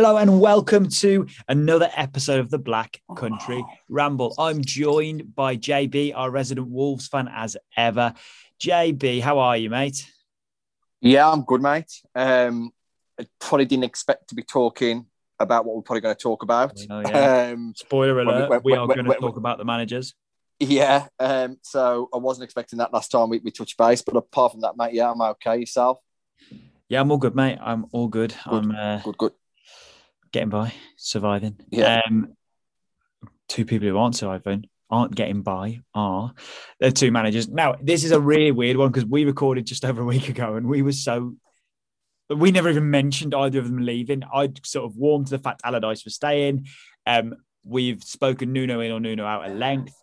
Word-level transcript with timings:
Hello 0.00 0.16
and 0.16 0.40
welcome 0.40 0.88
to 0.88 1.26
another 1.48 1.90
episode 1.96 2.38
of 2.38 2.50
the 2.50 2.58
Black 2.58 3.00
Country 3.16 3.64
Ramble. 3.88 4.32
I'm 4.38 4.62
joined 4.62 5.34
by 5.34 5.56
JB, 5.56 6.12
our 6.14 6.30
resident 6.30 6.68
Wolves 6.68 7.08
fan, 7.08 7.28
as 7.34 7.56
ever. 7.76 8.14
JB, 8.60 9.20
how 9.20 9.40
are 9.40 9.56
you, 9.56 9.70
mate? 9.70 10.08
Yeah, 11.00 11.28
I'm 11.28 11.42
good, 11.42 11.60
mate. 11.62 11.90
Um, 12.14 12.70
I 13.18 13.26
probably 13.40 13.64
didn't 13.64 13.82
expect 13.86 14.28
to 14.28 14.36
be 14.36 14.44
talking 14.44 15.06
about 15.40 15.64
what 15.64 15.74
we're 15.74 15.82
probably 15.82 16.02
going 16.02 16.14
to 16.14 16.22
talk 16.22 16.44
about. 16.44 16.78
Oh, 16.88 17.00
yeah. 17.00 17.50
um, 17.54 17.72
Spoiler 17.76 18.20
alert: 18.20 18.50
when- 18.50 18.60
we 18.62 18.70
when- 18.70 18.78
are 18.78 18.86
when- 18.86 18.94
going 18.98 19.04
to 19.06 19.10
when- 19.10 19.18
talk 19.20 19.36
about 19.36 19.58
the 19.58 19.64
managers. 19.64 20.14
yeah, 20.60 21.08
um, 21.18 21.56
so 21.62 22.08
I 22.14 22.18
wasn't 22.18 22.44
expecting 22.44 22.78
that 22.78 22.92
last 22.92 23.10
time 23.10 23.30
we, 23.30 23.38
we 23.40 23.50
touched 23.50 23.76
base, 23.76 24.02
but 24.02 24.14
apart 24.16 24.52
from 24.52 24.60
that, 24.60 24.76
mate, 24.76 24.94
yeah, 24.94 25.10
I'm 25.10 25.20
okay. 25.20 25.58
Yourself? 25.58 25.98
Yeah, 26.88 27.00
I'm 27.00 27.10
all 27.10 27.18
good, 27.18 27.34
mate. 27.34 27.58
I'm 27.60 27.86
all 27.90 28.06
good. 28.06 28.32
I'm 28.46 28.70
uh, 28.70 29.00
Good, 29.02 29.18
good. 29.18 29.32
Getting 30.32 30.48
by, 30.50 30.72
surviving. 30.96 31.58
Yeah. 31.70 32.02
Um, 32.06 32.34
two 33.48 33.64
people 33.64 33.88
who 33.88 33.96
aren't 33.96 34.16
surviving 34.16 34.64
aren't 34.90 35.14
getting 35.14 35.42
by 35.42 35.80
are 35.94 36.32
the 36.80 36.90
two 36.90 37.10
managers. 37.10 37.48
Now, 37.48 37.76
this 37.82 38.04
is 38.04 38.12
a 38.12 38.20
really 38.20 38.52
weird 38.52 38.76
one 38.76 38.90
because 38.90 39.04
we 39.06 39.24
recorded 39.24 39.66
just 39.66 39.84
over 39.84 40.02
a 40.02 40.04
week 40.04 40.28
ago 40.28 40.56
and 40.56 40.66
we 40.66 40.82
were 40.82 40.92
so 40.92 41.34
we 42.30 42.50
never 42.50 42.68
even 42.68 42.90
mentioned 42.90 43.34
either 43.34 43.58
of 43.58 43.66
them 43.66 43.78
leaving. 43.78 44.22
I'd 44.32 44.64
sort 44.66 44.84
of 44.84 44.96
warmed 44.96 45.28
to 45.28 45.30
the 45.36 45.42
fact 45.42 45.62
Allardyce 45.64 46.04
was 46.04 46.14
staying. 46.14 46.66
Um, 47.06 47.34
we've 47.64 48.02
spoken 48.04 48.52
Nuno 48.52 48.80
in 48.80 48.92
or 48.92 49.00
Nuno 49.00 49.24
out 49.24 49.46
at 49.46 49.56
length. 49.56 49.94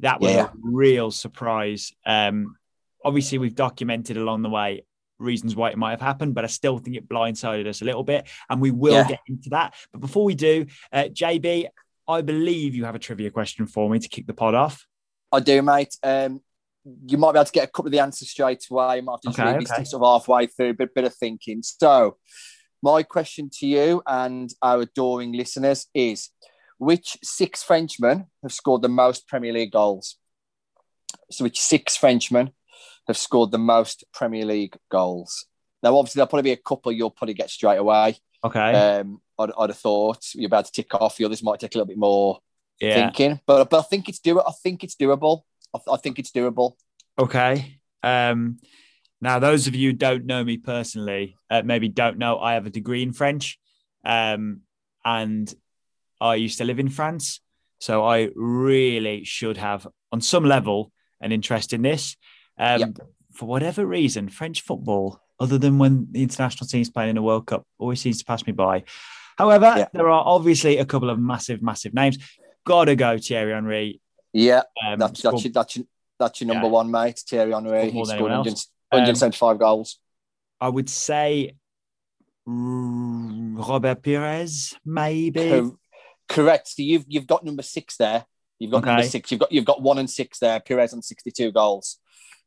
That 0.00 0.20
was 0.20 0.32
Yeah. 0.32 0.46
a 0.46 0.50
real 0.60 1.10
surprise. 1.12 1.92
Um, 2.04 2.56
obviously, 3.04 3.38
we've 3.38 3.54
documented 3.54 4.16
along 4.16 4.42
the 4.42 4.48
way 4.50 4.84
reasons 5.18 5.56
why 5.56 5.70
it 5.70 5.78
might 5.78 5.90
have 5.90 6.00
happened, 6.00 6.34
but 6.34 6.44
I 6.44 6.48
still 6.48 6.78
think 6.78 6.96
it 6.96 7.08
blindsided 7.08 7.66
us 7.66 7.82
a 7.82 7.84
little 7.84 8.04
bit, 8.04 8.26
and 8.48 8.60
we 8.60 8.70
will 8.70 8.94
Yeah. 8.94 9.08
get 9.08 9.20
into 9.26 9.50
that. 9.50 9.74
But 9.92 10.00
before 10.00 10.24
we 10.24 10.34
do, 10.34 10.66
uh, 10.92 11.04
JB, 11.12 11.68
I 12.06 12.22
believe 12.22 12.74
you 12.74 12.84
have 12.84 12.94
a 12.94 12.98
trivia 12.98 13.30
question 13.30 13.66
for 13.66 13.90
me 13.90 13.98
to 13.98 14.08
kick 14.08 14.26
the 14.26 14.34
pod 14.34 14.54
off. 14.54 14.86
I 15.30 15.40
do, 15.40 15.60
mate. 15.60 15.94
Um, 16.02 16.40
you 17.06 17.18
might 17.18 17.32
be 17.32 17.38
able 17.38 17.44
to 17.44 17.52
get 17.52 17.68
a 17.68 17.70
couple 17.70 17.86
of 17.88 17.92
the 17.92 17.98
answers 17.98 18.30
straight 18.30 18.64
away. 18.70 18.96
You 18.96 19.02
might 19.02 19.12
have 19.14 19.20
to 19.20 19.28
just 19.28 19.38
Okay, 19.38 19.52
read 19.52 19.60
this 19.62 19.72
okay. 19.72 19.84
sort 19.84 20.02
of 20.02 20.22
halfway 20.22 20.46
through, 20.46 20.70
a 20.70 20.74
bit 20.86 21.04
of 21.04 21.14
thinking. 21.14 21.62
So, 21.62 22.16
my 22.82 23.02
question 23.02 23.50
to 23.58 23.66
you 23.66 24.02
and 24.06 24.48
our 24.62 24.80
adoring 24.82 25.32
listeners 25.32 25.86
is 25.92 26.30
which 26.78 27.18
six 27.22 27.62
Frenchmen 27.62 28.26
have 28.42 28.52
scored 28.52 28.82
the 28.82 28.88
most 28.88 29.26
Premier 29.28 29.52
League 29.52 29.72
goals? 29.72 30.16
So, 31.30 31.44
which 31.44 31.60
six 31.60 31.96
Frenchmen 31.96 32.52
have 33.08 33.18
scored 33.18 33.50
the 33.50 33.58
most 33.58 34.04
Premier 34.12 34.44
League 34.44 34.76
goals? 34.90 35.46
Now, 35.82 35.96
obviously, 35.96 36.20
there'll 36.20 36.28
probably 36.28 36.50
be 36.50 36.52
a 36.52 36.56
couple 36.56 36.92
you'll 36.92 37.10
probably 37.10 37.34
get 37.34 37.50
straight 37.50 37.78
away. 37.78 38.16
Okay. 38.44 38.72
Um, 38.72 39.20
I'd, 39.38 39.50
I'd 39.58 39.70
have 39.70 39.78
thought 39.78 40.34
you're 40.34 40.46
about 40.46 40.66
to 40.66 40.72
tick 40.72 40.94
off. 40.94 41.16
The 41.16 41.24
others 41.24 41.42
might 41.42 41.60
take 41.60 41.74
a 41.74 41.78
little 41.78 41.86
bit 41.86 41.98
more 41.98 42.38
yeah. 42.80 42.94
thinking, 42.94 43.40
but 43.46 43.70
but 43.70 43.78
I 43.78 43.82
think 43.82 44.08
it's 44.08 44.18
do. 44.18 44.40
I 44.40 44.52
think 44.62 44.84
it's 44.84 44.94
doable. 44.94 45.42
I, 45.74 45.78
I 45.92 45.96
think 45.96 46.18
it's 46.18 46.30
doable. 46.30 46.74
Okay. 47.18 47.80
Um, 48.02 48.58
now, 49.20 49.38
those 49.40 49.66
of 49.66 49.74
you 49.74 49.90
who 49.90 49.96
don't 49.96 50.26
know 50.26 50.44
me 50.44 50.58
personally, 50.58 51.36
uh, 51.50 51.62
maybe 51.64 51.88
don't 51.88 52.18
know, 52.18 52.38
I 52.38 52.54
have 52.54 52.66
a 52.66 52.70
degree 52.70 53.02
in 53.02 53.12
French, 53.12 53.58
um, 54.04 54.60
and 55.04 55.52
I 56.20 56.36
used 56.36 56.58
to 56.58 56.64
live 56.64 56.78
in 56.78 56.88
France. 56.88 57.40
So 57.80 58.04
I 58.04 58.30
really 58.34 59.24
should 59.24 59.56
have, 59.56 59.86
on 60.12 60.20
some 60.20 60.44
level, 60.44 60.92
an 61.20 61.32
interest 61.32 61.72
in 61.72 61.82
this. 61.82 62.16
Um, 62.58 62.80
Yep. 62.80 62.98
For 63.32 63.46
whatever 63.46 63.86
reason, 63.86 64.28
French 64.28 64.62
football, 64.62 65.20
other 65.38 65.58
than 65.58 65.78
when 65.78 66.08
the 66.10 66.22
international 66.24 66.66
team's 66.66 66.90
playing 66.90 67.10
in 67.10 67.16
a 67.16 67.22
World 67.22 67.46
Cup, 67.46 67.64
always 67.78 68.00
seems 68.00 68.18
to 68.18 68.24
pass 68.24 68.44
me 68.46 68.52
by. 68.52 68.82
However, 69.36 69.72
Yeah. 69.76 69.86
there 69.92 70.08
are 70.10 70.24
obviously 70.26 70.78
a 70.78 70.84
couple 70.84 71.08
of 71.10 71.20
massive, 71.20 71.62
massive 71.62 71.94
names. 71.94 72.18
Gotta 72.66 72.96
go 72.96 73.16
Thierry 73.18 73.52
Henry. 73.52 74.00
Yeah, 74.32 74.62
Um, 74.84 74.98
that's 74.98 75.22
that's 75.22 75.44
your, 75.44 75.52
that's 75.52 75.76
your, 75.76 75.86
that's 76.18 76.40
your 76.40 76.48
number 76.48 76.66
Yeah. 76.66 76.72
one, 76.72 76.90
mate. 76.90 77.22
Thierry 77.28 77.52
Henry. 77.52 77.84
He 77.84 78.04
scored 78.04 78.10
anyone 78.10 78.30
100, 78.32 78.50
else. 78.50 78.66
Um, 78.90 78.98
175 78.98 79.58
goals. 79.60 79.98
I 80.60 80.68
would 80.68 80.90
say 80.90 81.54
Robert 82.46 84.02
Pires, 84.02 84.74
maybe. 84.84 85.48
Cor- 85.50 85.76
correct. 86.28 86.68
So 86.68 86.82
you've 86.82 87.04
you've 87.06 87.26
got 87.26 87.44
number 87.44 87.62
six 87.62 87.96
there. 87.96 88.24
You've 88.58 88.72
got 88.72 88.84
number 88.84 89.02
six. 89.04 89.30
You've 89.30 89.40
got 89.40 89.52
you've 89.52 89.64
got 89.64 89.80
one 89.82 89.98
and 89.98 90.10
six 90.10 90.38
there. 90.40 90.58
Pires 90.60 90.92
on 90.92 91.02
62 91.02 91.52
goals. 91.52 91.98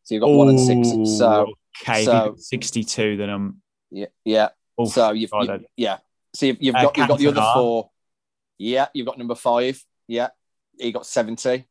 So 0.04 0.16
you've 0.16 0.22
got 0.22 0.32
one 0.32 0.50
and 0.50 0.60
six. 0.60 0.88
So 1.20 1.54
okay, 1.84 2.06
so- 2.06 2.12
if 2.18 2.26
you 2.26 2.32
put 2.32 2.40
62, 2.42 3.18
then 3.18 3.30
I'm. 3.30 3.62
yeah, 3.92 4.06
yeah. 4.26 4.50
Oh, 4.78 4.86
so 4.86 5.12
you've, 5.12 5.30
you- 5.34 5.52
I- 5.52 5.60
yeah. 5.76 5.98
So 6.34 6.46
you've, 6.46 6.58
you've 6.62 6.76
Uh, 6.76 6.84
got 6.84 6.98
you've 6.98 7.08
got 7.08 7.20
the 7.20 7.28
other 7.28 7.42
four. 7.54 7.90
Yeah, 8.58 8.88
you've 8.94 9.06
got 9.08 9.18
number 9.18 9.36
five. 9.36 9.84
Yeah, 10.08 10.30
he 10.80 10.92
got 10.92 11.06
70. 11.06 11.66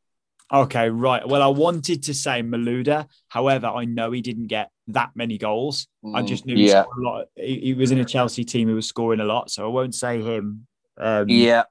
okay, 0.52 0.90
right. 0.90 1.26
Well, 1.26 1.42
I 1.42 1.46
wanted 1.48 2.02
to 2.04 2.14
say 2.14 2.42
Malouda. 2.42 3.06
However, 3.28 3.68
I 3.68 3.84
know 3.84 4.10
he 4.10 4.20
didn't 4.20 4.48
get 4.48 4.70
that 4.88 5.10
many 5.14 5.38
goals. 5.38 5.86
I 6.04 6.22
Mm, 6.22 6.26
just 6.26 6.44
knew 6.46 6.56
he, 6.56 6.66
yeah, 6.68 6.82
scored 6.82 6.98
a 6.98 7.02
lot. 7.08 7.26
He, 7.36 7.60
he 7.60 7.74
was 7.74 7.90
in 7.92 7.98
a 7.98 8.04
Chelsea 8.04 8.44
team 8.44 8.68
who 8.68 8.74
was 8.74 8.86
scoring 8.86 9.20
a 9.20 9.24
lot, 9.24 9.50
so 9.50 9.64
I 9.64 9.68
won't 9.68 9.94
say 9.94 10.20
him. 10.20 10.66
Um, 10.98 11.28
yeah. 11.28 11.62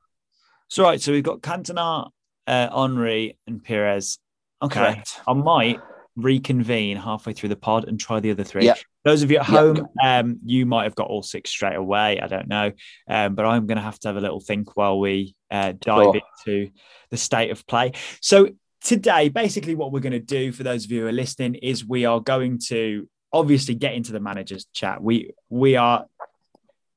So, 0.70 0.84
right. 0.84 1.02
So 1.02 1.12
we've 1.12 1.24
got 1.24 1.42
Cantona, 1.42 2.10
uh, 2.48 2.82
Henry, 2.82 3.38
and 3.46 3.64
Pires. 3.64 4.18
Okay. 4.62 4.80
Correct. 4.80 5.20
I 5.28 5.34
might 5.34 5.80
reconvene 6.16 6.98
halfway 6.98 7.34
through 7.34 7.50
the 7.50 7.56
pod 7.56 7.88
and 7.88 8.00
try 8.00 8.20
the 8.20 8.32
other 8.32 8.44
three. 8.44 8.66
Yeah. 8.66 8.76
Those 9.06 9.24
of 9.24 9.32
you 9.32 9.38
at 9.38 9.46
home, 9.46 9.88
um, 10.04 10.40
you 10.46 10.66
might 10.66 10.84
have 10.84 10.96
got 10.96 11.08
all 11.08 11.24
six 11.24 11.50
straight 11.50 11.76
away. 11.76 12.20
I 12.20 12.28
don't 12.28 12.48
know, 12.48 12.72
um, 13.10 13.36
but 13.36 13.46
I'm 13.46 13.66
going 13.66 13.78
to 13.78 13.82
have 13.84 14.00
to 14.00 14.10
have 14.10 14.18
a 14.18 14.22
little 14.22 14.42
think 14.42 14.76
while 14.76 15.00
we 15.00 15.36
uh, 15.50 15.74
dive 15.80 16.04
Sure. 16.04 16.22
into 16.48 16.72
the 17.10 17.18
state 17.18 17.52
of 17.52 17.66
play. 17.66 17.94
So 18.22 18.50
today, 18.84 19.30
basically, 19.30 19.76
what 19.76 19.92
we're 19.92 20.00
going 20.02 20.14
to 20.14 20.20
do 20.20 20.52
for 20.52 20.64
those 20.64 20.86
of 20.86 20.92
you 20.92 21.02
who 21.02 21.08
are 21.08 21.14
listening 21.14 21.56
is 21.56 21.86
we 21.86 22.06
are 22.06 22.20
going 22.20 22.60
to 22.68 23.08
obviously 23.32 23.76
get 23.76 23.94
into 23.94 24.12
the 24.12 24.20
managers 24.20 24.66
chat. 24.74 25.02
We 25.02 25.32
we 25.50 25.76
are 25.76 26.06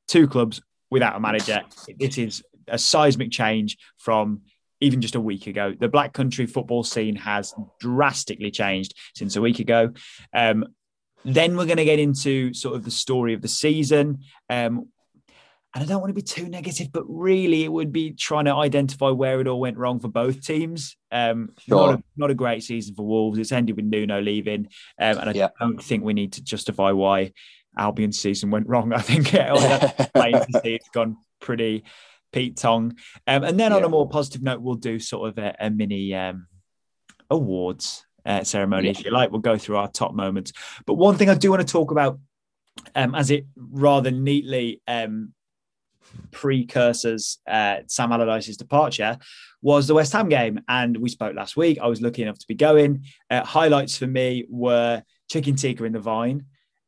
two 0.09 0.27
clubs 0.27 0.61
without 0.91 1.17
a 1.17 1.21
manager. 1.21 1.63
This 1.99 2.19
is 2.19 2.43
a 2.69 2.79
seismic 2.79 3.31
change 3.31 3.79
from 3.99 4.43
even 4.83 5.01
just 5.01 5.15
a 5.15 5.21
week 5.21 5.47
ago. 5.47 5.73
The 5.79 5.89
Black 5.89 6.13
Country 6.13 6.45
football 6.47 6.83
scene 6.83 7.17
has 7.17 7.55
drastically 7.81 8.51
changed 8.51 8.95
since 9.15 9.37
a 9.37 9.41
week 9.41 9.61
ago. 9.61 9.93
Um, 10.35 10.67
then 11.25 11.57
we're 11.57 11.67
going 11.67 11.77
to 11.79 11.85
get 11.85 12.01
into 12.01 12.53
sort 12.53 12.75
of 12.75 12.85
the 12.85 12.91
story 12.91 13.33
of 13.33 13.41
the 13.43 13.49
season. 13.49 14.19
Um, 14.51 14.89
and 15.75 15.83
I 15.83 15.87
don't 15.87 16.01
want 16.01 16.11
to 16.11 16.15
be 16.15 16.21
too 16.23 16.49
negative, 16.49 16.89
but 16.93 17.05
really 17.09 17.63
it 17.65 17.73
would 17.73 17.93
be 17.93 18.13
trying 18.13 18.45
to 18.47 18.55
identify 18.55 19.09
where 19.09 19.41
it 19.41 19.47
all 19.47 19.61
went 19.61 19.79
wrong 19.79 20.01
for 20.01 20.09
both 20.09 20.45
teams. 20.45 20.97
Um, 21.11 21.51
Sure. 21.61 21.79
not, 21.79 21.99
a, 21.99 22.03
not 22.17 22.31
a 22.31 22.35
great 22.35 22.63
season 22.65 22.95
for 22.95 23.07
Wolves. 23.07 23.39
It's 23.39 23.53
ended 23.53 23.77
with 23.77 23.85
Nuno 23.87 24.21
leaving. 24.21 24.67
Um, 25.01 25.19
and 25.19 25.31
I 25.31 25.33
Yeah. 25.33 25.49
don't 25.61 25.83
think 25.83 26.03
we 26.05 26.13
need 26.13 26.33
to 26.35 26.43
justify 26.43 26.91
why 26.91 27.33
Albion's 27.79 28.19
season 28.19 28.51
went 28.51 28.69
wrong. 28.69 28.93
I 28.95 29.01
think 29.01 29.33
it's 29.33 30.11
plain 30.15 30.33
to 30.35 30.61
see 30.61 30.75
it's 30.75 30.91
gone 30.91 31.17
pretty 31.41 31.85
Pete 32.33 32.57
Tong. 32.57 32.97
Um, 33.27 33.45
and 33.45 33.61
then 33.61 33.73
on 33.73 33.85
a 33.85 33.89
more 33.89 34.09
positive 34.09 34.43
note, 34.43 34.61
we'll 34.61 34.75
do 34.75 34.99
sort 34.99 35.29
of 35.29 35.39
a, 35.39 35.55
a 35.61 35.71
mini 35.71 36.15
um, 36.15 36.47
awards 37.31 38.05
uh, 38.25 38.43
ceremony, 38.45 38.89
if 38.89 39.05
you 39.05 39.11
like. 39.11 39.31
We'll 39.31 39.41
go 39.41 39.59
through 39.59 39.77
our 39.77 39.89
top 39.89 40.15
moments. 40.15 40.53
But 40.87 40.95
one 40.95 41.17
thing 41.17 41.29
I 41.29 41.35
do 41.35 41.51
want 41.51 41.67
to 41.67 41.71
talk 41.71 41.91
about, 41.91 42.19
um, 42.95 43.15
as 43.15 43.31
it 43.31 43.47
rather 43.57 44.11
neatly 44.11 44.81
um, 44.89 45.33
precursors 46.31 47.39
uh, 47.47 47.79
Sam 47.87 48.13
Allardyce's 48.13 48.57
departure, 48.57 49.19
was 49.61 49.87
the 49.87 49.95
West 49.95 50.13
Ham 50.13 50.29
game. 50.29 50.61
And 50.69 50.97
we 50.97 51.09
spoke 51.09 51.35
last 51.35 51.57
week. 51.57 51.79
I 51.81 51.87
was 51.87 52.01
lucky 52.01 52.23
enough 52.23 52.39
to 52.39 52.47
be 52.47 52.55
going. 52.55 53.05
Uh, 53.31 53.45
highlights 53.45 53.97
for 53.97 54.07
me 54.07 54.47
were 54.49 55.03
Chicken 55.31 55.57
Tikka 55.57 55.85
in 55.85 55.93
the 55.93 56.01
Vine, 56.01 56.47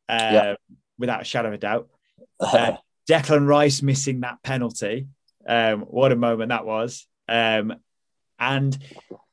uh, 0.09 0.31
Yeah. 0.33 0.55
without 0.99 1.21
a 1.23 1.25
shadow 1.25 1.49
of 1.49 1.55
a 1.55 1.59
doubt. 1.59 1.89
Uh, 2.41 2.77
Declan 3.09 3.47
Rice 3.47 3.81
missing 3.81 4.21
that 4.21 4.43
penalty. 4.43 5.07
Um, 5.47 5.81
what 5.83 6.13
a 6.13 6.17
moment 6.17 6.51
that 6.51 6.65
was. 6.67 7.07
Um, 7.29 7.75
and 8.39 8.77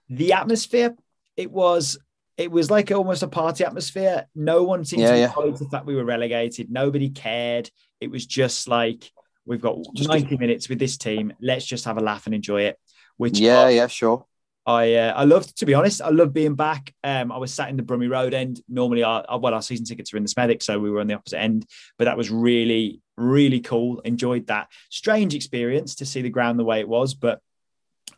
the 0.10 0.34
atmosphere, 0.34 0.96
it 1.38 1.52
was 1.52 1.98
it 2.38 2.52
was 2.52 2.72
like 2.72 2.92
almost 2.92 3.24
a 3.24 3.28
party 3.28 3.64
atmosphere. 3.64 4.28
No 4.34 4.64
one 4.64 4.84
seemed 4.86 5.02
Yeah, 5.04 5.08
to 5.10 5.14
be 5.42 5.50
yeah. 5.50 5.58
the 5.58 5.68
fact 5.70 5.86
we 5.86 5.96
were 5.96 6.06
relegated. 6.06 6.72
Nobody 6.72 7.10
cared. 7.10 7.70
It 8.00 8.10
was 8.10 8.26
just 8.26 8.68
like 8.68 9.12
we've 9.46 9.62
got 9.62 9.78
Just- 9.96 10.10
90 10.10 10.38
minutes 10.38 10.70
with 10.70 10.80
this 10.80 10.98
team. 10.98 11.34
Let's 11.42 11.66
just 11.66 11.86
have 11.86 11.98
a 11.98 12.02
laugh 12.02 12.26
and 12.26 12.34
enjoy 12.36 12.64
it. 12.64 12.80
Which 13.18 13.40
yeah, 13.40 13.62
I- 13.62 13.70
yeah, 13.72 13.88
sure. 13.88 14.26
I 14.66 14.94
uh, 14.94 15.14
I 15.16 15.24
loved 15.24 15.58
to 15.58 15.66
be 15.66 15.74
honest. 15.74 16.02
I 16.04 16.10
love 16.10 16.34
being 16.34 16.54
back. 16.54 16.94
Um, 17.04 17.32
I 17.32 17.38
was 17.38 17.52
sat 17.52 17.70
in 17.70 17.78
the 17.78 17.84
Brummie 17.84 18.10
Road 18.10 18.36
end. 18.36 18.62
Normally, 18.70 19.02
our 19.02 19.26
well, 19.40 19.56
our 19.56 19.62
season 19.62 19.86
tickets 19.86 20.14
are 20.14 20.18
in 20.18 20.24
the 20.24 20.30
Smethwick, 20.30 20.62
so 20.62 20.80
we 20.80 20.92
were 20.92 21.00
on 21.00 21.08
the 21.08 21.16
opposite 21.16 21.40
end. 21.40 21.66
But 21.98 22.06
that 22.06 22.16
was 22.16 22.30
really 22.30 23.02
really 23.18 23.60
cool. 23.60 24.00
Enjoyed 24.02 24.48
that 24.48 24.70
strange 24.90 25.36
experience 25.36 25.96
to 25.96 26.06
see 26.06 26.22
the 26.22 26.30
ground 26.30 26.60
the 26.60 26.64
way 26.64 26.80
it 26.80 26.88
was. 26.88 27.14
But 27.14 27.40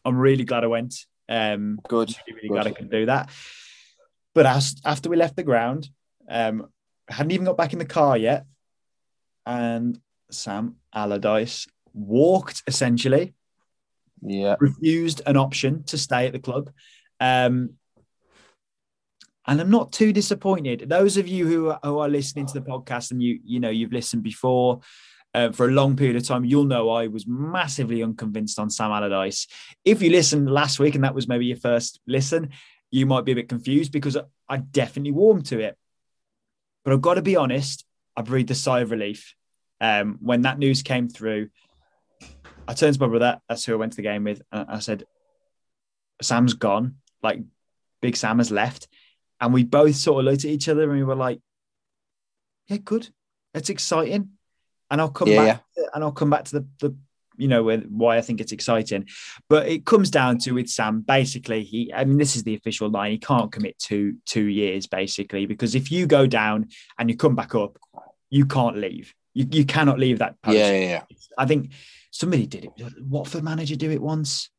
I'm 0.06 0.18
really 0.18 0.44
glad 0.44 0.63
I 0.63 0.68
went. 0.68 0.95
Um, 1.30 1.80
Good. 1.88 2.10
really, 2.28 2.36
really 2.36 2.48
Good. 2.50 2.54
glad 2.54 2.68
I 2.68 2.72
could 2.72 2.92
do 2.92 3.06
that. 3.07 3.30
But 4.36 4.45
as, 4.45 4.75
after 4.84 5.10
we 5.10 5.16
left 5.16 5.36
the 5.36 5.44
ground, 5.44 5.90
um, 6.30 6.68
hadn't 7.07 7.31
even 7.31 7.45
got 7.45 7.57
back 7.57 7.74
in 7.74 7.80
the 7.80 7.86
car 7.86 8.18
yet, 8.18 8.45
and 9.45 10.00
Sam 10.31 10.78
Allardyce 10.94 11.68
walked 11.94 12.63
essentially, 12.66 13.34
Yeah. 14.22 14.56
refused 14.60 15.22
an 15.25 15.38
option 15.38 15.84
to 15.86 15.98
stay 15.98 16.25
at 16.28 16.34
the 16.34 16.40
club. 16.40 16.72
Um, 17.19 17.75
and 19.48 19.60
I'm 19.60 19.69
not 19.69 19.92
too 19.92 20.13
disappointed. 20.13 20.86
Those 20.88 21.18
of 21.18 21.28
you 21.28 21.48
who 21.48 21.69
are, 21.69 21.80
who 21.84 22.00
are 22.00 22.10
listening 22.10 22.45
to 22.48 22.54
the 22.54 22.62
podcast 22.62 23.12
and 23.12 23.22
you 23.22 23.40
you 23.44 23.60
know 23.60 23.69
you've 23.69 23.94
listened 23.94 24.24
before 24.24 24.81
uh, 25.34 25.51
for 25.51 25.68
a 25.68 25.72
long 25.72 25.95
period 25.95 26.16
of 26.16 26.28
time, 26.28 26.45
you'll 26.45 26.66
know 26.66 26.90
I 26.90 27.07
was 27.07 27.25
massively 27.28 28.04
unconvinced 28.04 28.60
on 28.60 28.69
Sam 28.69 28.92
Allardyce. 28.92 29.48
If 29.84 30.01
you 30.01 30.12
listened 30.12 30.50
last 30.50 30.80
week 30.80 30.95
and 30.95 31.04
that 31.04 31.16
was 31.16 31.28
maybe 31.28 31.45
your 31.45 31.57
first 31.57 32.00
listen, 32.07 32.50
you 32.92 33.06
might 33.06 33.25
be 33.25 33.31
a 33.31 33.36
bit 33.36 33.50
confused 33.50 33.92
because 33.92 34.18
I 34.48 34.57
definitely 34.57 35.12
warmed 35.12 35.48
to 35.48 35.60
it. 35.60 35.78
But 36.86 36.94
I've 36.94 37.01
got 37.01 37.16
to 37.16 37.24
be 37.24 37.36
honest, 37.36 37.86
I 38.16 38.22
breathed 38.22 38.51
a 38.51 38.56
sigh 38.56 38.81
of 38.81 38.92
relief 38.92 39.34
um, 39.81 40.19
when 40.22 40.44
that 40.44 40.60
news 40.60 40.84
came 40.84 41.10
through. 41.10 41.50
I 42.68 42.74
turned 42.74 42.94
to 42.94 43.00
my 43.00 43.07
brother, 43.07 43.42
that's 43.50 43.66
who 43.66 43.74
I 43.74 43.78
went 43.78 43.94
to 43.94 43.98
the 43.98 44.04
game 44.04 44.24
with, 44.24 44.42
and 44.51 44.69
I 44.69 44.80
said, 44.80 45.06
Sam's 46.22 46.54
gone. 46.54 46.98
Like, 47.22 47.40
Big 48.01 48.16
Sam 48.16 48.38
has 48.38 48.51
left. 48.51 48.88
And 49.44 49.54
we 49.54 49.66
both 49.66 49.95
sort 49.98 50.19
of 50.19 50.25
looked 50.31 50.45
at 50.45 50.51
each 50.51 50.69
other 50.69 50.84
and 50.84 50.94
we 50.94 51.04
were 51.04 51.16
like, 51.16 51.42
yeah, 52.68 52.78
good. 52.78 53.10
That's 53.54 53.69
exciting. 53.69 54.30
And 54.90 55.01
I'll 55.01 55.10
come 55.10 55.28
Yeah, 55.28 55.45
back 55.45 55.63
and 55.94 56.01
I'll 56.01 56.13
come 56.13 56.30
back 56.30 56.45
to 56.45 56.60
the, 56.62 56.68
the 56.80 56.95
you 57.36 57.50
know, 57.50 57.62
with 57.63 57.86
why 57.90 58.18
I 58.18 58.22
think 58.22 58.40
it's 58.40 58.54
exciting. 58.54 59.10
But 59.50 59.68
it 59.68 59.86
comes 59.86 60.10
down 60.10 60.38
to 60.40 60.54
with 60.54 60.69
Sam, 60.69 61.01
basically, 61.01 61.63
he 61.63 61.92
I 61.94 62.06
mean, 62.06 62.18
this 62.18 62.38
is 62.38 62.44
the 62.44 62.56
official 62.56 62.90
line. 62.90 63.12
He 63.12 63.18
can't 63.18 63.51
commit 63.51 63.78
to 63.80 64.16
two 64.25 64.45
years, 64.45 64.88
basically, 64.88 65.45
because 65.45 65.75
if 65.75 65.92
you 65.92 66.07
go 66.07 66.25
down 66.25 66.69
and 66.98 67.10
you 67.10 67.18
come 67.18 67.36
back 67.36 67.54
up, 67.54 67.78
you 68.30 68.45
can't 68.45 68.78
leave. 68.78 69.13
You, 69.34 69.45
you 69.51 69.66
cannot 69.66 70.00
leave 70.00 70.19
that 70.19 70.42
post. 70.42 70.57
Yeah, 70.57 70.72
yeah, 70.72 70.88
yeah. 70.88 71.04
I 71.38 71.45
think 71.48 71.72
somebody 72.12 72.45
did 72.45 72.66
it. 72.66 72.72
Watford 73.01 73.44
manager 73.44 73.75
do 73.75 73.92
it 73.92 74.01
once. 74.01 74.50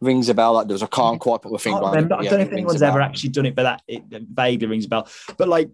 Rings 0.00 0.28
a 0.28 0.34
bell. 0.34 0.58
That 0.58 0.68
does. 0.68 0.82
I 0.82 0.86
can't 0.86 1.20
quite 1.20 1.42
put 1.42 1.52
my 1.52 1.58
finger 1.58 1.82
on 1.82 1.94
it. 1.96 2.12
I 2.12 2.22
don't 2.22 2.30
know 2.30 2.38
if 2.38 2.52
anyone's 2.52 2.82
ever 2.82 3.00
actually 3.00 3.30
done 3.30 3.46
it, 3.46 3.54
but 3.54 3.64
that 3.64 3.82
it 3.88 4.04
vaguely 4.10 4.66
rings 4.66 4.84
a 4.84 4.88
bell. 4.88 5.08
But 5.36 5.48
like, 5.48 5.70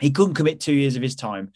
he 0.00 0.10
couldn't 0.10 0.34
commit 0.34 0.60
two 0.60 0.72
years 0.72 0.96
of 0.96 1.02
his 1.02 1.14
time. 1.14 1.52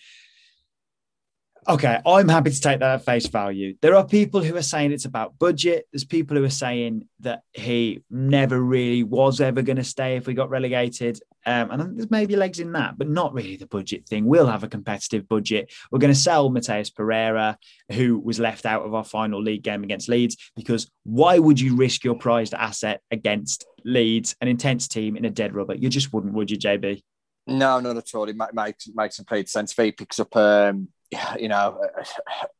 Okay, 1.68 2.00
I'm 2.06 2.28
happy 2.28 2.50
to 2.50 2.60
take 2.60 2.80
that 2.80 2.94
at 2.94 3.04
face 3.04 3.26
value. 3.26 3.74
There 3.82 3.94
are 3.94 4.06
people 4.06 4.42
who 4.42 4.56
are 4.56 4.62
saying 4.62 4.92
it's 4.92 5.04
about 5.04 5.38
budget. 5.38 5.86
There's 5.92 6.04
people 6.04 6.36
who 6.36 6.44
are 6.44 6.50
saying 6.50 7.06
that 7.20 7.42
he 7.52 8.02
never 8.10 8.58
really 8.58 9.02
was 9.02 9.40
ever 9.40 9.60
going 9.60 9.76
to 9.76 9.84
stay 9.84 10.16
if 10.16 10.26
we 10.26 10.32
got 10.32 10.48
relegated. 10.48 11.20
Um, 11.48 11.70
and 11.70 11.96
there's 11.96 12.10
maybe 12.10 12.36
legs 12.36 12.60
in 12.60 12.72
that, 12.72 12.98
but 12.98 13.08
not 13.08 13.32
really 13.32 13.56
the 13.56 13.66
budget 13.66 14.06
thing. 14.06 14.26
We'll 14.26 14.48
have 14.48 14.64
a 14.64 14.68
competitive 14.68 15.26
budget. 15.26 15.72
We're 15.90 15.98
going 15.98 16.12
to 16.12 16.18
sell 16.18 16.50
Matheus 16.50 16.94
Pereira, 16.94 17.56
who 17.90 18.18
was 18.18 18.38
left 18.38 18.66
out 18.66 18.82
of 18.82 18.92
our 18.92 19.02
final 19.02 19.42
league 19.42 19.62
game 19.62 19.82
against 19.82 20.10
Leeds, 20.10 20.36
because 20.54 20.90
why 21.04 21.38
would 21.38 21.58
you 21.58 21.74
risk 21.74 22.04
your 22.04 22.16
prized 22.16 22.52
asset 22.52 23.00
against 23.10 23.64
Leeds, 23.82 24.36
an 24.42 24.48
intense 24.48 24.88
team 24.88 25.16
in 25.16 25.24
a 25.24 25.30
dead 25.30 25.54
rubber? 25.54 25.74
You 25.74 25.88
just 25.88 26.12
wouldn't, 26.12 26.34
would 26.34 26.50
you, 26.50 26.58
JB? 26.58 27.02
No, 27.46 27.80
not 27.80 27.96
at 27.96 28.14
all. 28.14 28.28
It 28.28 28.36
ma- 28.36 28.48
makes 28.52 28.86
makes 28.94 29.16
complete 29.16 29.48
sense. 29.48 29.72
If 29.72 29.82
he 29.82 29.92
picks 29.92 30.20
up, 30.20 30.36
um, 30.36 30.88
you 31.38 31.48
know, 31.48 31.80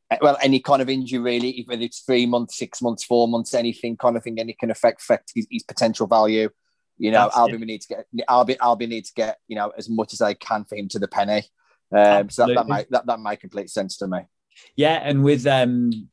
uh, 0.09 0.17
well, 0.19 0.37
any 0.41 0.61
kind 0.61 0.81
of 0.81 0.89
injury 0.89 1.19
really, 1.19 1.63
whether 1.67 1.83
it's 1.83 1.99
three 1.99 2.25
months, 2.25 2.57
six 2.57 2.81
months, 2.81 3.03
four 3.03 3.27
months, 3.27 3.53
anything 3.53 3.97
kind 3.97 4.17
of 4.17 4.23
thing, 4.23 4.39
and 4.39 4.49
it 4.49 4.57
can 4.57 4.71
affect 4.71 5.03
affect 5.03 5.31
his, 5.35 5.45
his 5.51 5.61
potential 5.61 6.07
value. 6.07 6.49
You 6.99 7.11
know, 7.11 7.23
That's 7.23 7.37
Albion 7.37 7.61
need 7.61 7.81
to 7.81 7.87
get 7.87 8.05
Albion, 8.27 8.59
Albion 8.61 8.89
need 8.89 9.05
to 9.05 9.13
get 9.13 9.39
you 9.47 9.55
know 9.55 9.71
as 9.77 9.89
much 9.89 10.13
as 10.13 10.19
they 10.19 10.35
can 10.35 10.65
for 10.65 10.75
him 10.75 10.89
to 10.89 10.99
the 10.99 11.07
penny. 11.07 11.43
Um, 11.91 12.29
so 12.29 12.45
that 12.45 12.53
that 12.53 12.59
Absolutely. 12.59 12.75
make 12.75 12.89
that, 12.89 13.05
that 13.07 13.19
make 13.19 13.39
complete 13.39 13.69
sense 13.69 13.97
to 13.97 14.07
me. 14.07 14.19
Yeah, 14.75 14.99
and 15.01 15.23
with 15.23 15.47
um 15.47 16.09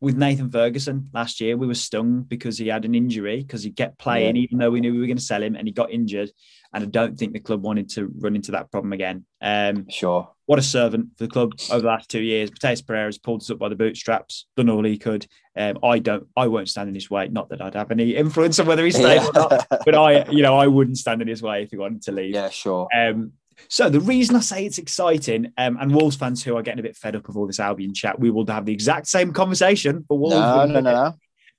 with 0.00 0.16
Nathan 0.16 0.50
Ferguson 0.50 1.10
last 1.12 1.40
year, 1.40 1.56
we 1.56 1.66
were 1.66 1.74
stung 1.74 2.22
because 2.22 2.56
he 2.58 2.68
had 2.68 2.84
an 2.84 2.94
injury 2.94 3.38
because 3.38 3.62
he 3.64 3.70
kept 3.72 3.98
playing 3.98 4.36
even 4.36 4.58
though 4.58 4.70
we 4.70 4.80
knew 4.80 4.92
we 4.92 5.00
were 5.00 5.06
going 5.06 5.16
to 5.16 5.22
sell 5.22 5.42
him, 5.42 5.56
and 5.56 5.66
he 5.66 5.72
got 5.72 5.90
injured. 5.90 6.30
And 6.72 6.84
I 6.84 6.86
don't 6.86 7.18
think 7.18 7.32
the 7.32 7.40
club 7.40 7.62
wanted 7.62 7.88
to 7.90 8.10
run 8.18 8.36
into 8.36 8.52
that 8.52 8.70
problem 8.70 8.92
again. 8.92 9.24
Um, 9.40 9.86
Sure. 9.88 10.30
what 10.46 10.58
a 10.58 10.62
servant 10.62 11.08
for 11.16 11.24
the 11.24 11.30
club 11.30 11.52
over 11.70 11.80
the 11.80 11.86
last 11.86 12.10
two 12.10 12.20
years. 12.20 12.50
Matheus 12.50 12.86
Pereira 12.86 13.06
has 13.06 13.16
pulled 13.18 13.40
us 13.40 13.50
up 13.50 13.58
by 13.58 13.70
the 13.70 13.74
bootstraps, 13.74 14.46
done 14.56 14.68
all 14.68 14.84
he 14.84 14.98
could. 14.98 15.26
Um, 15.56 15.78
I 15.82 15.98
don't, 15.98 16.26
I 16.36 16.46
won't 16.48 16.68
stand 16.68 16.88
in 16.90 16.94
his 16.94 17.10
way. 17.10 17.26
Not 17.28 17.48
that 17.48 17.62
I'd 17.62 17.74
have 17.74 17.90
any 17.90 18.14
influence 18.14 18.58
on 18.60 18.66
whether 18.66 18.84
he 18.84 18.90
stays 18.90 19.26
or 19.26 19.32
not, 19.32 19.66
but 19.84 19.94
I, 19.94 20.28
you 20.30 20.42
know, 20.42 20.56
I 20.58 20.66
wouldn't 20.66 20.98
stand 20.98 21.22
in 21.22 21.28
his 21.28 21.42
way 21.42 21.62
if 21.62 21.70
he 21.70 21.76
wanted 21.78 22.02
to 22.02 22.12
leave. 22.12 22.34
yeah, 22.34 22.50
sure. 22.50 22.86
Um, 22.94 23.32
so 23.66 23.90
the 23.90 24.00
reason 24.00 24.36
I 24.36 24.40
say 24.40 24.64
it's 24.64 24.78
exciting, 24.78 25.52
um, 25.58 25.76
and 25.80 25.94
Wolves 25.94 26.16
fans 26.16 26.42
who 26.42 26.56
are 26.56 26.62
getting 26.62 26.80
a 26.80 26.82
bit 26.82 26.96
fed 26.96 27.16
up 27.16 27.28
of 27.28 27.36
all 27.36 27.46
this 27.46 27.60
Albion 27.60 27.92
chat, 27.92 28.18
we 28.18 28.30
will 28.30 28.46
have 28.46 28.64
the 28.64 28.72
exact 28.72 29.08
same 29.08 29.32
conversation. 29.32 30.04
But 30.08 30.16
Wolves, 30.16 30.36
No, 30.36 30.64
no, 30.66 30.80
no, 30.80 30.80
no, 30.80 31.06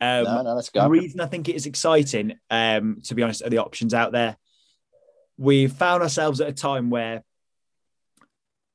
Um, 0.02 0.24
no, 0.24 0.42
no. 0.42 0.54
Let's 0.56 0.70
the 0.70 0.90
reason 0.90 1.20
I 1.20 1.26
think 1.26 1.50
it 1.50 1.56
is 1.56 1.66
exciting, 1.66 2.36
um, 2.50 3.02
to 3.04 3.16
be 3.16 3.24
honest, 3.24 3.44
are 3.44 3.50
the 3.50 3.58
options 3.58 3.94
out 3.94 4.12
there. 4.12 4.38
We 5.38 5.68
found 5.68 6.02
ourselves 6.04 6.42
at 6.42 6.48
a 6.48 6.54
time 6.54 6.90
where 6.90 7.24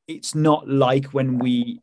it's 0.06 0.34
not 0.34 0.68
like 0.68 1.06
when 1.06 1.38
we 1.38 1.80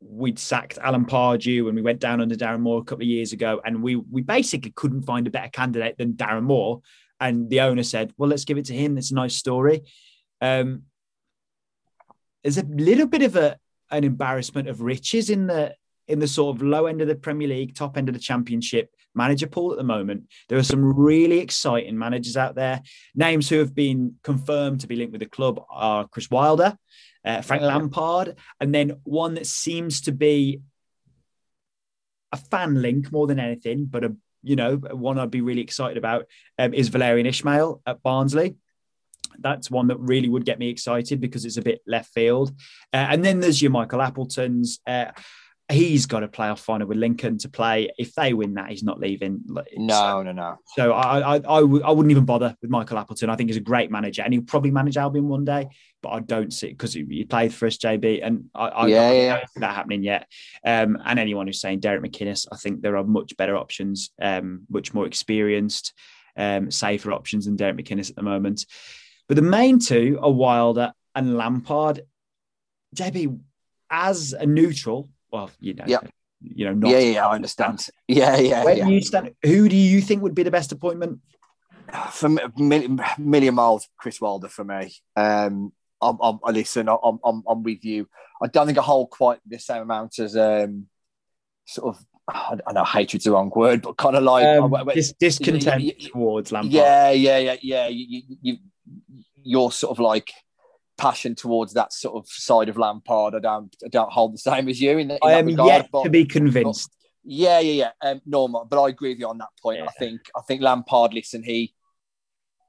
we'd 0.00 0.38
sacked 0.38 0.78
Alan 0.78 1.06
Pardew 1.06 1.66
and 1.66 1.74
we 1.74 1.82
went 1.82 2.00
down 2.00 2.20
under 2.20 2.34
Darren 2.34 2.60
Moore 2.60 2.80
a 2.80 2.84
couple 2.84 3.02
of 3.02 3.08
years 3.08 3.32
ago, 3.32 3.60
and 3.64 3.82
we 3.82 3.96
we 3.96 4.22
basically 4.22 4.72
couldn't 4.72 5.02
find 5.02 5.26
a 5.26 5.30
better 5.30 5.48
candidate 5.48 5.96
than 5.96 6.14
Darren 6.14 6.42
Moore. 6.42 6.82
And 7.18 7.48
the 7.48 7.60
owner 7.62 7.82
said, 7.82 8.12
"Well, 8.18 8.28
let's 8.28 8.44
give 8.44 8.58
it 8.58 8.66
to 8.66 8.74
him. 8.74 8.98
It's 8.98 9.10
a 9.10 9.14
nice 9.14 9.36
story." 9.36 9.82
Um, 10.40 10.82
there's 12.42 12.58
a 12.58 12.64
little 12.64 13.06
bit 13.06 13.22
of 13.22 13.36
a 13.36 13.58
an 13.90 14.04
embarrassment 14.04 14.68
of 14.68 14.80
riches 14.80 15.30
in 15.30 15.46
the 15.46 15.74
in 16.08 16.18
the 16.20 16.28
sort 16.28 16.56
of 16.56 16.62
low 16.62 16.86
end 16.86 17.00
of 17.00 17.08
the 17.08 17.16
Premier 17.16 17.48
League, 17.48 17.74
top 17.74 17.96
end 17.96 18.08
of 18.08 18.14
the 18.14 18.20
Championship 18.20 18.90
manager 19.14 19.46
pool 19.46 19.72
at 19.72 19.78
the 19.78 19.84
moment. 19.84 20.24
There 20.48 20.58
are 20.58 20.62
some 20.62 20.96
really 20.96 21.40
exciting 21.40 21.98
managers 21.98 22.36
out 22.36 22.54
there. 22.54 22.82
Names 23.14 23.48
who 23.48 23.58
have 23.58 23.74
been 23.74 24.14
confirmed 24.22 24.80
to 24.80 24.86
be 24.86 24.94
linked 24.94 25.12
with 25.12 25.20
the 25.20 25.26
club 25.26 25.60
are 25.68 26.06
Chris 26.06 26.30
Wilder, 26.30 26.76
uh, 27.24 27.40
Frank 27.40 27.62
Lampard, 27.62 28.36
and 28.60 28.74
then 28.74 29.00
one 29.02 29.34
that 29.34 29.46
seems 29.46 30.02
to 30.02 30.12
be 30.12 30.60
a 32.30 32.36
fan 32.36 32.80
link 32.80 33.10
more 33.10 33.26
than 33.26 33.40
anything, 33.40 33.86
but 33.86 34.04
a 34.04 34.14
you 34.42 34.54
know 34.54 34.76
one 34.76 35.18
I'd 35.18 35.30
be 35.30 35.40
really 35.40 35.62
excited 35.62 35.96
about 35.96 36.26
um, 36.58 36.72
is 36.72 36.90
Valérien 36.90 37.26
Ismaël 37.26 37.80
at 37.86 38.02
Barnsley. 38.02 38.56
That's 39.40 39.70
one 39.70 39.88
that 39.88 39.98
really 39.98 40.28
would 40.28 40.44
get 40.44 40.58
me 40.58 40.68
excited 40.68 41.20
because 41.20 41.44
it's 41.44 41.56
a 41.56 41.62
bit 41.62 41.80
left 41.86 42.12
field. 42.12 42.50
Uh, 42.92 43.06
and 43.10 43.24
then 43.24 43.40
there's 43.40 43.60
your 43.60 43.70
Michael 43.70 44.02
Appletons. 44.02 44.80
Uh, 44.86 45.06
he's 45.68 46.06
got 46.06 46.22
a 46.22 46.28
playoff 46.28 46.60
final 46.60 46.86
with 46.86 46.96
Lincoln 46.96 47.38
to 47.38 47.48
play. 47.48 47.90
If 47.98 48.14
they 48.14 48.32
win 48.34 48.54
that, 48.54 48.70
he's 48.70 48.84
not 48.84 49.00
leaving. 49.00 49.40
No, 49.76 50.22
no, 50.22 50.30
no. 50.30 50.56
So 50.76 50.92
I, 50.92 51.18
I, 51.18 51.34
I, 51.34 51.38
w- 51.60 51.82
I 51.82 51.90
wouldn't 51.90 52.12
even 52.12 52.24
bother 52.24 52.54
with 52.62 52.70
Michael 52.70 52.98
Appleton. 52.98 53.30
I 53.30 53.36
think 53.36 53.50
he's 53.50 53.56
a 53.56 53.60
great 53.60 53.90
manager, 53.90 54.22
and 54.22 54.32
he'll 54.32 54.42
probably 54.44 54.70
manage 54.70 54.96
Albion 54.96 55.26
one 55.26 55.44
day. 55.44 55.68
But 56.02 56.10
I 56.10 56.20
don't 56.20 56.52
see 56.52 56.68
because 56.68 56.92
he, 56.92 57.04
he 57.08 57.24
played 57.24 57.52
for 57.52 57.66
us, 57.66 57.78
JB, 57.78 58.20
and 58.24 58.44
I, 58.54 58.66
I, 58.68 58.86
Yeah, 58.86 59.00
I 59.00 59.12
yeah. 59.12 59.36
don't 59.38 59.48
see 59.50 59.60
that 59.60 59.74
happening 59.74 60.04
yet. 60.04 60.28
Um, 60.64 60.98
and 61.04 61.18
anyone 61.18 61.48
who's 61.48 61.60
saying 61.60 61.80
Derek 61.80 62.02
McInnes, 62.02 62.46
I 62.52 62.56
think 62.56 62.80
there 62.80 62.96
are 62.96 63.04
much 63.04 63.36
better 63.36 63.56
options, 63.56 64.10
um, 64.22 64.62
much 64.70 64.94
more 64.94 65.06
experienced, 65.06 65.94
um, 66.36 66.70
safer 66.70 67.10
options 67.10 67.46
than 67.46 67.56
Derek 67.56 67.76
McInnes 67.76 68.10
at 68.10 68.14
the 68.14 68.22
moment. 68.22 68.66
But 69.28 69.36
the 69.36 69.42
main 69.42 69.78
two 69.78 70.18
are 70.22 70.30
Wilder 70.30 70.92
and 71.14 71.36
Lampard. 71.36 72.02
JB, 72.94 73.38
as 73.90 74.32
a 74.32 74.46
neutral, 74.46 75.08
well, 75.32 75.50
you 75.60 75.74
know, 75.74 75.84
Yeah. 75.86 75.98
you 76.40 76.64
know, 76.66 76.74
not 76.74 76.90
yeah, 76.90 76.98
yeah, 76.98 77.26
I 77.26 77.34
understand. 77.34 77.86
Yeah, 78.08 78.36
yeah, 78.36 78.64
where 78.64 78.76
yeah. 78.76 78.86
do 78.86 78.92
you 78.92 79.00
stand? 79.02 79.34
Who 79.42 79.68
do 79.68 79.76
you 79.76 80.00
think 80.00 80.22
would 80.22 80.34
be 80.34 80.42
the 80.44 80.50
best 80.50 80.72
appointment? 80.72 81.20
for 82.10 82.28
me, 82.28 82.40
million, 83.16 83.54
miles, 83.54 83.88
Chris 83.96 84.20
Wilder 84.20 84.48
for 84.48 84.64
me. 84.64 84.92
Um, 85.14 85.72
I'm, 86.02 86.18
I'm, 86.20 86.38
I 86.44 86.50
listen, 86.50 86.88
I'm, 86.88 87.18
I'm, 87.24 87.42
I'm 87.48 87.62
with 87.62 87.84
you. 87.84 88.08
I 88.42 88.48
don't 88.48 88.66
think 88.66 88.76
I 88.78 88.82
hold 88.82 89.10
quite 89.10 89.38
the 89.46 89.58
same 89.58 89.82
amount 89.82 90.18
as 90.18 90.36
um, 90.36 90.86
sort 91.64 91.96
of. 91.96 92.04
I 92.28 92.72
know 92.72 92.84
hatred's 92.84 93.24
the 93.24 93.30
wrong 93.30 93.52
word, 93.54 93.82
but 93.82 93.96
kind 93.96 94.16
of 94.16 94.24
like 94.24 94.44
Um, 94.44 94.74
dis- 94.92 95.12
discontent 95.12 95.80
y- 95.84 95.92
y- 96.00 96.08
towards 96.10 96.50
Lampard. 96.50 96.72
yeah, 96.72 97.10
yeah, 97.12 97.38
yeah, 97.38 97.56
yeah. 97.62 97.86
You, 97.86 98.56
you, 99.12 99.24
you, 99.42 99.70
sort 99.70 99.90
of 99.92 99.98
like 99.98 100.30
passion 100.98 101.34
towards 101.34 101.74
that 101.74 101.92
sort 101.92 102.16
of 102.16 102.28
side 102.30 102.68
of 102.68 102.78
Lampard. 102.78 103.34
I 103.34 103.40
don't, 103.40 103.74
I 103.84 103.88
don't 103.88 104.12
hold 104.12 104.34
the 104.34 104.38
same 104.38 104.68
as 104.68 104.80
you 104.80 104.98
in, 104.98 105.10
in 105.10 105.18
I 105.22 105.32
am 105.32 105.46
regard. 105.46 105.68
yet 105.68 105.88
but- 105.92 106.04
to 106.04 106.10
be 106.10 106.24
convinced. 106.24 106.90
yeah, 107.24 107.58
yeah, 107.60 107.90
yeah. 108.02 108.10
Um, 108.10 108.20
normal, 108.24 108.64
but 108.64 108.82
I 108.82 108.88
agree 108.88 109.10
with 109.10 109.18
you 109.18 109.28
on 109.28 109.38
that 109.38 109.48
point. 109.62 109.78
Yeah. 109.78 109.86
I 109.86 109.92
think 109.98 110.20
I 110.36 110.40
think 110.42 110.62
Lampard. 110.62 111.12
Listen, 111.12 111.42
he, 111.42 111.74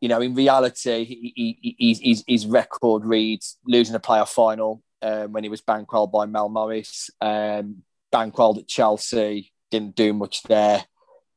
you 0.02 0.10
know, 0.10 0.22
in 0.22 0.36
reality, 0.36 1.06
he, 1.06 1.34
he, 1.36 1.60
he, 1.62 1.90
his, 1.90 2.00
his 2.00 2.24
his 2.28 2.46
record 2.46 3.06
reads 3.06 3.58
losing 3.66 3.96
a 3.96 4.00
playoff 4.00 4.30
final 4.30 4.82
um, 5.02 5.32
when 5.32 5.44
he 5.44 5.50
was 5.50 5.62
bankrolled 5.62 6.12
by 6.12 6.26
Mel 6.26 6.50
Morris, 6.50 7.10
um, 7.22 7.84
bankrolled 8.14 8.58
at 8.58 8.68
Chelsea, 8.68 9.52
didn't 9.72 9.96
do 9.96 10.14
much 10.14 10.44
there, 10.44 10.84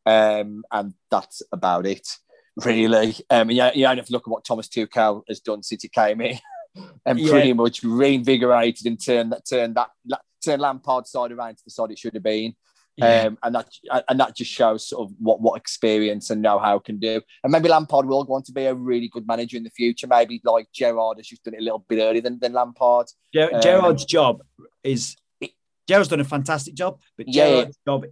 um, 0.07 0.65
and 0.71 0.95
that's 1.11 1.43
about 1.53 1.87
it, 1.87 2.09
really. 2.65 3.17
Um, 3.31 3.51
and 3.51 3.53
you, 3.53 3.71
you 3.75 3.87
only 3.87 3.97
have 3.97 4.07
to 4.07 4.13
look 4.13 4.27
at 4.27 4.31
what 4.31 4.45
Thomas 4.45 4.69
Tuchel 4.69 5.23
has 5.29 5.41
done 5.41 5.63
since 5.63 5.83
he 5.83 5.89
came 5.89 6.21
in, 6.21 6.39
and 7.05 7.19
Yeah. 7.19 7.31
pretty 7.31 7.53
much 7.53 7.83
reinvigorated 7.83 8.87
and 8.87 9.03
turned 9.03 9.33
that 9.33 9.47
turned 9.47 9.77
that 9.77 9.91
turn 10.45 10.61
Lampard's 10.61 11.11
side 11.11 11.33
around 11.33 11.59
to 11.59 11.65
the 11.65 11.71
side 11.71 11.91
it 11.91 11.99
should 11.99 12.15
have 12.15 12.23
been. 12.23 12.55
Yeah. 12.97 13.23
Um, 13.23 13.39
and 13.43 13.55
that 13.55 13.69
and 14.09 14.21
that 14.21 14.37
just 14.37 14.51
shows 14.51 14.89
sort 14.89 15.09
of 15.09 15.15
what 15.19 15.41
what 15.41 15.57
experience 15.57 16.29
and 16.31 16.43
know-how 16.43 16.81
can 16.81 16.99
do. 16.99 17.23
And 17.43 17.53
maybe 17.53 17.69
Lampard 17.69 18.07
will 18.07 18.25
want 18.25 18.45
to 18.47 18.53
be 18.53 18.65
a 18.65 18.75
really 18.75 19.09
good 19.09 19.27
manager 19.27 19.57
in 19.57 19.65
the 19.65 19.71
future. 19.71 20.07
Maybe 20.07 20.41
like 20.45 20.69
Gerrard 20.73 21.19
has 21.19 21.27
just 21.27 21.45
done 21.45 21.55
it 21.55 21.61
a 21.61 21.65
little 21.65 21.85
bit 21.89 22.01
earlier 22.01 22.21
than, 22.21 22.39
than 22.41 22.53
Lampard. 22.53 23.07
Ger- 23.33 23.55
um, 23.55 23.63
Gerrard's 23.63 24.05
job 24.05 24.43
is 24.83 25.17
Gerrard's 25.89 26.09
done 26.09 26.21
a 26.21 26.25
fantastic 26.25 26.75
job, 26.75 27.01
but 27.17 27.27
Gerrard's 27.27 27.79
yeah. 27.87 27.93
job 27.93 28.05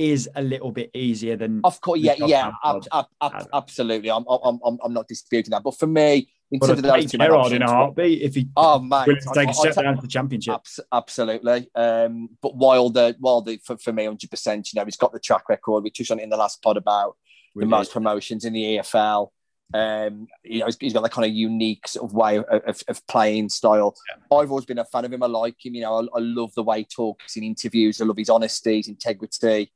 is 0.00 0.30
a 0.34 0.42
little 0.42 0.72
bit 0.72 0.90
easier 0.94 1.36
than. 1.36 1.60
Of 1.62 1.78
course, 1.82 2.00
yeah, 2.00 2.14
yeah, 2.16 2.52
ab- 2.64 2.86
ab- 2.90 3.06
ab- 3.20 3.48
absolutely. 3.52 4.10
I'm, 4.10 4.24
I'm, 4.26 4.58
I'm, 4.64 4.78
I'm 4.82 4.94
not 4.94 5.06
disputing 5.06 5.50
that. 5.50 5.62
But 5.62 5.78
for 5.78 5.86
me, 5.86 6.30
in 6.50 6.58
terms 6.58 6.78
of 6.78 6.82
those 6.82 7.04
Gerrard 7.04 7.52
in 7.52 7.62
a 7.62 7.66
heartbeat 7.66 8.22
if 8.22 8.34
he 8.34 8.48
oh 8.56 8.80
man 8.80 9.06
willing 9.06 9.20
to 9.20 9.30
take 9.34 9.48
I, 9.48 9.50
a 9.50 9.54
step 9.54 9.74
down 9.74 9.96
to 9.96 10.02
the 10.02 10.08
championship. 10.08 10.54
Abs- 10.54 10.80
absolutely. 10.90 11.68
Um, 11.74 12.30
but 12.40 12.56
Wilder, 12.56 13.14
Wilder 13.20 13.56
for, 13.62 13.76
for 13.76 13.92
me, 13.92 14.06
hundred 14.06 14.30
percent. 14.30 14.72
You 14.72 14.80
know, 14.80 14.86
he's 14.86 14.96
got 14.96 15.12
the 15.12 15.20
track 15.20 15.48
record. 15.50 15.84
We 15.84 15.90
touched 15.90 16.10
on 16.10 16.18
it 16.18 16.22
in 16.22 16.30
the 16.30 16.38
last 16.38 16.62
pod 16.62 16.78
about 16.78 17.16
the 17.54 17.66
most 17.66 17.92
promotions 17.92 18.46
in 18.46 18.54
the 18.54 18.78
EFL. 18.78 19.28
Um, 19.72 20.26
you 20.42 20.60
know, 20.60 20.66
he's, 20.66 20.76
he's 20.80 20.92
got 20.92 21.02
that 21.02 21.12
kind 21.12 21.26
of 21.26 21.32
unique 21.32 21.86
sort 21.86 22.10
of 22.10 22.14
way 22.14 22.38
of, 22.38 22.44
of, 22.48 22.82
of 22.88 23.06
playing 23.06 23.50
style. 23.50 23.94
Yeah. 24.08 24.36
I've 24.38 24.50
always 24.50 24.64
been 24.64 24.78
a 24.78 24.84
fan 24.84 25.04
of 25.04 25.12
him. 25.12 25.22
I 25.22 25.26
like 25.26 25.64
him. 25.64 25.74
You 25.74 25.82
know, 25.82 26.00
I, 26.00 26.18
I 26.18 26.20
love 26.20 26.52
the 26.54 26.62
way 26.62 26.78
he 26.78 26.84
talks 26.84 27.36
in 27.36 27.44
interviews. 27.44 28.00
I 28.00 28.04
love 28.04 28.16
his 28.16 28.30
honesty, 28.30 28.78
his 28.78 28.88
integrity. 28.88 29.70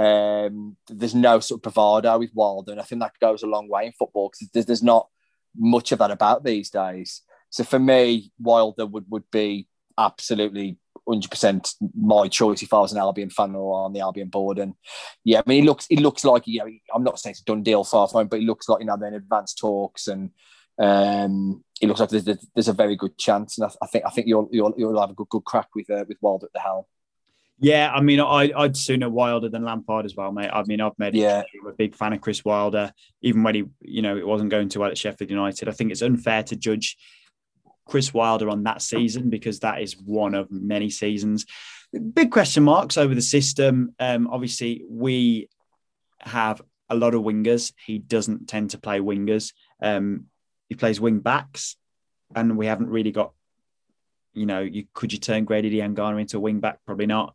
Um, 0.00 0.76
there's 0.88 1.14
no 1.14 1.40
sort 1.40 1.58
of 1.58 1.62
bravado 1.62 2.18
with 2.18 2.30
Wilder, 2.34 2.72
and 2.72 2.80
I 2.80 2.84
think 2.84 3.02
that 3.02 3.18
goes 3.20 3.42
a 3.42 3.46
long 3.46 3.68
way 3.68 3.86
in 3.86 3.92
football 3.92 4.30
because 4.30 4.48
there's, 4.52 4.66
there's 4.66 4.82
not 4.82 5.08
much 5.56 5.92
of 5.92 5.98
that 5.98 6.10
about 6.10 6.44
these 6.44 6.70
days. 6.70 7.22
So 7.50 7.64
for 7.64 7.78
me, 7.78 8.32
Wilder 8.38 8.86
would, 8.86 9.10
would 9.10 9.30
be 9.30 9.68
absolutely 9.98 10.78
100% 11.08 11.74
my 11.94 12.28
choice 12.28 12.62
if 12.62 12.72
I 12.72 12.78
was 12.78 12.92
an 12.92 12.98
Albion 12.98 13.30
fan 13.30 13.54
or 13.54 13.84
on 13.84 13.92
the 13.92 14.00
Albion 14.00 14.28
board. 14.28 14.58
And 14.58 14.74
yeah, 15.24 15.40
I 15.40 15.42
mean, 15.46 15.62
he 15.62 15.68
looks 15.68 15.86
he 15.88 15.96
looks 15.96 16.24
like 16.24 16.46
you 16.46 16.60
know 16.60 16.70
I'm 16.94 17.04
not 17.04 17.18
saying 17.18 17.32
it's 17.32 17.40
a 17.40 17.44
done 17.44 17.62
deal 17.62 17.84
far 17.84 18.08
from 18.08 18.28
but 18.28 18.40
he 18.40 18.46
looks 18.46 18.68
like 18.68 18.80
you 18.80 18.86
know 18.86 18.96
they're 18.96 19.08
in 19.08 19.14
advanced 19.14 19.58
talks 19.58 20.08
and 20.08 20.30
um, 20.78 21.62
it 21.80 21.86
looks 21.86 22.00
like 22.00 22.10
there's, 22.10 22.24
there's 22.54 22.68
a 22.68 22.72
very 22.72 22.96
good 22.96 23.18
chance. 23.18 23.58
And 23.58 23.66
I, 23.66 23.84
I 23.84 23.86
think 23.86 24.04
I 24.06 24.10
think 24.10 24.26
you'll 24.26 24.48
you'll, 24.50 24.74
you'll 24.76 25.00
have 25.00 25.10
a 25.10 25.14
good 25.14 25.28
good 25.28 25.44
crack 25.44 25.68
with 25.74 25.90
uh, 25.90 26.04
with 26.08 26.18
Wilder 26.20 26.46
at 26.46 26.52
the 26.52 26.60
helm. 26.60 26.84
Yeah, 27.62 27.92
I 27.94 28.00
mean, 28.00 28.20
I, 28.20 28.50
I'd 28.56 28.76
sooner 28.76 29.10
Wilder 29.10 29.50
than 29.50 29.64
Lampard 29.64 30.06
as 30.06 30.16
well, 30.16 30.32
mate. 30.32 30.48
I 30.50 30.62
mean, 30.66 30.80
I've 30.80 30.98
made 30.98 31.14
yeah. 31.14 31.42
I'm 31.60 31.66
a 31.66 31.72
big 31.72 31.94
fan 31.94 32.14
of 32.14 32.22
Chris 32.22 32.42
Wilder, 32.42 32.92
even 33.20 33.42
when 33.42 33.54
he, 33.54 33.64
you 33.82 34.00
know, 34.00 34.16
it 34.16 34.26
wasn't 34.26 34.50
going 34.50 34.70
too 34.70 34.80
well 34.80 34.90
at 34.90 34.96
Sheffield 34.96 35.30
United. 35.30 35.68
I 35.68 35.72
think 35.72 35.90
it's 35.92 36.00
unfair 36.00 36.42
to 36.44 36.56
judge 36.56 36.96
Chris 37.86 38.14
Wilder 38.14 38.48
on 38.48 38.62
that 38.62 38.80
season 38.80 39.28
because 39.28 39.60
that 39.60 39.82
is 39.82 39.94
one 39.98 40.34
of 40.34 40.50
many 40.50 40.88
seasons. 40.88 41.44
Big 42.14 42.30
question 42.30 42.62
marks 42.62 42.96
over 42.96 43.14
the 43.14 43.20
system. 43.20 43.94
Um, 44.00 44.28
obviously, 44.28 44.82
we 44.88 45.50
have 46.20 46.62
a 46.88 46.94
lot 46.94 47.14
of 47.14 47.22
wingers. 47.22 47.72
He 47.84 47.98
doesn't 47.98 48.48
tend 48.48 48.70
to 48.70 48.78
play 48.78 49.00
wingers. 49.00 49.52
Um, 49.82 50.26
he 50.70 50.76
plays 50.76 51.00
wing 51.00 51.18
backs, 51.18 51.76
and 52.34 52.56
we 52.56 52.66
haven't 52.66 52.88
really 52.88 53.12
got 53.12 53.32
you 54.32 54.46
know, 54.46 54.60
you 54.60 54.84
could 54.92 55.12
you 55.12 55.18
turn 55.18 55.44
Grady 55.44 55.70
Diangana 55.70 56.20
into 56.20 56.36
a 56.36 56.40
wing 56.40 56.60
back? 56.60 56.78
Probably 56.86 57.06
not. 57.06 57.34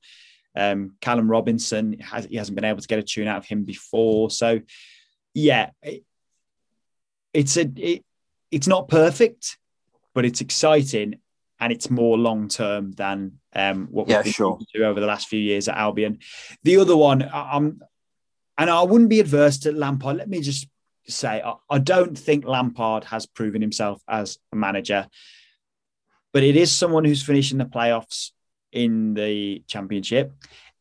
Um, 0.56 0.96
Callum 1.02 1.30
Robinson 1.30 2.00
has 2.00 2.25
he 2.25 2.38
hasn't 2.38 2.56
been 2.56 2.66
able 2.66 2.82
to 2.82 2.88
get 2.88 3.00
a 3.00 3.04
tune 3.04 3.28
out 3.28 3.38
of 3.38 3.46
him 3.46 3.64
before, 3.64 4.30
so 4.30 4.62
yeah, 5.34 5.72
it, 5.82 6.04
it's 7.34 7.58
a 7.58 7.70
it, 7.75 8.06
it's 8.52 8.68
not 8.68 8.88
perfect, 8.88 9.58
but 10.14 10.25
it's 10.25 10.42
exciting 10.42 11.20
and 11.60 11.72
it's 11.72 11.90
more 11.90 12.18
long 12.18 12.48
term 12.48 12.92
than 12.94 13.34
um, 13.54 13.88
what 13.92 14.08
we've 14.08 14.24
been 14.24 14.32
sure. 14.32 14.60
over 14.84 15.00
the 15.00 15.06
last 15.06 15.28
few 15.28 15.40
years 15.40 15.68
at 15.68 15.78
Albion. 15.78 16.20
The 16.64 16.78
other 16.78 16.98
one, 16.98 17.30
I'm, 17.34 17.82
and 18.58 18.70
I 18.70 18.82
wouldn't 18.84 19.10
be 19.10 19.20
adverse 19.20 19.60
to 19.60 19.72
Lampard. 19.72 20.18
Let 20.18 20.30
me 20.30 20.42
just 20.42 20.68
say, 21.08 21.42
I, 21.42 21.54
I 21.70 21.80
don't 21.80 22.18
think 22.18 22.46
Lampard 22.46 23.06
has 23.06 23.25
proven 23.25 23.62
himself 23.62 24.02
as 24.08 24.38
a 24.52 24.56
manager 24.56 25.08
but 26.36 26.44
it 26.44 26.58
is 26.58 26.70
someone 26.70 27.06
who's 27.06 27.24
finishing 27.24 27.58
the 27.58 27.63
playoffs 27.63 28.32
in 28.74 29.13
the 29.13 29.63
championship. 29.68 30.34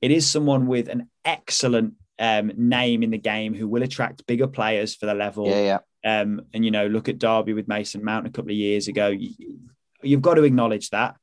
It 0.02 0.10
is 0.10 0.28
someone 0.28 0.66
with 0.66 0.88
an 0.88 1.08
excellent 1.24 1.94
um, 2.18 2.50
name 2.56 3.04
in 3.04 3.10
the 3.10 3.18
game 3.18 3.54
who 3.54 3.68
will 3.68 3.84
attract 3.84 4.26
bigger 4.26 4.48
players 4.48 4.96
for 4.96 5.06
the 5.06 5.14
level. 5.14 5.46
Yeah, 5.46 5.78
yeah. 6.04 6.20
Um, 6.20 6.40
and 6.52 6.64
you 6.64 6.72
know, 6.72 6.88
look 6.88 7.08
at 7.08 7.20
Derby 7.20 7.52
with 7.52 7.68
Mason 7.68 8.02
Mount 8.02 8.26
a 8.26 8.30
couple 8.30 8.50
of 8.50 8.56
years 8.56 8.88
ago. 8.88 9.10
You, 9.10 9.60
have 10.02 10.22
got 10.22 10.34
to 10.34 10.42
acknowledge 10.42 10.90
that. 10.90 11.14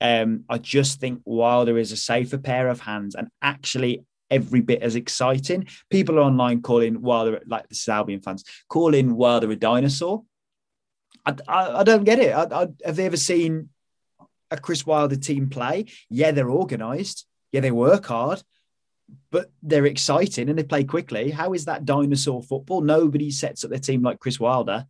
Um, 0.00 0.44
I 0.48 0.56
just 0.56 0.98
think 0.98 1.20
Wilder 1.26 1.76
is 1.76 1.92
a 1.92 1.98
safer 1.98 2.38
pair 2.38 2.68
of 2.68 2.80
hands 2.80 3.14
and 3.14 3.28
actually 3.42 4.06
every 4.30 4.62
bit 4.62 4.80
as 4.80 4.96
exciting. 4.96 5.68
People 5.90 6.18
are 6.18 6.22
online 6.22 6.62
calling 6.62 7.02
Wilder, 7.02 7.42
like 7.46 7.68
the 7.68 7.92
Albion 7.92 8.22
fans, 8.22 8.44
calling 8.66 9.14
Wilder 9.14 9.50
a 9.50 9.56
dinosaur. 9.56 10.22
I, 11.26 11.34
I, 11.46 11.80
I 11.80 11.84
don't 11.84 12.04
get 12.04 12.18
it. 12.18 12.34
I, 12.34 12.68
have 12.86 12.96
they 12.96 13.04
ever 13.04 13.18
seen 13.18 13.68
a 14.58 14.60
Chris 14.62 14.86
Wilder 14.86 15.16
team 15.16 15.48
play. 15.48 15.86
Yeah, 16.10 16.30
they're 16.30 16.50
organised. 16.50 17.26
Yeah, 17.52 17.60
they 17.60 17.70
work 17.70 18.06
hard, 18.06 18.42
but 19.30 19.50
they're 19.62 19.86
exciting 19.86 20.48
and 20.48 20.58
they 20.58 20.64
play 20.64 20.84
quickly. 20.84 21.30
How 21.30 21.52
is 21.52 21.66
that 21.66 21.84
dinosaur 21.84 22.42
football? 22.42 22.80
Nobody 22.80 23.30
sets 23.30 23.64
up 23.64 23.70
their 23.70 23.78
team 23.78 24.02
like 24.02 24.20
Chris 24.20 24.40
Wilder. 24.40 24.86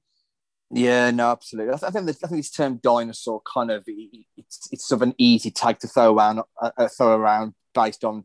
Yeah, 0.70 1.10
no, 1.10 1.30
absolutely. 1.30 1.74
I, 1.74 1.76
th- 1.76 1.88
I 1.88 1.90
think 1.90 2.08
I 2.08 2.26
think 2.26 2.38
this 2.40 2.50
term 2.50 2.80
dinosaur 2.82 3.42
kind 3.42 3.70
of 3.70 3.84
it's 3.86 4.68
it's 4.72 4.88
sort 4.88 5.02
of 5.02 5.08
an 5.08 5.14
easy 5.18 5.50
tag 5.50 5.78
to 5.80 5.88
throw 5.88 6.16
around 6.16 6.40
uh, 6.60 6.70
uh 6.76 6.88
throw 6.88 7.16
around 7.16 7.54
based 7.74 8.04
on 8.04 8.24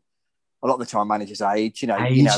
a 0.62 0.66
lot 0.66 0.74
of 0.74 0.80
the 0.80 0.86
time 0.86 1.08
managers' 1.08 1.40
age. 1.40 1.82
You 1.82 1.88
know, 1.88 1.98
age, 1.98 2.16
you 2.16 2.24
know, 2.24 2.32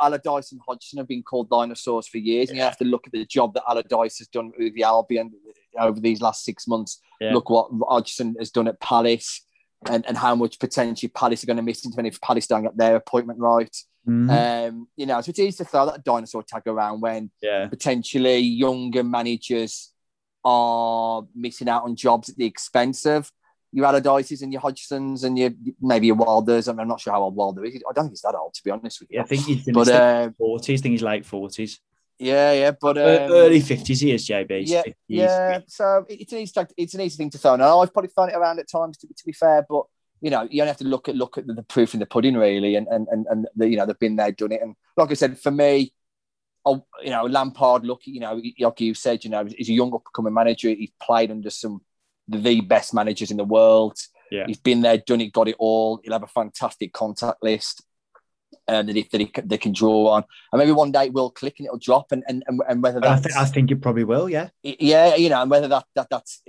Allardyce 0.00 0.52
and 0.52 0.60
Hodgson 0.66 0.98
have 0.98 1.08
been 1.08 1.22
called 1.22 1.48
dinosaurs 1.48 2.08
for 2.08 2.18
years, 2.18 2.48
yeah. 2.48 2.50
and 2.50 2.56
you 2.58 2.64
have 2.64 2.78
to 2.78 2.84
look 2.84 3.06
at 3.06 3.12
the 3.12 3.24
job 3.24 3.54
that 3.54 3.62
Allardyce 3.68 4.18
has 4.18 4.28
done 4.28 4.52
with 4.58 4.74
the 4.74 4.82
Albion 4.82 5.30
over 5.78 6.00
these 6.00 6.20
last 6.20 6.44
six 6.44 6.66
months. 6.66 7.00
Yeah. 7.20 7.32
Look 7.32 7.50
what 7.50 7.70
Hodgson 7.88 8.36
has 8.38 8.50
done 8.50 8.68
at 8.68 8.80
Palace 8.80 9.44
and, 9.88 10.06
and 10.06 10.16
how 10.16 10.34
much 10.34 10.58
potentially 10.58 11.10
Palace 11.10 11.42
are 11.42 11.46
going 11.46 11.56
to 11.56 11.62
miss 11.62 11.84
in 11.84 12.06
if 12.06 12.20
Palace 12.20 12.46
don't 12.46 12.62
get 12.62 12.76
their 12.76 12.96
appointment 12.96 13.38
right. 13.38 13.74
Mm-hmm. 14.08 14.30
Um, 14.30 14.88
you 14.96 15.06
know, 15.06 15.20
so 15.20 15.30
it's 15.30 15.38
easy 15.38 15.58
to 15.58 15.64
throw 15.64 15.86
that 15.86 16.04
dinosaur 16.04 16.42
tag 16.42 16.62
around 16.66 17.00
when 17.00 17.30
yeah. 17.40 17.68
potentially 17.68 18.38
younger 18.38 19.04
managers 19.04 19.92
are 20.44 21.24
missing 21.34 21.68
out 21.68 21.84
on 21.84 21.94
jobs 21.94 22.28
at 22.28 22.36
the 22.36 22.46
expense 22.46 23.06
of 23.06 23.30
your 23.72 23.86
Allardyces 23.86 24.42
and 24.42 24.52
your 24.52 24.60
Hodgsons 24.60 25.24
and 25.24 25.38
your 25.38 25.50
maybe 25.80 26.06
your 26.06 26.16
Wilders. 26.16 26.68
I 26.68 26.72
am 26.72 26.88
not 26.88 27.00
sure 27.00 27.12
how 27.12 27.22
old 27.22 27.36
Wilder 27.36 27.64
is. 27.64 27.76
I 27.76 27.92
don't 27.94 28.04
think 28.04 28.12
he's 28.12 28.22
that 28.22 28.34
old, 28.34 28.54
to 28.54 28.62
be 28.62 28.70
honest 28.70 29.00
with 29.00 29.10
you. 29.10 29.16
Yeah, 29.16 29.22
I 29.22 29.26
think 29.26 29.44
he's 29.44 29.66
in 29.66 29.74
but, 29.74 29.80
his 29.80 29.90
uh, 29.90 30.30
40s. 30.40 30.62
I 30.62 30.76
think 30.76 30.92
he's 30.92 31.02
late 31.02 31.24
40s. 31.24 31.78
Yeah, 32.22 32.52
yeah, 32.52 32.70
but 32.70 32.96
um, 32.98 33.32
early 33.32 33.60
fifties 33.60 34.00
he 34.00 34.12
is 34.12 34.26
JB. 34.26 34.62
Yeah, 34.66 34.82
50s. 34.82 34.94
yeah. 35.08 35.58
So 35.66 36.06
it's 36.08 36.32
an 36.32 36.38
easy 36.38 36.60
it's 36.76 36.94
an 36.94 37.00
easy 37.00 37.16
thing 37.16 37.30
to 37.30 37.38
throw. 37.38 37.56
Now 37.56 37.80
I've 37.80 37.92
probably 37.92 38.10
thrown 38.10 38.30
it 38.30 38.36
around 38.36 38.60
at 38.60 38.68
times 38.68 38.96
to, 38.98 39.08
to 39.08 39.24
be 39.26 39.32
fair, 39.32 39.66
but 39.68 39.84
you 40.20 40.30
know 40.30 40.46
you 40.48 40.62
only 40.62 40.68
have 40.68 40.76
to 40.78 40.84
look 40.84 41.08
at 41.08 41.16
look 41.16 41.36
at 41.36 41.46
the, 41.48 41.54
the 41.54 41.64
proof 41.64 41.94
in 41.94 42.00
the 42.00 42.06
pudding 42.06 42.36
really, 42.36 42.76
and 42.76 42.86
and 42.88 43.08
and, 43.10 43.26
and 43.28 43.48
the, 43.56 43.68
you 43.68 43.76
know 43.76 43.86
they've 43.86 43.98
been 43.98 44.16
there, 44.16 44.30
done 44.30 44.52
it, 44.52 44.62
and 44.62 44.76
like 44.96 45.10
I 45.10 45.14
said, 45.14 45.38
for 45.38 45.50
me, 45.50 45.92
oh, 46.64 46.86
you 47.02 47.10
know 47.10 47.24
Lampard, 47.24 47.84
look, 47.84 48.02
you 48.04 48.20
know, 48.20 48.40
like 48.60 48.80
you 48.80 48.94
said, 48.94 49.24
you 49.24 49.30
know, 49.30 49.44
he's 49.44 49.68
a 49.68 49.74
young 49.74 49.92
up 49.92 50.04
coming 50.14 50.34
manager. 50.34 50.68
He's 50.68 50.92
played 51.02 51.32
under 51.32 51.50
some 51.50 51.80
the 52.28 52.60
best 52.60 52.94
managers 52.94 53.32
in 53.32 53.36
the 53.36 53.44
world. 53.44 53.98
Yeah. 54.30 54.46
He's 54.46 54.60
been 54.60 54.80
there, 54.80 54.96
done 54.96 55.20
it, 55.20 55.32
got 55.32 55.48
it 55.48 55.56
all. 55.58 56.00
He'll 56.02 56.14
have 56.14 56.22
a 56.22 56.28
fantastic 56.28 56.92
contact 56.92 57.42
list 57.42 57.82
um, 58.68 58.86
that, 58.86 58.96
he, 58.96 59.08
that 59.10 59.20
he, 59.20 59.32
they 59.44 59.58
can 59.58 59.72
draw 59.72 60.08
on. 60.08 60.24
And 60.52 60.58
maybe 60.58 60.72
one 60.72 60.92
day 60.92 61.06
it 61.06 61.12
will 61.12 61.30
click 61.30 61.56
and 61.58 61.66
it'll 61.66 61.78
drop. 61.78 62.12
And 62.12 62.22
and, 62.28 62.42
and 62.68 62.82
whether 62.82 63.00
that's, 63.00 63.26
I, 63.26 63.28
th- 63.28 63.36
I 63.36 63.44
think 63.46 63.70
it 63.70 63.82
probably 63.82 64.04
will, 64.04 64.28
yeah. 64.28 64.48
Yeah, 64.62 65.14
you 65.14 65.28
know, 65.28 65.42
and 65.42 65.50
whether 65.50 65.68
that, 65.68 65.84
that 65.94 66.08
that's 66.10 66.42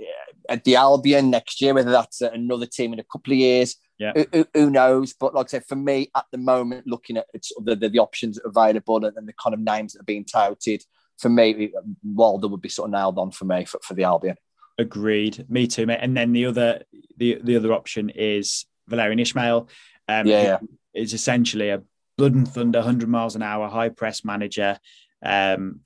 at 0.48 0.64
the 0.64 0.76
Albion 0.76 1.30
next 1.30 1.60
year, 1.60 1.74
whether 1.74 1.90
that's 1.90 2.20
another 2.20 2.66
team 2.66 2.92
in 2.92 2.98
a 2.98 3.04
couple 3.04 3.32
of 3.32 3.38
years, 3.38 3.76
yeah. 3.98 4.12
Who, 4.32 4.46
who, 4.52 4.70
knows? 4.70 5.14
But 5.14 5.34
like 5.34 5.46
I 5.46 5.48
said, 5.48 5.66
for 5.66 5.76
me 5.76 6.10
at 6.16 6.24
the 6.32 6.38
moment, 6.38 6.86
looking 6.86 7.16
at 7.16 7.26
the, 7.32 7.76
the, 7.76 7.88
the 7.88 7.98
options 8.00 8.40
available 8.44 9.04
and, 9.04 9.16
and, 9.16 9.28
the 9.28 9.32
kind 9.34 9.54
of 9.54 9.60
names 9.60 9.92
that 9.92 10.00
are 10.00 10.04
being 10.04 10.24
touted, 10.24 10.82
for 11.18 11.28
me, 11.28 11.72
Wilder 12.02 12.48
would 12.48 12.60
be 12.60 12.68
sort 12.68 12.88
of 12.88 12.92
nailed 12.92 13.18
on 13.18 13.30
for 13.30 13.44
me 13.44 13.64
for, 13.64 13.78
for 13.84 13.94
the 13.94 14.02
Albion. 14.02 14.36
Agreed. 14.78 15.46
Me 15.48 15.66
too, 15.66 15.86
mate. 15.86 16.00
And 16.00 16.16
then 16.16 16.32
the 16.32 16.46
other 16.46 16.82
the 17.16 17.38
the 17.42 17.56
other 17.56 17.72
option 17.72 18.10
is 18.10 18.66
Valérien 18.90 19.20
Ismaël. 19.20 19.68
Um, 20.08 20.26
yeah, 20.26 20.42
yeah. 20.42 20.58
It's 20.92 21.12
essentially 21.12 21.70
a 21.70 21.82
blood 22.16 22.34
and 22.34 22.48
thunder, 22.48 22.78
100 22.78 23.08
miles 23.08 23.36
an 23.36 23.42
hour, 23.42 23.68
high 23.68 23.88
press 23.88 24.24
manager. 24.24 24.78
Um, 25.24 25.80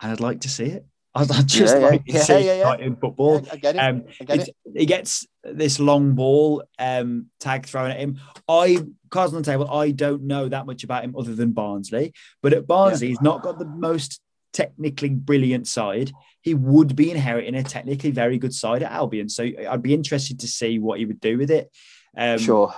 and 0.00 0.12
I'd 0.12 0.20
like 0.20 0.40
to 0.40 0.48
see 0.48 0.66
it. 0.66 0.86
I'd, 1.14 1.28
just 1.46 1.76
yeah, 1.76 1.82
like 1.82 2.02
yeah. 2.06 2.12
to 2.12 2.18
yeah, 2.18 2.38
see 2.38 2.46
yeah, 2.46 2.76
in 2.78 2.96
football. 2.96 3.46
I 3.52 3.56
get 3.56 3.76
it. 3.76 3.78
Um, 3.78 4.04
I 4.18 4.24
get 4.24 4.48
it. 4.48 4.56
He 4.74 4.86
gets 4.86 5.26
this 5.44 5.78
long 5.78 6.14
ball 6.14 6.64
um, 6.78 7.26
tag 7.38 7.66
thrown 7.66 7.90
at 7.90 8.00
him. 8.00 8.18
I, 8.48 8.78
cards 9.10 9.34
on 9.34 9.42
the 9.42 9.50
table, 9.50 9.70
I 9.70 9.90
don't 9.90 10.22
know 10.22 10.48
that 10.48 10.64
much 10.64 10.84
about 10.84 11.04
him 11.04 11.14
other 11.16 11.34
than 11.34 11.52
Barnsley. 11.52 12.14
But 12.42 12.54
at 12.54 12.66
Barnsley, 12.66 13.08
he's 13.08 13.20
not 13.20 13.42
got 13.42 13.58
the 13.58 13.66
most 13.66 14.22
technically 14.52 15.10
brilliant 15.10 15.66
side. 15.66 16.12
he 16.40 16.54
would 16.54 16.96
be 16.96 17.10
inheriting 17.10 17.54
a 17.54 17.62
technically 17.62 18.10
very 18.10 18.38
good 18.38 18.54
side 18.54 18.82
at 18.82 18.90
Albion. 18.90 19.28
So 19.28 19.44
I'd 19.44 19.82
be 19.82 19.94
interested 19.94 20.40
to 20.40 20.48
see 20.48 20.78
what 20.78 20.98
he 20.98 21.04
would 21.04 21.20
do 21.20 21.38
with 21.38 21.50
it. 21.50 21.70
Um, 22.16 22.38
sure. 22.38 22.74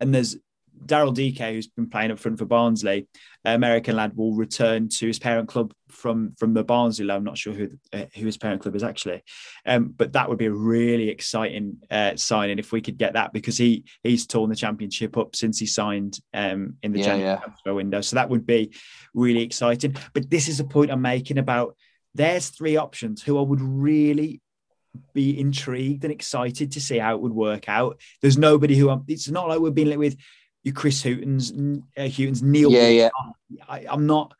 And 0.00 0.14
there's 0.14 0.36
Daryl 0.84 1.14
Dike, 1.14 1.52
who's 1.52 1.66
been 1.68 1.88
playing 1.88 2.10
up 2.10 2.18
front 2.18 2.38
for 2.38 2.44
Barnsley, 2.44 3.08
American 3.44 3.96
lad, 3.96 4.16
will 4.16 4.34
return 4.34 4.88
to 4.88 5.06
his 5.06 5.18
parent 5.18 5.48
club 5.48 5.72
from 5.88 6.34
from 6.38 6.54
the 6.54 6.64
Barnsley. 6.64 7.10
I'm 7.10 7.24
not 7.24 7.38
sure 7.38 7.52
who 7.52 7.70
uh, 7.92 8.06
who 8.14 8.26
his 8.26 8.36
parent 8.36 8.62
club 8.62 8.76
is 8.76 8.82
actually, 8.82 9.22
um, 9.64 9.94
but 9.96 10.12
that 10.12 10.28
would 10.28 10.38
be 10.38 10.46
a 10.46 10.52
really 10.52 11.08
exciting 11.08 11.78
uh, 11.90 12.16
signing 12.16 12.58
if 12.58 12.72
we 12.72 12.80
could 12.80 12.98
get 12.98 13.14
that 13.14 13.32
because 13.32 13.56
he 13.56 13.84
he's 14.02 14.26
torn 14.26 14.50
the 14.50 14.56
championship 14.56 15.16
up 15.16 15.34
since 15.34 15.58
he 15.58 15.66
signed 15.66 16.18
um, 16.34 16.74
in 16.82 16.92
the 16.92 17.00
yeah, 17.00 17.04
January 17.04 17.40
yeah. 17.64 17.72
window. 17.72 18.00
So 18.00 18.16
that 18.16 18.28
would 18.28 18.46
be 18.46 18.72
really 19.14 19.42
exciting. 19.42 19.96
But 20.12 20.30
this 20.30 20.48
is 20.48 20.60
a 20.60 20.64
point 20.64 20.90
I'm 20.90 21.02
making 21.02 21.38
about 21.38 21.76
there's 22.14 22.48
three 22.48 22.76
options 22.76 23.22
who 23.22 23.38
I 23.38 23.42
would 23.42 23.60
really 23.60 24.40
be 25.12 25.38
intrigued 25.38 26.04
and 26.04 26.12
excited 26.12 26.72
to 26.72 26.80
see 26.80 26.98
how 26.98 27.14
it 27.14 27.20
would 27.20 27.32
work 27.32 27.68
out. 27.68 28.00
There's 28.22 28.38
nobody 28.38 28.76
who 28.76 28.90
I'm, 28.90 29.04
it's 29.08 29.28
not 29.28 29.48
like 29.48 29.60
we're 29.60 29.70
being 29.70 29.88
lit 29.88 29.98
with 29.98 30.16
your 30.66 30.74
Chris 30.74 31.00
Hughton's, 31.00 31.52
uh, 31.96 32.08
Hughton's, 32.08 32.42
Neil. 32.42 32.72
Yeah, 32.72 32.88
yeah. 32.88 33.08
I, 33.68 33.86
I'm 33.88 34.06
not. 34.06 34.34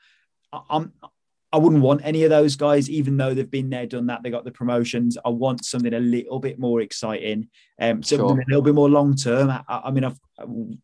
I'm. 0.53 0.93
I 1.53 1.59
wouldn't 1.59 1.83
want 1.83 2.01
any 2.05 2.25
of 2.25 2.31
those 2.31 2.57
guys, 2.57 2.91
even 2.91 3.17
though 3.17 3.33
they've 3.33 3.51
been 3.51 3.71
there, 3.71 3.87
done 3.87 4.07
that. 4.09 4.25
They 4.25 4.31
got 4.31 4.45
the 4.45 4.51
promotions. 4.51 5.17
I 5.25 5.29
want 5.29 5.65
something 5.65 5.95
a 5.95 6.01
little 6.01 6.41
bit 6.41 6.59
more 6.59 6.81
exciting, 6.81 7.49
um, 7.81 8.03
something 8.03 8.29
sure. 8.29 8.41
a 8.41 8.45
little 8.49 8.63
bit 8.63 8.75
more 8.75 8.91
long 8.91 9.15
term. 9.15 9.51
I, 9.51 9.63
I, 9.69 9.91
mean, 9.93 10.03
I've 10.03 10.19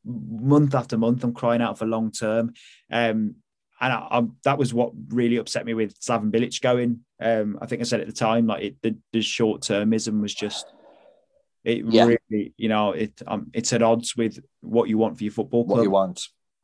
month 0.04 0.76
after 0.76 0.96
month, 0.96 1.24
I'm 1.24 1.34
crying 1.34 1.60
out 1.60 1.76
for 1.76 1.86
long 1.86 2.12
term, 2.12 2.54
um, 2.90 3.34
and 3.80 3.92
I, 3.92 4.06
I, 4.10 4.22
that 4.44 4.58
was 4.58 4.72
what 4.72 4.92
really 5.08 5.38
upset 5.38 5.66
me 5.66 5.74
with 5.74 5.98
Slaven 5.98 6.30
Bilic 6.30 6.60
going. 6.62 7.00
Um, 7.20 7.58
I 7.60 7.66
think 7.66 7.80
I 7.80 7.84
said 7.84 8.00
at 8.00 8.06
the 8.06 8.12
time, 8.12 8.46
like 8.46 8.62
it, 8.62 8.76
the, 8.82 8.96
the 9.12 9.22
short 9.22 9.62
termism 9.62 10.22
was 10.22 10.32
just 10.32 10.66
it 11.64 11.84
yeah. 11.86 12.04
really, 12.04 12.54
you 12.56 12.68
know, 12.68 12.92
it 12.92 13.20
um, 13.26 13.50
it's 13.52 13.72
at 13.72 13.82
odds 13.82 14.16
with 14.16 14.38
what 14.60 14.88
you 14.88 14.98
want 14.98 15.18
for 15.18 15.24
your 15.24 15.32
football 15.32 15.64
club. 15.64 15.78
What 15.78 15.84
you 15.84 15.90
want, 15.90 16.20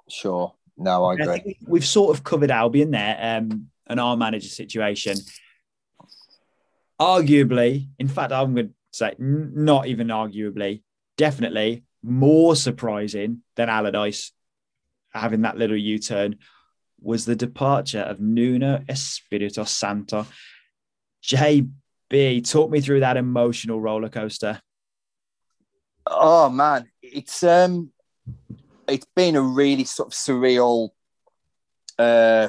sure. 0.09 0.55
No, 0.77 1.05
I 1.05 1.15
agree. 1.15 1.29
I 1.29 1.55
we've 1.67 1.87
sort 1.87 2.17
of 2.17 2.25
covered 2.25 2.51
Albion 2.51 2.91
there, 2.91 3.19
um, 3.21 3.69
and 3.87 4.01
our 4.01 4.17
manager 4.17 4.49
situation. 4.49 5.17
Arguably, 7.01 7.89
in 7.99 8.09
fact, 8.09 8.33
I'm 8.33 8.55
going 8.55 8.69
to 8.69 8.75
say 8.93 9.15
not 9.19 9.87
even 9.87 10.09
arguably, 10.09 10.83
definitely 11.17 11.85
more 12.03 12.57
surprising 12.57 13.43
than 13.57 13.69
Allardyce 13.69 14.33
having 15.13 15.43
that 15.43 15.57
little 15.57 15.77
U-turn 15.77 16.37
was 17.01 17.25
the 17.25 17.37
departure 17.37 18.01
of 18.01 18.21
Nuno 18.21 18.83
Espirito 18.89 19.65
Santo. 19.65 20.27
JB, 21.25 22.51
talk 22.51 22.71
me 22.71 22.81
through 22.81 23.01
that 23.01 23.17
emotional 23.17 23.81
roller 23.81 24.09
coaster. 24.09 24.61
Oh 26.11 26.49
man, 26.49 26.91
it's 27.03 27.43
um, 27.43 27.93
it's 28.89 29.07
been 29.15 29.37
a 29.37 29.43
really 29.43 29.85
sort 29.85 30.09
of 30.09 30.13
surreal. 30.15 30.91
Uh, 31.99 32.49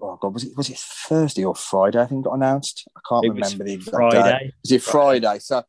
oh 0.00 0.18
god, 0.20 0.34
was 0.34 0.44
it 0.44 0.56
was 0.56 0.70
it 0.70 0.78
Thursday 0.78 1.44
or 1.44 1.54
Friday? 1.54 2.00
I 2.00 2.06
think 2.06 2.24
got 2.24 2.34
announced. 2.34 2.88
I 2.96 3.00
can't 3.08 3.24
it 3.24 3.28
remember 3.28 3.64
the 3.64 3.74
exact 3.74 3.96
Friday. 3.96 4.22
day. 4.22 4.52
Was 4.62 4.72
it 4.72 4.82
Friday? 4.82 5.26
Friday? 5.26 5.38
So 5.40 5.62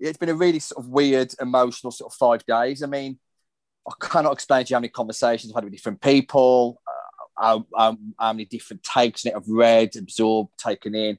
it's 0.00 0.18
been 0.18 0.28
a 0.28 0.34
really 0.34 0.60
sort 0.60 0.84
of 0.84 0.90
weird, 0.90 1.32
emotional 1.40 1.90
sort 1.90 2.12
of 2.12 2.16
five 2.16 2.44
days. 2.46 2.82
I 2.82 2.86
mean, 2.86 3.18
I 3.88 3.92
cannot 4.00 4.32
explain 4.32 4.64
to 4.64 4.70
you 4.70 4.76
how 4.76 4.80
many 4.80 4.90
conversations 4.90 5.50
I've 5.50 5.56
had 5.56 5.64
with 5.64 5.72
different 5.72 6.00
people, 6.00 6.80
uh, 6.86 7.42
how, 7.42 7.66
how, 7.76 7.96
how 8.18 8.32
many 8.32 8.44
different 8.44 8.82
takes 8.82 9.24
in 9.24 9.32
it 9.32 9.36
I've 9.36 9.48
read, 9.48 9.96
absorbed, 9.96 10.50
taken 10.58 10.94
in 10.94 11.18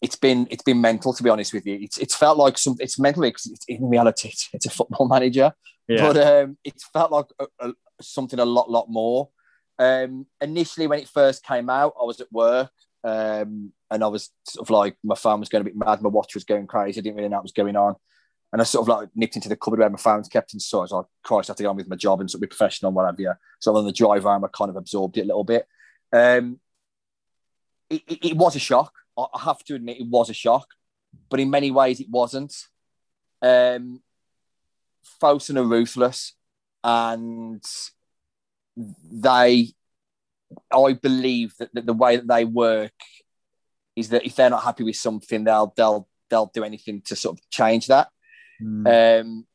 it's 0.00 0.16
been 0.16 0.46
it's 0.50 0.62
been 0.62 0.80
mental 0.80 1.12
to 1.12 1.22
be 1.22 1.30
honest 1.30 1.52
with 1.52 1.66
you. 1.66 1.78
It's 1.80 1.98
it's 1.98 2.14
felt 2.14 2.38
like 2.38 2.58
some 2.58 2.76
it's 2.78 2.98
mental 2.98 3.22
because 3.22 3.46
it's, 3.46 3.64
in 3.66 3.88
reality 3.88 4.28
it's, 4.28 4.48
it's, 4.52 4.66
a 4.66 4.70
football 4.70 5.08
manager, 5.14 5.52
yeah. 5.88 6.00
but 6.00 6.16
um, 6.16 6.58
it's 6.64 6.86
felt 6.88 7.10
like 7.10 7.26
a, 7.38 7.46
a, 7.60 7.72
something 8.00 8.38
a 8.38 8.44
lot 8.44 8.70
lot 8.70 8.86
more. 8.88 9.30
Um, 9.78 10.26
initially, 10.40 10.86
when 10.86 11.00
it 11.00 11.08
first 11.08 11.44
came 11.44 11.70
out, 11.70 11.94
I 12.00 12.04
was 12.04 12.20
at 12.20 12.32
work 12.32 12.70
um, 13.04 13.72
and 13.90 14.04
I 14.04 14.06
was 14.08 14.30
sort 14.44 14.66
of 14.66 14.70
like 14.70 14.96
my 15.02 15.14
phone 15.14 15.40
was 15.40 15.48
going 15.48 15.62
a 15.62 15.64
bit 15.64 15.76
mad, 15.76 16.02
my 16.02 16.08
watch 16.08 16.34
was 16.34 16.44
going 16.44 16.66
crazy. 16.66 17.00
I 17.00 17.02
didn't 17.02 17.16
really 17.16 17.28
know 17.28 17.36
what 17.36 17.44
was 17.44 17.52
going 17.52 17.76
on, 17.76 17.96
and 18.52 18.62
I 18.62 18.64
sort 18.64 18.88
of 18.88 18.96
like 18.96 19.08
nipped 19.14 19.36
into 19.36 19.48
the 19.48 19.56
cupboard 19.56 19.80
where 19.80 19.90
my 19.90 19.98
phone 19.98 20.18
was 20.18 20.28
kept 20.28 20.54
in 20.54 20.60
so 20.60 20.78
I 20.78 20.82
was 20.82 20.92
like, 20.92 21.06
Christ, 21.24 21.50
I 21.50 21.52
have 21.52 21.56
to 21.56 21.62
get 21.64 21.68
on 21.68 21.76
with 21.76 21.88
my 21.88 21.96
job 21.96 22.20
and 22.20 22.30
sort 22.30 22.38
of 22.38 22.42
be 22.42 22.56
professional 22.56 22.90
and 22.90 22.96
whatever. 22.96 23.20
Yeah. 23.20 23.34
So 23.58 23.74
on 23.76 23.84
the 23.84 23.92
drive 23.92 24.22
home, 24.22 24.44
I 24.44 24.48
kind 24.56 24.70
of 24.70 24.76
absorbed 24.76 25.18
it 25.18 25.22
a 25.22 25.26
little 25.26 25.44
bit. 25.44 25.66
Um, 26.12 26.60
it, 27.90 28.02
it, 28.06 28.26
it 28.30 28.36
was 28.36 28.54
a 28.54 28.60
shock 28.60 28.92
I 29.18 29.40
have 29.44 29.62
to 29.64 29.74
admit 29.74 30.00
it 30.00 30.06
was 30.06 30.30
a 30.30 30.34
shock, 30.34 30.68
but 31.28 31.40
in 31.40 31.50
many 31.50 31.70
ways 31.70 32.00
it 32.00 32.08
wasn't. 32.10 32.54
Um, 33.42 34.02
Fosun 35.20 35.58
are 35.58 35.64
ruthless, 35.64 36.34
and 36.84 37.64
they, 38.76 39.72
I 40.72 40.92
believe 40.92 41.54
that, 41.58 41.74
that 41.74 41.86
the 41.86 41.92
way 41.92 42.16
that 42.16 42.28
they 42.28 42.44
work 42.44 42.92
is 43.96 44.10
that 44.10 44.24
if 44.24 44.36
they're 44.36 44.50
not 44.50 44.62
happy 44.62 44.84
with 44.84 44.96
something, 44.96 45.44
they'll 45.44 45.72
they'll 45.76 46.08
they'll 46.30 46.50
do 46.54 46.64
anything 46.64 47.02
to 47.02 47.16
sort 47.16 47.38
of 47.38 47.50
change 47.50 47.88
that. 47.88 48.08
Mm. 48.62 49.20
Um, 49.22 49.46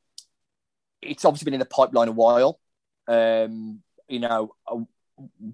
it's 1.01 1.25
obviously 1.25 1.45
been 1.45 1.55
in 1.55 1.59
the 1.59 1.65
pipeline 1.65 2.07
a 2.07 2.11
while. 2.11 2.59
Um, 3.07 3.81
you 4.07 4.19
know, 4.19 4.53
uh, 4.67 4.79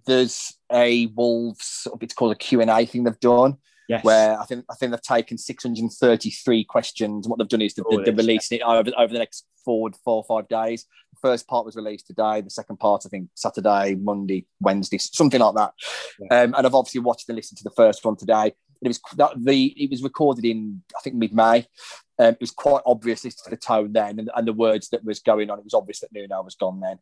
there's 0.05 0.53
a 0.71 1.07
Wolves, 1.07 1.87
it's 2.01 2.13
called 2.13 2.31
a 2.31 2.35
Q 2.35 2.61
and 2.61 2.69
A 2.69 2.85
thing 2.85 3.03
they've 3.03 3.19
done, 3.19 3.57
Yes. 3.89 4.03
Where 4.03 4.39
I 4.39 4.45
think 4.45 4.65
I 4.69 4.75
think 4.75 4.91
they've 4.91 5.01
taken 5.01 5.39
633 5.39 6.63
questions. 6.65 7.27
What 7.27 7.39
they've 7.39 7.47
done 7.47 7.63
is 7.63 7.73
they're, 7.73 7.83
oh, 7.89 8.03
they're 8.03 8.13
releasing 8.13 8.59
it 8.59 8.61
over, 8.61 8.91
over 8.95 9.11
the 9.11 9.17
next 9.17 9.45
four, 9.65 9.89
four 10.05 10.17
or 10.17 10.23
five 10.23 10.47
days. 10.47 10.85
The 11.13 11.19
first 11.27 11.47
part 11.47 11.65
was 11.65 11.75
released 11.75 12.05
today. 12.05 12.41
The 12.41 12.51
second 12.51 12.77
part, 12.77 13.01
I 13.07 13.09
think, 13.09 13.29
Saturday, 13.33 13.95
Monday, 13.95 14.45
Wednesday, 14.61 14.99
something 14.99 15.41
like 15.41 15.55
that. 15.55 15.73
Yeah. 16.19 16.41
Um, 16.41 16.53
and 16.55 16.67
I've 16.67 16.75
obviously 16.75 17.01
watched 17.01 17.27
and 17.29 17.35
listened 17.35 17.57
to 17.57 17.63
the 17.63 17.71
first 17.71 18.05
one 18.05 18.15
today. 18.15 18.53
It 18.81 18.87
was 18.87 19.01
that 19.17 19.31
the 19.35 19.73
it 19.75 19.89
was 19.89 20.03
recorded 20.03 20.45
in 20.45 20.83
I 20.95 21.01
think 21.01 21.15
mid 21.15 21.33
May. 21.33 21.65
Um, 22.19 22.33
it 22.33 22.41
was 22.41 22.51
quite 22.51 22.83
obvious 22.85 23.21
to 23.21 23.49
the 23.49 23.57
tone 23.57 23.93
then 23.93 24.19
and, 24.19 24.29
and, 24.35 24.47
the 24.47 24.53
words 24.53 24.89
that 24.89 25.05
was 25.05 25.19
going 25.19 25.49
on. 25.49 25.57
It 25.57 25.63
was 25.63 25.73
obvious 25.73 26.01
that 26.01 26.11
Nuno 26.11 26.43
was 26.43 26.55
gone 26.55 26.81
then. 26.81 26.99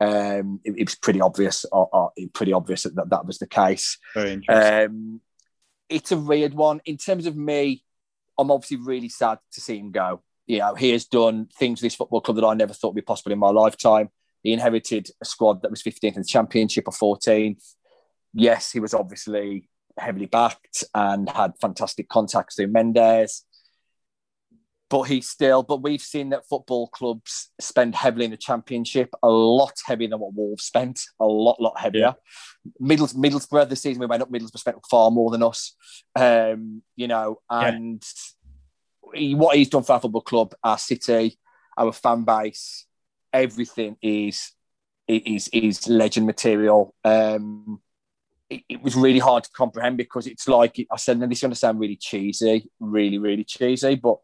Um, 0.00 0.60
it, 0.64 0.74
it, 0.78 0.86
was 0.86 0.94
pretty 0.94 1.20
obvious, 1.20 1.66
or, 1.72 1.88
uh, 1.92 1.98
or, 1.98 2.12
uh, 2.16 2.26
pretty 2.32 2.52
obvious 2.52 2.84
that 2.84 3.10
that 3.10 3.26
was 3.26 3.38
the 3.38 3.48
case. 3.48 3.98
Very 4.14 4.34
interesting. 4.34 4.84
Um, 4.84 5.20
it's 5.90 6.12
a 6.12 6.16
weird 6.16 6.54
one. 6.54 6.80
In 6.86 6.96
terms 6.96 7.26
of 7.26 7.36
me, 7.36 7.84
I'm 8.38 8.50
obviously 8.50 8.78
really 8.78 9.08
sad 9.08 9.38
to 9.52 9.60
see 9.60 9.78
him 9.78 9.90
go. 9.90 10.22
You 10.46 10.60
know, 10.60 10.74
he 10.74 10.90
has 10.90 11.04
done 11.04 11.48
things 11.58 11.80
with 11.80 11.86
this 11.86 11.96
football 11.96 12.20
club 12.20 12.36
that 12.36 12.46
I 12.46 12.54
never 12.54 12.72
thought 12.72 12.88
would 12.88 13.02
be 13.02 13.02
possible 13.02 13.32
in 13.32 13.38
my 13.38 13.50
lifetime. 13.50 14.08
He 14.42 14.52
inherited 14.52 15.10
a 15.20 15.24
squad 15.24 15.62
that 15.62 15.70
was 15.70 15.82
15th 15.82 16.16
in 16.16 16.22
the 16.22 16.24
championship 16.24 16.84
or 16.86 17.18
14th. 17.18 17.74
Yes, 18.32 18.72
he 18.72 18.80
was 18.80 18.94
obviously 18.94 19.68
heavily 19.98 20.26
backed 20.26 20.84
and 20.94 21.28
had 21.28 21.52
fantastic 21.60 22.08
contacts 22.08 22.56
through 22.56 22.68
Mendes 22.68 23.44
but 24.90 25.02
he's 25.02 25.30
still. 25.30 25.62
But 25.62 25.82
we've 25.82 26.02
seen 26.02 26.30
that 26.30 26.46
football 26.46 26.88
clubs 26.88 27.50
spend 27.60 27.94
heavily 27.94 28.24
in 28.26 28.32
the 28.32 28.36
championship, 28.36 29.08
a 29.22 29.28
lot 29.30 29.80
heavier 29.86 30.08
than 30.08 30.18
what 30.18 30.34
Wolves 30.34 30.64
spent, 30.64 31.00
a 31.20 31.24
lot, 31.24 31.60
lot 31.60 31.78
heavier. 31.78 32.00
Yeah. 32.00 32.72
Middles, 32.78 33.14
Middlesbrough 33.14 33.68
this 33.68 33.82
season 33.82 34.00
we 34.00 34.06
went 34.06 34.22
up. 34.22 34.30
Middlesbrough 34.30 34.58
spent 34.58 34.78
far 34.90 35.10
more 35.10 35.30
than 35.30 35.42
us, 35.42 35.74
um, 36.16 36.82
you 36.96 37.08
know, 37.08 37.40
and 37.48 38.04
yeah. 39.14 39.20
he, 39.20 39.34
what 39.34 39.56
he's 39.56 39.70
done 39.70 39.84
for 39.84 39.94
our 39.94 40.00
football 40.00 40.20
club, 40.20 40.54
our 40.62 40.76
city, 40.76 41.38
our 41.78 41.92
fan 41.92 42.24
base, 42.24 42.86
everything 43.32 43.96
is 44.02 44.52
is 45.06 45.48
is 45.52 45.88
legend 45.88 46.26
material. 46.26 46.94
Um, 47.04 47.80
it, 48.48 48.62
it, 48.68 48.82
was 48.82 48.96
really 48.96 49.20
hard 49.20 49.44
to 49.44 49.50
comprehend 49.50 49.96
because 49.96 50.26
it's 50.26 50.48
like 50.48 50.84
I 50.90 50.96
said, 50.96 51.18
and 51.18 51.30
this 51.30 51.38
is 51.38 51.42
going 51.42 51.52
to 51.52 51.56
sound 51.56 51.78
really 51.78 51.94
cheesy, 51.94 52.68
really, 52.80 53.18
really 53.18 53.44
cheesy, 53.44 53.94
but 53.94 54.18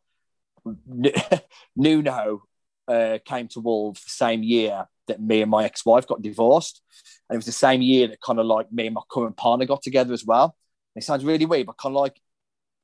Nuno 1.76 2.42
uh, 2.88 3.18
came 3.24 3.48
to 3.48 3.60
Wolves 3.60 4.04
the 4.04 4.10
same 4.10 4.42
year 4.42 4.86
that 5.08 5.20
me 5.20 5.42
and 5.42 5.50
my 5.50 5.64
ex-wife 5.64 6.06
got 6.06 6.22
divorced, 6.22 6.82
and 7.28 7.36
it 7.36 7.38
was 7.38 7.46
the 7.46 7.52
same 7.52 7.82
year 7.82 8.08
that 8.08 8.20
kind 8.20 8.38
of 8.38 8.46
like 8.46 8.70
me 8.72 8.86
and 8.86 8.94
my 8.94 9.02
current 9.10 9.36
partner 9.36 9.66
got 9.66 9.82
together 9.82 10.12
as 10.12 10.24
well. 10.24 10.56
And 10.94 11.02
it 11.02 11.06
sounds 11.06 11.24
really 11.24 11.46
weird, 11.46 11.66
but 11.66 11.76
kind 11.78 11.94
of 11.94 12.00
like 12.00 12.20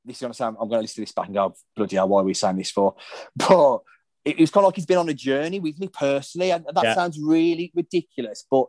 this 0.05 0.17
is 0.17 0.21
gonna 0.21 0.33
sound. 0.33 0.57
I'm 0.59 0.67
going 0.67 0.79
to 0.79 0.83
listen 0.83 0.95
to 0.95 1.01
this 1.01 1.13
back 1.13 1.27
and 1.27 1.35
go, 1.35 1.55
bloody 1.75 1.95
hell, 1.95 2.09
why 2.09 2.21
are 2.21 2.25
we 2.25 2.33
saying 2.33 2.57
this 2.57 2.71
for? 2.71 2.95
But 3.35 3.79
it, 4.25 4.39
was 4.39 4.51
kind 4.51 4.63
of 4.63 4.69
like 4.69 4.75
he's 4.75 4.85
been 4.85 4.97
on 4.97 5.09
a 5.09 5.13
journey 5.13 5.59
with 5.59 5.79
me 5.79 5.87
personally, 5.87 6.51
and 6.51 6.65
that 6.73 6.83
yeah. 6.83 6.95
sounds 6.95 7.19
really 7.19 7.71
ridiculous, 7.75 8.45
but 8.49 8.67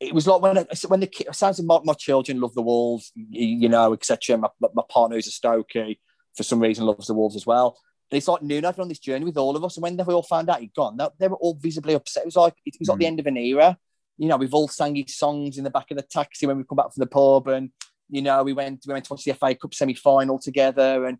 it 0.00 0.14
was 0.14 0.26
like 0.26 0.40
when 0.40 0.56
when 0.88 1.00
the 1.00 1.10
it 1.26 1.34
sounds 1.34 1.58
like 1.58 1.66
my, 1.66 1.92
my 1.92 1.94
children 1.94 2.40
love 2.40 2.54
the 2.54 2.62
Wolves, 2.62 3.12
you, 3.14 3.46
you 3.46 3.68
know, 3.68 3.92
etc. 3.92 4.38
My, 4.38 4.48
my 4.60 4.82
partner 4.88 5.16
who's 5.16 5.26
a 5.26 5.30
Stokey 5.30 5.98
for 6.36 6.42
some 6.44 6.60
reason 6.60 6.86
loves 6.86 7.08
the 7.08 7.14
Wolves 7.14 7.36
as 7.36 7.46
well. 7.46 7.76
It's 8.10 8.28
like 8.28 8.42
Nuno 8.42 8.72
been 8.72 8.82
on 8.82 8.88
this 8.88 8.98
journey 8.98 9.24
with 9.24 9.36
all 9.36 9.56
of 9.56 9.64
us, 9.64 9.76
and 9.76 9.82
when 9.82 9.96
they 9.96 10.04
all 10.04 10.22
found 10.22 10.48
out 10.48 10.60
he'd 10.60 10.74
gone, 10.74 10.96
they, 10.96 11.06
they 11.18 11.28
were 11.28 11.36
all 11.36 11.54
visibly 11.54 11.94
upset. 11.94 12.22
It 12.22 12.26
was 12.26 12.36
like 12.36 12.54
it 12.64 12.76
was 12.78 12.88
like 12.88 12.96
mm. 12.96 13.00
the 13.00 13.06
end 13.06 13.20
of 13.20 13.26
an 13.26 13.36
era. 13.36 13.76
You 14.16 14.28
know, 14.28 14.36
we've 14.36 14.54
all 14.54 14.68
sang 14.68 14.94
his 14.94 15.16
songs 15.16 15.58
in 15.58 15.64
the 15.64 15.70
back 15.70 15.90
of 15.90 15.96
the 15.96 16.02
taxi 16.02 16.46
when 16.46 16.56
we 16.56 16.64
come 16.64 16.76
back 16.76 16.92
from 16.92 17.00
the 17.00 17.06
pub, 17.06 17.48
and 17.48 17.70
You 18.08 18.22
know, 18.22 18.42
we 18.42 18.54
went 18.54 18.84
we 18.86 18.92
went 18.92 19.04
to 19.04 19.12
watch 19.12 19.24
the 19.24 19.34
FA 19.34 19.54
Cup 19.54 19.74
semi 19.74 19.94
final 19.94 20.38
together, 20.38 21.04
and 21.04 21.18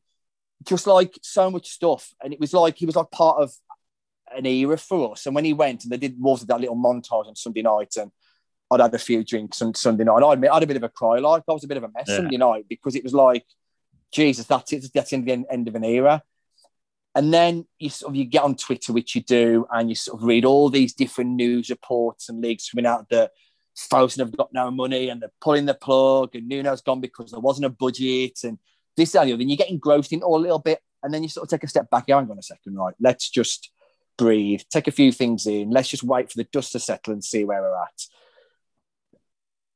just 0.65 0.87
like 0.87 1.15
so 1.23 1.51
much 1.51 1.69
stuff. 1.69 2.13
And 2.23 2.33
it 2.33 2.41
was 2.41 2.53
like 2.55 2.79
he 2.79 2.87
was 2.87 2.97
like 2.97 3.11
part 3.11 3.43
of 3.43 3.53
an 4.35 4.47
era 4.47 4.77
for 4.79 5.13
us. 5.13 5.27
And 5.27 5.35
when 5.35 5.45
he 5.45 5.53
went, 5.53 5.85
and 5.85 5.93
they 5.93 5.97
did 5.99 6.17
was 6.19 6.45
that 6.47 6.61
little 6.61 6.77
montage 6.77 7.27
on 7.27 7.37
Sunday 7.37 7.63
night, 7.63 7.97
and 7.97 8.11
I'd 8.71 8.81
had 8.81 8.95
a 8.95 8.99
few 8.99 9.25
drinks 9.25 9.63
on 9.63 9.75
Sunday 9.75 10.05
night. 10.05 10.23
I 10.23 10.33
admit 10.33 10.51
I 10.51 10.55
had 10.55 10.63
a 10.63 10.67
bit 10.67 10.77
of 10.77 10.83
a 10.83 10.89
cry, 10.89 11.19
like 11.19 11.43
I 11.49 11.53
was 11.53 11.65
a 11.65 11.69
bit 11.69 11.77
of 11.77 11.85
a 11.85 11.89
mess 11.89 12.07
yeah. 12.09 12.17
Sunday 12.17 12.37
night 12.37 12.67
because 12.69 12.95
it 12.95 13.05
was 13.05 13.15
like, 13.15 13.45
Jesus, 14.13 14.47
that's 14.47 14.73
it. 14.73 14.91
That's 14.93 15.11
the 15.11 15.47
end 15.51 15.69
of 15.69 15.75
an 15.75 15.85
era. 15.85 16.23
And 17.19 17.35
then 17.35 17.67
you 17.81 17.91
sort 17.91 18.13
of 18.13 18.17
you 18.17 18.25
get 18.25 18.45
on 18.45 18.55
Twitter, 18.55 18.93
which 18.93 19.17
you 19.17 19.23
do, 19.23 19.67
and 19.73 19.89
you 19.89 19.97
sort 19.97 20.21
of 20.21 20.25
read 20.25 20.45
all 20.45 20.71
these 20.71 20.95
different 20.95 21.31
news 21.31 21.69
reports 21.69 22.29
and 22.29 22.41
leagues 22.41 22.71
coming 22.71 22.87
out 22.87 23.09
that 23.09 23.33
Fosun 23.77 24.21
have 24.21 24.37
got 24.37 24.53
no 24.53 24.71
money 24.71 25.09
and 25.09 25.21
they're 25.21 25.33
pulling 25.41 25.67
the 25.67 25.75
plug 25.75 26.37
and 26.37 26.49
Nuno's 26.49 26.81
gone 26.81 27.01
because 27.01 27.33
there 27.33 27.41
wasn't 27.41 27.67
a 27.67 27.71
budget 27.71 28.39
and 28.45 28.57
this 28.97 29.17
and 29.17 29.29
the 29.29 29.33
other. 29.33 29.43
And 29.43 29.51
you 29.51 29.57
get 29.57 29.69
engrossed 29.69 30.13
in 30.13 30.23
all 30.23 30.39
a 30.39 30.47
little 30.47 30.61
bit, 30.61 30.79
and 31.03 31.13
then 31.13 31.25
you 31.25 31.29
sort 31.29 31.43
of 31.43 31.51
take 31.51 31.65
a 31.65 31.69
step 31.69 31.91
back. 31.91 32.05
Yeah, 32.07 32.21
hang 32.21 32.31
on 32.31 32.39
a 32.39 32.43
second, 32.43 32.77
right? 32.77 32.95
Let's 33.01 33.29
just 33.29 33.73
breathe, 34.17 34.61
take 34.71 34.87
a 34.87 34.93
few 34.93 35.11
things 35.11 35.45
in. 35.49 35.71
Let's 35.71 35.89
just 35.89 36.05
wait 36.05 36.31
for 36.31 36.39
the 36.39 36.45
dust 36.45 36.71
to 36.71 36.79
settle 36.79 37.15
and 37.15 37.25
see 37.25 37.45
where 37.45 37.61
we're 37.61 37.83
at. 37.83 38.01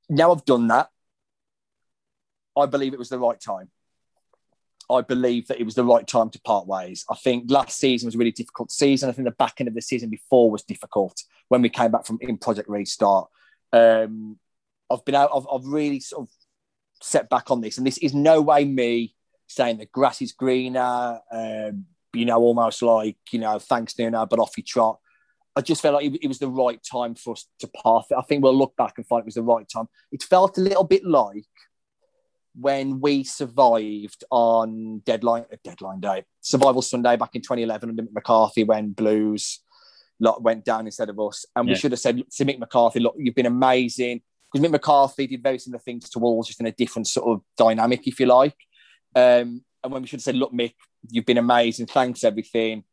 Now 0.09 0.31
I've 0.31 0.44
done 0.44 0.68
that. 0.68 0.90
I 2.57 2.66
believe 2.66 2.92
it 2.92 3.00
was 3.00 3.09
the 3.09 3.18
right 3.18 3.40
time. 3.40 3.68
I 4.90 5.00
believe 5.00 5.48
that 5.48 5.60
it 5.60 5.64
was 5.64 5.74
the 5.74 5.84
right 5.84 6.06
time 6.06 6.30
to 6.30 6.40
part 6.40 6.66
ways. 6.66 7.04
I 7.10 7.14
think 7.16 7.50
last 7.50 7.78
season 7.78 8.06
was 8.06 8.14
a 8.14 8.18
really 8.18 8.32
difficult 8.32 8.70
season. 8.70 9.08
I 9.08 9.12
think 9.12 9.26
the 9.26 9.32
back 9.32 9.54
end 9.58 9.68
of 9.68 9.74
the 9.74 9.82
season 9.82 10.10
before 10.10 10.50
was 10.50 10.62
difficult 10.62 11.22
when 11.48 11.62
we 11.62 11.68
came 11.68 11.90
back 11.90 12.06
from 12.06 12.18
in 12.20 12.38
Project 12.38 12.68
Restart. 12.68 13.28
Um, 13.72 14.38
I've 14.90 15.04
been 15.04 15.14
out. 15.14 15.30
I've, 15.34 15.46
I've 15.52 15.66
really 15.66 16.00
sort 16.00 16.28
of 16.28 16.34
set 17.00 17.28
back 17.28 17.50
on 17.50 17.60
this, 17.60 17.78
and 17.78 17.86
this 17.86 17.98
is 17.98 18.14
no 18.14 18.40
way 18.40 18.64
me 18.64 19.14
saying 19.46 19.78
the 19.78 19.86
grass 19.86 20.22
is 20.22 20.32
greener. 20.32 21.20
Um, 21.30 21.86
you 22.12 22.24
know, 22.24 22.38
almost 22.38 22.82
like 22.82 23.16
you 23.30 23.38
know, 23.38 23.58
thanks 23.58 23.98
Nuno, 23.98 24.26
but 24.26 24.38
off 24.38 24.56
you 24.56 24.62
trot. 24.62 24.98
I 25.54 25.60
just 25.60 25.82
felt 25.82 25.94
like 25.96 26.06
it, 26.06 26.24
it, 26.24 26.28
was 26.28 26.38
the 26.38 26.48
right 26.48 26.80
time 26.82 27.14
for 27.14 27.32
us 27.32 27.46
to 27.58 27.68
part. 27.68 28.06
I 28.16 28.22
think 28.22 28.42
we'll 28.42 28.56
look 28.56 28.74
back 28.76 28.94
and 28.96 29.06
find 29.06 29.20
it 29.20 29.26
was 29.26 29.34
the 29.34 29.42
right 29.42 29.68
time. 29.68 29.86
It 30.10 30.22
felt 30.22 30.56
a 30.56 30.62
little 30.62 30.84
bit 30.84 31.04
like 31.04 31.44
when 32.54 33.00
we 33.00 33.24
survived 33.24 34.24
on 34.30 35.00
deadline 35.04 35.44
uh, 35.52 35.56
deadline 35.64 36.00
day, 36.00 36.24
survival 36.40 36.82
Sunday 36.82 37.16
back 37.16 37.30
in 37.34 37.42
2011 37.42 37.90
under 37.90 38.04
McCarthy 38.12 38.64
when 38.64 38.92
Blues 38.92 39.60
went 40.40 40.64
down 40.64 40.86
instead 40.86 41.08
of 41.08 41.18
us, 41.18 41.44
and 41.56 41.66
we 41.68 41.74
should 41.74 41.92
have 41.92 42.00
said 42.00 42.22
to 42.30 42.44
Mick 42.44 42.58
McCarthy, 42.58 43.00
"Look, 43.00 43.14
you've 43.18 43.34
been 43.34 43.46
amazing." 43.46 44.22
Because 44.52 44.66
Mick 44.66 44.72
McCarthy 44.72 45.26
did 45.26 45.42
very 45.42 45.58
similar 45.58 45.80
things 45.80 46.10
to 46.10 46.18
Wolves, 46.18 46.48
just 46.48 46.60
in 46.60 46.66
a 46.66 46.72
different 46.72 47.08
sort 47.08 47.28
of 47.28 47.42
dynamic, 47.56 48.06
if 48.06 48.20
you 48.20 48.26
like. 48.26 48.56
Um, 49.14 49.64
and 49.82 49.92
when 49.92 50.02
we 50.02 50.08
should 50.08 50.18
have 50.18 50.24
said, 50.24 50.36
"Look, 50.36 50.52
Mick, 50.52 50.74
you've 51.10 51.26
been 51.26 51.38
amazing. 51.38 51.86
Thanks 51.86 52.22
everything. 52.22 52.84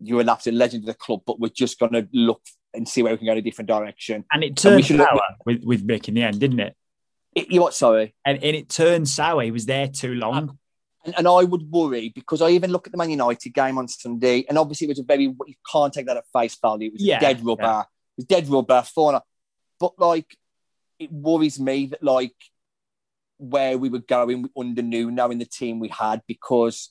You're 0.00 0.20
an 0.20 0.28
absolute 0.28 0.58
legend 0.58 0.82
of 0.82 0.86
the 0.86 0.94
club, 0.94 1.20
but 1.24 1.38
we're 1.38 1.48
just 1.48 1.78
going 1.78 1.92
to 1.92 2.08
look 2.12 2.42
and 2.74 2.88
see 2.88 3.02
where 3.02 3.12
we 3.12 3.18
can 3.18 3.26
go 3.26 3.32
in 3.32 3.38
a 3.38 3.42
different 3.42 3.68
direction." 3.68 4.24
And 4.32 4.44
it 4.44 4.56
turned 4.56 4.90
and 4.90 5.00
sour 5.00 5.20
with 5.46 5.62
with 5.64 5.86
Mick 5.86 6.08
in 6.08 6.14
the 6.14 6.22
end, 6.22 6.40
didn't 6.40 6.60
it? 6.60 6.76
It, 7.34 7.50
you 7.50 7.60
what? 7.60 7.74
Sorry. 7.74 8.14
And, 8.24 8.42
and 8.42 8.56
it 8.56 8.68
turned 8.68 9.08
sour. 9.08 9.42
He 9.42 9.50
was 9.50 9.66
there 9.66 9.88
too 9.88 10.14
long. 10.14 10.58
And, 11.04 11.14
and, 11.18 11.28
I 11.28 11.42
would 11.42 11.70
worry 11.70 12.10
because 12.14 12.40
I 12.40 12.50
even 12.50 12.70
look 12.70 12.86
at 12.86 12.92
the 12.92 12.96
Man 12.96 13.10
United 13.10 13.50
game 13.50 13.76
on 13.76 13.88
Sunday, 13.88 14.44
and 14.48 14.56
obviously 14.56 14.86
it 14.86 14.90
was 14.90 15.00
a 15.00 15.04
very 15.04 15.24
you 15.24 15.54
can't 15.70 15.92
take 15.92 16.06
that 16.06 16.16
at 16.16 16.24
face 16.32 16.56
value. 16.60 16.88
It 16.88 16.92
was 16.94 17.02
yeah, 17.02 17.18
dead 17.18 17.44
rubber. 17.44 17.62
Yeah. 17.62 17.80
It 17.80 18.16
was 18.16 18.24
dead 18.24 18.48
rubber. 18.48 18.82
Fauna. 18.82 19.22
But 19.78 19.98
like, 19.98 20.34
it 20.98 21.12
worries 21.12 21.60
me 21.60 21.86
that 21.86 22.02
like 22.02 22.34
where 23.38 23.76
we 23.76 23.90
were 23.90 23.98
going 23.98 24.48
under 24.56 24.80
new, 24.80 25.10
knowing 25.10 25.38
the 25.38 25.44
team 25.44 25.78
we 25.78 25.88
had, 25.88 26.22
because 26.26 26.90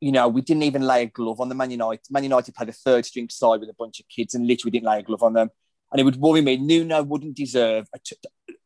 you 0.00 0.12
know 0.12 0.28
we 0.28 0.42
didn't 0.42 0.64
even 0.64 0.82
lay 0.82 1.04
a 1.04 1.06
glove 1.06 1.40
on 1.40 1.48
the 1.48 1.54
Man 1.54 1.70
United. 1.70 2.04
Man 2.10 2.24
United 2.24 2.54
played 2.54 2.68
a 2.68 2.72
third 2.72 3.06
string 3.06 3.30
side 3.30 3.60
with 3.60 3.70
a 3.70 3.76
bunch 3.78 4.00
of 4.00 4.08
kids 4.08 4.34
and 4.34 4.46
literally 4.46 4.72
didn't 4.72 4.88
lay 4.88 4.98
a 4.98 5.02
glove 5.02 5.22
on 5.22 5.32
them. 5.32 5.50
And 5.96 6.00
it 6.02 6.04
would 6.04 6.16
worry 6.16 6.42
me. 6.42 6.58
Nuno 6.58 7.02
wouldn't 7.02 7.34
deserve 7.34 7.88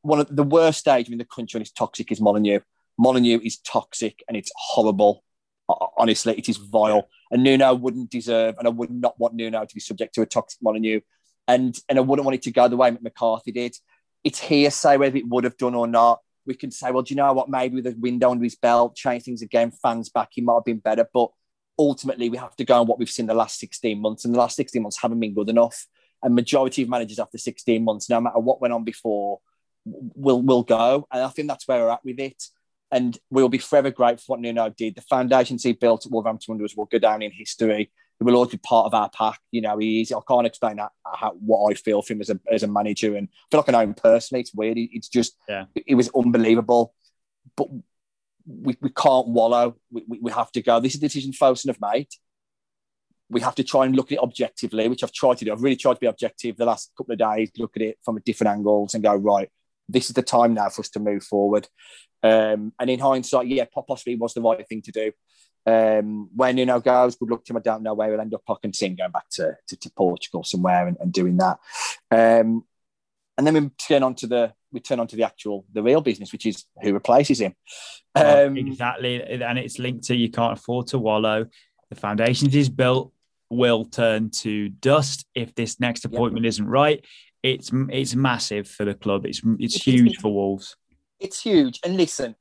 one 0.03 0.19
of 0.19 0.35
the 0.35 0.43
worst 0.43 0.81
stadium 0.81 1.13
in 1.13 1.19
the 1.19 1.25
country 1.25 1.59
and 1.59 1.63
it's 1.63 1.71
toxic 1.71 2.11
is 2.11 2.21
Molineux. 2.21 2.59
Molineux 2.99 3.39
is 3.45 3.59
toxic 3.59 4.25
and 4.27 4.37
it's 4.37 4.51
horrible. 4.57 5.23
Honestly, 5.97 6.37
it 6.37 6.49
is 6.49 6.57
vile. 6.57 7.09
And 7.31 7.45
Nuno 7.45 7.73
wouldn't 7.75 8.11
deserve, 8.11 8.57
and 8.59 8.67
I 8.67 8.71
would 8.71 8.91
not 8.91 9.17
want 9.21 9.35
Nuno 9.35 9.65
to 9.65 9.75
be 9.75 9.81
subject 9.81 10.13
to 10.17 10.23
a 10.23 10.27
toxic 10.27 10.61
Molineux. 10.61 11.03
And 11.47 11.79
and 11.89 12.01
I 12.01 12.03
wouldn't 12.03 12.25
want 12.25 12.35
it 12.35 12.43
to 12.43 12.51
go 12.51 12.67
the 12.67 12.77
way 12.77 12.91
McCarthy 13.01 13.53
did. 13.53 13.77
It's 14.25 14.41
hearsay 14.41 14.97
whether 14.97 15.17
it 15.17 15.29
would 15.29 15.45
have 15.45 15.57
done 15.57 15.77
or 15.77 15.87
not. 15.87 16.19
We 16.47 16.55
can 16.55 16.73
say, 16.73 16.91
well, 16.91 17.05
do 17.05 17.15
you 17.15 17.17
know 17.17 17.33
what? 17.33 17.49
Maybe 17.49 17.77
with 17.77 17.87
a 17.87 17.97
window 17.97 18.33
under 18.33 18.43
his 18.43 18.57
belt, 18.57 18.97
change 18.97 19.23
things 19.23 19.43
again, 19.43 19.71
fans 19.71 20.09
back, 20.09 20.31
he 20.33 20.41
might 20.41 20.55
have 20.55 20.65
been 20.65 20.81
better. 20.81 21.07
But 21.15 21.31
ultimately, 21.79 22.29
we 22.29 22.39
have 22.39 22.57
to 22.57 22.65
go 22.65 22.81
on 22.81 22.89
what 22.89 22.99
we've 22.99 23.09
seen 23.09 23.27
the 23.27 23.35
last 23.35 23.61
16 23.61 24.01
months. 24.03 24.25
And 24.25 24.35
the 24.35 24.41
last 24.41 24.57
16 24.57 24.83
months 24.83 25.01
haven't 25.01 25.21
been 25.21 25.35
good 25.35 25.49
enough. 25.49 25.87
And 26.23 26.35
majority 26.35 26.83
of 26.83 26.89
managers 26.89 27.19
after 27.19 27.39
16 27.39 27.83
months, 27.83 28.11
no 28.11 28.21
matter 28.21 28.39
what 28.39 28.61
went 28.61 28.75
on 28.75 28.85
before, 28.85 29.41
will 29.85 30.43
will 30.43 30.63
go. 30.63 31.07
And 31.11 31.23
I 31.23 31.29
think 31.29 31.49
that's 31.49 31.67
where 31.67 31.81
we're 31.81 31.91
at 31.91 32.05
with 32.05 32.21
it. 32.21 32.43
And 32.93 33.17
we'll 33.31 33.49
be 33.49 33.59
forever 33.59 33.91
grateful 33.91 34.25
for 34.27 34.33
what 34.33 34.41
Nuno 34.41 34.69
did. 34.69 34.97
The 34.97 35.03
foundations 35.03 35.63
he 35.63 35.73
built 35.73 36.07
at 36.07 36.13
Wolverhampton 36.13 36.53
Wanderers 36.53 36.77
will 36.77 36.87
go 36.87 36.99
down 36.99 37.23
in 37.23 37.31
history. 37.31 37.91
He 38.19 38.25
will 38.25 38.35
always 38.35 38.51
be 38.51 38.59
part 38.59 38.87
of 38.87 38.95
our 38.95 39.09
pack. 39.11 39.39
You 39.53 39.63
know, 39.63 39.79
he's, 39.79 40.13
I 40.13 40.19
can't 40.29 40.47
explain 40.47 40.77
that, 40.77 40.91
how, 41.07 41.33
what 41.39 41.71
I 41.71 41.75
feel 41.75 42.03
for 42.03 42.13
him 42.13 42.21
as 42.21 42.31
a, 42.31 42.41
as 42.51 42.65
a 42.65 42.69
manager. 42.69 43.17
And 43.17 43.29
I 43.31 43.47
feel 43.51 43.61
like 43.61 43.69
I 43.69 43.73
know 43.73 43.81
him 43.81 43.95
personally. 43.95 44.41
It's 44.41 44.53
weird. 44.53 44.77
It's 44.77 45.09
just, 45.09 45.37
yeah. 45.49 45.67
it 45.75 45.95
was 45.95 46.11
unbelievable. 46.15 46.95
But 47.57 47.69
we, 48.45 48.77
we 48.81 48.91
can't 48.91 49.29
wallow. 49.29 49.77
We, 49.91 50.05
we, 50.07 50.19
we 50.19 50.33
have 50.33 50.51
to 50.53 50.63
go. 50.63 50.81
This 50.81 50.95
is 50.95 51.01
the 51.01 51.07
decision 51.07 51.33
Fosun 51.33 51.69
have 51.69 51.81
made 51.81 52.09
we 53.31 53.41
have 53.41 53.55
to 53.55 53.65
try 53.65 53.87
and 53.87 53.95
look 53.95 54.11
at 54.11 54.17
it 54.17 54.23
objectively, 54.23 54.89
which 54.89 55.05
I've 55.05 55.13
tried 55.13 55.39
to 55.39 55.45
do. 55.45 55.53
I've 55.53 55.63
really 55.63 55.77
tried 55.77 55.95
to 55.95 56.01
be 56.01 56.07
objective 56.07 56.57
the 56.57 56.67
last 56.67 56.91
couple 56.97 57.13
of 57.13 57.19
days, 57.19 57.51
look 57.57 57.77
at 57.77 57.83
it 57.83 57.99
from 58.05 58.17
a 58.17 58.21
different 58.21 58.53
angles 58.53 58.95
and 58.95 59.03
go, 59.03 59.15
right, 59.15 59.49
this 59.89 60.09
is 60.09 60.15
the 60.15 60.23
time 60.23 60.55
now 60.55 60.69
for 60.69 60.81
us 60.81 60.91
to 60.91 61.01
move 61.01 61.23
forward. 61.23 61.69
Um, 62.23 62.73
and 62.79 62.91
in 62.91 62.99
hindsight, 62.99 63.47
yeah, 63.47 63.65
possibly 63.73 64.17
was 64.17 64.35
the 64.35 64.43
right 64.43 64.67
thing 64.69 64.83
to 64.83 64.93
do. 64.93 65.13
Um, 65.67 66.31
when 66.35 66.57
know, 66.57 66.81
goes, 66.81 67.17
good 67.17 67.31
luck 67.31 67.45
to 67.45 67.53
him. 67.53 67.59
I 67.59 67.61
don't 67.61 67.83
know 67.83 67.95
where 67.95 68.11
he'll 68.11 68.21
end 68.21 68.35
up. 68.35 68.43
I 68.49 68.55
can 68.61 68.73
see 68.73 68.87
him 68.87 68.97
going 68.97 69.13
back 69.13 69.29
to, 69.33 69.57
to, 69.69 69.77
to 69.77 69.91
Portugal 69.91 70.43
somewhere 70.43 70.89
and, 70.89 70.97
and 71.01 71.13
doing 71.13 71.37
that. 71.37 71.59
Um, 72.11 72.65
and 73.39 73.47
then 73.47 73.55
we 73.55 73.71
turn 73.71 74.03
on 74.03 74.15
to 74.17 74.27
the 74.27 74.53
we 74.73 74.81
turn 74.81 75.01
on 75.01 75.07
to 75.09 75.17
the 75.17 75.25
actual 75.25 75.65
the 75.73 75.83
real 75.83 76.01
business, 76.01 76.33
which 76.33 76.47
is 76.47 76.65
who 76.83 76.93
replaces 76.93 77.41
him. 77.41 77.55
Um, 78.15 78.57
exactly, 78.57 79.23
and 79.23 79.59
it's 79.59 79.79
linked 79.79 80.05
to 80.05 80.17
you 80.17 80.31
can't 80.31 80.59
afford 80.59 80.89
to 80.89 80.99
wallow. 80.99 81.47
The 81.89 81.97
foundations 81.97 82.55
is 82.55 82.69
built 82.69 83.13
will 83.51 83.85
turn 83.85 84.31
to 84.31 84.69
dust 84.69 85.27
if 85.35 85.55
this 85.55 85.81
next 85.81 86.05
appointment 86.05 86.45
yep. 86.45 86.51
isn't 86.51 86.67
right 86.67 87.05
it's 87.43 87.71
it's 87.89 88.15
massive 88.15 88.69
for 88.69 88.85
the 88.85 88.95
club. 88.95 89.27
It's 89.27 89.41
it's 89.59 89.77
huge 89.77 90.19
for 90.19 90.33
Wolves. 90.33 90.77
It's 91.19 91.43
huge. 91.43 91.81
And 91.85 91.97
listen, 91.97 92.35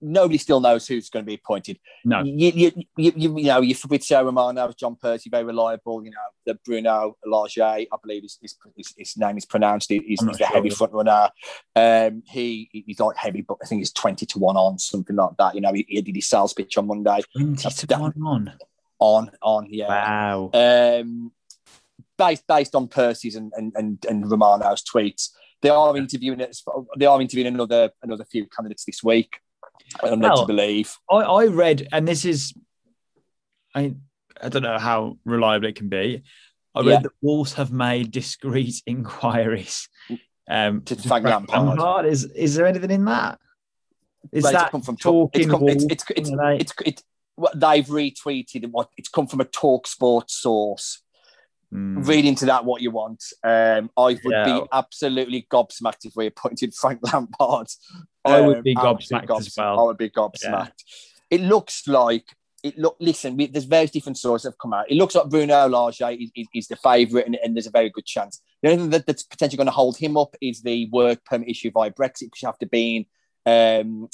nobody 0.00 0.38
still 0.38 0.60
knows 0.60 0.86
who's 0.86 1.10
going 1.10 1.24
to 1.24 1.26
be 1.26 1.34
appointed. 1.34 1.78
No, 2.04 2.22
you 2.24 2.50
you 2.54 2.72
you, 2.96 3.12
you, 3.14 3.38
you 3.38 3.44
know 3.44 3.60
you 3.60 3.74
Fabrizio 3.74 4.24
Romano, 4.24 4.72
John 4.76 4.96
Percy, 4.96 5.30
very 5.30 5.44
reliable. 5.44 6.04
You 6.04 6.10
know 6.10 6.16
the 6.44 6.54
Bruno 6.64 7.16
Lage, 7.24 7.58
I 7.58 7.86
believe 8.02 8.22
his, 8.22 8.38
his, 8.76 8.94
his 8.96 9.16
name 9.16 9.36
is 9.36 9.44
pronounced. 9.44 9.90
He's, 9.90 10.02
he's 10.04 10.18
the 10.18 10.36
sure 10.36 10.46
heavy 10.46 10.70
front 10.70 10.92
runner. 10.92 11.30
Um, 11.76 12.22
he 12.26 12.68
he's 12.72 12.98
like 12.98 13.16
heavy, 13.16 13.42
but 13.42 13.58
I 13.62 13.66
think 13.66 13.80
he's 13.80 13.92
twenty 13.92 14.26
to 14.26 14.38
one 14.40 14.56
on 14.56 14.78
something 14.78 15.14
like 15.14 15.36
that. 15.38 15.54
You 15.54 15.60
know 15.60 15.72
he, 15.72 15.84
he 15.88 16.02
did 16.02 16.16
his 16.16 16.28
sales 16.28 16.52
pitch 16.52 16.76
on 16.78 16.88
Monday. 16.88 17.20
Twenty 17.36 17.70
to 17.70 17.86
that, 17.86 18.00
one 18.00 18.14
on. 18.26 18.52
On 19.02 19.30
on 19.42 19.66
yeah. 19.68 19.88
Wow. 19.88 20.50
Um, 20.54 21.32
based 22.16 22.46
based 22.46 22.74
on 22.76 22.86
Percy's 22.86 23.34
and 23.34 23.52
and 23.56 23.72
and, 23.74 24.06
and 24.08 24.30
Romano's 24.30 24.84
tweets, 24.84 25.30
they 25.60 25.70
are 25.70 25.96
interviewing 25.96 26.40
it. 26.40 26.56
They 26.96 27.06
are 27.06 27.20
interviewing 27.20 27.52
another 27.52 27.90
another 28.02 28.24
few 28.24 28.46
candidates 28.46 28.84
this 28.84 29.02
week. 29.02 29.38
I'm 30.02 30.20
led 30.20 30.36
to 30.36 30.46
believe. 30.46 30.94
I, 31.10 31.16
I 31.16 31.46
read, 31.46 31.88
and 31.92 32.06
this 32.06 32.24
is, 32.24 32.54
I 33.74 33.96
I 34.40 34.48
don't 34.48 34.62
know 34.62 34.78
how 34.78 35.18
reliable 35.24 35.68
it 35.68 35.74
can 35.74 35.88
be. 35.88 36.22
I 36.74 36.80
read 36.80 36.86
yeah. 36.86 37.00
that 37.00 37.12
Wolves 37.20 37.54
have 37.54 37.72
made 37.72 38.12
discreet 38.12 38.82
inquiries 38.86 39.88
um, 40.48 40.82
to, 40.82 40.96
Frank 40.96 41.24
Lampard. 41.24 41.66
Lampard. 41.66 42.06
Is 42.06 42.24
is 42.24 42.54
there 42.54 42.66
anything 42.66 42.92
in 42.92 43.04
that? 43.06 43.40
Is 44.30 44.44
well, 44.44 44.52
that 44.52 44.70
come 44.70 44.82
from 44.82 44.96
talking? 44.96 45.42
It's, 45.42 45.50
come, 45.50 45.68
it's, 45.68 45.84
it's, 45.84 46.04
it's, 46.10 46.30
it's, 46.30 46.72
it's, 46.86 47.02
they've 47.54 47.86
retweeted 47.86 48.70
what 48.70 48.88
it's 48.96 49.08
come 49.08 49.26
from 49.26 49.40
a 49.40 49.44
Talk 49.44 49.86
Sports 49.86 50.34
source. 50.34 51.02
Mm. 51.72 52.06
Read 52.06 52.26
into 52.26 52.46
that 52.46 52.64
what 52.66 52.82
you 52.82 52.90
want. 52.90 53.24
Um, 53.42 53.90
I 53.96 54.18
would 54.22 54.22
yeah. 54.24 54.44
be 54.44 54.66
absolutely 54.72 55.46
gobsmacked 55.50 56.04
if 56.04 56.12
we 56.14 56.26
appointed 56.26 56.74
Frank 56.80 57.00
Lampard. 57.02 57.68
I 58.24 58.40
would 58.40 58.58
um, 58.58 58.62
be 58.62 58.74
gobsmacked 58.74 59.26
gobs- 59.26 59.46
as 59.46 59.54
well. 59.56 59.80
I 59.80 59.82
would 59.84 59.96
be 59.96 60.10
gobsmacked. 60.10 60.44
Yeah. 60.50 60.68
It 61.30 61.40
looks 61.40 61.88
like 61.88 62.26
it 62.62 62.78
look. 62.78 62.96
Listen, 63.00 63.36
we, 63.36 63.46
there's 63.46 63.64
various 63.64 63.90
different 63.90 64.18
sources 64.18 64.44
that 64.44 64.50
have 64.50 64.58
come 64.58 64.74
out. 64.74 64.90
It 64.90 64.96
looks 64.96 65.14
like 65.14 65.30
Bruno 65.30 65.66
Lage 65.66 66.02
is, 66.02 66.30
is, 66.34 66.46
is 66.54 66.68
the 66.68 66.76
favourite, 66.76 67.26
and, 67.26 67.36
and, 67.42 67.56
there's 67.56 67.66
a 67.66 67.70
very 67.70 67.90
good 67.90 68.06
chance. 68.06 68.40
The 68.62 68.70
only 68.70 68.82
thing 68.82 68.90
that, 68.90 69.06
that's 69.06 69.22
potentially 69.22 69.56
going 69.56 69.66
to 69.66 69.72
hold 69.72 69.96
him 69.96 70.16
up 70.16 70.36
is 70.40 70.62
the 70.62 70.88
work 70.92 71.24
permit 71.24 71.48
issue 71.48 71.70
via 71.72 71.90
Brexit, 71.90 72.26
because 72.26 72.42
you 72.42 72.48
have 72.48 72.58
to 72.58 72.66
be 72.66 72.96
in 72.96 73.06
um, 73.46 74.08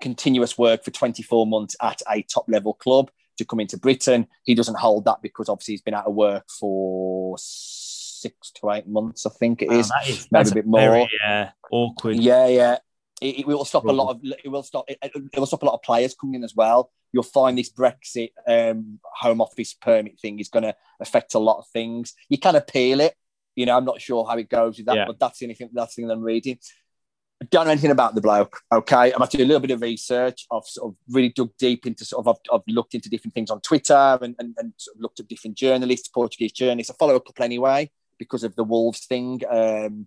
continuous 0.00 0.56
work 0.58 0.84
for 0.84 0.90
24 0.90 1.46
months 1.46 1.76
at 1.82 2.02
a 2.10 2.22
top 2.22 2.46
level 2.48 2.74
club 2.74 3.10
to 3.38 3.44
come 3.44 3.60
into 3.60 3.78
Britain. 3.78 4.26
He 4.44 4.54
doesn't 4.54 4.78
hold 4.78 5.04
that 5.06 5.22
because 5.22 5.48
obviously 5.48 5.74
he's 5.74 5.82
been 5.82 5.94
out 5.94 6.06
of 6.06 6.14
work 6.14 6.46
for 6.48 7.36
six 7.38 8.50
to 8.52 8.70
eight 8.72 8.86
months, 8.86 9.26
I 9.26 9.30
think 9.30 9.62
it 9.62 9.72
is, 9.72 9.88
that 9.88 10.08
is 10.08 10.28
maybe 10.30 10.50
a 10.50 10.54
bit 10.54 10.66
more. 10.66 10.80
very, 10.80 11.08
uh, 11.26 11.46
awkward. 11.70 12.16
Yeah, 12.16 12.46
yeah. 12.48 12.78
It, 13.20 13.40
it 13.40 13.46
will 13.46 13.64
stop 13.66 13.84
a 13.84 13.92
lot 13.92 14.10
of 14.12 14.20
it 14.22 14.48
will 14.48 14.62
stop 14.62 14.86
it, 14.88 14.98
it 15.02 15.38
will 15.38 15.44
stop 15.46 15.62
a 15.62 15.66
lot 15.66 15.74
of 15.74 15.82
players 15.82 16.14
coming 16.14 16.36
in 16.36 16.44
as 16.44 16.54
well. 16.54 16.90
You'll 17.12 17.22
find 17.22 17.58
this 17.58 17.70
Brexit 17.70 18.30
um, 18.46 18.98
home 19.04 19.40
office 19.42 19.74
permit 19.74 20.18
thing 20.20 20.38
is 20.38 20.48
going 20.48 20.62
to 20.62 20.74
affect 21.00 21.34
a 21.34 21.38
lot 21.38 21.58
of 21.58 21.66
things. 21.68 22.14
You 22.30 22.38
can 22.38 22.56
appeal 22.56 23.00
it. 23.00 23.14
You 23.56 23.66
know, 23.66 23.76
I'm 23.76 23.84
not 23.84 24.00
sure 24.00 24.24
how 24.26 24.38
it 24.38 24.48
goes 24.48 24.78
with 24.78 24.86
that, 24.86 24.96
Yeah. 24.96 25.04
but 25.06 25.18
that's 25.18 25.38
the 25.38 25.46
only 25.46 25.54
thing 25.54 25.68
that's 25.72 25.94
the 25.94 26.02
thing 26.02 26.10
I'm 26.10 26.22
reading. 26.22 26.58
Don't 27.48 27.64
know 27.64 27.70
anything 27.70 27.90
about 27.90 28.14
the 28.14 28.20
bloke. 28.20 28.60
Okay, 28.70 29.12
I'm 29.12 29.26
doing 29.28 29.44
a 29.44 29.46
little 29.46 29.60
bit 29.60 29.70
of 29.70 29.80
research. 29.80 30.46
I've 30.52 30.64
sort 30.64 30.92
of 30.92 30.96
really 31.08 31.30
dug 31.30 31.50
deep 31.58 31.86
into 31.86 32.04
sort 32.04 32.26
of 32.26 32.36
I've, 32.36 32.54
I've 32.54 32.74
looked 32.74 32.94
into 32.94 33.08
different 33.08 33.34
things 33.34 33.50
on 33.50 33.62
Twitter 33.62 34.18
and, 34.20 34.34
and, 34.38 34.54
and 34.58 34.74
sort 34.76 34.96
of 34.96 35.00
looked 35.00 35.20
at 35.20 35.28
different 35.28 35.56
journalists, 35.56 36.08
Portuguese 36.08 36.52
journalists. 36.52 36.90
I 36.90 36.94
follow 36.98 37.14
a 37.14 37.20
couple 37.20 37.44
anyway 37.44 37.90
because 38.18 38.44
of 38.44 38.54
the 38.56 38.64
Wolves 38.64 39.06
thing. 39.06 39.40
Um, 39.50 40.06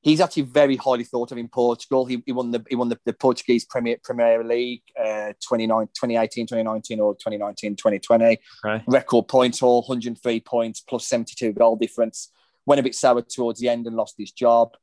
he's 0.00 0.20
actually 0.20 0.44
very 0.44 0.76
highly 0.76 1.04
thought 1.04 1.32
of 1.32 1.38
in 1.38 1.48
Portugal. 1.48 2.06
He, 2.06 2.22
he 2.24 2.32
won 2.32 2.50
the 2.50 2.64
he 2.68 2.76
won 2.76 2.88
the, 2.88 2.98
the 3.04 3.12
Portuguese 3.12 3.64
Premier 3.64 3.96
Premier 4.02 4.42
League 4.42 4.82
uh, 4.98 5.32
2018, 5.40 6.46
2019 6.46 7.00
or 7.00 7.14
2019, 7.14 7.76
2020. 7.76 8.38
Okay. 8.64 8.84
Record 8.86 9.28
points 9.28 9.60
haul, 9.60 9.82
103 9.82 10.40
points 10.40 10.80
plus 10.80 11.06
72 11.06 11.52
goal 11.52 11.76
difference. 11.76 12.30
Went 12.66 12.80
a 12.80 12.82
bit 12.82 12.94
sour 12.94 13.22
towards 13.22 13.60
the 13.60 13.68
end 13.68 13.86
and 13.86 13.96
lost 13.96 14.14
his 14.18 14.32
job. 14.32 14.76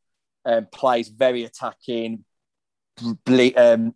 Um, 0.46 0.68
plays 0.72 1.10
very 1.10 1.44
attacking, 1.44 2.24
ble- 3.26 3.58
um, 3.58 3.96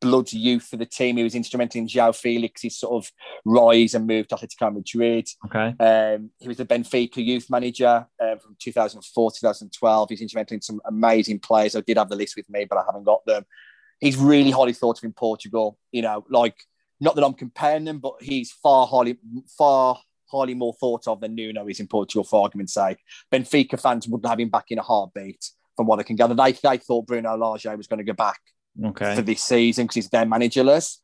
blood 0.00 0.32
youth 0.32 0.64
for 0.64 0.76
the 0.76 0.86
team. 0.86 1.16
He 1.16 1.24
was 1.24 1.34
instrumental 1.34 1.80
in 1.80 1.86
João 1.86 2.14
Felix's 2.14 2.78
sort 2.78 3.04
of 3.04 3.10
rise 3.44 3.94
and 3.94 4.06
move 4.06 4.28
to 4.28 4.36
Atletico 4.36 4.72
Madrid. 4.72 5.28
Okay. 5.46 5.74
Um, 5.78 6.30
he 6.38 6.48
was 6.48 6.56
the 6.56 6.66
Benfica 6.66 7.24
youth 7.24 7.50
manager 7.50 8.06
uh, 8.20 8.36
from 8.36 8.56
2004 8.58 9.30
2012. 9.32 10.10
He's 10.10 10.20
instrumental 10.20 10.54
in 10.54 10.62
some 10.62 10.80
amazing 10.86 11.40
players. 11.40 11.76
I 11.76 11.80
did 11.80 11.98
have 11.98 12.08
the 12.08 12.16
list 12.16 12.36
with 12.36 12.48
me, 12.48 12.64
but 12.64 12.78
I 12.78 12.84
haven't 12.86 13.04
got 13.04 13.24
them. 13.26 13.44
He's 14.00 14.16
really 14.16 14.50
highly 14.50 14.74
thought 14.74 14.98
of 14.98 15.04
in 15.04 15.12
Portugal. 15.12 15.78
You 15.92 16.02
know, 16.02 16.24
like 16.28 16.56
not 17.00 17.14
that 17.16 17.24
I'm 17.24 17.34
comparing 17.34 17.84
them, 17.84 17.98
but 17.98 18.14
he's 18.20 18.52
far 18.52 18.86
highly, 18.86 19.18
far 19.58 19.98
highly 20.30 20.54
more 20.54 20.74
thought 20.74 21.06
of 21.08 21.20
than 21.20 21.34
Nuno 21.34 21.66
is 21.68 21.80
in 21.80 21.86
Portugal. 21.86 22.24
For 22.24 22.42
argument's 22.42 22.74
sake, 22.74 22.98
Benfica 23.32 23.80
fans 23.80 24.08
wouldn't 24.08 24.28
have 24.28 24.40
him 24.40 24.50
back 24.50 24.66
in 24.70 24.78
a 24.78 24.82
heartbeat. 24.82 25.50
From 25.76 25.86
what 25.86 25.98
I 25.98 26.02
can 26.02 26.16
gather, 26.16 26.34
they, 26.34 26.52
they 26.52 26.78
thought 26.78 27.06
Bruno 27.06 27.36
Lage 27.36 27.66
was 27.76 27.86
going 27.86 27.98
to 27.98 28.04
go 28.04 28.14
back 28.14 28.40
Okay. 28.84 29.14
for 29.14 29.22
this 29.22 29.42
season 29.42 29.84
because 29.84 29.94
he's 29.94 30.08
their 30.10 30.24
managerless. 30.24 30.98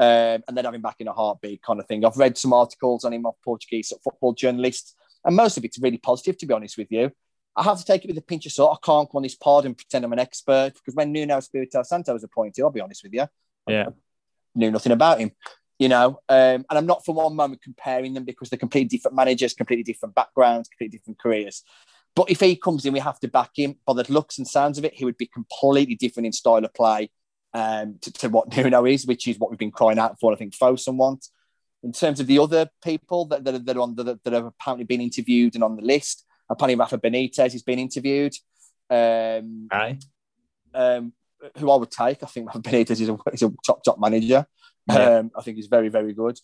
Um, 0.00 0.44
and 0.46 0.56
then 0.56 0.64
have 0.64 0.74
him 0.74 0.80
back 0.82 0.96
in 1.00 1.08
a 1.08 1.12
heartbeat 1.12 1.60
kind 1.60 1.80
of 1.80 1.86
thing. 1.88 2.04
I've 2.04 2.16
read 2.16 2.38
some 2.38 2.52
articles 2.52 3.04
on 3.04 3.12
him 3.12 3.26
off 3.26 3.34
Portuguese 3.44 3.92
football 4.04 4.32
journalists, 4.32 4.94
and 5.24 5.34
most 5.34 5.56
of 5.56 5.64
it's 5.64 5.76
really 5.80 5.98
positive, 5.98 6.38
to 6.38 6.46
be 6.46 6.54
honest 6.54 6.78
with 6.78 6.86
you. 6.90 7.10
I 7.56 7.64
have 7.64 7.78
to 7.78 7.84
take 7.84 8.04
it 8.04 8.06
with 8.06 8.16
a 8.16 8.22
pinch 8.22 8.46
of 8.46 8.52
salt. 8.52 8.78
I 8.80 8.86
can't 8.86 9.10
go 9.10 9.18
on 9.18 9.24
this 9.24 9.34
pod 9.34 9.66
and 9.66 9.76
pretend 9.76 10.04
I'm 10.04 10.12
an 10.12 10.20
expert 10.20 10.74
because 10.74 10.94
when 10.94 11.10
Nuno 11.10 11.36
Espirito 11.38 11.82
Santo 11.82 12.12
was 12.12 12.22
appointed, 12.22 12.62
I'll 12.62 12.70
be 12.70 12.80
honest 12.80 13.02
with 13.02 13.12
you, 13.12 13.26
Yeah. 13.66 13.86
knew 14.54 14.70
nothing 14.70 14.92
about 14.92 15.18
him. 15.18 15.32
You 15.80 15.88
know, 15.88 16.20
um, 16.28 16.64
and 16.70 16.78
I'm 16.78 16.86
not 16.86 17.04
for 17.04 17.12
one 17.16 17.34
moment 17.34 17.62
comparing 17.62 18.14
them 18.14 18.24
because 18.24 18.50
they're 18.50 18.58
completely 18.58 18.88
different 18.96 19.16
managers, 19.16 19.54
completely 19.54 19.82
different 19.82 20.14
backgrounds, 20.14 20.68
completely 20.68 20.96
different 20.96 21.18
careers. 21.18 21.64
But 22.18 22.32
if 22.32 22.40
he 22.40 22.56
comes 22.56 22.84
in, 22.84 22.92
we 22.92 22.98
have 22.98 23.20
to 23.20 23.28
back 23.28 23.50
him. 23.54 23.76
By 23.86 23.92
the 23.92 24.12
looks 24.12 24.38
and 24.38 24.48
sounds 24.48 24.76
of 24.76 24.84
it, 24.84 24.92
he 24.92 25.04
would 25.04 25.16
be 25.16 25.28
completely 25.28 25.94
different 25.94 26.26
in 26.26 26.32
style 26.32 26.64
of 26.64 26.74
play 26.74 27.12
um, 27.54 27.98
to, 28.00 28.12
to 28.14 28.28
what 28.28 28.56
Nuno 28.56 28.86
is, 28.86 29.06
which 29.06 29.28
is 29.28 29.38
what 29.38 29.50
we've 29.50 29.58
been 29.58 29.70
crying 29.70 30.00
out 30.00 30.18
for. 30.18 30.32
I 30.32 30.34
think 30.34 30.52
Fosun 30.52 30.96
wants. 30.96 31.30
In 31.84 31.92
terms 31.92 32.18
of 32.18 32.26
the 32.26 32.40
other 32.40 32.68
people 32.82 33.26
that, 33.26 33.44
that, 33.44 33.54
are, 33.54 33.58
that 33.60 33.76
are 33.76 33.80
on 33.82 33.94
the, 33.94 34.18
that 34.24 34.32
have 34.32 34.46
apparently 34.46 34.84
been 34.84 35.00
interviewed 35.00 35.54
and 35.54 35.62
on 35.62 35.76
the 35.76 35.82
list, 35.82 36.24
apparently 36.50 36.74
Rafa 36.74 36.98
Benitez 36.98 37.52
has 37.52 37.62
been 37.62 37.78
interviewed. 37.78 38.34
Um, 38.90 39.68
Okay. 39.72 40.00
um, 40.74 41.12
who 41.56 41.70
I 41.70 41.76
would 41.76 41.92
take. 41.92 42.24
I 42.24 42.26
think 42.26 42.48
Rafa 42.48 42.58
Benitez 42.58 43.00
is 43.00 43.10
a, 43.10 43.16
is 43.32 43.42
a 43.42 43.52
top 43.64 43.84
top 43.84 44.00
manager. 44.00 44.44
Yeah. 44.88 45.18
Um, 45.18 45.30
I 45.38 45.42
think 45.42 45.56
he's 45.56 45.68
very 45.68 45.88
very 45.88 46.14
good. 46.14 46.36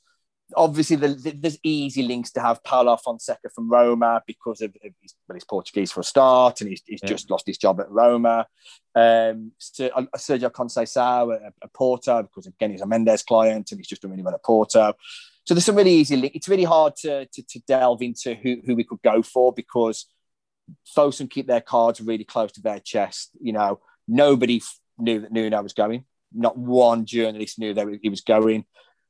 Obviously, 0.57 0.97
the, 0.97 1.09
the, 1.09 1.31
there's 1.31 1.59
easy 1.63 2.03
links 2.03 2.31
to 2.33 2.41
have 2.41 2.63
Paulo 2.63 2.97
Fonseca 2.97 3.49
from 3.55 3.71
Roma 3.71 4.23
because 4.27 4.61
of, 4.61 4.71
of 4.85 4.93
his, 5.01 5.15
well, 5.27 5.35
he's 5.35 5.45
Portuguese 5.45 5.91
for 5.91 6.01
a 6.01 6.05
start, 6.05 6.61
and 6.61 6.69
he's, 6.69 6.83
he's 6.87 7.01
Yeah. 7.03 7.09
just 7.09 7.31
lost 7.31 7.47
his 7.47 7.57
job 7.59 7.81
at 7.81 7.91
Roma. 7.91 8.47
Um, 8.95 9.53
uh, 9.81 10.03
Sergio 10.17 10.51
Conceição 10.51 11.35
at, 11.35 11.53
at 11.63 11.73
Porto 11.73 12.23
because 12.23 12.47
again 12.47 12.71
he's 12.71 12.83
a 12.83 12.87
Mendes 12.87 13.25
client 13.25 13.73
and 13.73 13.81
he's 13.81 13.89
just 13.89 14.03
done 14.03 14.13
really 14.13 14.23
well 14.23 14.35
at 14.35 14.45
Porto. 14.45 14.93
So 15.45 15.55
there's 15.55 15.65
some 15.65 15.75
really 15.75 15.91
easy 15.95 16.17
link. 16.17 16.37
It's 16.37 16.49
really 16.49 16.65
hard 16.65 16.95
to, 16.97 17.27
to, 17.27 17.43
to 17.43 17.59
delve 17.67 18.03
into 18.03 18.35
who, 18.35 18.59
who 18.65 18.77
we 18.77 18.85
could 18.85 19.03
go 19.03 19.23
for 19.23 19.53
because 19.53 20.07
Fosun 20.97 21.29
keep 21.29 21.47
their 21.47 21.61
cards 21.61 22.01
really 22.01 22.25
close 22.25 22.53
to 22.53 22.63
their 22.63 22.79
chest. 22.79 23.31
You 23.41 23.53
know, 23.55 23.81
nobody 24.07 24.63
knew 24.99 25.21
that 25.21 25.33
Nuno 25.33 25.63
was 25.63 25.73
going. 25.73 26.05
Not 26.33 26.57
one 26.57 27.05
journalist 27.05 27.59
knew 27.59 27.75
that 27.75 27.99
he 28.03 28.09
was 28.09 28.21
going. 28.21 28.65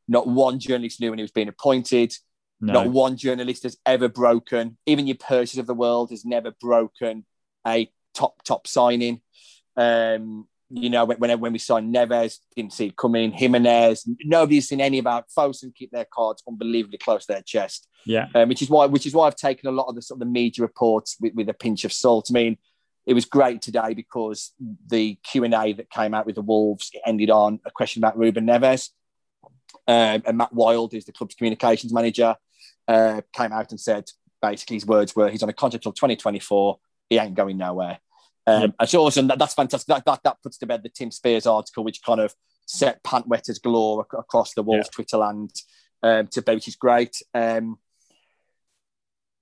Not 0.07 0.27
one 0.27 0.59
journalist 0.59 1.01
knew 1.01 1.11
when 1.11 1.19
he 1.19 1.25
was 1.25 1.31
being 1.31 1.49
appointed. 1.49 2.15
Not 2.61 2.89
one 2.89 3.17
journalist 3.17 3.65
has 3.65 3.77
ever 3.85 4.09
broken, 4.09 4.79
even 4.87 5.07
your 5.07 5.17
Percys 5.17 5.59
of 5.59 5.67
the 5.67 5.75
world 5.75 6.11
has 6.11 6.25
never 6.25 6.51
broken 6.51 7.27
a 7.67 7.91
top, 8.15 8.43
top 8.43 8.67
signing. 8.67 9.21
Um, 9.77 10.47
you 10.71 10.89
know, 10.89 11.05
when, 11.05 11.41
when, 11.41 11.53
we 11.53 11.59
signed 11.59 11.95
Neves, 11.95 12.39
didn't 12.57 12.73
see 12.73 12.87
it 12.87 12.97
coming. 12.97 13.33
Jimenez, 13.33 14.09
nobody's 14.25 14.69
seen 14.69 14.81
any 14.81 14.99
about 14.99 15.27
Fosun 15.37 15.75
keep 15.75 15.91
their 15.91 16.07
cards 16.07 16.43
unbelievably 16.49 16.99
close 16.99 17.27
to 17.27 17.35
their 17.35 17.43
chest 17.43 17.87
Yeah. 18.07 18.29
um, 18.35 18.49
which 18.49 18.63
is 18.63 18.71
why 18.71 18.87
which 18.87 19.07
is 19.07 19.15
why 19.15 19.27
I've 19.27 19.37
taken 19.37 19.69
a 19.69 19.73
lot 19.73 19.87
of 19.87 19.95
the 19.95 20.03
sort 20.03 20.17
of 20.17 20.21
the 20.21 20.33
media 20.33 20.63
reports 20.63 21.17
with, 21.21 21.35
with 21.35 21.49
a 21.49 21.55
pinch 21.55 21.85
of 21.85 21.93
salt. 21.93 22.29
I 22.31 22.33
mean, 22.33 22.57
it 23.07 23.15
was 23.15 23.25
great 23.25 23.61
today 23.63 23.95
because 23.95 24.53
the 24.89 25.17
Q 25.17 25.45
and 25.45 25.55
A 25.55 25.75
that 25.75 25.91
came 25.91 26.15
out 26.15 26.27
with 26.27 26.37
the 26.37 26.43
Wolves 26.43 26.91
ended 27.07 27.31
on 27.31 27.61
a 27.65 27.71
question 27.71 28.01
about 28.01 28.19
Ruben 28.19 28.47
Neves, 28.47 28.89
um, 29.87 30.23
and 30.27 30.39
Matt 30.39 30.53
Wild, 30.53 30.93
who's 30.93 31.05
the 31.05 31.13
club's 31.13 31.35
communications 31.35 31.93
manager, 31.93 32.37
uh, 32.89 33.21
came 33.33 33.53
out 33.53 33.71
and 33.71 33.81
said 33.81 34.11
basically 34.41 34.77
his 34.77 34.87
words 34.87 35.17
were 35.17 35.31
he's 35.31 35.43
on 35.43 35.49
a 35.49 35.55
contract 35.55 35.83
till 35.83 35.93
2024. 35.93 36.79
He 37.11 37.19
ain't 37.19 37.35
going 37.35 37.59
nowhere. 37.59 37.99
Um. 38.47 38.75
And 38.79 38.89
so 38.89 39.07
awesome. 39.07 39.29
That, 39.29 39.39
that's 39.39 39.55
fantastic. 39.55 39.89
That, 39.89 40.05
that 40.05 40.23
that 40.25 40.43
puts 40.43 40.59
to 40.59 40.67
bed 40.67 40.83
the 40.83 40.89
Tim 40.89 41.11
Spiers 41.11 41.47
article, 41.47 41.85
which 41.85 42.03
kind 42.03 42.21
of 42.21 42.35
set 42.67 43.03
pant 43.03 43.27
wetters 43.27 43.59
galore 43.59 44.07
ac- 44.07 44.19
across 44.19 44.55
the 44.55 44.63
Wolves 44.63 44.89
Twitter 44.89 45.19
land 45.19 45.51
um, 46.03 46.27
to 46.29 46.43
bed, 46.43 46.55
which 46.55 46.69
is 46.69 46.77
great. 46.77 47.23
Um, 47.33 47.79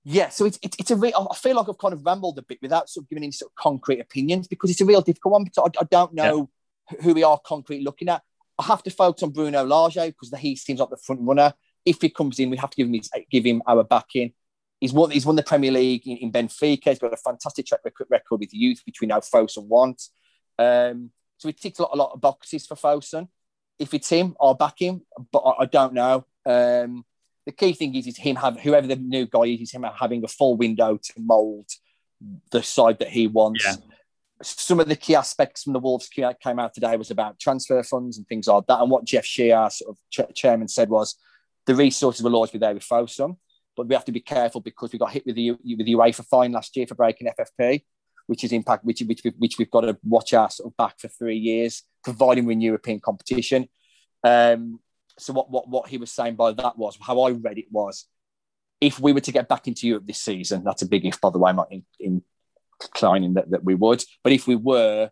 yeah, 0.05 0.29
so 0.29 0.45
it's, 0.45 0.59
it's, 0.61 0.75
it's 0.79 0.91
a 0.91 0.97
real, 0.97 1.27
I 1.31 1.35
feel 1.35 1.55
like 1.55 1.69
I've 1.69 1.77
kind 1.77 1.93
of 1.93 2.05
rambled 2.05 2.37
a 2.37 2.41
bit 2.41 2.59
without 2.61 2.89
sort 2.89 3.05
of 3.05 3.09
giving 3.09 3.23
any 3.23 3.31
sort 3.31 3.51
of 3.51 3.55
concrete 3.55 4.01
opinions 4.01 4.47
because 4.47 4.69
it's 4.69 4.81
a 4.81 4.85
real 4.85 5.01
difficult 5.01 5.31
one. 5.31 5.43
Because 5.45 5.71
I, 5.77 5.81
I 5.81 5.87
don't 5.89 6.13
know 6.13 6.49
who 7.01 7.13
we 7.13 7.23
are 7.23 7.39
concrete 7.45 7.83
looking 7.83 8.09
at. 8.09 8.21
I 8.63 8.67
have 8.67 8.83
to 8.83 8.91
focus 8.91 9.23
on 9.23 9.31
Bruno 9.31 9.65
Lage 9.65 9.95
because 9.95 10.33
he 10.39 10.55
seems 10.55 10.79
like 10.79 10.89
the 10.89 10.97
front 10.97 11.21
runner. 11.21 11.53
If 11.85 12.01
he 12.01 12.09
comes 12.09 12.39
in, 12.39 12.49
we 12.49 12.57
have 12.57 12.69
to 12.69 12.77
give 12.77 12.87
him 12.87 12.93
his, 12.93 13.09
give 13.29 13.43
him 13.43 13.61
our 13.67 13.83
backing. 13.83 14.33
He's 14.79 14.93
won, 14.93 15.11
he's 15.11 15.25
won 15.25 15.35
the 15.35 15.43
Premier 15.43 15.71
League 15.71 16.07
in, 16.07 16.17
in 16.17 16.31
Benfica. 16.31 16.89
He's 16.89 16.99
got 16.99 17.13
a 17.13 17.17
fantastic 17.17 17.65
track 17.65 17.81
record, 18.09 18.39
with 18.39 18.53
youth, 18.53 18.81
which 18.85 19.01
we 19.01 19.07
know 19.07 19.19
Fosun 19.19 19.67
wants. 19.67 20.11
Um, 20.57 21.11
so 21.37 21.49
he 21.49 21.53
ticks 21.53 21.79
a 21.79 21.81
lot, 21.81 21.91
a 21.93 21.97
lot 21.97 22.11
of 22.13 22.21
boxes 22.21 22.65
for 22.65 22.75
Fosun. 22.75 23.27
If 23.79 23.93
it's 23.93 24.09
him, 24.09 24.35
I'll 24.39 24.53
back 24.53 24.79
him, 24.79 25.01
but 25.31 25.39
I, 25.39 25.63
I 25.63 25.65
don't 25.65 25.93
know. 25.93 26.25
Um, 26.45 27.03
the 27.45 27.51
key 27.51 27.73
thing 27.73 27.93
is, 27.95 28.07
is 28.07 28.17
him 28.17 28.37
have 28.37 28.61
whoever 28.61 28.87
the 28.87 28.95
new 28.95 29.25
guy 29.25 29.43
is, 29.43 29.61
is 29.61 29.71
him 29.71 29.85
having 29.99 30.23
a 30.23 30.29
full 30.29 30.55
window 30.55 30.97
to 30.97 31.13
mould 31.17 31.67
the 32.51 32.63
side 32.63 32.99
that 32.99 33.09
he 33.09 33.27
wants. 33.27 33.65
Yeah. 33.65 33.75
Some 34.41 34.79
of 34.79 34.89
the 34.89 34.95
key 34.95 35.15
aspects 35.15 35.63
from 35.63 35.73
the 35.73 35.79
Wolves 35.79 36.09
came 36.09 36.59
out 36.59 36.73
today 36.73 36.97
was 36.97 37.11
about 37.11 37.39
transfer 37.39 37.83
funds 37.83 38.17
and 38.17 38.27
things 38.27 38.47
like 38.47 38.65
that. 38.67 38.81
And 38.81 38.89
what 38.89 39.05
Jeff 39.05 39.25
Shi, 39.25 39.49
sort 39.49 39.81
of 39.89 39.97
ch- 40.09 40.35
chairman, 40.35 40.67
said 40.67 40.89
was 40.89 41.15
the 41.65 41.75
resources 41.75 42.23
will 42.23 42.35
always 42.35 42.51
be 42.51 42.57
there 42.57 42.73
with 42.73 42.83
Fosun, 42.83 43.37
but 43.75 43.87
we 43.87 43.95
have 43.95 44.05
to 44.05 44.11
be 44.11 44.19
careful 44.19 44.61
because 44.61 44.91
we 44.91 44.99
got 44.99 45.11
hit 45.11 45.25
with 45.25 45.35
the 45.35 45.51
with 45.51 45.85
the 45.85 45.93
UEFA 45.93 46.25
fine 46.25 46.51
last 46.51 46.75
year 46.75 46.87
for 46.87 46.95
breaking 46.95 47.29
FFP, 47.39 47.83
which 48.27 48.43
is 48.43 48.51
impact 48.51 48.83
which 48.83 49.01
which 49.01 49.21
which 49.37 49.57
we've 49.57 49.71
got 49.71 49.81
to 49.81 49.97
watch 50.03 50.33
our 50.33 50.49
sort 50.49 50.71
of 50.71 50.77
back 50.77 50.99
for 50.99 51.07
three 51.07 51.37
years, 51.37 51.83
providing 52.03 52.45
we're 52.45 52.53
in 52.53 52.61
European 52.61 52.99
competition. 52.99 53.67
Um, 54.23 54.79
so 55.17 55.31
what, 55.33 55.49
what 55.49 55.69
what 55.69 55.89
he 55.89 55.97
was 55.97 56.11
saying 56.11 56.35
by 56.35 56.51
that 56.53 56.77
was 56.77 56.97
how 56.99 57.21
I 57.21 57.31
read 57.31 57.57
it 57.57 57.71
was 57.71 58.07
if 58.81 58.99
we 58.99 59.13
were 59.13 59.21
to 59.21 59.31
get 59.31 59.47
back 59.47 59.67
into 59.67 59.87
Europe 59.87 60.05
this 60.05 60.19
season, 60.19 60.63
that's 60.63 60.81
a 60.81 60.87
big 60.87 61.05
if 61.05 61.21
by 61.21 61.29
the 61.29 61.39
way, 61.39 61.49
I'm 61.49 61.55
not 61.55 61.71
in, 61.71 61.85
in 61.99 62.21
declining 62.83 63.33
that, 63.35 63.49
that 63.51 63.63
we 63.63 63.75
would, 63.75 64.03
but 64.23 64.33
if 64.33 64.47
we 64.47 64.55
were, 64.55 65.09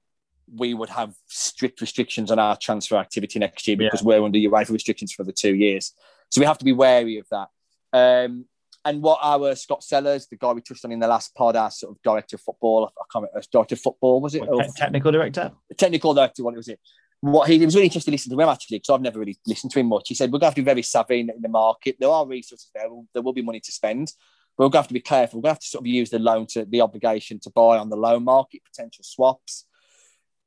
we 0.54 0.74
would 0.74 0.90
have 0.90 1.14
strict 1.28 1.82
restrictions 1.82 2.32
on 2.32 2.40
our 2.40 2.58
transfer 2.58 2.98
activity 2.98 3.40
next 3.40 3.68
year 3.68 3.78
because 3.78 4.04
we're 4.04 4.24
under 4.24 4.38
UEFA 4.38 4.72
restrictions 4.72 5.14
for 5.14 5.24
the 5.24 5.32
two 5.32 5.56
years. 5.56 5.94
So 6.30 6.42
we 6.42 6.46
have 6.46 6.58
to 6.58 6.66
be 6.66 6.74
wary 6.74 7.18
of 7.18 7.28
that. 7.32 7.48
Um, 7.94 8.46
and 8.84 9.02
what 9.02 9.20
our 9.22 9.56
Scott 9.56 9.84
Sellars, 9.84 10.28
the 10.28 10.38
guy 10.38 10.52
we 10.54 10.62
touched 10.62 10.84
on 10.86 10.92
in 10.92 11.00
the 11.00 11.08
last 11.08 11.36
pod, 11.36 11.56
our 11.56 11.70
sort 11.70 11.96
of 11.96 12.02
director 12.02 12.36
of 12.36 12.42
football, 12.42 12.86
I 12.98 13.04
can't 13.12 13.24
remember, 13.24 13.42
director 13.52 13.76
of 13.76 13.82
football, 13.82 14.22
was 14.22 14.34
it? 14.34 14.42
Te- 14.42 14.72
technical 14.76 15.12
director? 15.12 15.52
Technical 15.78 16.14
director, 16.14 16.44
what 16.44 16.56
was 16.56 16.68
it? 16.68 16.80
What 17.20 17.48
he, 17.48 17.60
he 17.60 17.66
was 17.66 17.76
really 17.76 17.86
interested 17.86 18.10
to 18.10 18.16
listen 18.16 18.36
to 18.36 18.42
him 18.42 18.50
actually, 18.50 18.80
because 18.80 18.90
I've 18.90 19.02
never 19.02 19.20
really 19.20 19.38
listened 19.46 19.72
to 19.74 19.80
him 19.80 19.88
much. 19.88 20.08
He 20.08 20.16
said, 20.16 20.32
We're 20.32 20.40
going 20.40 20.42
to 20.42 20.46
have 20.48 20.56
to 20.56 20.62
be 20.62 20.66
very 20.66 20.82
savvy 20.82 21.20
in, 21.20 21.30
in 21.30 21.42
the 21.42 21.50
market. 21.50 21.98
There 22.00 22.10
are 22.10 22.26
resources 22.26 22.72
there, 22.74 22.90
there 23.14 23.22
will 23.22 23.34
be 23.34 23.44
money 23.44 23.60
to 23.60 23.72
spend, 23.72 24.12
we're 24.58 24.66
going 24.66 24.72
to 24.72 24.78
have 24.80 24.88
to 24.88 24.94
be 24.94 25.02
careful. 25.02 25.40
We're 25.40 25.44
going 25.44 25.52
to 25.52 25.56
have 25.56 25.60
to 25.62 25.68
sort 25.68 25.84
of 25.84 25.88
use 25.88 26.10
the 26.10 26.20
loan 26.20 26.46
to 26.48 26.66
the 26.66 26.82
obligation 26.82 27.40
to 27.42 27.50
buy 27.50 27.78
on 27.78 27.90
the 27.90 27.96
loan 27.96 28.24
market, 28.24 28.62
potential 28.64 29.04
swaps. 29.04 29.66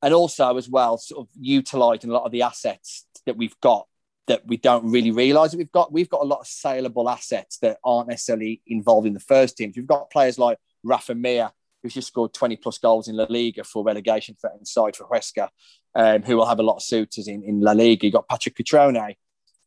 And 0.03 0.12
also, 0.12 0.57
as 0.57 0.69
well, 0.69 0.99
sort 0.99 1.27
of 1.27 1.29
utilizing 1.38 2.11
a 2.11 2.12
lot 2.12 2.25
of 2.25 2.33
the 2.33 2.43
assets 2.43 3.07
that 3.27 3.37
we've 3.37 3.59
got 3.61 3.87
that 4.27 4.47
we 4.47 4.57
don't 4.57 4.90
really 4.90 5.11
realise 5.11 5.51
that 5.51 5.59
we've 5.59 5.73
got. 5.73 5.93
We've 5.93 6.09
got 6.09 6.23
a 6.23 6.27
lot 6.27 6.40
of 6.40 6.47
saleable 6.47 7.09
assets 7.09 7.59
that 7.59 7.79
aren't 7.85 8.09
necessarily 8.09 8.62
involved 8.67 9.07
in 9.07 9.14
the 9.14 9.21
first 9.21 9.57
teams. 9.57 9.77
We've 9.77 9.87
got 9.87 10.11
players 10.11 10.38
like 10.38 10.59
Rafa 10.83 11.14
Mir, 11.14 11.51
who's 11.83 11.95
just 11.95 12.09
scored 12.09 12.33
20 12.33 12.57
plus 12.57 12.79
goals 12.79 13.09
in 13.09 13.17
La 13.17 13.27
Liga 13.29 13.64
for 13.64 13.85
relegation 13.85 14.37
threatened 14.40 14.67
side 14.67 14.97
for 14.97 15.07
Huesca, 15.07 15.49
um, 15.95 16.23
who 16.23 16.37
will 16.37 16.47
have 16.47 16.59
a 16.59 16.62
lot 16.62 16.77
of 16.77 16.83
suitors 16.83 17.29
in, 17.29 17.43
in 17.43 17.61
La 17.61 17.73
Liga. 17.73 18.07
You've 18.07 18.14
got 18.14 18.29
Patrick 18.29 18.57
Cutrone, 18.57 19.14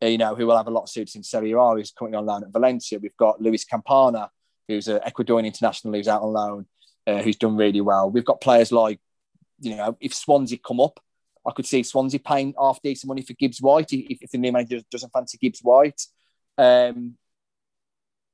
you 0.01 0.17
know, 0.17 0.35
who 0.35 0.45
will 0.45 0.57
have 0.57 0.67
a 0.67 0.71
lot 0.71 0.83
of 0.83 0.89
suits 0.89 1.15
in 1.15 1.23
Serie 1.23 1.53
A, 1.53 1.75
who's 1.75 1.91
currently 1.91 2.17
on 2.17 2.25
loan 2.25 2.43
at 2.43 2.51
Valencia. 2.51 2.99
We've 2.99 3.17
got 3.17 3.41
Luis 3.41 3.65
Campana, 3.65 4.29
who's 4.67 4.87
an 4.87 4.99
Ecuadorian 4.99 5.45
international 5.45 5.93
who's 5.93 6.07
out 6.07 6.21
on 6.21 6.33
loan, 6.33 6.65
uh, 7.07 7.21
who's 7.21 7.37
done 7.37 7.55
really 7.55 7.81
well. 7.81 8.09
We've 8.09 8.25
got 8.25 8.41
players 8.41 8.71
like, 8.71 8.99
you 9.59 9.75
know, 9.75 9.97
if 9.99 10.13
Swansea 10.13 10.59
come 10.59 10.79
up, 10.79 10.99
I 11.47 11.51
could 11.51 11.65
see 11.65 11.81
Swansea 11.81 12.19
paying 12.19 12.53
half 12.59 12.81
decent 12.81 13.07
money 13.07 13.21
for 13.21 13.33
Gibbs 13.33 13.61
White 13.61 13.93
if, 13.93 14.19
if 14.21 14.31
the 14.31 14.37
new 14.37 14.51
manager 14.51 14.81
doesn't 14.91 15.13
fancy 15.13 15.37
Gibbs 15.37 15.61
White. 15.61 16.01
Um, 16.57 17.15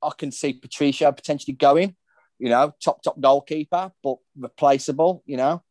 I 0.02 0.10
can 0.18 0.32
see 0.32 0.52
Patricio 0.52 1.12
potentially 1.12 1.54
going, 1.54 1.94
you 2.38 2.50
know, 2.50 2.74
top 2.82 3.02
top 3.02 3.18
goalkeeper, 3.20 3.92
but 4.02 4.16
replaceable. 4.36 5.22
You 5.26 5.36
know, 5.36 5.62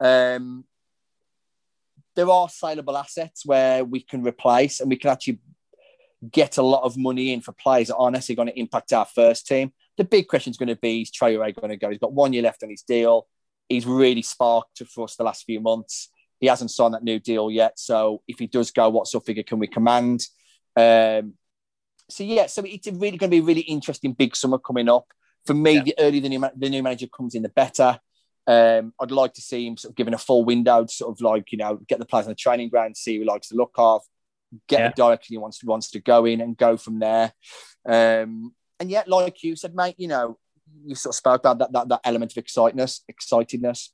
um, 0.00 0.64
there 2.18 2.28
are 2.28 2.48
saleable 2.48 2.96
assets 2.96 3.46
where 3.46 3.84
we 3.84 4.00
can 4.00 4.24
replace 4.24 4.80
and 4.80 4.90
we 4.90 4.96
can 4.96 5.08
actually 5.08 5.38
get 6.32 6.56
a 6.56 6.62
lot 6.62 6.82
of 6.82 6.96
money 6.96 7.32
in 7.32 7.40
for 7.40 7.52
players 7.52 7.86
that 7.86 7.94
aren't 7.94 8.14
necessarily 8.14 8.36
going 8.36 8.48
to 8.48 8.58
impact 8.58 8.92
our 8.92 9.04
first 9.04 9.46
team. 9.46 9.72
The 9.96 10.02
big 10.02 10.26
question 10.26 10.50
is 10.50 10.56
going 10.56 10.68
to 10.68 10.74
be: 10.74 11.02
Is 11.02 11.12
Traore 11.12 11.54
going 11.54 11.68
to 11.68 11.76
go? 11.76 11.90
He's 11.90 12.00
got 12.00 12.12
one 12.12 12.32
year 12.32 12.42
left 12.42 12.64
on 12.64 12.70
his 12.70 12.82
deal. 12.82 13.28
He's 13.68 13.86
really 13.86 14.22
sparked 14.22 14.82
for 14.92 15.04
us 15.04 15.14
the 15.14 15.22
last 15.22 15.44
few 15.44 15.60
months. 15.60 16.10
He 16.40 16.48
hasn't 16.48 16.72
signed 16.72 16.94
that 16.94 17.04
new 17.04 17.20
deal 17.20 17.52
yet. 17.52 17.78
So 17.78 18.22
if 18.26 18.40
he 18.40 18.48
does 18.48 18.72
go, 18.72 18.88
what 18.88 19.06
sort 19.06 19.22
of 19.22 19.26
figure 19.26 19.44
can 19.44 19.60
we 19.60 19.68
command? 19.68 20.26
Um, 20.74 21.34
so 22.10 22.24
yeah, 22.24 22.46
so 22.46 22.64
it's 22.66 22.88
really 22.88 23.16
going 23.16 23.30
to 23.30 23.36
be 23.36 23.38
a 23.38 23.42
really 23.42 23.60
interesting 23.60 24.12
big 24.12 24.34
summer 24.34 24.58
coming 24.58 24.88
up. 24.88 25.06
For 25.46 25.54
me, 25.54 25.74
yeah. 25.74 25.82
the 25.84 25.94
earlier 26.00 26.22
the 26.22 26.30
new, 26.30 26.44
the 26.56 26.68
new 26.68 26.82
manager 26.82 27.06
comes 27.06 27.36
in, 27.36 27.44
the 27.44 27.48
better. 27.48 28.00
Um, 28.48 28.94
I'd 28.98 29.10
like 29.10 29.34
to 29.34 29.42
see 29.42 29.66
him 29.66 29.76
sort 29.76 29.92
of 29.92 29.96
given 29.96 30.14
a 30.14 30.18
full 30.18 30.42
window 30.42 30.82
to 30.82 30.92
sort 30.92 31.14
of 31.14 31.20
like, 31.20 31.52
you 31.52 31.58
know, 31.58 31.78
get 31.86 31.98
the 31.98 32.06
players 32.06 32.24
on 32.24 32.30
the 32.30 32.34
training 32.34 32.70
ground, 32.70 32.96
see 32.96 33.14
who 33.14 33.20
he 33.20 33.26
likes 33.26 33.48
to 33.48 33.54
look 33.54 33.72
of, 33.76 34.02
get 34.68 34.80
yeah. 34.80 34.88
the 34.88 34.94
direction 34.94 35.34
he 35.34 35.38
wants 35.38 35.58
to, 35.58 35.66
wants 35.66 35.90
to 35.90 36.00
go 36.00 36.24
in 36.24 36.40
and 36.40 36.56
go 36.56 36.78
from 36.78 36.98
there. 36.98 37.32
Um, 37.86 38.54
and 38.80 38.90
yet, 38.90 39.06
like 39.06 39.42
you 39.42 39.54
said, 39.54 39.74
mate, 39.74 39.96
you 39.98 40.08
know, 40.08 40.38
you 40.86 40.94
sort 40.94 41.12
of 41.12 41.16
spoke 41.16 41.40
about 41.42 41.58
that, 41.58 41.72
that, 41.72 41.88
that 41.90 42.00
element 42.04 42.34
of 42.34 42.42
excitedness, 42.42 43.00
excitedness. 43.12 43.90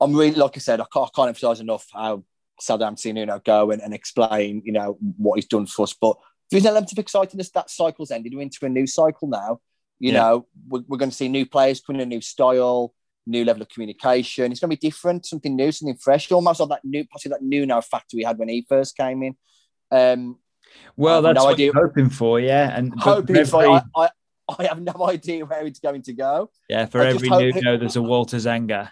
I'm 0.00 0.14
really, 0.14 0.36
like 0.36 0.56
I 0.56 0.60
said, 0.60 0.80
I 0.80 0.86
can't, 0.90 1.10
I 1.12 1.14
can't 1.14 1.28
emphasize 1.28 1.60
enough 1.60 1.86
how 1.92 2.24
Southampton, 2.58 3.16
you 3.16 3.26
know, 3.26 3.40
go 3.44 3.70
and, 3.70 3.82
and 3.82 3.92
explain, 3.92 4.62
you 4.64 4.72
know, 4.72 4.96
what 5.18 5.36
he's 5.36 5.46
done 5.46 5.66
for 5.66 5.82
us. 5.82 5.92
But 5.92 6.16
there's 6.50 6.64
an 6.64 6.70
element 6.70 6.92
of 6.92 7.04
excitedness. 7.04 7.52
That 7.52 7.68
cycle's 7.68 8.10
ended. 8.10 8.32
We're 8.34 8.40
into 8.42 8.64
a 8.64 8.70
new 8.70 8.86
cycle 8.86 9.28
now. 9.28 9.60
You 9.98 10.12
yeah. 10.12 10.20
know, 10.20 10.46
we're, 10.68 10.82
we're, 10.86 10.98
going 10.98 11.10
to 11.10 11.16
see 11.16 11.28
new 11.28 11.46
players 11.46 11.80
coming, 11.80 12.02
a 12.02 12.06
new 12.06 12.20
style, 12.20 12.92
new 13.26 13.44
level 13.44 13.62
of 13.62 13.68
communication. 13.68 14.50
It's 14.50 14.60
going 14.60 14.70
to 14.70 14.76
be 14.76 14.88
different, 14.88 15.26
something 15.26 15.56
new, 15.56 15.72
something 15.72 15.96
fresh, 15.96 16.30
almost 16.30 16.60
like 16.60 16.68
that 16.68 16.84
new, 16.84 17.04
possibly 17.06 17.34
that 17.34 17.42
new 17.42 17.66
now 17.66 17.80
factor 17.80 18.16
we 18.16 18.24
had 18.24 18.38
when 18.38 18.48
he 18.48 18.66
first 18.68 18.96
came 18.96 19.22
in. 19.22 19.36
Um, 19.90 20.38
well, 20.96 21.22
that's 21.22 21.36
no 21.36 21.44
what 21.44 21.54
idea. 21.54 21.66
you're 21.66 21.86
hoping 21.86 22.10
for, 22.10 22.40
yeah. 22.40 22.76
And 22.76 22.92
hoping 22.98 23.36
every... 23.36 23.50
for, 23.50 23.66
I, 23.66 23.82
I, 23.96 24.10
I, 24.58 24.64
have 24.64 24.80
no 24.80 24.94
idea 25.08 25.44
where 25.44 25.66
it's 25.66 25.80
going 25.80 26.02
to 26.02 26.12
go. 26.12 26.50
Yeah, 26.68 26.86
for 26.86 27.00
I 27.00 27.08
every 27.08 27.28
new 27.28 27.52
no, 27.60 27.76
there's 27.76 27.96
a 27.96 28.02
Walter 28.02 28.36
Zenga. 28.36 28.90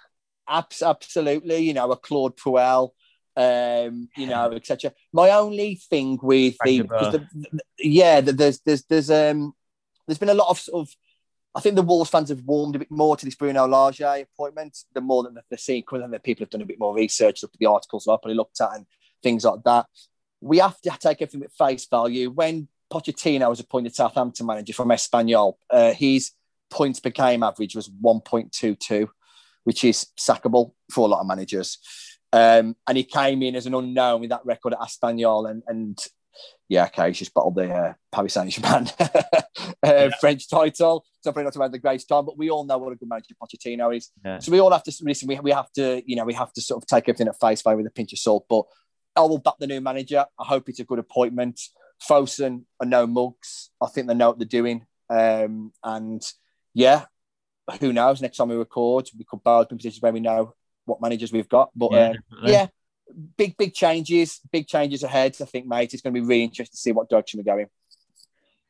Absolutely, 0.49 1.59
you 1.59 1.75
know, 1.75 1.90
a 1.90 1.97
Claude 1.97 2.37
Puel, 2.37 2.90
um, 3.37 4.09
you 4.17 4.27
know, 4.27 4.53
etc. 4.53 4.93
My 5.12 5.31
only 5.31 5.77
thing 5.77 6.19
with 6.23 6.57
the, 6.64 6.83
the, 6.83 7.27
the, 7.35 7.61
yeah, 7.79 8.21
there's 8.21 8.61
there's 8.61 8.85
there's 8.85 9.11
um 9.11 9.55
there's 10.07 10.19
been 10.19 10.29
a 10.29 10.35
lot 10.35 10.51
of 10.51 10.59
sort 10.59 10.87
of 10.87 10.95
I 11.57 11.61
think 11.61 11.77
the 11.77 11.83
Wolves 11.83 12.11
fans 12.11 12.31
have 12.31 12.43
warmed 12.43 12.75
a 12.75 12.81
bit 12.81 12.90
more 12.90 13.17
to 13.17 13.25
this 13.25 13.37
Bruno 13.37 13.67
Lage 13.67 14.01
appointment, 14.01 14.77
the 14.93 15.01
more 15.01 15.23
than 15.23 15.35
they're 15.35 16.03
and 16.03 16.12
the 16.12 16.19
people 16.19 16.43
have 16.43 16.51
done 16.51 16.62
a 16.62 16.67
bit 16.67 16.81
more 16.81 16.95
research, 16.95 17.43
looked 17.43 17.55
at 17.55 17.61
the 17.61 17.67
articles 17.67 18.09
I've 18.09 18.21
probably 18.21 18.35
looked 18.35 18.61
at 18.61 18.75
and 18.75 18.87
things 19.23 19.45
like 19.45 19.62
that. 19.64 19.87
We 20.40 20.59
have 20.59 20.81
to 20.81 20.90
take 21.01 21.23
everything 21.23 21.40
with 21.40 21.53
face 21.53 21.87
value. 21.87 22.31
When 22.31 22.67
Pochettino 22.93 23.49
was 23.49 23.61
appointed 23.61 23.95
Southampton 23.95 24.47
manager 24.47 24.73
from 24.73 24.88
Espanyol, 24.88 25.55
uh, 25.71 25.93
his 25.93 26.33
points 26.71 26.99
per 26.99 27.11
game 27.11 27.45
average 27.45 27.77
was 27.77 27.88
1.22 27.88 29.09
which 29.64 29.83
is 29.83 30.07
sackable 30.19 30.73
for 30.90 31.07
a 31.07 31.11
lot 31.11 31.21
of 31.21 31.27
managers. 31.27 31.79
Um, 32.33 32.77
and 32.87 32.97
he 32.97 33.05
came 33.05 33.43
in 33.43 33.57
as 33.57 33.67
an 33.67 33.75
unknown 33.75 34.21
with 34.21 34.31
that 34.31 34.45
record 34.45 34.75
at 34.75 34.81
Espanyol, 34.81 35.51
and, 35.51 35.62
and 35.67 35.99
yeah, 36.68 36.87
okay, 36.87 37.09
he's 37.09 37.18
just 37.18 37.35
bottled 37.35 37.57
the 37.57 37.70
uh, 37.73 37.94
Paris 38.11 38.35
Saint 38.35 38.51
Germain 38.51 38.88
uh, 39.01 39.09
yeah. 39.85 40.09
French 40.20 40.49
title. 40.49 41.05
So 41.20 41.33
probably 41.33 41.44
not 41.44 41.57
about 41.57 41.73
the 41.73 41.79
great 41.79 42.03
time, 42.09 42.25
but 42.25 42.38
we 42.38 42.51
all 42.51 42.64
know 42.64 42.79
what 42.79 42.92
a 42.92 42.97
good 42.97 43.09
manager 43.09 43.35
Pochettino 43.40 43.94
is. 43.97 44.11
Yeah. 44.25 44.38
So 44.38 44.51
we 44.53 44.61
all 44.61 44.70
have 44.73 44.83
to 44.85 44.94
listen. 45.03 45.29
We, 45.29 45.38
we 45.40 45.51
have 45.51 45.70
to, 45.73 46.03
you 46.07 46.16
know, 46.16 46.25
we 46.25 46.35
have 46.35 46.53
to 46.55 46.61
sort 46.61 46.83
of 46.83 46.87
take 46.87 47.09
everything 47.09 47.29
at 47.29 47.38
face 47.38 47.62
value 47.62 47.79
with 47.79 47.87
a 47.87 47.90
pinch 47.90 48.12
of 48.12 48.18
salt. 48.18 48.47
But 48.49 48.64
I 49.16 49.20
will 49.20 49.38
back 49.38 49.55
the 49.59 49.66
new 49.66 49.81
manager. 49.81 50.25
I 50.38 50.44
hope 50.44 50.68
it's 50.68 50.81
a 50.81 50.85
good 50.85 50.99
appointment. 50.99 51.61
Fosun 52.09 52.64
are 52.81 52.87
no 52.87 53.07
mugs. 53.07 53.70
I 53.81 53.87
think 53.87 54.09
they 54.09 54.14
know 54.14 54.29
what 54.31 54.38
they're 54.38 54.47
doing. 54.47 54.87
Um, 55.11 55.73
and 55.83 56.23
yeah, 56.73 57.05
who 57.81 57.92
knows? 57.92 58.20
Next 58.20 58.37
time 58.37 58.49
we 58.49 58.57
record, 58.57 59.09
we 59.16 59.25
could 59.25 59.42
both 59.42 59.68
be 59.68 59.75
in 59.75 59.79
positions 59.79 60.03
where 60.03 60.12
we 60.12 60.20
know 60.20 60.55
what 60.87 61.01
managers 61.01 61.33
we've 61.33 61.49
got. 61.49 61.70
But 61.75 61.92
yeah, 61.92 62.12
uh, 62.33 62.47
yeah, 62.47 62.66
big 63.37 63.57
big 63.57 63.75
changes, 63.75 64.40
big 64.53 64.67
changes 64.67 65.03
ahead. 65.03 65.37
I 65.40 65.45
think, 65.45 65.67
mate, 65.67 65.93
it's 65.93 66.03
going 66.03 66.14
to 66.14 66.21
be 66.21 66.27
really 66.27 66.45
interesting 66.45 66.73
to 66.73 66.81
see 66.81 66.93
what 66.93 67.09
direction 67.09 67.38
we're 67.38 67.53
going. 67.53 67.67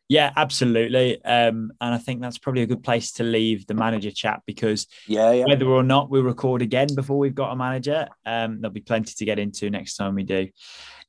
Yeah, 0.09 0.33
absolutely. 0.37 1.25
Um, 1.25 1.73
and 1.81 1.95
I 1.95 1.99
think 1.99 2.21
that's 2.21 2.37
probably 2.37 2.63
a 2.63 2.67
good 2.67 2.83
place 2.83 3.13
to 3.13 3.25
leave 3.25 3.67
the 3.67 3.75
manager 3.75 4.11
chat 4.11 4.43
because 4.47 4.87
yeah, 5.09 5.33
yeah. 5.33 5.47
whether 5.47 5.67
or 5.67 5.83
not 5.83 6.11
we 6.11 6.21
record 6.21 6.61
again 6.61 6.89
before 6.95 7.19
we've 7.19 7.35
got 7.35 7.53
a 7.53 7.57
manager, 7.57 8.09
um, 8.27 8.61
there'll 8.61 8.73
be 8.73 8.81
plenty 8.81 9.15
to 9.17 9.25
get 9.25 9.39
into 9.39 9.71
next 9.71 9.97
time 9.97 10.15
we 10.15 10.23
do. 10.23 10.49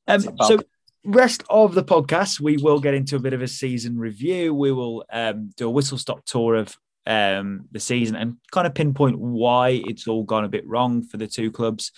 Um, 0.08 0.22
so 0.42 0.60
rest 1.04 1.44
of 1.50 1.74
the 1.74 1.84
podcast, 1.84 2.40
we 2.40 2.56
will 2.56 2.80
get 2.80 2.94
into 2.94 3.16
a 3.16 3.20
bit 3.20 3.34
of 3.34 3.42
a 3.42 3.48
season 3.48 3.98
review. 3.98 4.54
We 4.54 4.72
will 4.72 5.04
um, 5.12 5.50
do 5.56 5.66
a 5.66 5.70
whistle 5.70 5.98
stop 5.98 6.24
tour 6.24 6.54
of 6.54 6.74
um, 7.06 7.66
the 7.72 7.80
season 7.80 8.16
and 8.16 8.36
kind 8.50 8.66
of 8.66 8.74
pinpoint 8.74 9.18
why 9.18 9.82
it's 9.86 10.08
all 10.08 10.24
gone 10.24 10.44
a 10.44 10.48
bit 10.48 10.66
wrong 10.66 11.02
for 11.02 11.18
the 11.18 11.26
two 11.26 11.50
clubs. 11.50 11.92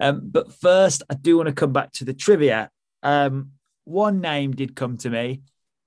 Um, 0.00 0.20
but 0.24 0.52
first, 0.52 1.02
I 1.10 1.14
do 1.14 1.36
want 1.36 1.48
to 1.48 1.54
come 1.54 1.72
back 1.72 1.92
to 1.94 2.04
the 2.04 2.14
trivia. 2.14 2.70
Um, 3.02 3.52
one 3.84 4.20
name 4.20 4.52
did 4.52 4.76
come 4.76 4.96
to 4.98 5.10
me, 5.10 5.42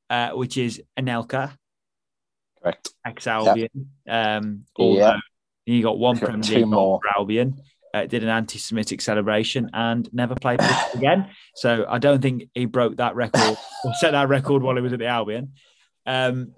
uh, 0.09 0.31
which 0.31 0.57
is 0.57 0.81
Anelka. 0.97 1.57
Correct. 2.61 2.89
Ex 3.05 3.27
Albion. 3.27 3.69
Yep. 4.05 4.43
Um, 4.43 4.65
yeah. 4.77 5.17
He 5.65 5.81
got 5.81 5.97
one 5.97 6.17
Premier 6.17 6.41
League 6.41 6.67
more. 6.67 6.99
for 7.01 7.19
Albion. 7.19 7.61
Uh, 7.93 8.05
did 8.05 8.23
an 8.23 8.29
anti-Semitic 8.29 8.99
celebration 8.99 9.69
and 9.71 10.13
never 10.13 10.35
played 10.35 10.59
again. 10.93 11.29
So 11.55 11.85
I 11.87 11.97
don't 11.97 12.21
think 12.21 12.49
he 12.53 12.65
broke 12.65 12.97
that 12.97 13.15
record 13.15 13.57
or 13.85 13.93
set 13.93 14.11
that 14.11 14.27
record 14.27 14.61
while 14.61 14.75
he 14.75 14.81
was 14.81 14.91
at 14.91 14.99
the 14.99 15.07
Albion. 15.07 15.53
Um, 16.05 16.53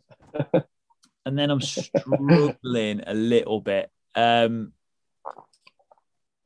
and 1.26 1.38
then 1.38 1.52
I'm 1.52 1.62
struggling 1.62 3.04
a 3.06 3.14
little 3.14 3.62
bit. 3.62 3.92
Um, 4.16 4.74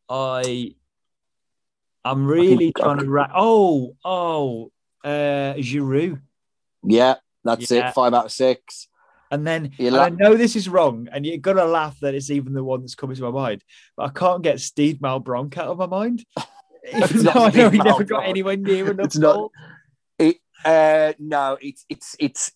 I 0.10 0.76
I'm 2.04 2.26
really 2.26 2.74
trying 2.78 3.00
to 3.00 3.10
ra- 3.10 3.32
oh 3.36 3.96
oh 4.04 4.72
uh 5.04 5.54
Giroud. 5.56 6.22
Yeah, 6.84 7.16
that's 7.44 7.70
yeah. 7.70 7.90
it. 7.90 7.94
Five 7.94 8.14
out 8.14 8.26
of 8.26 8.32
six. 8.32 8.88
And 9.30 9.48
then 9.48 9.72
and 9.80 9.96
I 9.96 10.10
know 10.10 10.36
this 10.36 10.58
is 10.58 10.68
wrong, 10.68 11.08
and 11.12 11.26
you're 11.26 11.38
gonna 11.38 11.66
laugh 11.66 11.98
that 12.02 12.14
it's 12.14 12.30
even 12.30 12.54
the 12.54 12.64
one 12.64 12.82
that's 12.82 12.96
coming 12.96 13.16
to 13.16 13.24
my 13.24 13.32
mind, 13.32 13.64
but 13.96 14.08
I 14.08 14.10
can't 14.10 14.44
get 14.44 14.60
Steed 14.60 15.02
Malbranque 15.02 15.58
out 15.58 15.68
of 15.68 15.78
my 15.78 15.86
mind. 15.86 16.26
even 16.94 17.24
though 17.24 17.32
I 17.32 17.52
know 17.52 17.70
he 17.70 17.78
never 17.78 18.04
got 18.04 18.28
anywhere 18.28 18.58
near 18.58 18.92
enough. 18.92 19.06
It's 19.06 19.18
not. 19.18 19.52
It, 20.20 20.38
uh, 20.66 21.14
no, 21.20 21.58
it's 21.62 21.86
it's 21.88 22.16
it's 22.20 22.52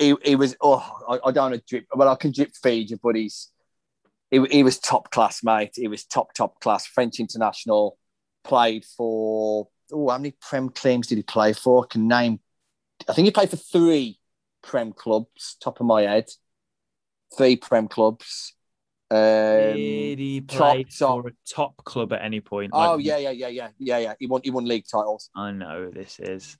he, 0.00 0.14
he 0.24 0.34
was 0.34 0.56
oh 0.60 0.90
I, 1.08 1.28
I, 1.28 1.30
don't 1.30 1.50
want 1.50 1.54
to 1.54 1.62
drip 1.68 1.86
well 1.94 2.08
I 2.08 2.16
can 2.16 2.32
drip 2.32 2.52
feed 2.60 2.90
you 2.90 2.98
but 3.00 3.16
he's 3.16 3.50
he, 4.30 4.42
he 4.50 4.62
was 4.62 4.78
top 4.78 5.10
class 5.10 5.44
mate 5.44 5.72
he 5.74 5.88
was 5.88 6.04
top 6.04 6.32
top 6.32 6.58
class 6.60 6.86
French 6.86 7.20
international 7.20 7.98
played 8.44 8.84
for 8.84 9.68
oh 9.92 10.08
how 10.08 10.18
many 10.18 10.34
prem 10.40 10.68
claims 10.68 11.06
did 11.06 11.16
he 11.16 11.22
play 11.22 11.52
for 11.52 11.84
I 11.84 11.86
can 11.88 12.08
name 12.08 12.40
I 13.08 13.12
think 13.12 13.26
he 13.26 13.30
played 13.30 13.50
for 13.50 13.56
three 13.56 14.18
Prem 14.62 14.92
clubs, 14.92 15.56
top 15.62 15.80
of 15.80 15.86
my 15.86 16.02
head. 16.02 16.26
Three 17.36 17.56
Prem 17.56 17.88
clubs. 17.88 18.54
Um, 19.10 19.16
Did 19.56 20.18
he 20.18 20.40
play 20.40 20.84
top- 20.84 21.24
for 21.24 21.28
a 21.28 21.32
top 21.48 21.84
club 21.84 22.12
at 22.12 22.22
any 22.22 22.40
point? 22.40 22.70
oh 22.74 22.98
yeah, 22.98 23.16
yeah, 23.16 23.30
yeah, 23.30 23.48
yeah, 23.48 23.68
yeah, 23.78 23.98
yeah. 23.98 24.14
He 24.18 24.26
won. 24.26 24.40
He 24.44 24.50
won 24.50 24.64
league 24.64 24.84
titles. 24.90 25.30
I 25.34 25.50
know 25.50 25.90
this 25.90 26.18
is. 26.20 26.56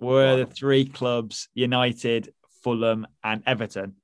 Were 0.00 0.36
the 0.36 0.46
three 0.46 0.84
clubs 0.84 1.48
United, 1.54 2.32
Fulham, 2.62 3.06
and 3.24 3.42
Everton? 3.46 3.96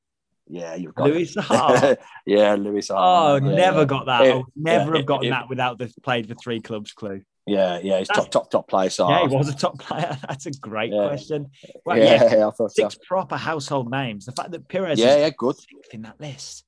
Yeah, 0.47 0.74
you've 0.74 0.95
got 0.95 1.09
Louis 1.09 1.30
it. 1.30 1.36
Saha. 1.36 1.97
yeah, 2.26 2.55
Louis. 2.55 2.86
Oh, 2.90 3.36
yeah, 3.36 3.40
never 3.40 3.78
yeah. 3.80 3.84
got 3.84 4.07
that. 4.07 4.22
I 4.22 4.34
would 4.36 4.45
never 4.55 4.90
yeah, 4.92 4.97
have 4.99 5.07
gotten 5.07 5.24
if- 5.26 5.30
that 5.30 5.49
without 5.49 5.78
the 5.78 5.92
played 6.03 6.28
for 6.28 6.34
three 6.34 6.61
clubs 6.61 6.92
clue. 6.92 7.22
Yeah, 7.47 7.78
yeah. 7.82 7.99
He's 7.99 8.09
That's- 8.09 8.24
top, 8.24 8.30
top, 8.30 8.51
top 8.51 8.68
player. 8.68 8.88
So 8.90 9.09
Yeah, 9.09 9.28
he 9.28 9.36
was 9.36 9.49
a 9.49 9.55
top 9.57 9.78
player. 9.78 10.16
That's 10.28 10.47
a 10.47 10.51
great 10.53 10.92
question. 10.92 11.51
Well, 11.84 11.99
yeah, 11.99 12.24
I 12.24 12.51
thought 12.51 12.57
so. 12.57 12.68
six 12.68 12.97
proper 13.07 13.36
household 13.36 13.90
names. 13.90 14.26
The 14.26 14.32
fact 14.32 14.51
that 14.53 14.68
Pires 14.68 14.99
Yeah, 14.99 15.14
is 15.14 15.20
yeah, 15.20 15.30
good. 15.36 15.57
in 15.92 16.03
that 16.03 16.20
list. 16.20 16.64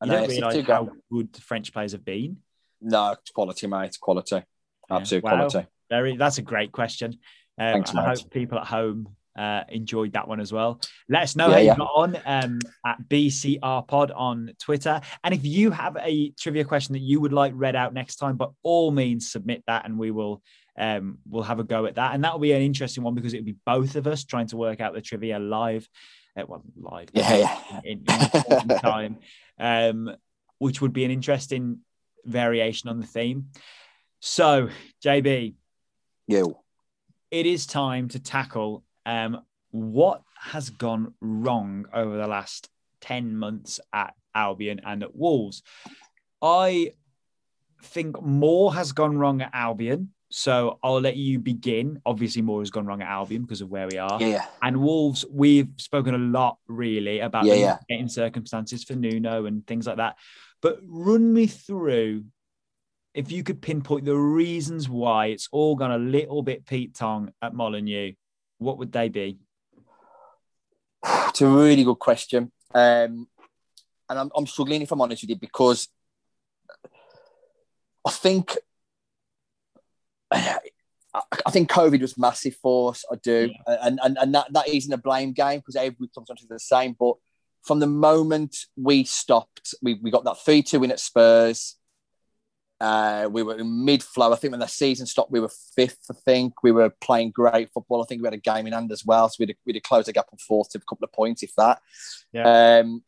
I 0.00 0.06
You 0.06 0.12
know, 0.12 0.18
don't 0.20 0.30
realise 0.30 0.66
how 0.66 0.88
good 1.12 1.32
the 1.32 1.40
French 1.40 1.72
players 1.72 1.92
have 1.92 2.04
been. 2.04 2.38
No, 2.80 3.12
it's 3.12 3.30
quality, 3.30 3.66
mate. 3.66 3.86
It's 3.86 3.98
quality. 3.98 4.42
Absolute 4.90 5.22
Wow. 5.24 5.48
quality. 5.48 5.68
Very. 5.90 6.16
That's 6.16 6.38
a 6.38 6.42
great 6.42 6.72
question. 6.72 7.18
Um, 7.58 7.72
Thanks, 7.74 7.94
I 7.94 8.06
mate. 8.08 8.18
hope 8.20 8.30
people 8.30 8.58
at 8.58 8.66
home 8.66 9.14
uh, 9.38 9.62
enjoyed 9.68 10.12
that 10.12 10.28
one 10.28 10.40
as 10.40 10.52
well. 10.52 10.80
Let 11.08 11.22
us 11.22 11.36
know 11.36 11.48
Yeah, 11.48 11.52
how 11.54 11.58
you 11.60 11.66
yeah. 11.66 11.76
got 11.76 11.90
on 11.94 12.16
um, 12.26 12.58
at 12.84 12.98
BCR 13.08 13.86
Pod 13.86 14.10
on 14.10 14.52
Twitter. 14.58 15.00
And 15.24 15.32
if 15.34 15.44
you 15.44 15.70
have 15.70 15.96
a 16.00 16.30
trivia 16.38 16.64
question 16.64 16.92
that 16.94 17.00
you 17.00 17.20
would 17.20 17.32
like 17.32 17.52
read 17.54 17.76
out 17.76 17.94
next 17.94 18.16
time, 18.16 18.36
by 18.36 18.46
all 18.62 18.90
means 18.90 19.30
submit 19.30 19.62
that, 19.66 19.84
and 19.84 19.98
we 19.98 20.10
will 20.10 20.42
um, 20.78 21.18
we'll 21.28 21.42
have 21.42 21.58
a 21.60 21.64
go 21.64 21.86
at 21.86 21.96
that. 21.96 22.14
And 22.14 22.24
that 22.24 22.32
will 22.32 22.40
be 22.40 22.52
an 22.52 22.62
interesting 22.62 23.04
one 23.04 23.14
because 23.14 23.34
it'll 23.34 23.44
be 23.44 23.56
both 23.66 23.96
of 23.96 24.06
us 24.06 24.24
trying 24.24 24.46
to 24.48 24.56
work 24.56 24.80
out 24.80 24.94
the 24.94 25.00
trivia 25.02 25.38
live. 25.38 25.88
Uh, 26.36 26.44
well, 26.46 26.62
live. 26.76 27.08
Yeah, 27.12 27.36
yeah. 27.36 27.80
in, 27.84 28.04
in 28.62 28.68
time, 28.78 29.18
um, 29.58 30.14
which 30.58 30.80
would 30.80 30.92
be 30.92 31.04
an 31.04 31.10
interesting 31.10 31.80
variation 32.24 32.88
on 32.88 33.00
the 33.00 33.06
theme. 33.06 33.46
So, 34.20 34.68
JB, 35.04 35.54
You. 36.28 36.56
it 37.30 37.46
is 37.46 37.66
time 37.66 38.08
to 38.08 38.18
tackle 38.20 38.84
um, 39.06 39.40
what 39.70 40.22
has 40.38 40.70
gone 40.70 41.14
wrong 41.20 41.86
over 41.92 42.16
the 42.16 42.26
last 42.26 42.68
10 43.00 43.36
months 43.36 43.80
at 43.92 44.14
Albion 44.34 44.80
and 44.84 45.02
at 45.02 45.14
Wolves. 45.14 45.62
I 46.42 46.92
think 47.82 48.20
more 48.22 48.74
has 48.74 48.92
gone 48.92 49.16
wrong 49.18 49.42
at 49.42 49.50
Albion. 49.52 50.10
So 50.32 50.78
I'll 50.82 51.00
let 51.00 51.16
you 51.16 51.40
begin. 51.40 52.00
Obviously, 52.06 52.40
more 52.40 52.60
has 52.60 52.70
gone 52.70 52.86
wrong 52.86 53.02
at 53.02 53.08
Albion 53.08 53.42
because 53.42 53.62
of 53.62 53.68
where 53.68 53.88
we 53.90 53.98
are. 53.98 54.18
Yeah. 54.22 54.44
And 54.62 54.80
Wolves, 54.80 55.24
we've 55.28 55.68
spoken 55.76 56.14
a 56.14 56.18
lot 56.18 56.58
really 56.68 57.18
about 57.18 57.46
Yeah, 57.46 57.54
the 57.54 57.60
yeah. 57.60 57.78
getting 57.88 58.08
circumstances 58.08 58.84
for 58.84 58.94
Nuno 58.94 59.46
and 59.46 59.66
things 59.66 59.86
like 59.88 59.96
that. 59.96 60.16
But 60.62 60.78
run 60.84 61.32
me 61.32 61.46
through 61.46 62.24
if 63.12 63.32
you 63.32 63.42
could 63.42 63.60
pinpoint 63.60 64.04
the 64.04 64.16
reasons 64.16 64.88
why 64.88 65.26
it's 65.26 65.48
all 65.50 65.74
gone 65.74 65.90
a 65.90 65.98
little 65.98 66.42
bit 66.42 66.64
Pete 66.64 66.94
Tong 66.94 67.32
at 67.42 67.52
Molyneux, 67.52 68.12
what 68.60 68.78
would 68.78 68.92
they 68.92 69.08
be? 69.08 69.38
It's 71.30 71.42
a 71.42 71.46
really 71.46 71.84
good 71.84 71.98
question. 71.98 72.50
Um, 72.74 73.28
and 74.08 74.18
I'm, 74.18 74.30
I'm 74.34 74.46
struggling, 74.46 74.82
if 74.82 74.90
I'm 74.90 75.00
honest 75.00 75.22
with 75.22 75.30
you, 75.30 75.36
because 75.36 75.88
I 78.06 78.10
think 78.10 78.56
I 80.32 81.50
think 81.50 81.70
COVID 81.70 82.00
was 82.00 82.18
massive 82.18 82.56
for 82.56 82.90
us. 82.90 83.04
I 83.10 83.16
do, 83.16 83.50
and 83.66 83.98
and, 84.02 84.16
and 84.18 84.34
that, 84.34 84.52
that 84.52 84.68
isn't 84.68 84.92
a 84.92 84.98
blame 84.98 85.32
game 85.32 85.58
because 85.60 85.76
every 85.76 86.08
club's 86.14 86.30
the 86.48 86.58
same. 86.60 86.94
But 86.98 87.14
from 87.62 87.80
the 87.80 87.86
moment 87.86 88.56
we 88.76 89.04
stopped, 89.04 89.74
we, 89.82 89.94
we 89.94 90.10
got 90.10 90.24
that 90.24 90.38
three 90.44 90.62
two 90.62 90.80
win 90.80 90.92
at 90.92 91.00
Spurs. 91.00 91.76
Uh, 92.80 93.28
we 93.30 93.42
were 93.42 93.58
in 93.58 93.84
mid 93.84 94.02
flow. 94.02 94.32
I 94.32 94.36
think 94.36 94.52
when 94.52 94.60
the 94.60 94.66
season 94.66 95.06
stopped, 95.06 95.30
we 95.30 95.40
were 95.40 95.50
fifth. 95.76 96.06
I 96.10 96.14
think 96.24 96.62
we 96.62 96.72
were 96.72 96.88
playing 96.88 97.30
great 97.32 97.70
football. 97.74 98.02
I 98.02 98.06
think 98.06 98.22
we 98.22 98.26
had 98.26 98.34
a 98.34 98.38
game 98.38 98.66
in 98.66 98.72
hand 98.72 98.90
as 98.90 99.04
well, 99.04 99.28
so 99.28 99.36
we'd 99.40 99.54
we'd 99.66 99.82
close 99.82 100.06
the 100.06 100.12
gap 100.14 100.28
on 100.32 100.38
fourth 100.38 100.70
to 100.70 100.78
a 100.78 100.80
couple 100.80 101.04
of 101.04 101.12
points, 101.12 101.42
if 101.42 101.54
that. 101.56 101.80
Um, 102.80 103.02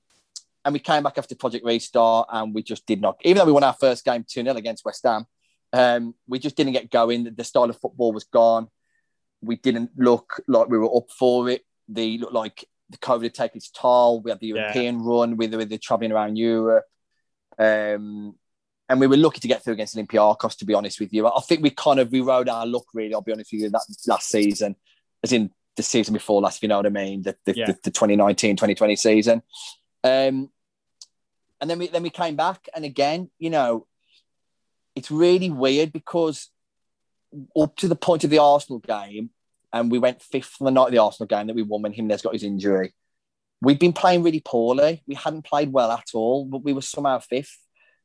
and 0.65 0.73
we 0.75 0.79
came 0.79 1.03
back 1.03 1.17
after 1.19 1.35
Project 1.35 1.65
Restart, 1.65 2.29
and 2.31 2.55
we 2.55 2.63
just 2.63 2.87
did 2.87 3.01
not. 3.01 3.17
Even 3.23 3.39
though 3.39 3.47
we 3.47 3.53
won 3.53 3.65
our 3.65 3.73
first 3.81 4.05
game 4.05 4.25
two 4.29 4.43
0 4.45 4.57
against 4.57 4.85
West 4.85 5.03
Ham, 5.05 5.27
um, 5.73 6.15
we 6.29 6.39
just 6.39 6.55
didn't 6.57 6.75
get 6.75 6.91
going. 6.91 7.25
The, 7.25 7.31
the 7.31 7.45
style 7.45 7.71
of 7.71 7.81
football 7.81 8.13
was 8.13 8.25
gone. 8.25 8.69
We 9.41 9.57
didn't 9.57 9.91
look 9.97 10.41
like 10.47 10.69
we 10.69 10.79
were 10.79 10.95
up 10.95 11.11
for 11.11 11.49
it. 11.49 11.65
The 11.89 12.19
looked 12.19 12.35
like 12.35 12.65
the 12.91 12.99
COVID 12.99 13.23
had 13.23 13.35
taken 13.35 13.57
its 13.57 13.71
toll. 13.71 14.21
We 14.21 14.31
had 14.31 14.39
the 14.41 14.49
Yeah. 14.49 14.55
European 14.57 15.03
run 15.03 15.37
with, 15.39 15.55
with 15.55 15.71
the 15.71 15.79
traveling 15.79 16.13
around 16.13 16.37
Europe. 16.37 16.85
Um, 17.59 18.35
and 18.93 19.01
we 19.01 19.07
were 19.07 19.17
lucky 19.17 19.41
to 19.41 19.49
get 19.49 19.65
through 19.65 19.73
against 19.73 19.97
Olympiacos, 19.97 20.55
to 20.59 20.67
be 20.67 20.75
honest 20.75 21.01
with 21.01 21.15
you. 21.15 21.27
I 21.27 21.41
think 21.41 21.63
we 21.63 21.71
kind 21.71 21.99
of 21.99 22.13
we 22.13 22.21
rode 22.21 22.51
our 22.51 22.67
luck, 22.67 22.85
really, 22.93 23.15
I'll 23.15 23.23
be 23.23 23.33
honest 23.33 23.51
with 23.51 23.63
you, 23.63 23.71
that 23.71 23.81
last 24.07 24.29
season, 24.29 24.77
as 25.23 25.33
in 25.33 25.51
the 25.77 25.83
season 25.83 26.13
before 26.13 26.43
last, 26.43 26.59
if 26.59 26.63
you 26.63 26.69
know 26.69 26.77
what 26.77 26.85
I 26.85 26.91
mean, 26.91 27.23
the, 27.23 27.35
the, 27.47 27.57
Yeah. 27.57 27.67
the, 27.69 27.79
the 27.85 27.91
2019 27.91 28.55
2020 28.55 28.97
season. 28.97 29.43
Um, 30.05 30.51
and 31.59 31.71
then 31.71 31.79
we 31.79 31.89
then 31.89 32.03
we 32.03 32.11
came 32.11 32.37
back, 32.37 32.69
and 32.75 32.85
again, 32.85 33.31
you 33.39 33.49
know, 33.49 33.87
it's 34.95 35.11
really 35.11 35.49
weird 35.49 35.91
because 35.91 36.51
up 37.59 37.75
to 37.77 37.89
the 37.89 37.97
point 37.97 38.25
of 38.25 38.31
the 38.31 38.41
Arsenal 38.41 38.81
game, 38.81 39.31
and 39.73 39.91
we 39.91 39.99
went 39.99 40.21
fifth 40.21 40.57
on 40.61 40.67
the 40.67 40.71
night 40.71 40.89
of 40.89 40.93
the 40.93 40.99
Arsenal 40.99 41.29
game 41.29 41.47
that 41.47 41.57
we 41.57 41.63
won 41.63 41.81
when 41.81 41.95
Jimenez 41.95 42.21
got 42.21 42.35
his 42.35 42.43
injury. 42.43 42.93
We'd 43.63 43.79
been 43.79 43.95
playing 43.95 44.23
really 44.23 44.43
poorly. 44.45 45.03
We 45.07 45.15
hadn't 45.15 45.47
played 45.47 45.73
well 45.73 45.91
at 45.93 46.09
all, 46.13 46.45
but 46.45 46.63
we 46.63 46.75
were 46.75 46.83
somehow 46.83 47.21
fifth. 47.21 47.57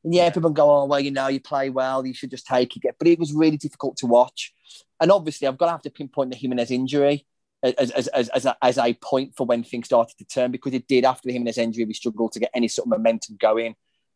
And 0.04 0.14
yeah, 0.14 0.30
people 0.30 0.50
go, 0.50 0.70
oh, 0.70 0.84
well, 0.86 1.00
you 1.00 1.10
know, 1.10 1.28
you 1.28 1.40
play 1.40 1.70
well, 1.70 2.06
you 2.06 2.14
should 2.14 2.30
just 2.30 2.46
take 2.46 2.76
it. 2.76 2.94
But 2.98 3.08
it 3.08 3.18
was 3.18 3.32
really 3.32 3.56
difficult 3.56 3.96
to 3.98 4.06
watch. 4.06 4.52
And 5.00 5.10
obviously, 5.10 5.48
I've 5.48 5.58
got 5.58 5.66
to 5.66 5.72
have 5.72 5.82
to 5.82 5.90
pinpoint 5.90 6.30
the 6.30 6.36
Jimenez 6.36 6.70
injury 6.70 7.26
as, 7.62 7.90
as, 7.90 8.08
as, 8.08 8.28
as, 8.28 8.44
a, 8.46 8.56
as 8.62 8.78
a 8.78 8.94
point 8.94 9.34
for 9.36 9.46
when 9.46 9.64
things 9.64 9.86
started 9.86 10.16
to 10.18 10.24
turn 10.24 10.50
because 10.52 10.74
it 10.74 10.86
did 10.88 11.04
after 11.04 11.26
the 11.26 11.32
Jimenez 11.32 11.58
injury. 11.58 11.84
We 11.84 11.94
struggled 11.94 12.32
to 12.32 12.40
get 12.40 12.50
any 12.54 12.68
sort 12.68 12.86
of 12.86 12.90
momentum 12.90 13.36
going. 13.40 13.74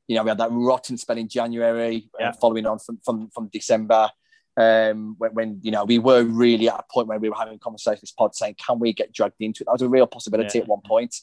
You 0.08 0.16
know, 0.16 0.22
we 0.24 0.28
had 0.30 0.38
that 0.38 0.50
rotten 0.50 0.96
spell 0.96 1.18
in 1.18 1.28
January, 1.28 2.08
uh, 2.14 2.24
Yeah. 2.24 2.32
following 2.32 2.66
on 2.66 2.78
from, 2.78 2.98
from, 3.04 3.30
from 3.30 3.48
December, 3.52 4.10
um, 4.56 5.14
when, 5.18 5.32
when, 5.32 5.60
you 5.62 5.70
know, 5.70 5.84
we 5.84 5.98
were 5.98 6.24
really 6.24 6.68
at 6.68 6.80
a 6.80 6.84
point 6.92 7.08
where 7.08 7.18
we 7.18 7.30
were 7.30 7.36
having 7.36 7.58
conversations 7.58 8.12
pod 8.12 8.34
saying, 8.34 8.56
can 8.64 8.78
we 8.78 8.92
get 8.92 9.12
dragged 9.12 9.36
into 9.40 9.62
it? 9.62 9.66
That 9.66 9.72
was 9.72 9.82
a 9.82 9.88
real 9.88 10.06
possibility 10.06 10.58
Yeah. 10.58 10.62
at 10.64 10.68
one 10.68 10.82
point, 10.84 11.16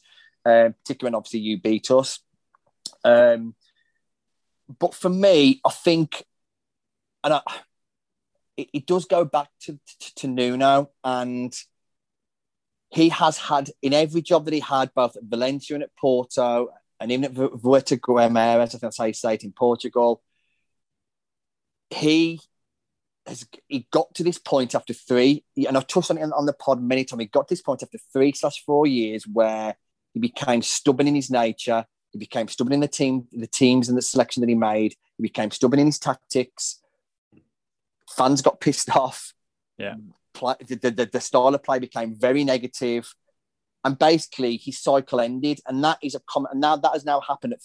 um, 0.45 0.73
particularly 0.73 1.11
when 1.11 1.15
obviously 1.15 1.41
you 1.41 1.61
beat 1.61 1.91
us. 1.91 2.19
Um, 3.03 3.53
but 4.77 4.93
for 4.93 5.09
me, 5.09 5.61
I 5.65 5.71
think, 5.71 6.23
and 7.23 7.33
I, 7.33 7.41
it, 8.57 8.69
it 8.73 8.85
does 8.85 9.05
go 9.05 9.25
back 9.25 9.49
to, 9.61 9.79
to, 9.99 10.15
to 10.15 10.27
Nuno, 10.27 10.91
and 11.03 11.53
he 12.89 13.09
has 13.09 13.37
had 13.37 13.71
in 13.81 13.93
every 13.93 14.21
job 14.21 14.45
that 14.45 14.53
he 14.53 14.59
had, 14.59 14.93
both 14.93 15.15
at 15.15 15.23
Valencia 15.23 15.75
and 15.75 15.83
at 15.83 15.95
Porto, 15.95 16.69
and 16.99 17.11
even 17.11 17.25
at 17.25 17.31
Vuelta 17.31 17.97
Guimarães, 17.97 18.61
I 18.61 18.65
think 18.65 18.81
that's 18.81 18.97
how 18.97 19.05
you 19.05 19.13
say 19.13 19.35
it 19.35 19.43
in 19.43 19.53
Portugal. 19.53 20.21
He 21.89 22.39
has 23.25 23.47
he 23.67 23.87
got 23.91 24.13
to 24.15 24.23
this 24.23 24.37
point 24.37 24.75
after 24.75 24.93
three, 24.93 25.43
and 25.55 25.77
I've 25.77 25.87
touched 25.87 26.11
on 26.11 26.17
it 26.17 26.31
on 26.33 26.45
the 26.45 26.53
pod 26.53 26.81
many 26.81 27.05
times. 27.05 27.21
He 27.21 27.27
got 27.27 27.47
to 27.47 27.53
this 27.53 27.61
point 27.61 27.83
after 27.83 27.99
three 28.11 28.33
slash 28.33 28.63
four 28.65 28.85
years 28.85 29.25
where 29.25 29.75
he 30.13 30.19
became 30.19 30.61
stubborn 30.61 31.07
in 31.07 31.15
his 31.15 31.31
nature. 31.31 31.85
He 32.11 32.19
became 32.19 32.47
stubborn 32.47 32.73
in 32.73 32.79
the 32.79 32.87
team, 32.87 33.27
the 33.31 33.47
teams 33.47 33.89
and 33.89 33.97
the 33.97 34.01
selection 34.01 34.41
that 34.41 34.49
he 34.49 34.55
made. 34.55 34.95
He 35.17 35.23
became 35.23 35.51
stubborn 35.51 35.79
in 35.79 35.85
his 35.85 35.99
tactics. 35.99 36.81
Fans 38.09 38.41
got 38.41 38.59
pissed 38.59 38.95
off. 38.95 39.33
Yeah. 39.77 39.95
Play, 40.33 40.55
the, 40.67 40.75
the, 40.75 41.09
the 41.11 41.21
style 41.21 41.53
of 41.53 41.63
play 41.63 41.79
became 41.79 42.15
very 42.15 42.43
negative, 42.43 43.13
and 43.83 43.97
basically 43.97 44.57
his 44.57 44.79
cycle 44.79 45.19
ended. 45.19 45.59
And 45.67 45.83
that 45.83 45.99
is 46.01 46.15
a 46.15 46.21
comment. 46.27 46.53
And 46.53 46.61
now 46.61 46.75
that 46.75 46.93
has 46.93 47.05
now 47.05 47.21
happened 47.21 47.53
at 47.53 47.59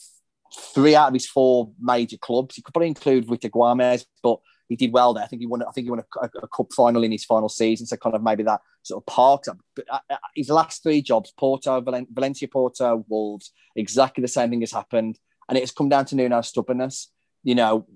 three 0.74 0.94
out 0.94 1.08
of 1.08 1.14
his 1.14 1.26
four 1.26 1.72
major 1.80 2.16
clubs. 2.16 2.56
You 2.56 2.62
could 2.62 2.74
probably 2.74 2.88
include 2.88 3.26
Vita 3.26 3.48
Guimarães, 3.48 4.04
but 4.22 4.40
he 4.68 4.76
did 4.76 4.92
well 4.92 5.14
there. 5.14 5.24
I 5.24 5.26
think 5.26 5.40
he 5.40 5.46
won. 5.46 5.62
I 5.62 5.70
think 5.72 5.84
he 5.86 5.90
won 5.90 6.00
a, 6.00 6.28
a, 6.42 6.48
cup 6.48 6.72
final 6.72 7.04
in 7.04 7.12
his 7.12 7.24
final 7.24 7.48
season. 7.48 7.86
So 7.86 7.96
kind 7.96 8.14
of 8.14 8.22
maybe 8.22 8.42
that 8.44 8.60
sort 8.82 9.02
of 9.02 9.06
parks 9.06 9.48
up. 9.48 9.58
But 9.76 9.84
uh, 9.90 9.98
uh, 10.08 10.16
his 10.34 10.48
last 10.48 10.82
three 10.82 11.02
jobs: 11.02 11.32
Porto, 11.36 11.80
Valen- 11.80 12.08
Valencia, 12.10 12.48
Porto, 12.48 13.04
Wolves. 13.08 13.52
Exactly 13.76 14.22
the 14.22 14.28
same 14.28 14.50
thing 14.50 14.60
has 14.60 14.72
happened, 14.72 15.18
and 15.48 15.58
it 15.58 15.62
has 15.62 15.70
come 15.70 15.88
down 15.88 16.06
to 16.06 16.16
Nuno's 16.16 16.48
stubbornness. 16.48 17.10
You 17.42 17.54
know, 17.54 17.86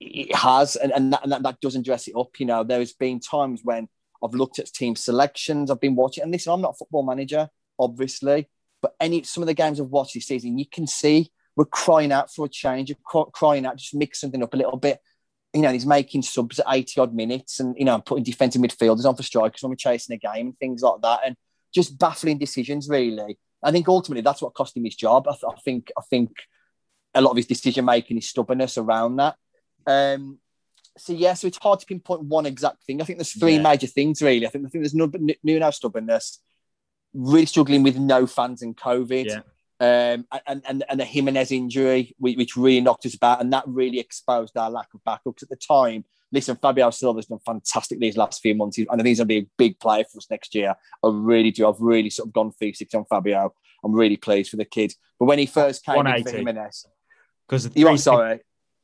it 0.00 0.34
has, 0.34 0.76
and, 0.76 0.92
and, 0.92 1.12
that, 1.12 1.22
and 1.22 1.32
that, 1.32 1.42
that 1.44 1.60
doesn't 1.60 1.84
dress 1.84 2.08
it 2.08 2.16
up. 2.16 2.38
You 2.38 2.46
know, 2.46 2.64
there 2.64 2.80
has 2.80 2.92
been 2.92 3.20
times 3.20 3.60
when 3.62 3.88
I've 4.22 4.34
looked 4.34 4.58
at 4.58 4.66
team 4.66 4.96
selections, 4.96 5.70
I've 5.70 5.80
been 5.80 5.94
watching, 5.94 6.22
and 6.22 6.32
listen, 6.32 6.52
I'm 6.52 6.60
not 6.60 6.72
a 6.72 6.78
football 6.78 7.04
manager, 7.04 7.48
obviously, 7.78 8.48
but 8.82 8.94
any 9.00 9.22
some 9.22 9.42
of 9.42 9.46
the 9.46 9.54
games 9.54 9.80
I've 9.80 9.86
watched 9.86 10.14
this 10.14 10.26
season, 10.26 10.58
you 10.58 10.66
can 10.66 10.86
see 10.86 11.30
we're 11.56 11.64
crying 11.66 12.12
out 12.12 12.32
for 12.32 12.46
a 12.46 12.48
change, 12.48 12.90
You're 12.90 13.26
crying 13.32 13.64
out, 13.66 13.76
just 13.76 13.94
mix 13.94 14.20
something 14.20 14.42
up 14.42 14.54
a 14.54 14.56
little 14.56 14.76
bit. 14.76 15.00
You 15.54 15.62
know, 15.62 15.72
he's 15.72 15.86
making 15.86 16.22
subs 16.22 16.58
at 16.58 16.66
80 16.68 17.00
odd 17.00 17.14
minutes 17.14 17.60
and, 17.60 17.76
you 17.78 17.84
know, 17.84 18.00
putting 18.00 18.24
defensive 18.24 18.60
midfielders 18.60 19.04
on 19.04 19.14
for 19.14 19.22
strikers 19.22 19.62
when 19.62 19.70
we're 19.70 19.76
chasing 19.76 20.14
a 20.14 20.18
game 20.18 20.48
and 20.48 20.58
things 20.58 20.82
like 20.82 21.00
that. 21.02 21.20
And 21.24 21.36
just 21.72 21.98
baffling 21.98 22.38
decisions. 22.38 22.88
Really, 22.88 23.38
I 23.62 23.70
think 23.72 23.88
ultimately 23.88 24.22
that's 24.22 24.42
what 24.42 24.54
cost 24.54 24.76
him 24.76 24.84
his 24.84 24.96
job. 24.96 25.26
I, 25.28 25.32
th- 25.32 25.44
I 25.56 25.60
think 25.60 25.90
I 25.96 26.02
think 26.10 26.30
a 27.14 27.20
lot 27.20 27.30
of 27.30 27.36
his 27.36 27.46
decision 27.46 27.84
making 27.84 28.18
is 28.18 28.28
stubbornness 28.28 28.76
around 28.78 29.16
that. 29.16 29.36
Um, 29.86 30.38
so 30.98 31.12
yeah, 31.12 31.34
so 31.34 31.46
it's 31.46 31.58
hard 31.58 31.80
to 31.80 31.86
pinpoint 31.86 32.22
one 32.22 32.46
exact 32.46 32.84
thing. 32.84 33.00
I 33.00 33.04
think 33.04 33.18
there's 33.18 33.32
three 33.32 33.56
Yeah. 33.56 33.62
major 33.62 33.86
things 33.86 34.22
really. 34.22 34.46
I 34.46 34.50
think 34.50 34.66
I 34.66 34.68
think 34.68 34.82
there's 34.84 34.94
no 34.94 35.10
Nuno 35.42 35.70
stubbornness, 35.70 36.40
really 37.12 37.46
struggling 37.46 37.82
with 37.82 37.96
no 37.96 38.26
fans 38.26 38.62
and 38.62 38.76
COVID, 38.76 39.26
Yeah. 39.26 39.40
Um, 39.80 40.26
and 40.46 40.62
and 40.66 40.84
and 40.88 41.00
the 41.00 41.04
Jimenez 41.04 41.50
injury, 41.52 42.14
which, 42.18 42.56
really 42.56 42.80
knocked 42.80 43.06
us 43.06 43.14
about, 43.14 43.40
and 43.40 43.52
that 43.52 43.64
really 43.66 43.98
exposed 43.98 44.56
our 44.56 44.70
lack 44.70 44.88
of 44.94 45.00
backups 45.04 45.42
at 45.42 45.48
the 45.48 45.56
time. 45.56 46.04
Listen, 46.32 46.56
Fabio 46.56 46.90
Silva's 46.90 47.26
done 47.26 47.38
fantastic 47.44 48.00
these 48.00 48.16
last 48.16 48.40
few 48.40 48.54
months, 48.54 48.78
and 48.78 48.88
I 48.90 48.96
think 48.96 49.08
he's 49.08 49.18
going 49.18 49.28
to 49.28 49.40
be 49.40 49.46
a 49.46 49.50
big 49.56 49.78
player 49.78 50.04
for 50.04 50.18
us 50.18 50.30
next 50.30 50.54
year. 50.54 50.74
I 51.02 51.08
really 51.08 51.50
do. 51.50 51.68
I've 51.68 51.80
really 51.80 52.10
sort 52.10 52.28
of 52.28 52.32
gone 52.32 52.50
360 52.50 52.96
on 52.96 53.04
Fabio. 53.04 53.54
I'm 53.84 53.92
really 53.92 54.16
pleased 54.16 54.50
for 54.50 54.56
the 54.56 54.64
kid. 54.64 54.94
But 55.18 55.26
when 55.26 55.38
he 55.38 55.46
first 55.46 55.84
came 55.84 55.94
in 55.94 56.04
for 56.04 56.10
180. 56.10 56.38
Jimenez, 56.38 56.86
Because 57.46 57.76
you 57.76 57.86
are 57.88 57.96
sorry. 57.96 58.40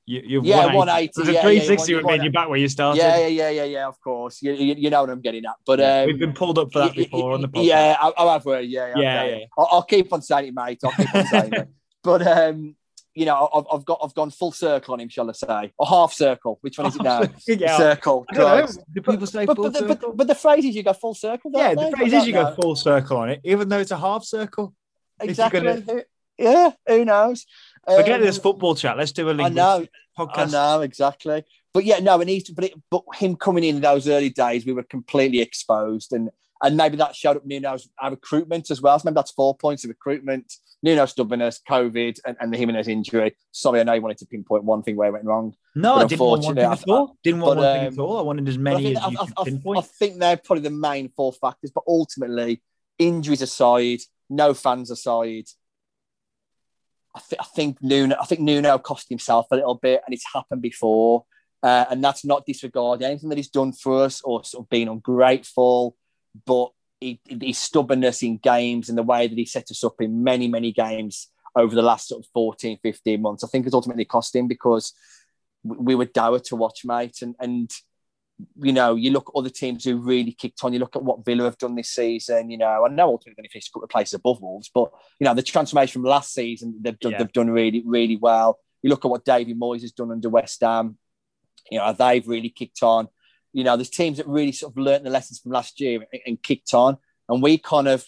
You, 0.06 0.22
you've 0.24 0.44
Yeah, 0.44 0.66
180. 0.74 0.76
180, 0.76 1.12
There's 1.14 1.28
a 1.28 1.32
yeah, 1.32 1.36
yeah, 1.38 1.42
360 1.42 1.90
you 1.92 1.96
would 1.96 2.04
want- 2.04 2.16
mean 2.18 2.22
you're 2.24 2.32
back 2.32 2.48
where 2.48 2.58
you 2.58 2.68
started. 2.68 2.98
Yeah, 2.98 3.16
yeah, 3.18 3.26
yeah, 3.28 3.50
yeah, 3.50 3.64
yeah. 3.64 3.86
Of 3.86 4.00
course, 4.00 4.42
you, 4.42 4.52
you, 4.54 4.74
you 4.76 4.90
know 4.90 5.02
what 5.02 5.10
I'm 5.10 5.20
getting 5.20 5.44
at. 5.44 5.54
But 5.64 5.78
Yeah, 5.78 6.00
um, 6.00 6.06
We've 6.06 6.18
been 6.18 6.32
pulled 6.32 6.58
up 6.58 6.72
for 6.72 6.80
that 6.80 6.88
y- 6.90 6.94
y- 6.96 7.04
before 7.04 7.32
on 7.32 7.42
the 7.42 7.48
podcast. 7.48 7.64
Yeah, 7.66 7.96
I, 8.00 8.12
I 8.16 8.32
have. 8.32 8.44
Heard, 8.44 8.64
yeah, 8.66 8.88
yeah, 8.88 8.94
Yeah, 8.96 9.22
okay. 9.22 9.38
yeah. 9.40 9.46
I'll, 9.56 9.68
I'll 9.72 9.82
keep 9.82 10.12
on 10.12 10.22
saying 10.22 10.48
it, 10.48 10.54
mate. 10.54 10.80
I'll 10.84 10.90
keep 10.92 11.14
on 11.14 11.26
saying 11.26 11.52
it. 11.54 11.68
But 12.02 12.26
um, 12.26 12.76
you 13.14 13.26
know, 13.26 13.48
I've, 13.54 13.64
I've 13.70 13.84
got 13.84 13.98
I've 14.02 14.14
gone 14.14 14.30
full 14.30 14.52
circle 14.52 14.94
on 14.94 15.00
him, 15.00 15.10
shall 15.10 15.28
I 15.28 15.32
say, 15.34 15.72
or 15.78 15.86
half 15.86 16.14
circle? 16.14 16.58
Which 16.62 16.78
one 16.78 16.86
is 16.86 16.96
it 16.96 17.02
now? 17.04 17.22
Yeah. 17.46 17.76
Circle. 17.76 18.24
I 18.30 18.34
don't 18.34 18.42
know. 18.42 18.56
Christ. 18.64 18.80
Do 18.94 19.02
people 19.02 19.26
say 19.26 19.44
But, 19.44 19.56
full 19.56 19.64
but, 19.70 19.76
circle? 19.76 19.94
but, 19.96 20.16
but 20.16 20.26
the 20.26 20.34
phrase 20.34 20.64
is 20.64 20.74
you 20.74 20.82
go 20.82 20.94
full 20.94 21.12
circle. 21.14 21.50
yeah, 21.54 21.74
the 21.74 21.82
I 21.82 21.90
phrase 21.90 22.12
is 22.14 22.26
you 22.26 22.32
go 22.32 22.54
full 22.54 22.74
circle 22.74 23.18
on 23.18 23.28
it, 23.30 23.40
even 23.44 23.68
though 23.68 23.78
it's 23.80 23.90
a 23.90 23.98
half 23.98 24.24
circle. 24.24 24.74
exactly. 25.20 25.60
gonna- 25.60 26.04
Yeah, 26.38 26.70
who 26.88 27.04
knows? 27.04 27.44
Forget 27.86 28.20
Um, 28.20 28.26
this 28.26 28.38
football 28.38 28.74
chat. 28.74 28.96
Let's 28.96 29.12
do 29.12 29.28
a 29.28 29.32
I 29.32 29.34
linguistic 29.48 29.90
know. 30.18 30.28
I 30.34 30.44
know 30.46 30.80
exactly. 30.82 31.44
But 31.72 31.84
yeah, 31.84 32.00
no, 32.00 32.20
and 32.20 32.28
he's 32.28 32.50
but 32.50 32.64
it, 32.64 32.74
but 32.90 33.02
him 33.14 33.36
coming 33.36 33.64
in 33.64 33.80
those 33.80 34.08
early 34.08 34.30
days, 34.30 34.66
we 34.66 34.72
were 34.72 34.82
completely 34.82 35.40
exposed, 35.40 36.12
and 36.12 36.30
and 36.62 36.76
maybe 36.76 36.96
that 36.98 37.14
showed 37.16 37.36
up 37.36 37.46
Nuno's 37.46 37.88
our 37.98 38.10
recruitment 38.10 38.70
as 38.70 38.82
well. 38.82 38.98
So 38.98 39.06
maybe 39.06 39.14
that's 39.14 39.30
four 39.30 39.56
points 39.56 39.84
of 39.84 39.88
recruitment. 39.88 40.52
Nuno 40.82 41.04
stubbornness, 41.04 41.60
COVID, 41.68 42.20
and, 42.24 42.36
and 42.40 42.52
the 42.52 42.56
Jimenez 42.56 42.88
injury. 42.88 43.36
Sorry, 43.52 43.80
I 43.80 43.82
know 43.82 43.92
you 43.92 44.00
wanted 44.00 44.16
to 44.18 44.26
pinpoint 44.26 44.64
one 44.64 44.82
thing 44.82 44.96
where 44.96 45.08
it 45.08 45.12
went 45.12 45.26
wrong. 45.26 45.54
No, 45.74 45.96
I 45.96 46.06
didn't 46.06 46.20
want 46.20 46.42
one 46.42 46.54
thing 46.54 46.64
unfortunately, 46.64 46.92
at 46.94 46.98
all. 46.98 47.16
Didn't 47.22 47.40
want 47.40 47.58
but, 47.58 47.64
one 47.64 47.74
thing 47.74 47.86
um, 47.86 47.92
at 47.92 47.98
all. 47.98 48.18
I 48.18 48.22
wanted 48.22 48.48
as 48.48 48.56
But 48.56 48.60
I 48.60 48.62
many 48.62 48.84
think, 48.94 48.96
as 48.96 49.04
I, 49.04 49.22
I- 49.22 49.26
I- 49.36 49.44
pinpoint. 49.44 49.78
I 49.78 49.82
think 49.82 50.18
they're 50.18 50.36
probably 50.38 50.62
the 50.62 50.70
main 50.70 51.08
four 51.10 51.32
factors. 51.34 51.70
But 51.70 51.84
ultimately, 51.86 52.62
injuries 52.98 53.42
aside, 53.42 54.00
no 54.30 54.54
fans 54.54 54.90
aside, 54.90 55.48
I, 57.14 57.20
th- 57.28 57.40
I 57.40 57.44
think 57.44 57.78
Nuno. 57.82 58.16
I 58.20 58.24
think 58.24 58.40
Nuno 58.40 58.78
cost 58.78 59.08
himself 59.08 59.46
a 59.50 59.56
little 59.56 59.74
bit, 59.74 60.02
and 60.06 60.14
it's 60.14 60.24
happened 60.32 60.62
before. 60.62 61.24
Uh, 61.62 61.84
and 61.90 62.02
that's 62.02 62.24
not 62.24 62.46
disregarding 62.46 63.06
anything 63.06 63.28
that 63.28 63.36
he's 63.36 63.50
done 63.50 63.72
for 63.72 64.04
us 64.04 64.22
or 64.22 64.42
sort 64.44 64.64
of 64.64 64.70
being 64.70 64.88
ungrateful, 64.88 65.94
but 66.46 66.70
he, 67.00 67.20
his 67.28 67.58
stubbornness 67.58 68.22
in 68.22 68.38
games 68.38 68.88
and 68.88 68.96
the 68.96 69.02
way 69.02 69.26
that 69.26 69.36
he 69.36 69.44
set 69.44 69.70
us 69.70 69.84
up 69.84 69.96
in 70.00 70.24
many, 70.24 70.48
many 70.48 70.72
games 70.72 71.28
over 71.56 71.74
the 71.74 71.82
last 71.82 72.08
sort 72.08 72.24
of 72.24 72.30
14, 72.32 72.78
15 72.82 73.20
months, 73.20 73.44
I 73.44 73.48
think 73.48 73.64
has 73.64 73.74
ultimately 73.74 74.04
cost 74.04 74.34
him 74.34 74.46
because 74.46 74.94
we 75.62 75.76
we 75.76 75.94
were 75.94 76.06
dour 76.06 76.38
to 76.38 76.56
watch, 76.56 76.84
mate. 76.84 77.22
And, 77.22 77.34
and 77.38 77.70
you 78.56 78.72
know, 78.72 78.94
you 78.94 79.10
look 79.10 79.28
at 79.34 79.38
other 79.38 79.50
teams 79.50 79.84
who 79.84 79.96
really 79.96 80.32
kicked 80.32 80.62
on. 80.64 80.72
You 80.72 80.78
look 80.78 80.96
at 80.96 81.02
what 81.02 81.24
Villa 81.24 81.44
have 81.44 81.58
done 81.58 81.74
this 81.74 81.90
season. 81.90 82.50
You 82.50 82.58
know, 82.58 82.84
I 82.84 82.88
know 82.88 83.08
ultimately 83.08 83.34
going 83.36 83.44
to 83.48 83.50
finish 83.52 83.68
a 83.68 83.72
couple 83.72 83.84
of 83.84 83.90
places 83.90 84.14
above 84.14 84.40
Wolves, 84.40 84.70
but 84.72 84.90
you 85.18 85.24
know 85.24 85.34
the 85.34 85.42
transformation 85.42 86.00
from 86.02 86.08
last 86.10 86.32
season, 86.32 86.78
they've 86.80 86.98
done, 86.98 87.12
Yeah. 87.12 87.18
they've 87.18 87.32
done 87.32 87.50
really, 87.50 87.82
really 87.84 88.16
well. 88.16 88.58
You 88.82 88.90
look 88.90 89.04
at 89.04 89.10
what 89.10 89.24
David 89.24 89.58
Moyes 89.60 89.82
has 89.82 89.92
done 89.92 90.10
under 90.10 90.28
West 90.28 90.60
Ham. 90.62 90.98
You 91.70 91.78
know, 91.78 91.92
they've 91.92 92.26
really 92.26 92.50
kicked 92.50 92.82
on. 92.82 93.08
You 93.52 93.64
know, 93.64 93.76
there's 93.76 93.90
teams 93.90 94.18
that 94.18 94.26
really 94.28 94.52
sort 94.52 94.72
of 94.72 94.78
learnt 94.78 95.04
the 95.04 95.10
lessons 95.10 95.40
from 95.40 95.52
last 95.52 95.80
year 95.80 96.04
and, 96.12 96.22
and 96.26 96.42
kicked 96.42 96.72
on, 96.74 96.96
and 97.28 97.42
we 97.42 97.58
kind 97.58 97.88
of 97.88 98.06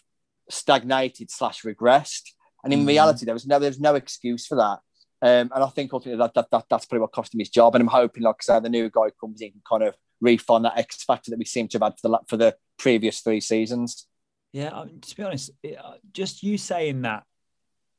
stagnated 0.51 1.30
slash 1.30 1.62
regressed. 1.62 2.30
And 2.64 2.72
in 2.72 2.85
Mhm. 2.85 2.89
reality, 2.89 3.24
there 3.24 3.35
was 3.35 3.47
no, 3.47 3.59
there's 3.59 3.80
no 3.80 3.95
excuse 3.95 4.47
for 4.47 4.57
that. 4.57 4.78
Um, 5.20 5.51
and 5.55 5.64
I 5.64 5.68
think 5.68 5.93
ultimately 5.93 6.18
that, 6.18 6.35
that, 6.35 6.51
that 6.51 6.64
that's 6.68 6.85
probably 6.87 7.03
what 7.03 7.12
cost 7.12 7.33
him 7.35 7.39
his 7.41 7.49
job. 7.49 7.74
And 7.74 7.83
I'm 7.83 7.89
hoping, 7.89 8.22
like 8.24 8.37
I 8.41 8.43
said, 8.43 8.62
the 8.64 8.68
new 8.68 8.91
guy 8.91 9.11
comes 9.20 9.41
in 9.41 9.53
and 9.53 9.62
kind 9.68 9.85
of 9.85 9.95
refine 10.23 10.62
that 10.62 10.79
X 10.79 11.05
factor 11.05 11.31
that 11.31 11.39
we 11.39 11.45
seem 11.45 11.68
to 11.68 11.77
have 11.79 11.83
had 11.93 11.99
for 12.01 12.09
the 12.09 12.18
for 12.29 12.37
the 12.39 12.57
previous 12.79 13.20
three 13.20 13.41
seasons. 13.41 14.07
Yeah, 14.53 14.70
I 14.75 14.85
mean, 14.85 15.01
to 15.01 15.16
be 15.16 15.23
honest, 15.23 15.51
it, 15.62 15.77
uh, 15.79 15.95
just 16.12 16.43
you 16.43 16.57
saying 16.57 17.03
that 17.03 17.25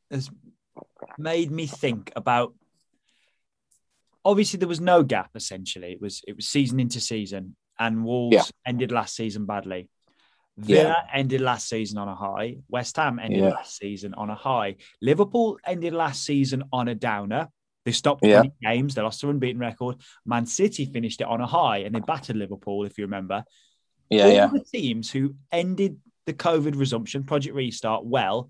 has 0.09 0.32
made 1.19 1.51
me 1.51 1.67
think 1.67 2.11
about. 2.15 2.55
Obviously, 4.26 4.57
there 4.57 4.69
was 4.69 4.80
no 4.80 5.03
gap. 5.03 5.32
Essentially, 5.36 5.91
it 5.91 6.01
was 6.01 6.21
it 6.28 6.36
was 6.36 6.47
season 6.47 6.80
into 6.80 6.99
season, 6.99 7.55
and 7.78 8.05
Wolves 8.05 8.34
Yeah. 8.36 8.43
ended 8.65 8.91
last 8.91 9.15
season 9.15 9.45
badly. 9.45 9.89
Yeah. 10.57 10.84
Villa 10.84 11.07
ended 11.11 11.41
last 11.41 11.67
season 11.67 11.97
on 11.97 12.07
a 12.07 12.15
high. 12.15 12.57
West 12.69 12.95
Ham 12.97 13.19
ended 13.19 13.39
Yeah. 13.39 13.49
last 13.49 13.76
season 13.76 14.13
on 14.13 14.30
a 14.30 14.36
high. 14.36 14.76
Liverpool 15.01 15.59
ended 15.65 15.93
last 15.93 16.24
season 16.24 16.63
on 16.71 16.88
a 16.88 16.95
downer. 16.95 17.49
They 17.86 17.91
stopped 17.91 18.23
Yeah. 18.25 18.39
20 18.41 18.53
games. 18.61 18.95
They 18.95 19.01
lost 19.01 19.21
their 19.21 19.29
unbeaten 19.29 19.59
record. 19.59 19.97
Man 20.25 20.45
City 20.45 20.86
finished 20.86 21.21
it 21.21 21.27
on 21.27 21.41
a 21.41 21.47
high, 21.47 21.79
and 21.79 21.93
they 21.93 21.99
battered 21.99 22.36
Liverpool, 22.38 22.86
if 22.86 22.97
you 22.97 23.03
remember 23.05 23.43
Yeah, 24.09 24.23
all 24.25 24.31
yeah, 24.31 24.47
the 24.47 24.63
teams 24.63 25.11
who 25.11 25.36
ended 25.51 25.99
the 26.25 26.34
COVID 26.34 26.77
resumption, 26.77 27.23
Project 27.25 27.55
Restart, 27.55 28.05
well, 28.05 28.49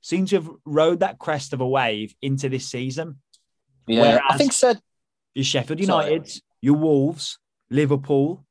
seem 0.00 0.26
to 0.26 0.36
have 0.36 0.50
rode 0.64 1.00
that 1.00 1.18
crest 1.18 1.52
of 1.52 1.60
a 1.60 1.68
wave 1.68 2.14
into 2.22 2.48
this 2.48 2.68
season. 2.68 3.20
yeah. 3.86 4.00
Whereas- 4.02 4.20
I 4.28 4.36
think 4.38 4.52
said 4.52 4.80
Your 5.34 5.44
Sheffield 5.44 5.82
Sorry. 5.84 6.04
United, 6.14 6.42
your 6.60 6.74
Wolves, 6.76 7.38
Liverpool. 7.70 8.44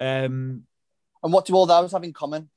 Um, 0.00 0.64
And 1.22 1.32
what 1.32 1.44
do 1.46 1.54
all 1.54 1.66
those 1.66 1.92
have 1.92 2.04
in 2.04 2.12
common? 2.12 2.48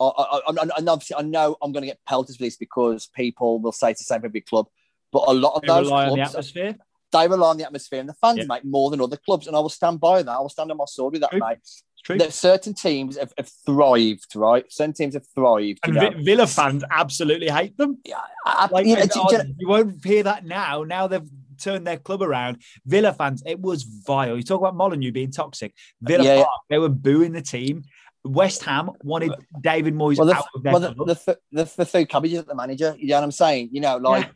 I, 0.00 0.04
I, 0.06 0.40
I, 0.46 0.68
and 0.78 0.88
obviously, 0.88 1.16
I 1.16 1.22
know 1.22 1.56
I'm 1.60 1.72
going 1.72 1.82
to 1.82 1.88
get 1.88 1.98
pelted 2.06 2.36
for 2.36 2.42
this 2.44 2.56
because 2.56 3.08
people 3.08 3.58
will 3.58 3.72
say 3.72 3.90
it's 3.90 4.00
the 4.00 4.04
same 4.04 4.20
for 4.20 4.26
every 4.26 4.40
club, 4.42 4.68
but 5.12 5.24
a 5.26 5.32
lot 5.34 5.54
of 5.56 5.62
they 5.62 5.68
those 5.68 5.86
rely 5.86 6.04
on 6.04 6.10
the 6.10 6.16
clubs, 6.16 6.30
atmosphere. 6.30 6.76
they 7.12 7.28
rely 7.28 7.50
on 7.50 7.56
the 7.56 7.64
atmosphere, 7.64 8.00
and 8.00 8.08
the 8.08 8.14
fans 8.14 8.38
Yeah. 8.38 8.44
make 8.48 8.64
more 8.64 8.90
than 8.90 9.00
other 9.00 9.16
clubs, 9.16 9.46
and 9.46 9.56
I 9.56 9.60
will 9.60 9.68
stand 9.68 10.00
by 10.00 10.22
that. 10.22 10.30
I 10.30 10.40
will 10.40 10.48
stand 10.48 10.70
on 10.70 10.76
my 10.76 10.84
sword 10.86 11.12
with 11.12 11.22
that, 11.22 11.30
True. 11.30 11.40
mate. 11.40 11.58
It's 11.58 11.82
true. 12.04 12.18
That 12.18 12.32
certain 12.32 12.74
teams 12.74 13.16
have, 13.18 13.32
have 13.36 13.50
thrived, 13.66 14.36
right? 14.36 14.64
Certain 14.70 14.92
teams 14.92 15.14
have 15.14 15.26
thrived. 15.34 15.80
And? 15.84 16.24
Villa 16.24 16.46
fans 16.46 16.84
absolutely 16.90 17.48
hate 17.48 17.76
them. 17.76 17.98
I- 18.06 18.22
I- 18.46 18.68
Like, 18.70 18.86
you 18.86 18.96
know, 18.96 19.02
do- 19.02 19.38
do 19.42 19.54
you 19.58 19.68
won't 19.68 20.04
hear 20.04 20.22
that 20.22 20.44
now. 20.44 20.84
Now 20.84 21.06
they've 21.08 21.28
turned 21.60 21.86
their 21.86 21.96
club 21.98 22.22
around. 22.22 22.62
Villa 22.86 23.12
fans, 23.12 23.42
it 23.44 23.58
was 23.60 23.82
vile. 23.82 24.36
You 24.36 24.42
talk 24.44 24.60
about 24.60 24.76
Molyneux 24.76 25.10
being 25.12 25.32
toxic. 25.32 25.74
Villa 26.00 26.22
Yeah, 26.24 26.34
yeah. 26.36 26.44
They 26.70 26.78
were 26.78 26.88
booing 26.88 27.32
the 27.32 27.42
team. 27.42 27.82
West 28.24 28.62
Ham 28.64 28.90
wanted 29.02 29.32
David 29.60 29.94
Moyes 29.94 30.18
well, 30.18 30.26
the, 30.26 30.34
out 30.34 30.46
of 30.54 30.62
their 30.62 30.72
well, 30.72 30.80
the, 30.80 30.94
club. 30.94 31.08
the, 31.08 31.14
the, 31.14 31.38
the, 31.64 31.72
the 31.78 31.84
third 31.84 32.08
cabbages 32.08 32.38
at 32.40 32.46
the 32.46 32.54
manager. 32.54 32.94
You 32.98 33.08
know 33.08 33.16
what 33.16 33.24
I'm 33.24 33.32
saying? 33.32 33.70
You 33.72 33.80
know, 33.80 33.96
like, 33.96 34.30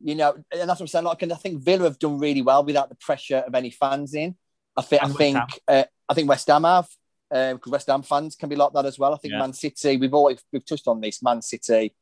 you 0.00 0.14
know, 0.14 0.34
and 0.34 0.68
that's 0.68 0.68
what 0.68 0.80
I'm 0.82 0.86
saying. 0.86 1.04
Like, 1.04 1.22
and 1.22 1.32
I 1.32 1.36
think 1.36 1.62
Villa 1.62 1.84
have 1.84 1.98
done 1.98 2.18
really 2.18 2.42
well 2.42 2.64
without 2.64 2.88
the 2.88 2.94
pressure 2.96 3.38
of 3.46 3.54
any 3.54 3.70
fans 3.70 4.14
in. 4.14 4.36
I 4.76 4.82
think, 4.82 5.02
I 5.02 5.08
think, 5.08 5.38
uh, 5.66 5.84
I 6.08 6.14
think 6.14 6.28
West 6.28 6.46
Ham 6.48 6.64
have 6.64 6.88
because 7.30 7.70
West 7.70 7.88
Ham 7.88 8.02
fans 8.02 8.36
can 8.36 8.48
be 8.48 8.56
like 8.56 8.72
that 8.72 8.86
as 8.86 8.98
well. 8.98 9.12
I 9.12 9.18
think 9.18 9.32
Yeah. 9.32 9.40
Man 9.40 9.52
City. 9.52 9.96
We've 9.96 10.14
always 10.14 10.42
we've 10.52 10.64
touched 10.64 10.88
on 10.88 11.00
this. 11.00 11.22
Man 11.22 11.42
City. 11.42 11.94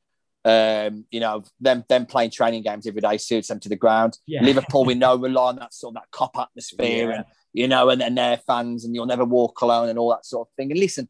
Um, 0.45 1.05
you 1.11 1.19
know, 1.19 1.43
them 1.59 1.85
them 1.89 2.07
playing 2.07 2.31
training 2.31 2.63
games 2.63 2.87
every 2.87 3.01
day 3.01 3.17
suits 3.17 3.49
them 3.49 3.59
to 3.61 3.69
the 3.69 3.75
ground. 3.75 4.17
Yeah. 4.27 4.45
Liverpool, 4.45 4.85
we 4.85 4.95
know, 4.95 5.17
rely 5.29 5.49
on 5.49 5.57
that 5.57 5.75
sort 5.75 5.97
of 5.97 6.03
that 6.03 6.11
cop 6.13 6.39
atmosphere 6.39 7.11
Yeah. 7.11 7.17
and 7.17 7.25
you 7.53 7.67
know, 7.67 7.89
and, 7.89 8.03
and 8.03 8.17
their 8.19 8.37
fans, 8.37 8.85
and 8.85 8.95
you'll 8.95 9.07
never 9.07 9.25
walk 9.25 9.63
alone 9.63 9.89
and 9.89 9.99
all 9.99 10.11
that 10.11 10.27
sort 10.27 10.47
of 10.47 10.53
thing. 10.55 10.71
And 10.71 10.79
listen, 10.79 11.09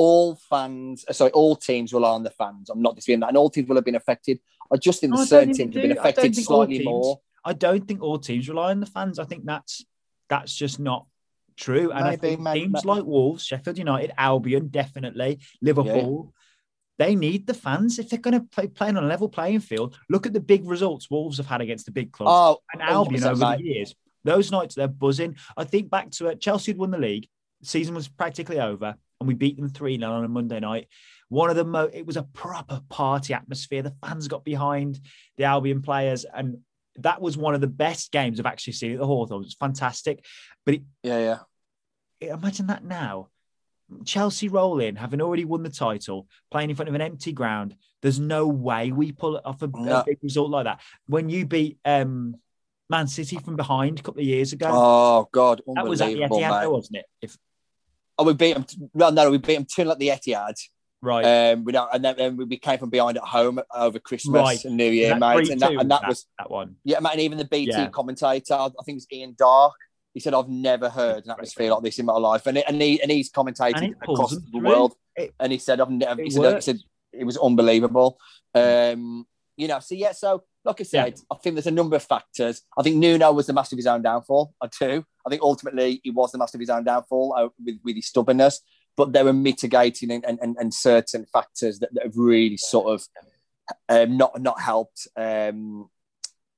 all 0.00 0.34
fans, 0.36 1.04
uh, 1.08 1.12
sorry, 1.12 1.30
all 1.32 1.54
teams 1.54 1.92
rely 1.92 2.08
on 2.10 2.22
the 2.22 2.30
fans. 2.30 2.70
I'm 2.70 2.80
not 2.80 2.96
disputing 2.96 3.20
that, 3.20 3.28
and 3.28 3.36
all 3.36 3.50
teams 3.50 3.68
will 3.68 3.76
have 3.76 3.84
been 3.84 3.96
affected. 3.96 4.40
I 4.72 4.76
just 4.78 5.00
think 5.00 5.12
No, 5.12 5.20
the 5.20 5.26
certain 5.26 5.52
teams 5.52 5.74
they 5.74 5.80
have 5.80 5.88
been 5.88 5.96
do. 5.96 6.00
Affected 6.00 6.34
slightly 6.36 6.78
teams- 6.78 6.86
more. 6.86 7.20
I 7.44 7.52
don't 7.52 7.86
think 7.86 8.02
all 8.02 8.18
teams 8.18 8.48
rely 8.48 8.70
on 8.70 8.80
the 8.80 8.86
fans. 8.86 9.18
I 9.18 9.24
think 9.24 9.44
that's 9.44 9.84
that's 10.30 10.54
just 10.54 10.80
not 10.80 11.06
true. 11.56 11.90
And 11.90 12.02
I 12.04 12.16
think 12.16 12.40
maybe- 12.40 12.60
teams 12.60 12.84
like 12.86 13.04
Wolves, 13.04 13.44
Sheffield 13.44 13.76
United, 13.76 14.12
Albion, 14.16 14.68
definitely 14.68 15.40
Liverpool, 15.60 16.32
they 16.98 17.14
need 17.14 17.46
the 17.46 17.54
fans 17.54 17.98
if 17.98 18.08
they're 18.08 18.18
going 18.26 18.38
to 18.40 18.46
play 18.46 18.68
playing 18.68 18.96
on 18.96 19.04
a 19.04 19.06
level 19.14 19.28
playing 19.28 19.60
field. 19.60 19.98
Look 20.08 20.24
at 20.26 20.32
the 20.32 20.40
big 20.40 20.66
results 20.66 21.10
Wolves 21.10 21.36
have 21.36 21.46
had 21.46 21.60
against 21.60 21.84
the 21.84 21.92
big 21.92 22.10
clubs 22.12 22.30
Oh, 22.32 22.58
and 22.72 22.80
Albion 22.80 23.24
over 23.24 23.44
mate. 23.44 23.58
the 23.58 23.64
years. 23.64 23.94
Those 24.24 24.50
nights 24.50 24.74
they're 24.74 24.88
buzzing. 24.88 25.36
I 25.56 25.64
think 25.64 25.90
back 25.90 26.10
to 26.12 26.26
it. 26.28 26.40
Chelsea 26.40 26.72
had 26.72 26.78
won 26.78 26.90
the 26.90 26.98
league. 26.98 27.26
The 27.60 27.66
season 27.66 27.94
was 27.94 28.08
practically 28.08 28.60
over, 28.60 28.94
and 29.20 29.28
we 29.28 29.34
beat 29.34 29.56
them 29.56 29.68
three 29.68 29.98
0 29.98 30.10
on 30.10 30.24
a 30.24 30.28
Monday 30.28 30.58
night. 30.60 30.88
One 31.28 31.50
of 31.50 31.56
the 31.56 31.64
mo- 31.64 31.90
it 31.92 32.06
was 32.06 32.16
a 32.16 32.22
proper 32.24 32.80
party 32.88 33.34
atmosphere. 33.34 33.82
The 33.82 33.94
fans 34.04 34.26
got 34.28 34.44
behind 34.44 34.98
the 35.36 35.44
Albion 35.44 35.82
players, 35.82 36.24
and 36.24 36.58
that 36.96 37.20
was 37.20 37.36
one 37.36 37.54
of 37.54 37.60
the 37.60 37.66
best 37.68 38.10
games 38.10 38.40
I've 38.40 38.46
actually 38.46 38.72
seen 38.72 38.92
at 38.92 38.98
the 38.98 39.06
Hawthorns. 39.06 39.44
It 39.44 39.48
was 39.48 39.54
fantastic. 39.54 40.24
But 40.64 40.76
it, 40.76 40.82
Yeah, 41.02 41.38
yeah. 42.20 42.32
imagine 42.34 42.66
that 42.68 42.84
now. 42.84 43.28
Chelsea 44.04 44.48
roll 44.48 44.78
in, 44.80 44.94
having 44.96 45.20
already 45.20 45.44
won 45.44 45.62
the 45.64 45.68
title, 45.70 46.28
playing 46.50 46.70
in 46.70 46.76
front 46.76 46.88
of 46.88 46.94
an 46.94 47.00
empty 47.00 47.32
ground. 47.32 47.74
There's 48.02 48.20
no 48.20 48.46
way 48.46 48.92
we 48.92 49.10
pull 49.12 49.40
off 49.44 49.62
a, 49.62 49.66
No. 49.66 50.00
a 50.00 50.04
big 50.04 50.18
result 50.22 50.50
like 50.50 50.64
that. 50.64 50.80
When 51.06 51.28
you 51.28 51.44
beat 51.44 51.78
um, 51.84 52.36
Man 52.88 53.08
City 53.08 53.36
from 53.38 53.56
behind 53.56 53.98
a 53.98 54.02
couple 54.02 54.20
of 54.20 54.26
years 54.26 54.52
ago, 54.52 54.68
Oh 54.72 55.28
God, 55.32 55.60
that 55.74 55.86
was 55.88 56.00
at 56.00 56.08
the 56.08 56.20
Etihad, 56.20 56.62
mate. 56.62 56.70
wasn't 56.70 56.98
it? 56.98 57.06
If 57.20 57.36
Oh, 58.20 58.24
we 58.24 58.34
beat 58.34 58.52
them. 58.52 58.66
Well, 58.92 59.12
no, 59.12 59.30
we 59.30 59.38
beat 59.38 59.54
them 59.54 59.66
two 59.66 59.90
at 59.90 59.98
the 59.98 60.08
Etihad. 60.08 60.54
right, 61.00 61.52
Um, 61.52 61.64
we 61.64 61.72
don't, 61.72 61.88
and 61.94 62.04
then, 62.04 62.14
then 62.18 62.36
we 62.36 62.58
came 62.58 62.78
from 62.78 62.90
behind 62.90 63.16
at 63.16 63.22
home 63.24 63.58
over 63.74 63.98
Christmas 63.98 64.34
Right. 64.42 64.64
and 64.66 64.76
New 64.76 64.90
Year, 64.90 65.16
mate. 65.16 65.48
And 65.48 65.58
that, 65.62 65.72
and 65.72 65.90
that 65.90 66.06
was 66.06 66.26
that 66.38 66.50
one. 66.50 66.76
yeah, 66.84 67.00
mate. 67.00 67.12
And 67.12 67.20
even 67.22 67.38
the 67.38 67.46
BT 67.46 67.70
Yeah. 67.70 67.88
commentator, 67.88 68.52
I 68.54 68.68
think 68.84 68.96
it 68.96 69.02
was 69.02 69.06
Ian 69.10 69.34
Darke. 69.38 69.72
He 70.12 70.20
said, 70.20 70.34
"I've 70.34 70.48
never 70.50 70.90
heard 70.90 71.24
an 71.24 71.30
atmosphere 71.30 71.70
like 71.72 71.82
this 71.82 71.98
in 71.98 72.04
my 72.04 72.12
life," 72.18 72.46
and 72.46 72.58
it, 72.58 72.64
and 72.68 72.82
he 72.82 73.00
and 73.00 73.10
he's 73.10 73.30
commentated 73.30 73.76
And 73.82 73.94
across 74.02 74.32
the 74.34 74.40
through. 74.50 74.60
world. 74.68 74.94
It- 75.16 75.32
and 75.40 75.50
he 75.52 75.58
said, 75.58 75.80
"I've 75.80 75.88
never." 75.88 76.20
He 76.20 76.28
said, 76.30 76.56
he 76.56 76.60
said 76.60 76.78
it 77.12 77.24
was 77.24 77.38
unbelievable. 77.38 78.18
Um, 78.54 79.26
you 79.56 79.68
know, 79.68 79.78
so 79.80 79.94
yeah, 79.94 80.12
so 80.12 80.44
like 80.64 80.80
I 80.80 80.84
said, 80.84 81.20
I 81.30 81.36
think 81.36 81.54
there's 81.54 81.66
a 81.66 81.70
number 81.70 81.96
of 81.96 82.02
factors. 82.02 82.62
I 82.76 82.82
think 82.82 82.96
Nuno 82.96 83.32
was 83.32 83.46
the 83.46 83.52
master 83.52 83.74
of 83.74 83.78
his 83.78 83.86
own 83.86 84.02
downfall. 84.02 84.54
I 84.60 84.68
do. 84.78 85.04
I 85.26 85.30
think 85.30 85.42
ultimately 85.42 86.00
he 86.04 86.10
was 86.10 86.32
the 86.32 86.38
master 86.38 86.56
of 86.56 86.60
his 86.60 86.70
own 86.70 86.84
downfall 86.84 87.34
uh, 87.36 87.48
with, 87.64 87.78
with 87.82 87.96
his 87.96 88.06
stubbornness. 88.06 88.60
But 88.96 89.12
there 89.12 89.24
were 89.24 89.32
mitigating 89.32 90.10
and, 90.10 90.24
and, 90.24 90.56
and 90.58 90.74
certain 90.74 91.24
factors 91.32 91.78
that, 91.78 91.94
that 91.94 92.04
have 92.04 92.16
really 92.16 92.58
sort 92.58 92.92
of 92.92 93.06
um, 93.88 94.16
not 94.16 94.40
not 94.40 94.60
helped. 94.60 95.08
Um, 95.16 95.88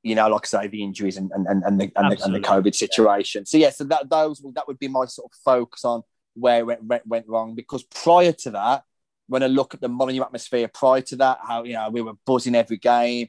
you 0.02 0.16
know, 0.16 0.28
like 0.28 0.46
I 0.46 0.62
say, 0.62 0.66
the 0.68 0.82
injuries 0.82 1.16
and 1.16 1.30
and, 1.32 1.46
and, 1.46 1.62
and, 1.62 1.80
the, 1.80 1.92
and, 1.94 2.10
the, 2.10 2.24
and 2.24 2.34
the 2.34 2.40
COVID 2.40 2.74
situation. 2.74 3.46
So 3.46 3.58
yeah, 3.58 3.70
so 3.70 3.84
that 3.84 4.10
those 4.10 4.42
that 4.54 4.66
would 4.66 4.78
be 4.78 4.88
my 4.88 5.04
sort 5.04 5.30
of 5.30 5.38
focus 5.44 5.84
on 5.84 6.02
where 6.34 6.60
it 6.60 6.66
went, 6.66 6.84
went, 6.84 7.06
went 7.06 7.28
wrong. 7.28 7.54
Because 7.54 7.84
prior 7.84 8.32
to 8.32 8.50
that, 8.52 8.82
when 9.28 9.42
I 9.42 9.46
look 9.46 9.74
at 9.74 9.80
the 9.80 9.88
Molyneux 9.88 10.22
atmosphere 10.22 10.68
prior 10.68 11.02
to 11.02 11.16
that, 11.16 11.38
how 11.46 11.62
you 11.62 11.74
know 11.74 11.90
we 11.90 12.02
were 12.02 12.14
buzzing 12.26 12.56
every 12.56 12.78
game. 12.78 13.28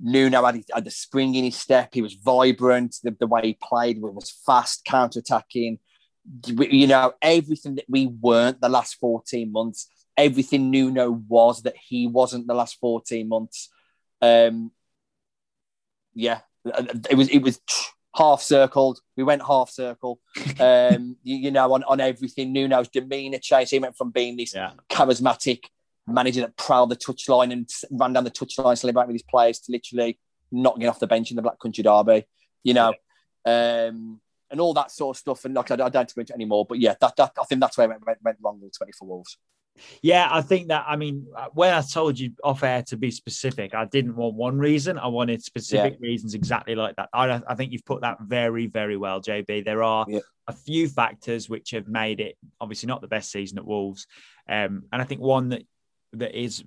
Nuno 0.00 0.44
had, 0.44 0.62
had 0.72 0.84
the 0.84 0.90
spring 0.90 1.34
in 1.34 1.44
his 1.44 1.56
step. 1.56 1.90
He 1.92 2.02
was 2.02 2.14
vibrant. 2.14 2.96
The, 3.02 3.10
the 3.18 3.26
way 3.26 3.40
he 3.42 3.58
played 3.60 4.00
was 4.00 4.30
fast, 4.46 4.84
counter 4.84 5.20
attacking. 5.20 5.78
You 6.46 6.86
know, 6.86 7.12
everything 7.22 7.76
that 7.76 7.86
we 7.88 8.06
weren't 8.06 8.60
the 8.60 8.68
last 8.68 8.96
14 9.00 9.50
months, 9.50 9.88
everything 10.16 10.70
Nuno 10.70 11.10
was 11.10 11.62
that 11.62 11.76
he 11.76 12.06
wasn't 12.06 12.46
the 12.46 12.54
last 12.54 12.78
14 12.80 13.28
months. 13.28 13.70
Um, 14.20 14.72
yeah, 16.14 16.40
it 16.64 17.16
was 17.16 17.28
it 17.28 17.38
was 17.38 17.60
half 18.14 18.42
circled. 18.42 19.00
We 19.16 19.22
went 19.24 19.42
half 19.46 19.70
circle. 19.70 20.20
Um, 20.60 21.16
you, 21.22 21.36
you 21.36 21.50
know, 21.52 21.72
on, 21.72 21.84
on 21.84 22.00
everything. 22.00 22.52
Nuno's 22.52 22.88
demeanour 22.88 23.38
changed. 23.38 23.70
He 23.70 23.78
went 23.78 23.96
from 23.96 24.10
being 24.10 24.36
this 24.36 24.54
Yeah. 24.54 24.72
charismatic 24.90 25.60
manager 26.08 26.40
that 26.42 26.56
prowled 26.56 26.90
the 26.90 26.96
touchline 26.96 27.52
and 27.52 27.68
ran 27.90 28.12
down 28.12 28.24
the 28.24 28.30
touchline, 28.30 28.76
celebrating 28.78 29.08
with 29.08 29.14
his 29.22 29.30
players, 29.30 29.60
to 29.60 29.72
literally 29.72 30.18
not 30.50 30.76
getting 30.76 30.88
off 30.88 31.00
the 31.00 31.06
bench 31.06 31.30
in 31.30 31.36
the 31.36 31.42
Black 31.42 31.58
Country 31.60 31.82
Derby. 31.84 32.26
You 32.64 32.74
know, 32.74 32.88
um, 33.44 34.20
and 34.50 34.60
all 34.60 34.74
that 34.74 34.90
sort 34.90 35.16
of 35.16 35.20
stuff. 35.20 35.44
And 35.44 35.54
like 35.54 35.70
I, 35.70 35.74
I 35.74 35.88
don't 35.88 36.14
go 36.14 36.20
into 36.20 36.34
anymore, 36.34 36.66
but 36.68 36.78
yeah, 36.78 36.94
that, 37.00 37.16
that 37.16 37.32
I 37.40 37.44
think 37.44 37.60
that's 37.60 37.78
where 37.78 37.86
it 37.86 37.90
went, 37.90 38.06
went, 38.06 38.18
went 38.22 38.38
wrong 38.42 38.60
with 38.60 38.76
twenty 38.76 38.92
four 38.92 39.08
Wolves. 39.08 39.36
Yeah, 40.02 40.28
I 40.30 40.42
think 40.42 40.68
that. 40.68 40.84
I 40.88 40.96
mean, 40.96 41.26
uh, 41.36 41.46
when 41.54 41.72
I 41.72 41.82
told 41.82 42.18
you 42.18 42.32
off 42.42 42.64
air 42.64 42.82
to 42.88 42.96
be 42.96 43.12
specific, 43.12 43.74
I 43.74 43.84
didn't 43.84 44.16
want 44.16 44.34
one 44.34 44.58
reason. 44.58 44.98
I 44.98 45.06
wanted 45.06 45.42
specific 45.42 45.98
reasons 46.00 46.34
exactly 46.34 46.74
like 46.74 46.96
that. 46.96 47.08
I, 47.12 47.40
I 47.46 47.54
think 47.54 47.70
you've 47.72 47.84
put 47.84 48.00
that 48.02 48.18
very, 48.20 48.66
very 48.66 48.96
well, 48.96 49.20
JB. 49.20 49.64
There 49.64 49.84
are 49.84 50.04
Yeah. 50.08 50.18
a 50.48 50.52
few 50.52 50.88
factors 50.88 51.48
which 51.48 51.70
have 51.70 51.86
made 51.86 52.18
it 52.18 52.36
obviously 52.60 52.88
not 52.88 53.02
the 53.02 53.08
best 53.08 53.30
season 53.30 53.58
at 53.58 53.64
Wolves, 53.64 54.08
um, 54.48 54.82
and 54.92 55.00
I 55.00 55.04
think 55.04 55.20
one 55.20 55.50
that 55.50 55.62
that 56.14 56.38
is, 56.38 56.64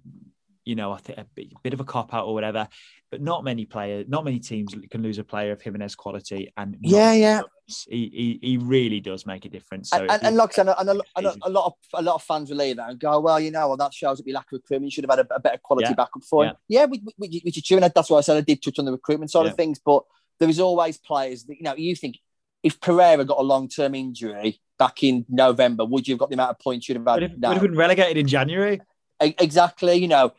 you 0.65 0.75
know, 0.75 0.91
I 0.91 0.97
think 0.97 1.17
a 1.19 1.25
bit, 1.63 1.73
of 1.73 1.79
a 1.79 1.83
cop 1.83 2.13
out 2.13 2.25
or 2.25 2.33
whatever. 2.33 2.67
But 3.09 3.21
not 3.21 3.43
many 3.43 3.65
players, 3.65 4.05
not 4.07 4.23
many 4.23 4.39
teams 4.39 4.73
can 4.89 5.03
lose 5.03 5.17
a 5.17 5.23
player 5.23 5.51
of 5.51 5.61
Jimenez 5.61 5.95
quality, 5.95 6.53
and 6.55 6.77
Yeah, 6.79 7.11
yeah. 7.11 7.41
he, 7.67 8.39
he 8.41 8.47
he 8.51 8.57
really 8.57 9.01
does 9.01 9.25
make 9.25 9.43
a 9.43 9.49
difference. 9.49 9.89
So 9.89 9.97
and, 9.97 10.11
and, 10.11 10.23
and 10.23 10.35
like 10.37 10.51
I 10.51 10.53
said, 10.53 10.67
and 10.69 10.89
a, 10.89 11.01
and 11.17 11.27
a, 11.27 11.35
a 11.43 11.49
lot 11.49 11.65
of 11.65 11.73
a 11.93 12.01
lot 12.01 12.15
of 12.15 12.23
fans 12.23 12.49
will 12.49 12.57
leave 12.57 12.77
that 12.77 12.89
and 12.89 12.97
go, 12.97 13.19
well, 13.19 13.37
you 13.37 13.51
know, 13.51 13.67
well, 13.67 13.75
that 13.77 13.93
shows 13.93 14.17
that 14.17 14.25
we 14.25 14.31
lack 14.31 14.45
of 14.45 14.59
recruitment. 14.59 14.85
You 14.85 14.91
should 14.91 15.03
have 15.09 15.17
had 15.17 15.27
a, 15.29 15.35
a 15.35 15.39
better 15.41 15.57
quality 15.61 15.87
Yeah. 15.89 15.95
backup 15.95 16.23
for 16.23 16.45
him. 16.45 16.55
Yeah, 16.69 16.85
we, 16.85 17.01
we, 17.03 17.13
we, 17.17 17.41
which 17.43 17.57
is 17.57 17.63
true, 17.63 17.77
and 17.77 17.91
that's 17.93 18.09
why 18.09 18.19
I 18.19 18.21
said 18.21 18.37
I 18.37 18.41
did 18.41 18.63
touch 18.63 18.79
on 18.79 18.85
the 18.85 18.93
recruitment 18.93 19.29
side 19.29 19.43
Yeah. 19.43 19.51
of 19.51 19.57
things. 19.57 19.81
But 19.83 20.03
there 20.39 20.47
is 20.47 20.61
always 20.61 20.97
players 20.97 21.43
that 21.45 21.57
you 21.57 21.63
know. 21.63 21.75
You 21.75 21.97
think 21.97 22.17
if 22.63 22.79
Pereira 22.79 23.25
got 23.25 23.39
a 23.39 23.43
long 23.43 23.67
term 23.67 23.93
injury 23.93 24.61
back 24.79 25.03
in 25.03 25.25
November, 25.27 25.83
would 25.83 26.07
you 26.07 26.13
have 26.13 26.19
got 26.19 26.29
the 26.29 26.35
amount 26.35 26.51
of 26.51 26.59
points 26.59 26.87
you'd 26.87 26.95
have 26.95 27.05
had? 27.05 27.13
would 27.15 27.23
have, 27.23 27.39
now? 27.39 27.49
would 27.49 27.57
have 27.57 27.63
been 27.63 27.75
relegated 27.75 28.15
in 28.15 28.27
January. 28.27 28.79
Exactly. 29.21 29.95
You 29.95 30.07
know, 30.07 30.33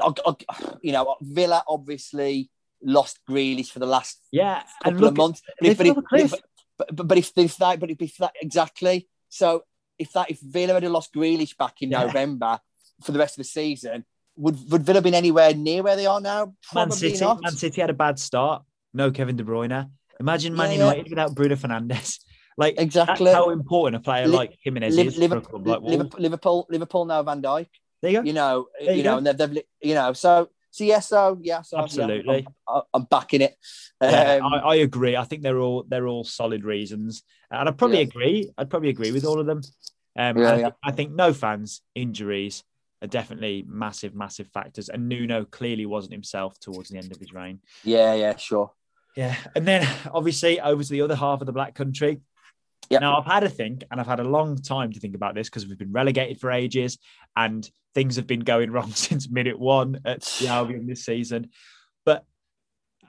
I, 0.00 0.12
I- 0.26 0.74
you 0.82 0.92
know, 0.92 1.16
Villa 1.20 1.62
obviously 1.66 2.50
lost 2.82 3.18
Grealish 3.28 3.70
for 3.70 3.78
the 3.78 3.86
last 3.86 4.20
Yeah, 4.32 4.62
couple 4.82 5.06
of 5.06 5.16
months. 5.16 5.42
But 5.60 5.68
if, 5.70 5.78
but, 5.78 5.86
if, 5.86 5.90
off 5.92 5.98
a 5.98 6.02
cliff. 6.02 6.34
but, 6.78 6.96
but, 7.08 7.18
if, 7.18 7.32
if 7.36 7.56
that, 7.58 7.80
but 7.80 7.90
if, 7.90 8.16
that 8.18 8.32
exactly. 8.40 9.08
So 9.28 9.64
if 9.98 10.12
that, 10.12 10.30
if 10.30 10.40
Villa 10.40 10.74
had 10.74 10.84
lost 10.84 11.12
Grealish 11.12 11.56
back 11.56 11.82
in 11.82 11.90
Yeah. 11.90 12.04
November 12.06 12.58
for 13.02 13.12
the 13.12 13.18
rest 13.18 13.34
of 13.34 13.44
the 13.44 13.48
season, 13.48 14.04
would 14.36 14.56
would 14.70 14.82
Villa 14.82 15.02
been 15.02 15.14
anywhere 15.14 15.52
near 15.54 15.82
where 15.82 15.96
they 15.96 16.06
are 16.06 16.20
now? 16.20 16.54
Man 16.74 16.90
City, 16.90 17.18
not. 17.20 17.42
Man 17.42 17.52
City 17.52 17.80
had 17.80 17.90
a 17.90 17.94
bad 17.94 18.18
start. 18.18 18.62
No 18.94 19.10
Kevin 19.10 19.36
De 19.36 19.44
Bruyne. 19.44 19.90
Imagine 20.18 20.54
Man 20.56 20.70
Yeah, 20.70 20.76
yeah. 20.78 20.84
United 20.84 21.10
without 21.10 21.34
Bruno 21.34 21.56
Fernandes. 21.56 22.20
Like 22.60 22.74
Exactly. 22.78 23.24
that's 23.24 23.34
how 23.36 23.50
important 23.50 23.96
a 23.96 24.04
player 24.04 24.26
Li- 24.28 24.36
like 24.36 24.58
Jimenez 24.62 24.94
Liv- 24.96 25.06
is 25.08 25.14
for 25.14 25.18
a 25.20 25.22
Liverpool, 25.28 25.60
club 25.60 25.66
like. 25.66 25.80
Liverpool, 25.82 26.20
Liverpool, 26.20 26.66
Liverpool 26.70 27.04
now 27.06 27.22
Van 27.22 27.40
Dijk. 27.42 27.66
There 28.02 28.10
you 28.12 28.18
go. 28.20 28.24
You 28.26 28.32
know, 28.34 28.66
There 28.78 28.90
you 28.92 28.98
you, 28.98 29.02
know, 29.04 29.16
and 29.18 29.26
they've, 29.26 29.36
they've, 29.36 29.62
you 29.82 29.94
know, 29.94 30.12
so 30.12 30.48
so 30.70 30.84
yeah, 30.84 31.00
so 31.00 31.38
yeah, 31.42 31.62
so 31.62 31.78
yeah, 31.78 31.82
Absolutely. 31.82 32.46
I'm, 32.68 32.82
I'm 32.94 33.04
backing 33.04 33.40
it. 33.40 33.56
Yeah, 34.02 34.38
Um, 34.42 34.52
I, 34.54 34.56
I 34.58 34.74
agree. 34.76 35.16
I 35.16 35.24
think 35.24 35.42
they're 35.42 35.58
all 35.58 35.84
they're 35.88 36.06
all 36.06 36.22
solid 36.24 36.64
reasons, 36.64 37.22
and 37.50 37.68
I'd 37.68 37.76
probably 37.78 37.98
Yeah. 37.98 38.04
agree. 38.04 38.50
I'd 38.56 38.70
probably 38.70 38.90
agree 38.90 39.10
with 39.12 39.24
all 39.24 39.40
of 39.40 39.46
them. 39.46 39.62
Um, 40.18 40.38
Yeah, 40.38 40.52
I, 40.52 40.58
yeah. 40.58 40.70
I 40.84 40.92
think 40.92 41.12
no 41.12 41.32
fans 41.32 41.82
injuries 41.94 42.62
are 43.02 43.08
definitely 43.08 43.64
massive, 43.66 44.14
massive 44.14 44.48
factors, 44.48 44.88
and 44.90 45.08
Nuno 45.08 45.44
clearly 45.44 45.86
wasn't 45.86 46.12
himself 46.12 46.58
towards 46.60 46.90
the 46.90 46.98
end 46.98 47.10
of 47.12 47.18
his 47.18 47.32
reign. 47.32 47.60
yeah, 47.84 48.14
yeah, 48.14 48.36
sure. 48.36 48.72
Yeah, 49.16 49.34
and 49.56 49.66
then 49.66 49.88
obviously 50.12 50.60
over 50.60 50.82
to 50.84 50.88
the 50.88 51.02
other 51.02 51.16
half 51.16 51.40
of 51.40 51.46
the 51.46 51.52
Black 51.52 51.74
Country. 51.74 52.20
Yeah. 52.90 52.98
Now 52.98 53.18
I've 53.18 53.26
had 53.26 53.44
a 53.44 53.48
think, 53.48 53.84
and 53.90 54.00
I've 54.00 54.06
had 54.06 54.20
a 54.20 54.24
long 54.24 54.56
time 54.60 54.92
to 54.92 55.00
think 55.00 55.14
about 55.14 55.34
this 55.34 55.48
because 55.48 55.66
we've 55.66 55.78
been 55.78 55.92
relegated 55.92 56.40
for 56.40 56.50
ages, 56.50 56.98
and 57.36 57.68
things 57.94 58.16
have 58.16 58.26
been 58.26 58.40
going 58.40 58.70
wrong 58.72 58.90
since 58.92 59.30
minute 59.30 59.58
one 59.58 60.00
at 60.04 60.22
the 60.40 60.48
Albion 60.48 60.86
this 60.86 61.04
season. 61.04 61.50
But 62.04 62.24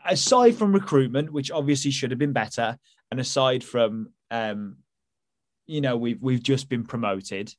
aside 0.05 0.55
from 0.55 0.71
recruitment, 0.71 1.33
which 1.33 1.51
obviously 1.51 1.91
should 1.91 2.11
have 2.11 2.19
been 2.19 2.33
better, 2.33 2.77
and 3.09 3.19
aside 3.19 3.63
from 3.63 4.09
um, 4.29 4.77
you 5.67 5.81
know, 5.81 5.97
we've 5.97 6.21
we've 6.21 6.43
just 6.43 6.69
been 6.69 6.83
promoted, 6.85 7.53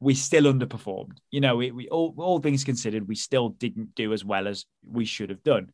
we 0.00 0.14
still 0.14 0.44
underperformed. 0.44 1.18
You 1.30 1.40
know, 1.40 1.56
we, 1.56 1.70
we 1.70 1.88
all 1.88 2.14
all 2.18 2.38
things 2.38 2.64
considered, 2.64 3.08
we 3.08 3.14
still 3.14 3.50
didn't 3.50 3.94
do 3.94 4.12
as 4.12 4.24
well 4.24 4.46
as 4.48 4.64
we 4.88 5.04
should 5.04 5.30
have 5.30 5.42
done. 5.42 5.70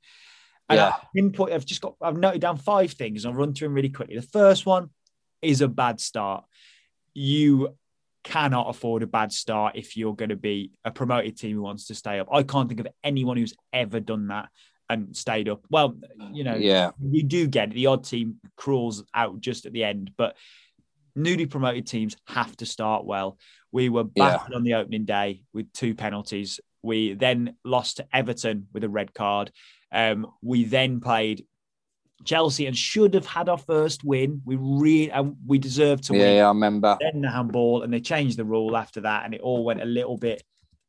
And 0.69 0.79
Yeah. 0.79 0.89
I 0.89 1.07
pinpoint, 1.15 1.53
I've 1.53 1.67
just 1.67 1.81
got, 1.81 1.97
I've 2.01 2.17
noted 2.17 2.41
down 2.41 2.57
five 2.57 2.93
things. 2.93 3.25
And 3.25 3.33
I'll 3.35 3.39
run 3.39 3.53
through 3.53 3.69
them 3.69 3.75
really 3.75 3.91
quickly. 3.91 4.17
The 4.17 4.23
first 4.23 4.65
one 4.65 4.91
is 5.43 5.61
a 5.61 5.69
bad 5.69 6.01
start. 6.01 6.45
You 7.15 7.77
cannot 8.25 8.71
afford 8.71 9.03
a 9.03 9.07
bad 9.07 9.33
start 9.33 9.75
if 9.77 9.97
you're 9.97 10.15
going 10.15 10.29
to 10.29 10.37
be 10.37 10.71
a 10.85 10.91
promoted 10.91 11.37
team 11.37 11.57
who 11.57 11.63
wants 11.63 11.89
to 11.89 11.95
stay 11.95 12.21
up. 12.21 12.29
I 12.33 12.43
can't 12.45 12.69
think 12.69 12.81
of 12.81 12.87
anyone 13.03 13.37
who's 13.37 13.55
ever 13.73 13.99
done 14.01 14.29
that 14.29 14.49
and 14.89 15.17
stayed 15.17 15.49
up. 15.49 15.63
Well, 15.71 15.97
you 16.33 16.45
know, 16.45 16.55
Yeah, 16.55 16.93
you 17.03 17.25
do 17.25 17.47
get 17.49 17.71
it. 17.71 17.75
The 17.75 17.87
odd 17.87 18.05
team 18.05 18.37
crawls 18.57 19.03
out 19.15 19.41
just 19.41 19.67
at 19.67 19.73
the 19.73 19.85
end, 19.85 20.13
but 20.17 20.37
newly 21.17 21.47
promoted 21.47 21.87
teams 21.87 22.17
have 22.29 22.57
to 22.59 22.67
start 22.67 23.05
well. 23.05 23.39
We 23.73 23.89
were 23.89 24.05
Yeah. 24.15 24.45
on 24.55 24.63
the 24.63 24.75
opening 24.75 25.05
day 25.05 25.43
with 25.53 25.73
two 25.73 25.95
penalties. 25.95 26.61
We 26.83 27.15
then 27.15 27.57
lost 27.65 27.99
to 27.99 28.07
Everton 28.13 28.69
with 28.73 28.85
a 28.85 28.89
red 28.89 29.15
card. 29.15 29.51
Um, 29.91 30.27
we 30.43 30.65
then 30.65 31.01
played 31.01 31.45
Chelsea 32.25 32.67
and 32.67 32.77
should 32.77 33.15
have 33.15 33.27
had 33.27 33.49
our 33.49 33.59
first 33.59 34.05
win. 34.05 34.43
We 34.45 34.57
really 34.57 35.11
and 35.11 35.37
we 35.47 35.59
deserved 35.59 36.05
to 36.05 36.15
yeah, 36.15 36.21
win. 36.21 36.37
yeah, 36.37 36.45
I 36.45 36.49
remember. 36.49 36.99
Then 37.01 37.23
the 37.23 37.31
handball, 37.31 37.83
and 37.83 37.93
they 37.93 38.01
changed 38.01 38.39
the 38.39 38.45
rule 38.45 38.77
after 38.77 39.03
that, 39.03 39.25
and 39.25 39.35
it 39.35 39.41
all 39.41 39.65
went 39.65 39.83
a 39.83 39.87
little 39.87 40.17
bit 40.17 40.43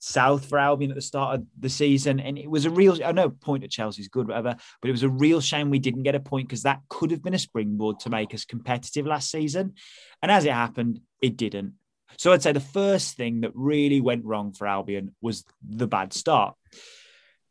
south 0.03 0.49
for 0.49 0.59
Albion 0.59 0.91
at 0.91 0.95
the 0.95 1.01
start 1.01 1.35
of 1.39 1.45
the 1.57 1.69
season. 1.69 2.19
And 2.19 2.37
it 2.37 2.49
was 2.49 2.65
a 2.65 2.69
real, 2.69 2.97
I 3.03 3.13
know 3.13 3.29
point 3.29 3.63
at 3.63 3.71
Chelsea's 3.71 4.09
good, 4.09 4.27
whatever, 4.27 4.55
but 4.81 4.89
it 4.89 4.91
was 4.91 5.03
a 5.03 5.09
real 5.09 5.39
shame 5.39 5.69
we 5.69 5.79
didn't 5.79 6.03
get 6.03 6.13
a 6.13 6.19
point 6.19 6.49
because 6.49 6.63
that 6.63 6.81
could 6.89 7.11
have 7.11 7.23
been 7.23 7.33
a 7.33 7.39
springboard 7.39 8.01
to 8.01 8.09
make 8.09 8.33
us 8.33 8.43
competitive 8.43 9.05
last 9.05 9.31
season. 9.31 9.75
And 10.21 10.29
as 10.29 10.43
it 10.43 10.51
happened, 10.51 10.99
it 11.21 11.37
didn't. 11.37 11.75
So 12.17 12.33
I'd 12.33 12.43
say 12.43 12.51
the 12.51 12.59
first 12.59 13.15
thing 13.15 13.41
that 13.41 13.51
really 13.55 14.01
went 14.01 14.25
wrong 14.25 14.51
for 14.51 14.67
Albion 14.67 15.15
was 15.21 15.45
the 15.67 15.87
bad 15.87 16.11
start. 16.11 16.55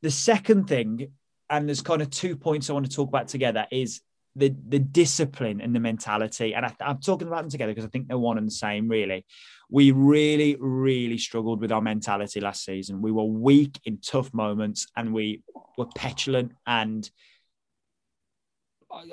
The 0.03 0.11
second 0.11 0.69
thing, 0.69 1.13
and 1.51 1.69
there's 1.69 1.83
kind 1.83 2.03
of 2.03 2.11
two 2.11 2.37
points 2.37 2.69
I 2.69 2.73
want 2.73 2.89
to 2.89 2.95
talk 2.95 3.09
about 3.09 3.29
together, 3.29 3.67
is 3.71 4.01
the 4.35 4.55
the 4.69 4.79
discipline 4.79 5.61
and 5.61 5.75
the 5.75 5.81
mentality, 5.81 6.55
and 6.55 6.67
I, 6.67 6.75
am 6.81 6.99
talking 6.99 7.29
about 7.29 7.43
them 7.43 7.51
together 7.51 7.73
because 7.73 7.85
I 7.85 7.89
think 7.89 8.09
they're 8.09 8.19
one 8.19 8.39
and 8.39 8.47
the 8.47 8.53
same. 8.53 8.89
Really, 8.89 9.27
we 9.71 9.91
really, 9.91 10.57
really 10.59 11.19
struggled 11.19 11.61
with 11.61 11.73
our 11.73 11.83
mentality 11.83 12.41
last 12.41 12.65
season. 12.65 13.03
We 13.03 13.13
were 13.13 13.25
weak 13.25 13.81
in 13.85 13.99
tough 13.99 14.33
moments, 14.33 14.87
and 14.97 15.13
we 15.13 15.43
were 15.77 15.87
petulant 15.95 16.53
and 16.67 17.09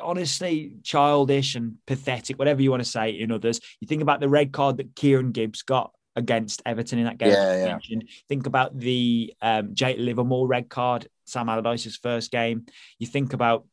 honestly 0.01 0.73
childish 0.83 1.55
and 1.55 1.75
pathetic, 1.87 2.37
whatever 2.37 2.61
you 2.61 2.71
want 2.71 2.83
to 2.83 2.89
say 2.89 3.11
in 3.11 3.31
others. 3.31 3.59
You 3.79 3.87
think 3.87 4.01
about 4.01 4.19
the 4.19 4.29
red 4.29 4.51
card 4.51 4.77
that 4.77 4.95
Kieran 4.95 5.31
Gibbs 5.31 5.61
got 5.61 5.91
against 6.15 6.61
Everton 6.65 6.99
in 6.99 7.05
that 7.05 7.17
game. 7.17 7.31
Yeah, 7.31 7.77
yeah. 7.81 7.99
Think 8.27 8.45
about 8.45 8.77
the 8.77 9.33
um, 9.41 9.73
Jake 9.73 9.97
Livermore 9.97 10.47
red 10.47 10.69
card, 10.69 11.07
Sam 11.29 11.49
Allardyce's 11.49 11.97
first 11.97 12.31
game. 12.31 12.65
You 12.97 13.07
think 13.07 13.33
about 13.33 13.65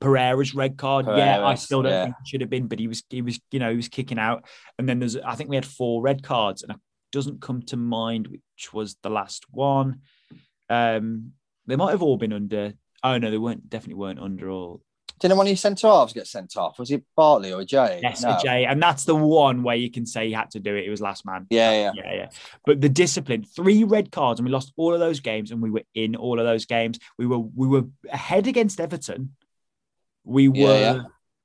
Pereira's 0.00 0.54
red 0.54 0.76
card. 0.76 1.06
Pereira's, 1.06 1.18
yeah, 1.18 1.46
I 1.46 1.54
still 1.54 1.82
don't 1.82 1.92
yeah. 1.92 2.04
think 2.04 2.16
it 2.20 2.28
should 2.28 2.40
have 2.40 2.50
been, 2.50 2.66
but 2.66 2.78
he 2.78 2.88
was 2.88 3.02
he 3.08 3.22
was 3.22 3.40
you 3.50 3.58
know 3.58 3.70
he 3.70 3.76
was 3.76 3.88
kicking 3.88 4.18
out. 4.18 4.44
And 4.78 4.88
then 4.88 4.98
there's 4.98 5.16
I 5.16 5.34
think 5.34 5.50
we 5.50 5.56
had 5.56 5.66
four 5.66 6.02
red 6.02 6.22
cards, 6.22 6.62
and 6.62 6.72
it 6.72 6.78
doesn't 7.12 7.40
come 7.40 7.62
to 7.62 7.76
mind 7.76 8.28
which 8.28 8.72
was 8.72 8.96
the 9.02 9.10
last 9.10 9.44
one. 9.50 10.00
Um, 10.68 11.32
they 11.66 11.76
might 11.76 11.92
have 11.92 12.02
all 12.02 12.16
been 12.16 12.32
under. 12.32 12.74
Oh 13.02 13.18
no, 13.18 13.30
they 13.30 13.38
weren't. 13.38 13.68
Definitely 13.68 14.00
weren't 14.00 14.20
under 14.20 14.50
all. 14.50 14.82
Didn't 15.20 15.36
one 15.36 15.46
of 15.46 15.50
your 15.50 15.56
centre 15.56 15.86
halves 15.86 16.12
get 16.12 16.26
sent 16.26 16.56
off? 16.56 16.78
Was 16.78 16.90
it 16.90 17.04
Bartley 17.16 17.52
or 17.52 17.64
Jay? 17.64 18.00
Yes, 18.02 18.22
no. 18.22 18.36
Jay, 18.42 18.64
and 18.64 18.82
that's 18.82 19.04
the 19.04 19.14
one 19.14 19.62
where 19.62 19.76
you 19.76 19.90
can 19.90 20.06
say 20.06 20.26
he 20.26 20.32
had 20.32 20.50
to 20.52 20.60
do 20.60 20.74
it. 20.74 20.84
It 20.84 20.90
was 20.90 21.00
last 21.00 21.24
man. 21.24 21.46
Yeah, 21.50 21.70
yeah, 21.70 21.92
yeah, 21.94 22.14
yeah. 22.14 22.28
But 22.66 22.80
the 22.80 22.88
discipline, 22.88 23.44
three 23.44 23.84
red 23.84 24.10
cards, 24.10 24.40
and 24.40 24.46
we 24.46 24.52
lost 24.52 24.72
all 24.76 24.92
of 24.92 25.00
those 25.00 25.20
games, 25.20 25.50
and 25.50 25.62
we 25.62 25.70
were 25.70 25.84
in 25.94 26.16
all 26.16 26.40
of 26.40 26.46
those 26.46 26.66
games. 26.66 26.98
We 27.16 27.26
were 27.26 27.38
we 27.38 27.68
were 27.68 27.84
ahead 28.10 28.46
against 28.46 28.80
Everton. 28.80 29.34
We 30.24 30.48
were. 30.48 30.56
Yeah, 30.56 30.94
yeah. 30.94 31.02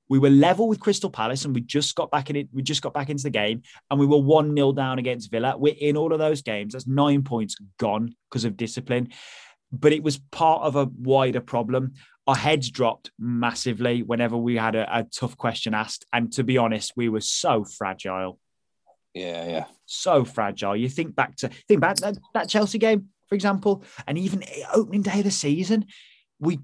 We 0.09 0.17
were 0.17 0.31
level 0.31 0.67
with 0.67 0.79
Crystal 0.79 1.11
Palace, 1.11 1.45
and 1.45 1.53
we 1.53 1.61
just 1.61 1.93
got 1.93 2.09
back 2.09 2.31
in 2.31 2.35
it. 2.35 2.49
We 2.51 2.63
just 2.63 2.81
got 2.81 2.95
back 2.95 3.11
into 3.11 3.21
the 3.21 3.29
game, 3.29 3.61
and 3.91 3.99
we 3.99 4.07
were 4.07 4.17
one 4.17 4.55
0 4.55 4.71
down 4.71 4.97
against 4.97 5.29
Villa. 5.29 5.55
We're 5.55 5.75
in 5.79 5.95
all 5.95 6.13
of 6.13 6.17
those 6.17 6.41
games. 6.41 6.73
That's 6.73 6.87
nine 6.87 7.21
points 7.21 7.57
gone 7.77 8.15
because 8.27 8.43
of 8.43 8.57
discipline 8.57 9.09
but 9.71 9.93
it 9.93 10.03
was 10.03 10.17
part 10.31 10.63
of 10.63 10.75
a 10.75 10.89
wider 10.97 11.41
problem 11.41 11.93
our 12.29 12.35
heads 12.35 12.69
dropped 12.69 13.09
massively 13.17 14.03
whenever 14.03 14.37
we 14.37 14.55
had 14.55 14.75
a, 14.75 14.99
a, 14.99 15.03
tough 15.03 15.35
question 15.35 15.73
asked. 15.73 16.05
And 16.13 16.31
to 16.33 16.43
be 16.43 16.59
honest, 16.59 16.93
we 16.95 17.09
were 17.09 17.21
so 17.21 17.63
fragile. 17.63 18.37
Yeah, 19.15 19.49
yeah. 19.49 19.65
So 19.87 20.25
fragile. 20.25 20.75
You 20.75 20.89
think 20.89 21.15
back 21.15 21.37
to 21.37 21.49
think 21.67 21.81
back 21.81 21.95
that, 21.97 22.19
that 22.35 22.47
Chelsea 22.47 22.77
game, 22.77 23.07
for 23.27 23.33
example, 23.33 23.83
and 24.05 24.15
even 24.15 24.43
opening 24.71 25.01
day 25.01 25.17
of 25.17 25.23
the 25.23 25.31
season, 25.31 25.87
we 26.39 26.59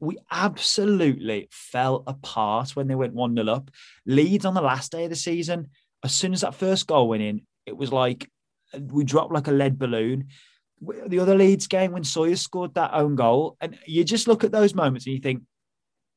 we 0.00 0.16
absolutely 0.30 1.48
fell 1.50 2.02
apart 2.06 2.74
when 2.74 2.88
they 2.88 2.94
went 2.94 3.12
1 3.12 3.36
0 3.36 3.46
up. 3.46 3.70
Leeds 4.06 4.46
on 4.46 4.54
the 4.54 4.62
last 4.62 4.90
day 4.90 5.04
of 5.04 5.10
the 5.10 5.16
season, 5.16 5.68
as 6.02 6.14
soon 6.14 6.32
as 6.32 6.40
that 6.40 6.54
first 6.54 6.86
goal 6.86 7.10
went 7.10 7.22
in, 7.22 7.42
it 7.66 7.76
was 7.76 7.92
like 7.92 8.26
we 8.78 9.04
dropped 9.04 9.34
like 9.34 9.48
a 9.48 9.52
lead 9.52 9.78
balloon 9.78 10.28
the 10.80 11.18
other 11.18 11.36
Leeds 11.36 11.66
game 11.66 11.92
when 11.92 12.04
Sawyer 12.04 12.36
scored 12.36 12.74
that 12.74 12.94
own 12.94 13.14
goal, 13.16 13.56
and 13.60 13.78
you 13.86 14.04
just 14.04 14.28
look 14.28 14.44
at 14.44 14.52
those 14.52 14.74
moments 14.74 15.06
and 15.06 15.14
you 15.14 15.20
think 15.20 15.42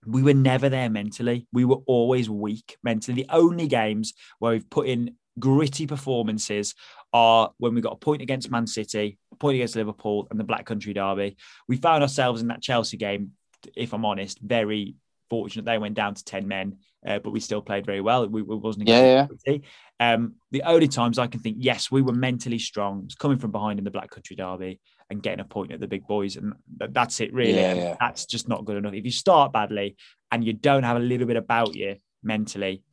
we 0.05 0.23
were 0.23 0.33
never 0.33 0.69
there 0.69 0.89
mentally. 0.89 1.47
We 1.51 1.65
were 1.65 1.79
always 1.85 2.29
weak 2.29 2.77
mentally. 2.83 3.15
The 3.15 3.29
only 3.29 3.67
games 3.67 4.13
where 4.39 4.53
we've 4.53 4.69
put 4.69 4.87
in 4.87 5.15
gritty 5.39 5.87
performances 5.87 6.75
are 7.11 7.51
when 7.57 7.75
we 7.75 7.81
got 7.81 7.93
a 7.93 7.97
point 7.97 8.21
against 8.21 8.51
Man 8.51 8.67
City, 8.67 9.17
a 9.31 9.35
point 9.35 9.55
against 9.55 9.75
Liverpool, 9.75 10.27
and 10.29 10.39
the 10.39 10.43
Black 10.43 10.65
Country 10.65 10.93
Derby. 10.93 11.37
We 11.67 11.77
found 11.77 12.03
ourselves 12.03 12.41
in 12.41 12.47
that 12.47 12.61
Chelsea 12.61 12.97
game, 12.97 13.31
if 13.75 13.93
I'm 13.93 14.05
honest, 14.05 14.39
very 14.39 14.95
fortunate 15.33 15.65
they 15.65 15.79
went 15.79 15.95
down 15.95 16.13
to 16.13 16.23
10 16.23 16.47
men, 16.47 16.77
uh, 17.07 17.17
but 17.17 17.31
we 17.31 17.39
still 17.39 17.61
played 17.61 17.87
very 17.87 18.01
well. 18.01 18.27
We, 18.27 18.43
we 18.43 18.55
wasn't 18.55 18.87
yeah, 18.87 19.27
yeah. 19.47 19.57
Um, 19.99 20.35
the 20.51 20.61
only 20.61 20.87
times 20.87 21.17
I 21.17 21.25
can 21.25 21.39
think, 21.39 21.57
yes, 21.59 21.89
we 21.89 22.03
were 22.03 22.13
mentally 22.13 22.59
strong, 22.59 23.09
coming 23.17 23.39
from 23.39 23.51
behind 23.51 23.79
in 23.79 23.85
the 23.85 23.89
Black 23.89 24.11
Country 24.11 24.35
Derby 24.35 24.79
and 25.09 25.23
getting 25.23 25.39
a 25.39 25.45
point 25.45 25.71
at 25.71 25.79
the 25.79 25.87
big 25.87 26.05
boys. 26.05 26.35
And 26.35 26.53
that's 26.77 27.19
it, 27.19 27.33
really. 27.33 27.55
Yeah, 27.55 27.73
yeah. 27.73 27.95
That's 27.99 28.27
just 28.27 28.47
not 28.47 28.65
good 28.65 28.77
enough. 28.77 28.93
If 28.93 29.05
you 29.05 29.11
start 29.11 29.51
badly 29.51 29.97
and 30.31 30.45
you 30.45 30.53
don't 30.53 30.83
have 30.83 30.97
a 30.97 31.01
little 31.01 31.25
bit 31.25 31.37
about 31.37 31.75
you 31.75 31.95
mentally, 32.21 32.83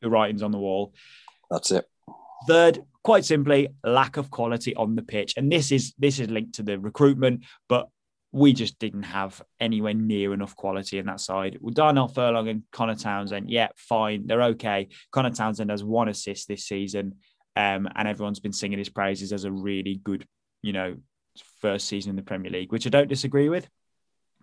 the 0.00 0.08
writing's 0.08 0.42
on 0.42 0.52
the 0.52 0.58
wall. 0.58 0.94
That's 1.50 1.70
it. 1.70 1.84
Third, 2.48 2.80
quite 3.02 3.26
simply, 3.26 3.68
lack 3.84 4.16
of 4.16 4.30
quality 4.30 4.74
on 4.74 4.96
the 4.96 5.02
pitch. 5.02 5.34
And 5.36 5.52
this 5.52 5.70
is 5.70 5.94
this 5.98 6.18
is 6.18 6.30
linked 6.30 6.54
to 6.54 6.62
the 6.62 6.78
recruitment, 6.78 7.44
but 7.68 7.88
we 8.34 8.52
just 8.52 8.80
didn't 8.80 9.04
have 9.04 9.40
anywhere 9.60 9.94
near 9.94 10.34
enough 10.34 10.56
quality 10.56 10.98
in 10.98 11.06
that 11.06 11.20
side. 11.20 11.56
With 11.60 11.76
Darnell 11.76 12.08
Furlong 12.08 12.48
and 12.48 12.64
Conor 12.72 12.96
Townsend, 12.96 13.48
yeah, 13.48 13.68
fine, 13.76 14.26
they're 14.26 14.42
okay. 14.42 14.88
Conor 15.12 15.30
Townsend 15.30 15.70
has 15.70 15.84
one 15.84 16.08
assist 16.08 16.48
this 16.48 16.64
season, 16.64 17.14
um, 17.54 17.88
and 17.94 18.08
everyone's 18.08 18.40
been 18.40 18.52
singing 18.52 18.80
his 18.80 18.88
praises 18.88 19.32
as 19.32 19.44
a 19.44 19.52
really 19.52 20.00
good, 20.02 20.26
you 20.62 20.72
know, 20.72 20.96
first 21.60 21.86
season 21.86 22.10
in 22.10 22.16
the 22.16 22.22
Premier 22.22 22.50
League, 22.50 22.72
which 22.72 22.88
I 22.88 22.90
don't 22.90 23.06
disagree 23.06 23.48
with. 23.48 23.68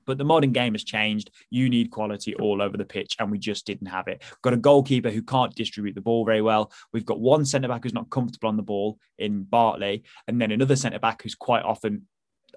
But 0.05 0.17
the 0.17 0.23
modern 0.23 0.53
game 0.53 0.73
has 0.73 0.85
changed. 0.85 1.29
You 1.49 1.69
need 1.69 1.91
quality 1.91 2.33
all 2.35 2.61
over 2.61 2.77
the 2.77 2.85
pitch, 2.85 3.17
and 3.19 3.29
we 3.29 3.39
just 3.39 3.65
didn't 3.65 3.87
have 3.87 4.07
it. 4.07 4.21
We've 4.21 4.41
got 4.41 4.53
a 4.53 4.57
goalkeeper 4.57 5.11
who 5.11 5.21
can't 5.21 5.53
distribute 5.53 5.95
the 5.95 6.01
ball 6.01 6.23
very 6.23 6.41
well. 6.41 6.71
We've 6.93 7.05
got 7.05 7.19
one 7.19 7.43
centre 7.43 7.67
back 7.67 7.83
who's 7.83 7.93
not 7.93 8.09
comfortable 8.09 8.47
on 8.47 8.55
the 8.55 8.63
ball 8.63 8.99
in 9.19 9.43
Bartley, 9.43 10.03
and 10.29 10.39
then 10.39 10.51
another 10.51 10.77
centre 10.77 10.97
back 10.97 11.23
who's 11.23 11.35
quite 11.35 11.63
often 11.63 12.07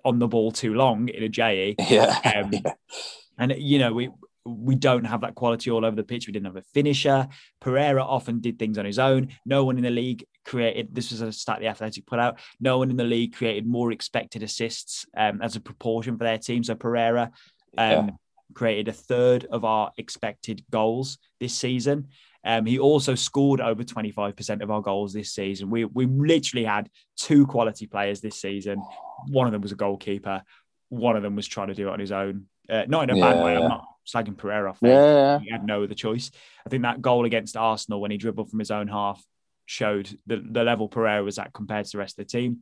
on 0.05 0.19
the 0.19 0.29
ball 0.29 0.53
too 0.53 0.75
long 0.75 1.09
in 1.09 1.31
Ajayi. 1.31 1.75
Yeah. 1.89 2.19
Um, 2.37 2.51
yeah. 2.53 2.73
And 3.39 3.55
you 3.59 3.79
know, 3.79 3.93
we 3.93 4.11
we 4.47 4.75
don't 4.75 5.05
have 5.05 5.23
that 5.23 5.35
quality 5.35 5.71
all 5.71 5.85
over 5.85 5.97
the 5.97 6.05
pitch. 6.05 6.27
We 6.27 6.33
didn't 6.33 6.47
have 6.47 6.57
a 6.57 6.63
finisher. 6.63 7.29
Pereira 7.61 8.05
often 8.05 8.41
did 8.41 8.59
things 8.59 8.77
on 8.77 8.85
his 8.85 8.99
own. 8.99 9.29
No 9.47 9.65
one 9.65 9.79
in 9.79 9.85
the 9.85 9.91
league 9.91 10.25
created. 10.45 10.95
This 10.95 11.11
was 11.11 11.23
a 11.23 11.33
stat 11.33 11.61
the 11.61 11.69
Athletic 11.69 12.07
put 12.07 12.19
out. 12.19 12.39
No 12.61 12.79
one 12.79 12.91
in 12.91 12.97
the 12.97 13.05
league 13.05 13.35
created 13.35 13.67
more 13.67 13.91
expected 13.91 14.43
assists 14.43 15.07
um, 15.17 15.41
as 15.41 15.57
a 15.57 15.61
proportion 15.61 16.19
for 16.19 16.25
their 16.25 16.39
team. 16.39 16.63
So 16.63 16.75
Pereira 16.75 17.31
um, 17.79 17.91
yeah. 17.91 18.11
created 18.53 18.89
a 18.89 18.93
third 18.93 19.47
of 19.51 19.65
our 19.65 19.93
expected 19.97 20.63
goals 20.71 21.19
this 21.41 21.55
season. 21.55 22.09
Um, 22.45 22.67
he 22.67 22.79
also 22.79 23.15
scored 23.15 23.61
over 23.61 23.83
25% 23.83 24.63
of 24.63 24.71
our 24.71 24.83
goals 24.83 25.13
this 25.13 25.33
season. 25.33 25.71
We, 25.71 25.87
we 25.87 26.07
literally 26.07 26.65
had 26.65 26.91
two 27.17 27.47
quality 27.47 27.87
players 27.87 28.21
this 28.21 28.41
season. 28.41 28.83
One 29.29 29.47
of 29.47 29.53
them 29.53 29.63
was 29.63 29.73
a 29.73 29.77
goalkeeper. 29.77 30.43
One 30.91 31.17
of 31.17 31.23
them 31.23 31.37
was 31.37 31.47
trying 31.47 31.69
to 31.69 31.75
do 31.75 31.89
it 31.89 31.93
on 31.93 32.01
his 32.01 32.13
own. 32.13 32.47
Uh, 32.69 32.85
not 32.87 33.05
in 33.05 33.11
a 33.11 33.17
yeah, 33.17 33.33
bad 33.33 33.45
way. 33.45 33.57
I'm 33.57 33.69
not 33.69 33.87
slagging 34.07 34.37
Pereira 34.37 34.71
off. 34.71 34.79
Yeah, 34.83 35.39
he 35.41 35.51
had 35.51 35.67
no 35.67 35.83
other 35.83 35.95
choice. 35.95 36.31
I 36.67 36.71
think 36.71 36.83
that 36.83 37.01
goal 37.01 37.25
against 37.25 37.57
Arsenal 37.57 38.01
when 38.01 38.11
he 38.11 38.17
dribbled 38.17 38.51
from 38.51 38.59
his 38.59 38.71
own 38.71 38.89
half 38.89 39.25
showed 39.67 40.19
the, 40.27 40.37
the 40.37 40.63
level 40.63 40.89
Pereira 40.89 41.25
was 41.25 41.39
at 41.39 41.53
compared 41.53 41.87
to 41.87 41.93
the 41.93 41.99
rest 41.99 42.19
of 42.19 42.27
the 42.27 42.31
team. 42.31 42.61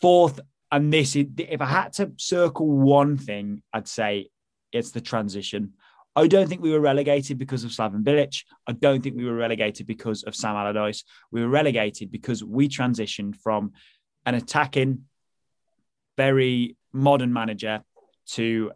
Fourth, 0.00 0.40
and 0.70 0.92
this 0.92 1.16
is 1.16 1.26
if 1.38 1.60
I 1.60 1.66
had 1.66 1.92
to 1.94 2.12
circle 2.16 2.70
one 2.70 3.16
thing, 3.16 3.62
I'd 3.72 3.88
say 3.88 4.28
it's 4.72 4.90
the 4.90 5.00
transition. 5.00 5.74
I 6.18 6.26
don't 6.26 6.48
think 6.48 6.62
we 6.62 6.72
were 6.72 6.80
relegated 6.80 7.38
because 7.38 7.62
of 7.62 7.70
Slaven 7.70 8.02
Bilic. 8.02 8.42
I 8.66 8.72
don't 8.72 9.02
think 9.02 9.16
we 9.16 9.24
were 9.24 9.36
relegated 9.36 9.86
because 9.86 10.24
of 10.24 10.34
Sam 10.34 10.56
Allardyce. 10.56 11.04
We 11.30 11.42
were 11.42 11.48
relegated 11.48 12.10
because 12.10 12.42
we 12.42 12.68
transitioned 12.68 13.36
from 13.36 13.72
an 14.26 14.34
attacking, 14.34 15.04
very 16.16 16.76
modern 16.92 17.32
manager 17.32 17.84
to 18.30 18.72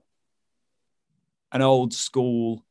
an 1.50 1.62
old 1.62 1.92
school, 1.92 2.64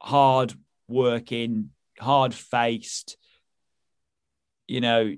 hard 0.00 0.54
working, 0.86 1.70
hard 1.98 2.34
faced, 2.34 3.16
you 4.68 4.80
know, 4.80 5.16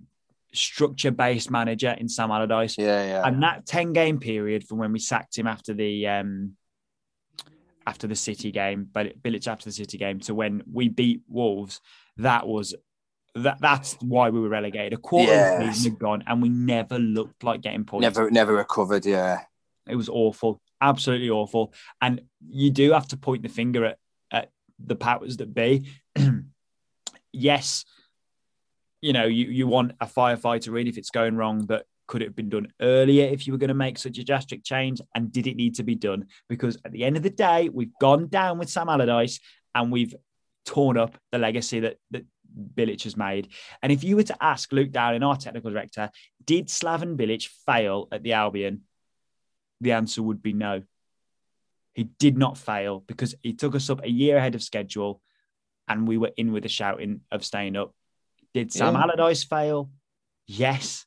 structure 0.54 1.10
based 1.10 1.50
manager 1.50 1.90
in 1.90 2.08
Sam 2.08 2.30
Allardyce. 2.30 2.78
Yeah, 2.78 3.04
yeah. 3.04 3.22
And 3.22 3.42
that 3.42 3.66
10 3.66 3.92
game 3.92 4.18
period 4.18 4.66
from 4.66 4.78
when 4.78 4.92
we 4.92 4.98
sacked 4.98 5.36
him 5.36 5.46
after 5.46 5.74
the 5.74 6.08
um, 6.08 6.56
after 7.86 8.06
the 8.06 8.16
City 8.16 8.50
game, 8.50 8.88
but 8.92 9.22
Bilic 9.22 9.46
after 9.46 9.66
the 9.66 9.72
City 9.72 9.98
game 9.98 10.20
to 10.20 10.34
when 10.34 10.62
we 10.70 10.88
beat 10.88 11.22
Wolves, 11.28 11.80
that 12.16 12.46
was 12.46 12.74
that 13.34 13.58
that's 13.60 13.94
why 14.00 14.30
we 14.30 14.40
were 14.40 14.48
relegated. 14.48 14.92
A 14.92 14.96
quarter 14.96 15.32
yes. 15.32 15.60
of 15.60 15.66
the 15.66 15.72
season 15.72 15.92
had 15.92 15.98
gone, 15.98 16.24
and 16.26 16.42
we 16.42 16.48
never 16.48 16.98
looked 16.98 17.42
like 17.42 17.60
getting 17.60 17.84
points. 17.84 18.02
Never, 18.02 18.30
never 18.30 18.54
recovered. 18.54 19.04
Yeah, 19.04 19.40
it 19.88 19.96
was 19.96 20.08
awful, 20.08 20.60
absolutely 20.80 21.30
awful. 21.30 21.72
And 22.00 22.22
you 22.48 22.70
do 22.70 22.92
have 22.92 23.08
to 23.08 23.16
point 23.16 23.42
the 23.42 23.48
finger 23.48 23.84
at, 23.84 23.98
at 24.30 24.50
the 24.78 24.96
powers 24.96 25.38
that 25.38 25.52
be. 25.52 25.88
yes, 27.32 27.84
you 29.00 29.12
know 29.12 29.26
you 29.26 29.46
you 29.46 29.66
want 29.66 29.92
a 30.00 30.06
firefighter 30.06 30.80
in 30.80 30.86
if 30.86 30.96
it's 30.96 31.10
going 31.10 31.36
wrong, 31.36 31.66
but 31.66 31.86
could 32.06 32.22
it 32.22 32.26
have 32.26 32.36
been 32.36 32.48
done 32.48 32.68
earlier 32.80 33.26
if 33.26 33.46
you 33.46 33.52
were 33.52 33.58
going 33.58 33.68
to 33.68 33.74
make 33.74 33.98
such 33.98 34.18
a 34.18 34.24
drastic 34.24 34.64
change? 34.64 35.00
And 35.14 35.32
did 35.32 35.46
it 35.46 35.56
need 35.56 35.76
to 35.76 35.82
be 35.82 35.94
done? 35.94 36.26
Because 36.48 36.78
at 36.84 36.92
the 36.92 37.04
end 37.04 37.16
of 37.16 37.22
the 37.22 37.30
day, 37.30 37.68
we've 37.72 37.96
gone 38.00 38.28
down 38.28 38.58
with 38.58 38.70
Sam 38.70 38.88
Allardyce 38.88 39.40
and 39.74 39.90
we've 39.90 40.14
torn 40.66 40.96
up 40.96 41.16
the 41.32 41.38
legacy 41.38 41.80
that, 41.80 41.96
that 42.10 42.24
Bilic 42.74 43.02
has 43.04 43.16
made. 43.16 43.48
And 43.82 43.90
if 43.90 44.04
you 44.04 44.16
were 44.16 44.22
to 44.24 44.36
ask 44.42 44.72
Luke 44.72 44.90
Dowling, 44.92 45.22
our 45.22 45.36
technical 45.36 45.70
director, 45.70 46.10
did 46.44 46.68
Slaven 46.68 47.16
Bilic 47.16 47.48
fail 47.66 48.08
at 48.12 48.22
the 48.22 48.34
Albion? 48.34 48.82
The 49.80 49.92
answer 49.92 50.22
would 50.22 50.42
be 50.42 50.52
no. 50.52 50.82
He 51.94 52.04
did 52.04 52.36
not 52.36 52.58
fail 52.58 53.00
because 53.00 53.34
he 53.42 53.52
took 53.52 53.74
us 53.74 53.88
up 53.88 54.04
a 54.04 54.10
year 54.10 54.36
ahead 54.36 54.54
of 54.54 54.62
schedule 54.62 55.20
and 55.86 56.08
we 56.08 56.18
were 56.18 56.32
in 56.36 56.52
with 56.52 56.64
a 56.64 56.68
shouting 56.68 57.20
of 57.30 57.44
staying 57.44 57.76
up. 57.76 57.94
Did 58.52 58.72
Sam 58.72 58.94
Yeah. 58.94 59.02
Allardyce 59.02 59.44
fail? 59.44 59.90
Yes. 60.46 61.06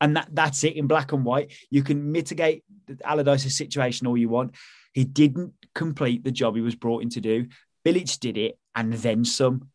And 0.00 0.16
that, 0.16 0.28
that's 0.32 0.62
it 0.64 0.76
in 0.76 0.86
black 0.86 1.12
and 1.12 1.24
white. 1.24 1.52
You 1.70 1.82
can 1.82 2.12
mitigate 2.12 2.64
Allardyce's 3.04 3.56
situation 3.56 4.06
all 4.06 4.16
you 4.16 4.28
want. 4.28 4.54
He 4.92 5.04
didn't 5.04 5.54
complete 5.74 6.24
the 6.24 6.30
job 6.30 6.54
he 6.54 6.62
was 6.62 6.74
brought 6.74 7.02
in 7.02 7.10
to 7.10 7.20
do. 7.20 7.46
Bilic 7.84 8.18
did 8.20 8.36
it 8.36 8.58
and 8.74 8.92
then 8.92 9.24
some. 9.24 9.68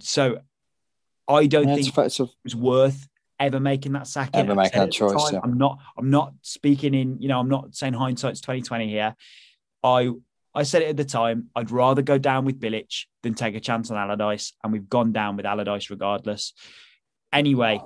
So 0.00 0.38
I 1.28 1.46
don't 1.46 1.68
Yeah, 1.68 1.74
think 1.76 1.98
it 1.98 2.28
was 2.44 2.56
worth 2.56 3.08
ever 3.40 3.60
making 3.60 3.92
that 3.92 4.06
sack. 4.06 4.30
Ever 4.34 4.54
making 4.54 4.80
that 4.80 4.92
choice, 4.92 5.12
time, 5.12 5.34
yeah. 5.34 5.40
I'm 5.42 5.58
not. 5.58 5.78
I'm 5.96 6.10
not 6.10 6.34
speaking 6.42 6.94
in. 6.94 7.20
You 7.20 7.28
know, 7.28 7.40
I'm 7.40 7.48
not 7.48 7.74
saying 7.74 7.94
hindsight's 7.94 8.40
2020 8.40 8.88
here. 8.88 9.14
I 9.82 10.10
I 10.54 10.62
said 10.62 10.82
it 10.82 10.88
at 10.88 10.96
the 10.96 11.04
time. 11.04 11.50
I'd 11.54 11.70
rather 11.70 12.02
go 12.02 12.18
down 12.18 12.44
with 12.44 12.60
Bilic 12.60 13.06
than 13.22 13.34
take 13.34 13.54
a 13.54 13.60
chance 13.60 13.90
on 13.90 13.96
Allardyce, 13.96 14.52
and 14.62 14.72
we've 14.72 14.88
gone 14.88 15.12
down 15.12 15.36
with 15.36 15.46
Allardyce 15.46 15.90
regardless. 15.90 16.52
Anyway, 17.32 17.80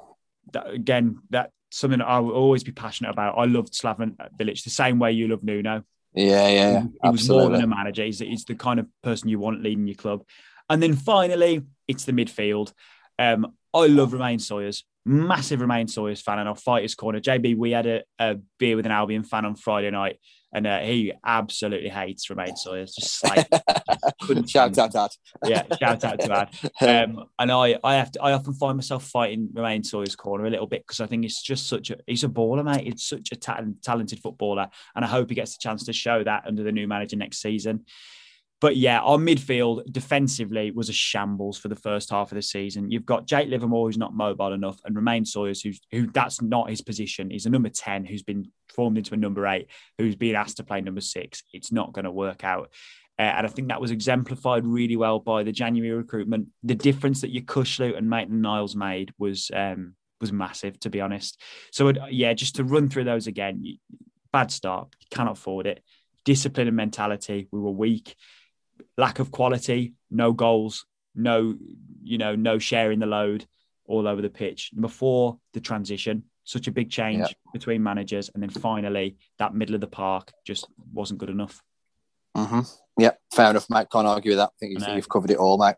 that, 0.53 0.71
again, 0.71 1.19
that's 1.31 1.53
something 1.71 2.01
I 2.01 2.19
will 2.21 2.33
always 2.33 2.65
be 2.65 2.73
passionate 2.73 3.11
about. 3.11 3.39
I 3.39 3.45
loved 3.45 3.73
Slaven 3.73 4.17
Bilic 4.39 4.63
the 4.65 4.71
same 4.71 4.99
way 4.99 5.13
you 5.13 5.29
love 5.29 5.43
Nuno. 5.43 5.85
yeah, 6.15 6.49
yeah, 6.49 6.71
yeah, 6.71 6.83
He 7.03 7.11
was 7.11 7.29
more 7.29 7.51
than 7.51 7.63
a 7.63 7.67
manager. 7.67 8.05
He's, 8.05 8.21
he's 8.21 8.45
the 8.45 8.55
kind 8.55 8.81
of 8.81 8.87
person 9.03 9.29
you 9.29 9.39
want 9.39 9.63
leading 9.63 9.87
your 9.87 9.97
club. 9.97 10.25
And 10.71 10.83
then 10.83 10.95
finally, 10.95 11.63
it's 11.87 12.05
the 12.05 12.13
midfield. 12.13 12.73
Um, 13.19 13.55
I 13.75 13.87
love 13.87 14.13
Romaine 14.13 14.39
Sawyers, 14.39 14.85
massive 15.09 15.61
Romaine 15.61 15.89
Sawyers 15.89 16.21
fan, 16.21 16.39
and 16.39 16.49
I'll 16.49 16.55
fight 16.55 16.83
his 16.83 16.95
corner. 16.95 17.19
JB, 17.21 17.57
we 17.57 17.71
had 17.73 17.87
a, 17.87 18.03
a 18.19 18.37
beer 18.59 18.77
with 18.77 18.87
an 18.87 18.93
Albion 18.93 19.25
fan 19.25 19.45
on 19.45 19.57
Friday 19.57 19.91
night, 19.91 20.19
and 20.53 20.67
uh, 20.67 20.81
he 20.81 21.13
absolutely 21.25 21.89
hates 21.89 22.29
Romaine 22.29 22.57
Sawyers. 22.57 22.95
Just 22.95 23.25
like 23.25 23.49
couldn't 24.23 24.49
Shout 24.49 24.77
out, 24.79 24.93
Dad. 24.93 25.11
yeah, 25.45 25.63
shout 25.79 26.05
out 26.05 26.21
to 26.21 26.33
Ad. 26.33 26.55
Um, 26.81 27.25
and 27.39 27.51
I, 27.51 27.79
I 27.83 27.95
have 27.95 28.13
to, 28.13 28.23
I 28.23 28.33
often 28.33 28.55
find 28.55 28.77
myself 28.77 29.05
fighting 29.05 29.49
Romaine 29.53 29.83
Sawyer's 29.83 30.15
corner 30.15 30.47
a 30.47 30.51
little 30.51 30.67
bit 30.67 30.85
because 30.87 31.01
I 31.01 31.07
think 31.07 31.25
it's 31.25 31.43
just 31.43 31.69
such 31.69 31.91
a, 31.91 31.97
he's 32.07 32.25
a 32.25 32.29
baller, 32.29 32.65
mate. 32.65 32.85
He's 32.85 33.05
such 33.05 33.31
a 33.33 33.37
ta- 33.37 33.63
talented 33.83 34.21
footballer, 34.21 34.69
and 34.95 35.05
I 35.05 35.09
hope 35.09 35.31
he 35.31 35.35
gets 35.35 35.57
the 35.57 35.63
chance 35.63 35.85
to 35.87 35.93
show 35.93 36.23
that 36.23 36.45
under 36.47 36.63
the 36.63 36.73
new 36.73 36.87
manager 36.87 37.17
next 37.17 37.41
season. 37.41 37.85
But 38.61 38.77
yeah, 38.77 39.01
our 39.01 39.19
midfield 39.19 39.91
defensively 39.93 40.73
was 40.73 40.89
a 40.89 40.93
shambles 40.93 41.59
for 41.59 41.69
the 41.69 41.77
first 41.77 42.11
half 42.11 42.33
of 42.33 42.37
the 42.37 42.43
season. 42.43 42.91
You've 42.91 43.07
got 43.07 43.27
Jake 43.27 43.49
Livermore, 43.49 43.87
who's 43.87 43.99
not 43.99 44.15
mobile 44.15 44.53
enough, 44.53 44.81
and 44.85 44.97
Romaine 44.97 45.25
Sawyers, 45.25 45.63
who's 45.63 45.81
who 45.93 46.09
that's 46.09 46.43
not 46.43 46.71
his 46.71 46.81
position. 46.81 47.31
He's 47.31 47.47
a 47.47 47.51
number 47.51 47.69
10 47.69 48.05
who's 48.05 48.25
been 48.25 48.51
formed 48.75 48.99
into 48.99 49.15
a 49.15 49.17
number 49.17 49.47
eight, 49.47 49.69
who's 49.97 50.17
being 50.17 50.35
asked 50.35 50.57
to 50.57 50.65
play 50.65 50.81
number 50.81 51.01
six. 51.01 51.45
It's 51.53 51.71
not 51.71 51.93
going 51.93 52.05
to 52.05 52.11
work 52.11 52.43
out. 52.43 52.73
Uh, 53.19 53.23
and 53.23 53.47
I 53.47 53.51
think 53.51 53.69
that 53.69 53.81
was 53.81 53.91
exemplified 53.91 54.65
really 54.65 54.97
well 54.97 55.19
by 55.19 55.43
the 55.43 55.53
January 55.53 55.97
recruitment. 55.97 56.49
The 56.63 56.77
difference 56.77 57.21
that 57.21 57.35
Yokuslu 57.35 57.97
and 57.97 58.09
Maitland 58.09 58.43
Niles 58.43 58.77
made 58.77 59.13
was 59.19 59.51
um, 59.55 59.95
was 60.21 60.33
massive, 60.33 60.79
to 60.81 60.91
be 60.91 61.01
honest. 61.01 61.41
So 61.73 61.93
yeah, 62.11 62.33
just 62.35 62.57
to 62.57 62.65
run 62.65 62.89
through 62.89 63.05
those 63.05 63.27
again, 63.27 63.65
bad 64.33 64.51
start, 64.51 64.89
you 65.01 65.07
cannot 65.11 65.39
afford 65.39 65.67
it. 65.67 65.83
Discipline 66.25 66.69
and 66.69 66.77
mentality, 66.77 67.49
we 67.51 67.61
were 67.61 67.71
weak. 67.71 68.15
Lack 68.99 69.21
of 69.21 69.31
quality, 69.31 69.95
no 70.11 70.33
goals, 70.33 70.85
no 71.15 71.55
you 72.03 72.19
know, 72.19 72.35
no 72.35 72.59
sharing 72.59 72.99
the 72.99 73.07
load 73.07 73.47
all 73.87 74.07
over 74.09 74.21
the 74.21 74.29
pitch. 74.29 74.71
Number 74.75 74.89
four, 74.89 75.39
the 75.55 75.61
transition, 75.61 76.25
such 76.45 76.67
a 76.67 76.73
big 76.73 76.91
change 76.91 77.21
Yeah. 77.21 77.35
between 77.53 77.83
managers, 77.83 78.29
and 78.35 78.43
then 78.43 78.51
finally 78.51 79.17
that 79.39 79.55
middle 79.55 79.75
of 79.75 79.81
the 79.81 79.87
park 79.87 80.33
just 80.45 80.67
wasn't 80.93 81.21
good 81.21 81.31
enough. 81.31 81.63
hmm 82.35 82.61
Yeah, 82.99 83.13
fair 83.33 83.51
enough, 83.51 83.71
mate. 83.71 83.87
Can't 83.91 84.07
argue 84.07 84.33
with 84.33 84.39
that. 84.39 84.51
I 84.51 84.57
think 84.59 84.73
you've, 84.75 84.89
I 84.89 84.97
you've 84.97 85.09
covered 85.09 85.31
it 85.31 85.37
all, 85.39 85.59
mate. 85.59 85.77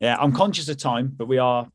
Yeah, 0.00 0.16
I'm 0.18 0.32
conscious 0.32 0.68
of 0.68 0.78
time, 0.78 1.12
but 1.14 1.26
we 1.28 1.38
are, 1.38 1.68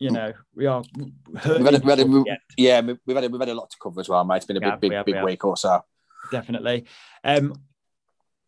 you 0.00 0.10
know, 0.10 0.32
we 0.56 0.66
are. 0.66 0.82
We've 0.96 1.12
had 1.44 1.74
a- 1.74 1.78
we 1.84 1.90
had 1.90 2.00
a- 2.00 2.04
the 2.04 2.36
Yeah, 2.56 2.80
we- 2.80 2.98
we've 3.06 3.14
had 3.16 3.24
a, 3.24 3.28
we've 3.28 3.40
had 3.40 3.48
a 3.48 3.54
lot 3.54 3.70
to 3.70 3.76
cover 3.80 4.00
as 4.00 4.08
well, 4.08 4.24
mate. 4.24 4.38
It's 4.38 4.46
been 4.46 4.56
a 4.56 4.60
Yeah, 4.60 4.70
big, 4.72 4.80
big, 4.80 4.90
we 4.90 4.96
have, 4.96 5.06
big 5.06 5.14
we 5.16 5.22
week 5.22 5.44
or 5.44 5.56
so. 5.56 5.82
definitely. 6.30 6.84
Um, 7.24 7.54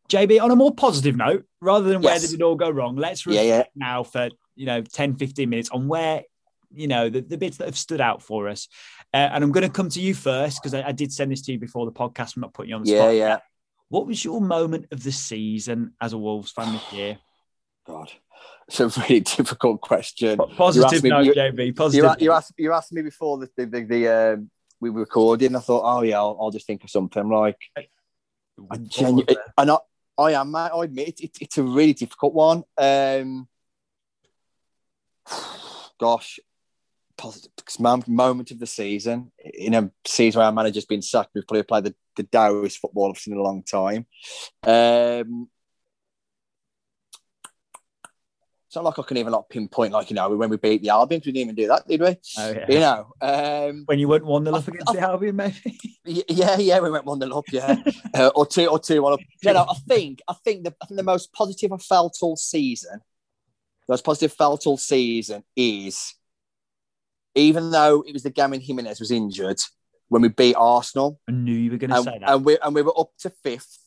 JB, 0.08 0.40
on 0.42 0.50
a 0.50 0.56
more 0.56 0.74
positive 0.74 1.16
note, 1.16 1.44
rather 1.60 1.88
than 1.88 2.02
where 2.02 2.14
Yes. 2.14 2.30
did 2.30 2.40
it 2.40 2.42
all 2.42 2.56
go 2.56 2.68
wrong, 2.70 2.96
let's 2.96 3.24
Yeah, 3.26 3.40
reflect 3.40 3.70
yeah. 3.76 3.86
now 3.86 4.02
for 4.02 4.28
you 4.54 4.66
know 4.66 4.82
10, 4.82 5.16
15 5.16 5.48
minutes 5.48 5.70
on 5.70 5.88
where 5.88 6.22
you 6.72 6.86
know 6.88 7.08
the, 7.08 7.20
the 7.20 7.38
bits 7.38 7.56
that 7.58 7.66
have 7.66 7.78
stood 7.78 8.00
out 8.00 8.22
for 8.22 8.48
us. 8.48 8.68
Uh, 9.12 9.16
and 9.32 9.42
I'm 9.44 9.52
going 9.52 9.66
to 9.66 9.72
come 9.72 9.88
to 9.90 10.00
you 10.00 10.14
first 10.14 10.60
because 10.60 10.74
I, 10.74 10.88
I 10.88 10.92
did 10.92 11.12
send 11.12 11.30
this 11.32 11.42
to 11.42 11.52
you 11.52 11.58
before 11.58 11.86
the 11.86 11.92
podcast. 11.92 12.36
I'm 12.36 12.40
not 12.42 12.52
putting 12.52 12.70
you 12.70 12.76
on 12.76 12.82
the 12.82 12.90
Yeah, 12.90 12.98
spot. 12.98 13.14
yeah. 13.14 13.18
yeah. 13.28 13.38
What 13.88 14.06
was 14.06 14.24
your 14.24 14.40
moment 14.40 14.86
of 14.90 15.02
the 15.04 15.12
season 15.12 15.92
as 16.00 16.12
a 16.14 16.18
Wolves 16.18 16.50
fan 16.50 16.72
this 16.72 16.92
year? 16.92 17.18
God, 17.86 18.10
it's 18.66 18.80
a 18.80 18.88
really 18.88 19.20
difficult 19.38 19.80
question. 19.80 20.38
Positive 20.56 21.02
me- 21.02 21.10
note, 21.10 21.26
you- 21.26 21.34
JB. 21.34 21.76
Positive. 21.76 22.04
You, 22.18 22.26
you 22.26 22.32
asked 22.32 22.52
you 22.58 22.72
asked 22.72 22.92
me 22.92 23.02
before 23.02 23.38
the 23.38 23.48
the, 23.56 23.66
the, 23.66 23.80
the 23.84 24.08
um, 24.34 24.50
we 24.80 24.90
were 24.90 25.00
recording. 25.00 25.54
I 25.56 25.60
thought, 25.60 25.82
oh 25.84 26.02
yeah, 26.02 26.18
I'll, 26.18 26.36
I'll 26.40 26.50
just 26.50 26.66
think 26.66 26.82
of 26.84 26.90
something. 26.90 27.28
Like, 27.28 27.58
I 27.76 28.76
genu- 28.78 29.24
and 29.58 29.70
I, 29.70 29.78
I 30.16 30.32
am. 30.32 30.54
I 30.54 30.70
admit 30.82 31.08
it, 31.08 31.20
it, 31.20 31.38
it's 31.40 31.58
a 31.58 31.62
really 31.62 31.92
difficult 31.92 32.34
one. 32.34 32.64
Um, 32.78 33.48
gosh, 35.98 36.38
positive 37.16 37.52
mom- 37.78 38.04
moment 38.06 38.50
of 38.50 38.58
the 38.58 38.66
season 38.66 39.32
in 39.42 39.74
a 39.74 39.90
season 40.06 40.38
where 40.38 40.46
our 40.46 40.52
manager's 40.52 40.84
been 40.84 41.02
sacked. 41.02 41.30
We've 41.34 41.46
probably 41.46 41.62
played 41.64 41.84
the, 41.84 41.94
the 42.16 42.22
dourest 42.24 42.78
football 42.78 43.10
I've 43.10 43.18
seen 43.18 43.34
in 43.34 43.40
a 43.40 43.42
long 43.42 43.62
time. 43.62 44.06
Um, 44.62 45.48
it's 48.74 48.82
not 48.82 48.86
like 48.86 48.98
I 48.98 49.02
can 49.06 49.18
even 49.18 49.32
like 49.32 49.48
pinpoint, 49.48 49.92
like 49.92 50.10
you 50.10 50.16
know, 50.16 50.28
when 50.30 50.50
we 50.50 50.56
beat 50.56 50.82
the 50.82 50.88
Albion, 50.88 51.22
we 51.24 51.30
didn't 51.30 51.42
even 51.42 51.54
do 51.54 51.68
that, 51.68 51.86
did 51.86 52.00
we? 52.00 52.16
Oh, 52.36 52.50
yeah. 52.50 52.66
You 52.68 52.80
know, 52.80 53.12
um, 53.20 53.82
when 53.86 54.00
you 54.00 54.08
went 54.08 54.24
one 54.26 54.42
nil 54.42 54.56
up 54.56 54.64
I- 54.66 54.72
against 54.72 54.92
the 54.92 54.98
Albion, 54.98 55.36
maybe. 55.36 55.78
Yeah, 56.04 56.58
yeah, 56.58 56.80
we 56.80 56.90
went 56.90 57.04
one 57.04 57.20
nil 57.20 57.38
up, 57.38 57.44
yeah, 57.52 57.76
uh, 58.14 58.32
or 58.34 58.44
two, 58.44 58.66
or 58.66 58.80
two 58.80 59.00
one 59.00 59.12
up. 59.12 59.20
No, 59.44 59.52
no, 59.52 59.60
I 59.68 59.74
think, 59.88 60.22
I 60.26 60.34
think 60.44 60.64
the, 60.64 60.74
I 60.82 60.86
think 60.86 60.96
the 60.96 61.04
most 61.04 61.32
positive 61.32 61.72
I 61.72 61.76
felt 61.76 62.18
all 62.20 62.34
season, 62.36 62.98
the 63.86 63.92
most 63.92 64.04
positive 64.04 64.32
I 64.32 64.34
felt 64.34 64.66
all 64.66 64.76
season 64.76 65.44
is, 65.54 66.12
even 67.36 67.70
though 67.70 68.02
it 68.04 68.12
was 68.12 68.24
the 68.24 68.30
game 68.30 68.50
when 68.50 68.60
Jimenez 68.60 68.98
was 68.98 69.12
injured, 69.12 69.60
when 70.08 70.20
we 70.22 70.30
beat 70.30 70.56
Arsenal, 70.58 71.20
I 71.28 71.32
knew 71.32 71.54
you 71.54 71.70
were 71.70 71.78
going 71.78 71.90
to 71.90 72.02
say 72.02 72.18
that. 72.18 72.28
and 72.28 72.44
we 72.44 72.58
and 72.58 72.74
we 72.74 72.82
were 72.82 72.98
up 72.98 73.10
to 73.20 73.30
fifth. 73.30 73.78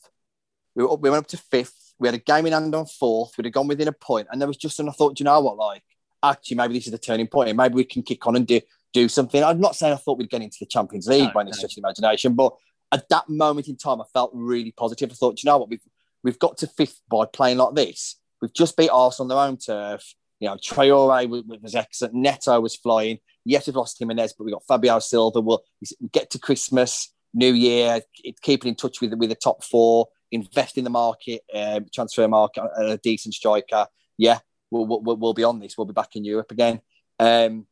We 0.75 0.85
were 0.85 0.93
up, 0.93 1.01
we 1.01 1.09
went 1.09 1.25
up 1.25 1.29
to 1.31 1.37
fifth. 1.37 1.86
We 1.99 2.07
had 2.07 2.15
a 2.15 2.19
game 2.19 2.45
in 2.45 2.53
hand 2.53 2.73
on 2.75 2.85
fourth. 2.85 3.31
We'd 3.37 3.45
have 3.45 3.53
gone 3.53 3.67
within 3.67 3.87
a 3.87 3.93
point, 3.93 4.27
and 4.31 4.39
there 4.39 4.47
was 4.47 4.57
just, 4.57 4.79
and 4.79 4.89
I 4.89 4.91
thought, 4.91 5.19
you 5.19 5.23
know 5.23 5.39
what, 5.39 5.57
like, 5.57 5.83
actually, 6.23 6.57
maybe 6.57 6.73
this 6.75 6.87
is 6.87 6.91
the 6.91 6.97
turning 6.97 7.27
point, 7.27 7.49
and 7.49 7.57
maybe 7.57 7.75
we 7.75 7.83
can 7.83 8.03
kick 8.03 8.25
on 8.27 8.35
and 8.35 8.45
do 8.45 8.61
do 8.93 9.09
something. 9.09 9.43
I'm 9.43 9.59
not 9.59 9.75
saying 9.75 9.93
I 9.93 9.97
thought 9.97 10.17
we'd 10.17 10.29
get 10.29 10.41
into 10.41 10.57
the 10.59 10.65
Champions 10.65 11.07
League 11.07 11.25
No, 11.25 11.31
by 11.33 11.41
any 11.41 11.51
no. 11.51 11.57
stretch 11.57 11.73
of 11.73 11.79
imagination, 11.79 12.33
but 12.33 12.53
at 12.91 13.09
that 13.09 13.27
moment 13.27 13.67
in 13.67 13.75
time, 13.75 14.01
I 14.01 14.05
felt 14.13 14.31
really 14.33 14.71
positive. 14.71 15.11
I 15.11 15.15
thought, 15.15 15.43
you 15.43 15.49
know 15.49 15.57
what, 15.57 15.69
we've 15.69 15.81
we've 16.23 16.39
got 16.39 16.57
to 16.59 16.67
fifth 16.67 17.01
by 17.09 17.25
playing 17.25 17.57
like 17.57 17.75
this. 17.75 18.17
We've 18.41 18.53
just 18.53 18.77
beat 18.77 18.89
Arsenal 18.89 19.31
on 19.31 19.37
their 19.37 19.47
own 19.47 19.57
turf. 19.57 20.13
You 20.39 20.49
know, 20.49 20.55
Traore 20.55 21.27
was, 21.27 21.43
was 21.61 21.75
excellent. 21.75 22.13
Neto 22.13 22.59
was 22.59 22.75
flying. 22.75 23.17
Yes, 23.43 23.65
we've 23.65 23.75
lost 23.75 23.97
Jimenez, 23.97 24.35
but 24.37 24.43
we've 24.43 24.53
got 24.53 24.65
Fabio 24.67 24.99
Silva. 24.99 25.41
We'll 25.41 25.63
get 26.11 26.29
to 26.31 26.39
Christmas, 26.39 27.13
New 27.33 27.53
Year, 27.53 28.01
keeping 28.41 28.69
in 28.69 28.75
touch 28.75 29.01
with 29.01 29.13
with 29.15 29.29
the 29.29 29.35
top 29.35 29.63
four, 29.63 30.07
invest 30.31 30.77
in 30.77 30.83
the 30.83 30.89
market, 30.89 31.41
uh, 31.53 31.79
transfer 31.93 32.27
market, 32.27 32.63
and 32.75 32.89
a 32.89 32.97
decent 32.97 33.33
striker. 33.33 33.87
Yeah, 34.17 34.39
we'll, 34.71 34.85
we'll 34.85 35.17
we'll 35.17 35.33
be 35.33 35.43
on 35.43 35.59
this. 35.59 35.77
We'll 35.77 35.85
be 35.87 35.93
back 35.93 36.15
in 36.15 36.25
Europe 36.25 36.51
again. 36.51 36.81
Um, 37.19 37.67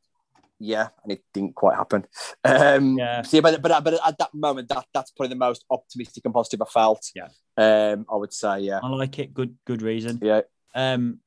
yeah, 0.60 0.88
and 1.04 1.12
it 1.12 1.22
didn't 1.34 1.54
quite 1.56 1.76
happen. 1.76 2.06
Um, 2.46 2.98
Yeah. 2.98 3.24
yeah, 3.30 3.42
but, 3.42 3.62
but 3.62 3.84
but 3.84 3.94
at 4.08 4.18
that 4.20 4.34
moment, 4.34 4.70
that 4.70 4.86
that's 4.94 5.12
probably 5.12 5.30
the 5.30 5.36
most 5.40 5.66
optimistic 5.70 6.24
and 6.26 6.34
positive 6.34 6.62
I 6.62 6.66
felt. 6.72 7.06
Yeah. 7.14 7.28
um, 7.58 8.06
I 8.12 8.16
would 8.16 8.34
say. 8.34 8.60
Yeah, 8.62 8.80
I 8.82 8.88
like 8.88 9.20
it. 9.20 9.34
Good, 9.34 9.56
good 9.66 9.82
reason. 9.82 10.20
yeah, 10.22 10.42
Um, 10.74 11.20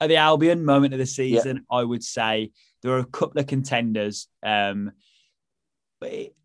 at 0.00 0.08
the 0.08 0.16
Albion 0.16 0.64
moment 0.64 0.92
of 0.94 0.98
the 0.98 1.06
season, 1.06 1.64
I 1.70 1.84
would 1.84 2.02
say 2.02 2.50
there 2.82 2.92
are 2.92 2.98
a 2.98 3.04
couple 3.06 3.40
of 3.40 3.46
contenders. 3.46 4.26
Um, 4.44 4.90
but 6.00 6.10
it, 6.12 6.36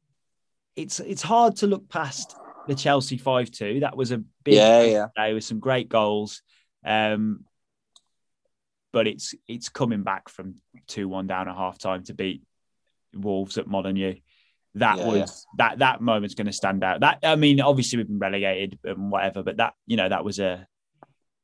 it's 0.76 1.00
it's 1.00 1.24
hard 1.24 1.56
to 1.58 1.68
look 1.68 1.90
past 1.90 2.36
the 2.70 2.76
Chelsea 2.76 3.18
five 3.18 3.52
two. 3.52 3.82
That 3.82 3.98
was 3.98 4.12
a 4.12 4.18
big 4.44 4.56
Yeah, 4.56 4.84
yeah. 4.84 5.06
day 5.16 5.34
with 5.34 5.44
some 5.44 5.60
great 5.60 5.90
goals. 5.90 6.42
Um, 6.86 7.46
but 8.92 9.08
it's 9.08 9.36
it's 9.48 9.70
coming 9.70 10.04
back 10.04 10.30
from 10.30 10.56
two 10.88 11.08
one 11.08 11.28
down 11.28 11.48
at 11.50 11.56
half 11.56 11.78
time 11.78 12.04
to 12.06 12.14
beat 12.14 12.42
Wolves 13.14 13.58
at 13.58 13.68
Molyneux. 13.68 14.16
That 14.76 14.98
Yeah, 15.00 15.08
was 15.08 15.18
yeah. 15.20 15.70
that 15.70 15.80
that 15.80 16.02
moment's 16.02 16.36
going 16.36 16.48
to 16.48 16.54
stand 16.54 16.84
out. 16.84 17.02
That 17.02 17.20
I 17.24 17.36
mean, 17.36 17.60
obviously 17.62 17.98
we've 17.98 18.08
been 18.08 18.20
relegated 18.20 18.80
and 18.84 19.12
whatever, 19.12 19.44
but 19.44 19.58
that 19.58 19.74
you 19.86 19.98
know 19.98 20.10
that 20.10 20.24
was 20.24 20.40
a 20.40 20.66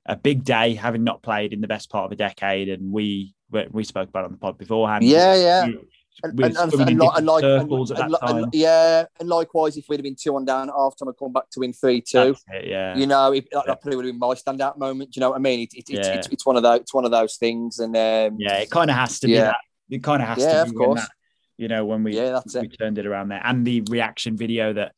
a 0.08 0.16
big 0.16 0.44
day, 0.44 0.76
having 0.76 1.04
not 1.04 1.24
played 1.24 1.52
in 1.52 1.62
the 1.62 1.68
best 1.68 1.90
part 1.90 2.06
of 2.06 2.12
a 2.12 2.16
decade, 2.16 2.70
and 2.70 2.92
we 2.92 3.34
we 3.72 3.84
spoke 3.84 4.10
about 4.10 4.22
it 4.22 4.26
on 4.26 4.32
the 4.34 4.38
pod 4.38 4.58
beforehand. 4.58 5.04
yeah, 5.04 5.36
yeah. 5.36 5.66
You- 5.66 5.88
And, 6.24 6.40
like, 6.40 6.54
different 6.54 6.90
and, 6.92 7.00
like, 7.26 7.44
and, 7.44 7.62
circles 7.62 7.92
at 7.92 7.98
that 8.10 8.20
time. 8.22 8.46
yeah, 8.54 9.06
and 9.20 9.28
likewise, 9.30 9.76
if 9.78 9.90
we'd 9.90 9.98
have 9.98 10.04
been 10.04 10.16
two 10.16 10.36
on 10.36 10.46
down 10.46 10.70
at 10.70 10.76
half 10.76 10.96
time 10.98 11.10
and 11.10 11.18
come 11.18 11.34
back 11.34 11.50
to 11.52 11.60
win 11.60 11.74
three 11.74 12.02
two, 12.02 12.36
it, 12.52 12.68
yeah. 12.68 12.96
you 12.96 13.06
know, 13.06 13.34
if, 13.34 13.50
that, 13.50 13.64
Yeah. 13.66 13.74
that 13.74 13.82
probably 13.82 13.98
would 13.98 14.06
have 14.06 14.14
been 14.14 14.20
my 14.20 14.34
standout 14.34 14.78
moment. 14.78 15.12
Do 15.12 15.18
you 15.18 15.22
know 15.22 15.32
what 15.32 15.36
I 15.36 15.40
mean? 15.40 15.60
It, 15.62 15.74
it, 15.74 15.90
it's 15.90 16.08
Yeah. 16.08 16.14
it's, 16.16 16.28
it's 16.28 16.46
one 16.46 16.56
of 16.56 16.64
those, 16.64 16.80
it's 16.82 16.94
one 16.94 17.06
of 17.06 17.12
those 17.12 17.36
things, 17.36 17.80
and 17.80 17.96
um, 17.96 18.38
yeah, 18.40 18.60
it 18.60 18.70
kind 18.70 18.90
of 18.90 18.96
has 18.96 19.20
to 19.20 19.28
be 19.28 19.34
Yeah. 19.34 19.46
that. 19.46 19.58
It 19.90 20.04
kind 20.04 20.22
of 20.22 20.28
has 20.30 20.38
Yeah, 20.40 20.52
to 20.54 20.62
of 20.64 20.70
be 20.72 20.78
when 20.78 20.88
course. 20.88 21.02
that, 21.02 21.10
you 21.58 21.68
know, 21.68 21.86
when 21.86 22.04
we 22.04 22.16
yeah, 22.16 22.32
that's 22.32 22.56
we 22.56 22.62
it. 22.68 22.78
turned 22.80 22.98
it 22.98 23.06
around 23.06 23.30
there, 23.30 23.42
and 23.44 23.66
the 23.66 23.82
reaction 23.90 24.38
video 24.38 24.74
that 24.74 24.94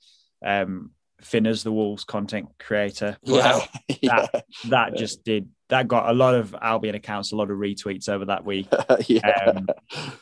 um 0.45 0.91
Finners, 1.21 1.63
the 1.63 1.71
Wolves 1.71 2.03
content 2.03 2.49
creator, 2.59 3.17
put 3.25 3.37
Yeah, 3.37 3.65
yeah, 4.01 4.27
that 4.69 4.95
just 4.95 5.23
did 5.23 5.49
that 5.69 5.87
got 5.87 6.09
a 6.09 6.13
lot 6.13 6.33
of 6.35 6.55
Albion 6.61 6.95
accounts, 6.95 7.31
a 7.31 7.35
lot 7.35 7.51
of 7.51 7.57
retweets 7.57 8.07
over 8.09 8.25
that 8.25 8.45
week. 8.45 8.67
yeah. 9.07 9.27
Um, 9.47 9.67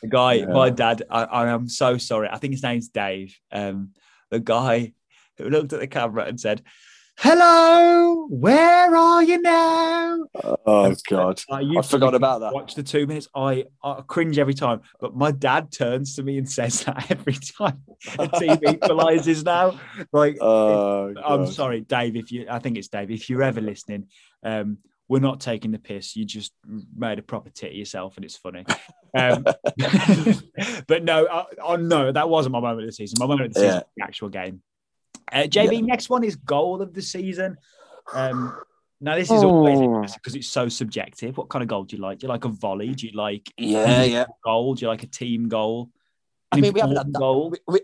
the 0.02 0.08
guy, 0.08 0.34
Yeah. 0.34 0.46
my 0.48 0.70
dad, 0.70 1.04
I, 1.10 1.24
I 1.24 1.48
am 1.50 1.68
so 1.70 1.98
sorry. 1.98 2.28
I 2.32 2.38
think 2.38 2.54
his 2.54 2.64
name's 2.64 2.88
Dave. 2.90 3.38
Um, 3.52 3.92
the 4.32 4.40
guy 4.40 4.94
who 5.38 5.50
looked 5.50 5.74
at 5.74 5.80
the 5.80 5.88
camera 5.88 6.26
and 6.26 6.40
said, 6.40 6.64
"Hello, 7.18 8.28
where 8.30 8.96
are 8.96 9.24
you 9.24 9.42
now?" 9.42 10.26
oh 10.66 10.96
God, 11.10 11.42
Like, 11.50 11.66
you 11.66 11.80
I 11.80 11.82
forgot 11.82 12.16
about 12.16 12.40
that. 12.42 12.54
Watch 12.54 12.76
the 12.76 12.84
two 12.84 13.06
minutes. 13.08 13.28
I, 13.36 13.66
I 13.84 14.02
cringe 14.08 14.38
every 14.40 14.54
time, 14.54 14.82
but 15.00 15.16
my 15.16 15.32
dad 15.32 15.72
turns 15.72 16.16
to 16.16 16.24
me 16.24 16.38
and 16.38 16.50
says 16.50 16.84
that 16.86 17.10
every 17.12 17.34
time 17.58 17.84
a 18.20 18.28
team 18.40 18.58
equalizes 18.68 19.44
now. 19.44 19.80
Like, 20.12 20.38
Oh, 20.42 21.14
I'm 21.24 21.48
sorry, 21.48 21.82
Dave. 21.82 22.16
If 22.16 22.32
you, 22.32 22.48
I 22.50 22.60
think 22.60 22.78
it's 22.78 22.88
Dave. 22.88 23.12
If 23.12 23.30
you're 23.30 23.44
ever 23.44 23.62
listening, 23.62 24.08
um, 24.44 24.78
we're 25.08 25.20
not 25.20 25.40
taking 25.40 25.72
the 25.72 25.78
piss. 25.80 26.16
You 26.16 26.26
just 26.26 26.52
made 26.96 27.20
a 27.20 27.22
proper 27.22 27.50
tit 27.50 27.72
of 27.72 27.76
yourself, 27.78 28.16
and 28.18 28.26
it's 28.26 28.38
funny. 28.38 28.66
Um, 29.18 29.46
but 30.88 31.04
no, 31.06 31.24
uh, 31.26 31.46
oh 31.64 31.78
no, 31.78 32.12
that 32.12 32.28
wasn't 32.30 32.52
my 32.52 32.60
moment 32.60 32.82
of 32.82 32.88
the 32.88 32.92
season. 32.92 33.16
My 33.18 33.26
moment 33.28 33.48
of 33.48 33.54
the 33.54 33.60
season 33.62 33.70
Yeah. 33.76 33.76
was 33.78 33.86
the 33.96 34.04
actual 34.04 34.28
game. 34.28 34.62
Uh, 35.32 35.44
JB, 35.44 35.84
next 35.86 36.10
one 36.10 36.26
is 36.26 36.36
goal 36.36 36.82
of 36.82 36.94
the 36.94 37.02
season. 37.02 37.56
Um, 38.14 38.54
now 39.00 39.16
this 39.16 39.32
is 39.32 39.42
always 39.42 39.80
Oh. 39.80 39.84
interesting 39.84 40.20
because 40.22 40.36
it's 40.36 40.50
so 40.50 40.68
subjective. 40.68 41.38
What 41.38 41.48
kind 41.48 41.64
of 41.64 41.70
goal 41.70 41.86
do 41.86 41.96
you 41.96 42.02
like? 42.02 42.20
Do 42.20 42.26
you 42.26 42.30
like 42.30 42.44
a 42.44 42.50
volley? 42.50 42.94
Do 42.94 43.08
you 43.08 43.14
like 43.14 43.54
Yeah, 43.58 44.04
yeah. 44.04 44.26
goal? 44.44 44.76
Do 44.76 44.84
you 44.84 44.90
like 44.90 45.04
a 45.04 45.08
team 45.08 45.48
goal? 45.48 45.92
I 46.52 46.60
mean, 46.60 46.74
we 46.74 46.82
haven't 46.82 46.98
had 46.98 47.14
that. 47.14 47.18
goal. 47.20 47.52
We, 47.52 47.58
we, 47.68 47.80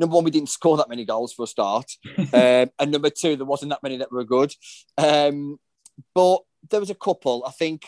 number 0.00 0.16
one, 0.16 0.24
we 0.24 0.30
didn't 0.32 0.48
score 0.48 0.76
that 0.78 0.88
many 0.88 1.04
goals 1.04 1.32
for 1.32 1.44
a 1.44 1.46
start, 1.46 1.92
um, 2.32 2.70
and 2.78 2.90
number 2.90 3.10
two, 3.10 3.36
there 3.36 3.46
wasn't 3.46 3.70
that 3.70 3.84
many 3.84 3.98
that 3.98 4.10
were 4.10 4.24
good. 4.24 4.52
Um, 4.98 5.60
but 6.12 6.40
there 6.70 6.80
was 6.80 6.90
a 6.90 6.94
couple. 6.94 7.44
I 7.46 7.50
think. 7.50 7.86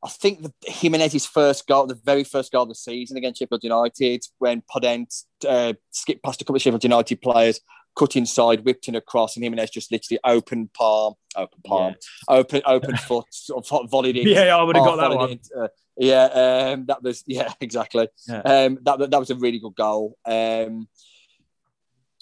I 0.00 0.08
think 0.08 0.42
the 0.42 0.52
Jimenez's 0.64 1.26
first 1.26 1.66
goal, 1.66 1.88
the 1.88 1.96
very 2.04 2.22
first 2.22 2.52
goal 2.52 2.62
of 2.62 2.68
the 2.68 2.76
season 2.76 3.16
against 3.16 3.40
Sheffield 3.40 3.64
United, 3.64 4.24
when 4.38 4.62
Podence 4.72 5.24
uh, 5.44 5.72
skipped 5.90 6.22
past 6.22 6.40
a 6.40 6.44
couple 6.44 6.54
of 6.54 6.62
Sheffield 6.62 6.84
United 6.84 7.20
players, 7.20 7.58
cut 7.98 8.16
inside, 8.16 8.64
whipped 8.64 8.88
in 8.88 8.94
across, 8.94 9.36
and 9.36 9.44
Jimenez 9.44 9.70
just 9.70 9.90
literally 9.90 10.20
open 10.24 10.70
palm, 10.72 11.14
open 11.36 11.60
palm, 11.66 11.94
open 12.28 12.62
open 12.64 12.96
foot, 13.08 13.26
sort 13.30 13.68
of 13.70 13.90
volleyed 13.90 14.16
it. 14.16 14.28
Yeah, 14.28 14.56
I 14.56 14.62
would 14.62 14.76
have 14.76 14.84
got 14.84 14.96
that 14.96 15.16
one. 15.16 15.30
it, 15.32 15.48
uh, 15.56 15.68
yeah, 15.96 16.24
um, 16.72 16.86
that 16.86 17.02
was 17.02 17.24
yeah, 17.26 17.52
exactly. 17.60 18.08
Yeah. 18.28 18.40
Um, 18.40 18.78
that 18.82 19.10
that 19.10 19.18
was 19.18 19.30
a 19.30 19.34
really 19.34 19.58
good 19.58 19.74
goal. 19.74 20.16
Um, 20.24 20.88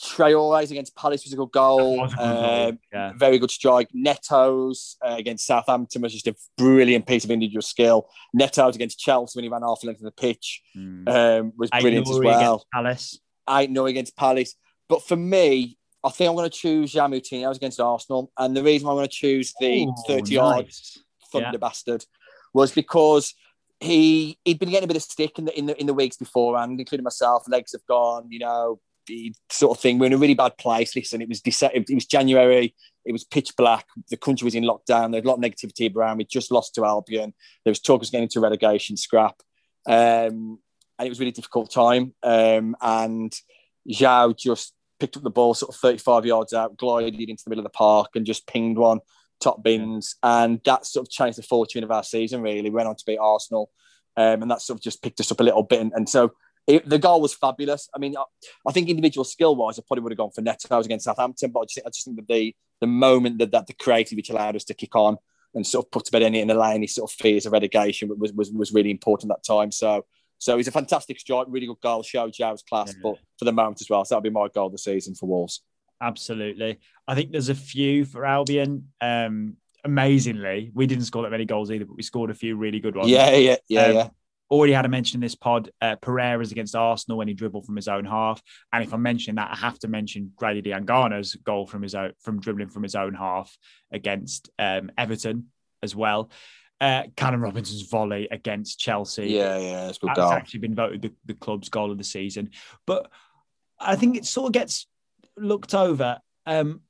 Traore's 0.03 0.71
against 0.71 0.95
Palace 0.95 1.25
was 1.25 1.33
a 1.33 1.37
good 1.37 1.51
goal. 1.53 2.05
A 2.05 2.09
good 2.09 2.17
goal, 2.19 2.27
Um, 2.69 2.79
yeah. 2.93 3.13
Very 3.17 3.39
good 3.39 3.51
strike. 3.51 3.89
Neto's 3.95 4.97
uh, 5.05 5.15
against 5.19 5.47
Southampton 5.47 6.03
was 6.03 6.13
just 6.13 6.27
a 6.27 6.35
brilliant 6.59 7.07
piece 7.07 7.25
of 7.25 7.31
individual 7.31 7.63
skill. 7.63 8.09
Neto's 8.39 8.77
against 8.77 8.99
Chelsea 8.99 9.39
when 9.39 9.45
he 9.45 9.49
ran 9.49 9.63
half 9.63 9.81
the 9.81 9.87
length 9.87 10.01
of 10.01 10.05
the 10.05 10.11
pitch 10.13 10.63
Mm. 10.77 11.09
um, 11.09 11.53
was 11.57 11.71
brilliant 11.71 12.09
as 12.09 12.19
well. 12.19 12.55
against 12.55 12.67
Palace. 12.73 13.19
I 13.47 13.67
know 13.67 13.87
against 13.87 14.17
Palace. 14.17 14.55
But 14.89 15.03
for 15.03 15.17
me, 15.17 15.79
I 16.05 16.11
think 16.11 16.29
I'm 16.29 16.37
going 16.37 16.49
to 16.51 16.57
choose 16.57 16.93
João 16.93 17.11
Moutinho 17.13 17.55
against 17.55 17.81
Arsenal. 17.81 18.31
And 18.39 18.57
the 18.57 18.63
reason 18.63 18.89
I'm 18.89 18.95
going 18.97 19.09
to 19.09 19.13
choose 19.13 19.53
the 19.59 19.85
Ooh, 19.85 19.95
30 20.07 20.35
yard 20.35 20.67
nice. 20.67 20.99
thunder 21.33 21.51
Yeah. 21.53 21.57
bastard 21.59 22.05
was 22.53 22.71
because 22.73 23.35
he 23.81 24.39
he'd 24.45 24.59
been 24.59 24.71
getting 24.71 24.85
a 24.85 24.87
bit 24.89 24.97
of 24.97 25.03
stick 25.03 25.39
in 25.39 25.45
the 25.47 25.59
in 25.59 25.67
the 25.67 25.79
in 25.81 25.87
the 25.87 25.93
weeks 25.95 26.17
beforehand, 26.17 26.79
including 26.81 27.05
myself. 27.05 27.45
Legs 27.49 27.73
have 27.73 27.85
gone, 27.87 28.27
you 28.31 28.39
know, 28.39 28.81
sort 29.51 29.77
of 29.77 29.83
thing. 29.83 29.99
We're 29.99 30.07
in 30.07 30.13
a 30.13 30.19
really 30.19 30.35
bad 30.35 30.57
place. 30.59 30.95
Listen, 30.95 31.21
it 31.21 31.29
was 31.29 31.41
Dece- 31.41 31.71
it 31.75 31.95
was 31.95 32.07
January. 32.07 32.75
It 33.05 33.13
was 33.13 33.25
pitch 33.25 33.55
black. 33.57 33.87
The 34.11 34.17
country 34.17 34.45
was 34.45 34.55
in 34.55 34.65
lockdown. 34.65 35.13
There's 35.13 35.25
a 35.25 35.29
lot 35.29 35.39
of 35.39 35.41
negativity 35.41 35.95
around. 35.95 36.19
We 36.19 36.25
just 36.25 36.51
lost 36.51 36.75
to 36.75 36.85
Albion. 36.85 37.35
There 37.65 37.71
was 37.71 37.81
talk 37.81 37.97
of 37.97 38.03
us 38.03 38.11
getting 38.11 38.25
into 38.25 38.41
relegation 38.41 38.97
scrap, 38.97 39.37
um, 39.87 40.59
and 40.99 41.07
it 41.07 41.09
was 41.09 41.19
a 41.19 41.21
really 41.21 41.33
difficult 41.33 41.71
time. 41.71 42.15
Um, 42.23 42.77
and 42.81 43.33
João 43.89 44.37
just 44.37 44.75
picked 44.99 45.17
up 45.17 45.23
the 45.23 45.31
ball 45.31 45.55
sort 45.55 45.75
of 45.75 45.81
35 45.81 46.27
yards 46.27 46.53
out, 46.53 46.77
glided 46.77 47.29
into 47.29 47.45
the 47.45 47.51
middle 47.51 47.65
of 47.65 47.73
the 47.73 47.77
park, 47.77 48.11
and 48.15 48.27
just 48.27 48.47
pinged 48.47 48.79
one 48.79 49.01
top 49.41 49.63
bins, 49.63 50.17
and 50.23 50.61
that 50.65 50.87
sort 50.87 51.07
of 51.07 51.11
changed 51.11 51.39
the 51.39 51.43
fortune 51.43 51.85
of 51.85 51.91
our 51.91 52.03
season. 52.03 52.43
Really, 52.43 52.63
we 52.63 52.71
went 52.71 52.89
on 52.89 52.97
to 52.97 53.05
beat 53.07 53.19
Arsenal, 53.19 53.71
um, 54.17 54.43
and 54.43 54.51
that 54.51 54.63
sort 54.63 54.79
of 54.79 54.83
just 54.83 55.03
picked 55.03 55.21
us 55.21 55.31
up 55.31 55.41
a 55.41 55.45
little 55.45 55.63
bit. 55.63 55.81
And, 55.81 55.93
and 55.95 56.09
so 56.09 56.33
it, 56.67 56.89
the 56.89 56.99
goal 56.99 57.21
was 57.21 57.35
fabulous. 57.35 57.89
I 57.95 57.99
mean, 57.99 58.17
I, 58.17 58.25
I 58.67 58.73
think 58.73 58.89
individual 58.89 59.25
skill 59.25 59.55
wise, 59.57 59.79
I 59.79 59.83
probably 59.87 60.03
would 60.03 60.13
have 60.13 60.19
gone 60.19 60.31
for 60.33 60.41
Neto 60.43 60.79
against 60.81 61.05
Southampton, 61.05 61.51
but 61.53 61.61
I 61.61 61.65
just, 61.65 61.75
think- 61.77 61.87
I 61.87 61.91
just 61.91 62.05
think 62.05 62.17
that 62.19 62.29
the 62.29 62.55
the 62.81 62.87
moment 62.87 63.39
that, 63.39 63.53
that 63.53 63.67
the 63.67 63.73
creative 63.73 64.17
which 64.17 64.29
allowed 64.31 64.55
us 64.57 64.65
to 64.65 64.75
kick 64.75 64.95
on 64.95 65.17
and 65.55 65.67
sort 65.67 65.87
of 65.87 65.91
put 65.91 66.05
to 66.05 66.13
bed 66.13 66.23
any 66.23 66.41
and 66.43 66.51
allay 66.51 66.75
any 66.75 66.87
sort 66.87 67.11
of 67.11 67.15
fears 67.17 67.47
of 67.47 67.53
relegation 67.53 68.09
was 68.19 68.33
was, 68.33 68.51
was 68.51 68.73
really 68.73 68.91
important 68.91 69.31
that 69.31 69.45
time. 69.45 69.71
So. 69.73 70.05
So 70.39 70.59
he's 70.59 70.69
a 70.69 70.71
fantastic 70.71 71.19
strike, 71.19 71.47
really 71.49 71.67
good 71.67 71.81
goal, 71.83 72.03
showed 72.03 72.35
Joe's 72.35 72.63
class, 72.63 72.89
Yeah. 72.93 73.01
but 73.05 73.15
for 73.39 73.47
the 73.47 73.53
moment 73.53 73.81
as 73.81 73.89
well. 73.89 74.05
So 74.05 74.15
that'll 74.15 74.21
be 74.21 74.29
my 74.29 74.49
goal 74.55 74.67
of 74.67 74.73
the 74.73 74.77
season 74.77 75.15
for 75.15 75.25
Wolves. 75.25 75.63
Absolutely. 76.03 76.79
I 77.09 77.15
think 77.15 77.33
there's 77.33 77.49
a 77.49 77.55
few 77.55 78.05
for 78.05 78.27
Albion. 78.27 78.89
Um, 79.01 79.57
amazingly, 79.83 80.71
we 80.75 80.87
didn't 80.87 81.05
score 81.05 81.23
that 81.23 81.31
many 81.31 81.47
goals 81.47 81.71
either, 81.71 81.87
but 81.87 81.97
we 81.97 82.03
scored 82.03 82.31
a 82.31 82.35
few 82.35 82.55
really 82.57 82.81
good 82.81 82.95
ones. 82.97 83.09
Yeah, 83.09 83.31
yeah, 83.35 83.57
yeah, 83.69 83.83
Um, 83.87 83.95
yeah. 83.95 84.09
Already 84.51 84.73
had 84.73 84.85
a 84.85 84.89
mention 84.89 85.17
in 85.17 85.21
this 85.23 85.35
pod. 85.35 85.71
Uh, 85.81 85.97
Pereira's 85.97 86.53
against 86.53 86.77
Arsenal 86.77 87.19
when 87.19 87.27
he 87.29 87.35
dribbled 87.35 87.67
from 87.67 87.77
his 87.77 87.89
own 87.89 88.05
half, 88.05 88.41
and 88.73 88.85
if 88.85 88.93
I'm 88.93 89.03
mentioning 89.03 89.37
that, 89.37 89.51
I 89.53 89.57
have 89.57 89.79
to 89.81 89.89
mention 89.89 90.33
Grady 90.37 90.63
Diangana's 90.63 91.35
goal 91.35 91.67
from 91.67 91.83
his 91.83 91.95
own 91.95 92.13
from 92.21 92.41
dribbling 92.41 92.69
from 92.69 92.85
his 92.85 92.95
own 92.95 93.15
half 93.15 93.57
against 93.91 94.51
um, 94.59 94.91
Everton 94.97 95.47
as 95.83 95.97
well. 95.97 96.31
Uh, 96.81 97.05
Callum 97.17 97.43
Robinson's 97.43 97.83
volley 97.83 98.29
against 98.31 98.79
Chelsea. 98.79 99.29
Yeah, 99.29 99.59
yeah, 99.59 99.89
it's 99.89 99.99
good 99.99 100.11
That's 100.11 100.19
goal. 100.19 100.33
actually 100.33 100.61
been 100.61 100.75
voted 100.75 101.03
the, 101.03 101.13
the 101.25 101.35
club's 101.35 101.71
goal 101.71 101.91
of 101.91 101.99
the 101.99 102.05
season. 102.05 102.51
But 102.87 103.11
I 103.81 103.97
think 103.97 104.17
it 104.17 104.27
sort 104.27 104.49
of 104.49 104.53
gets 104.53 104.87
looked 105.37 105.75
over. 105.75 106.19
Um, 106.45 106.83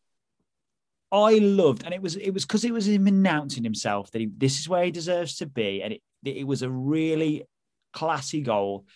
I 1.13 1.39
loved, 1.39 1.85
and 1.85 1.95
it 1.95 2.03
was 2.03 2.17
it 2.17 2.33
was 2.33 2.45
because 2.45 2.65
it 2.65 2.73
was 2.73 2.89
him 2.89 3.07
announcing 3.07 3.63
himself 3.63 4.11
that 4.11 4.21
he, 4.21 4.29
this 4.37 4.59
is 4.59 4.69
where 4.69 4.85
he 4.85 4.91
deserves 4.91 5.37
to 5.37 5.47
be, 5.47 5.83
and 5.83 5.93
it 5.93 6.03
it 6.25 6.47
was 6.47 6.63
a 6.63 6.71
really 6.71 7.45
classy 7.93 8.43
goal. 8.43 8.87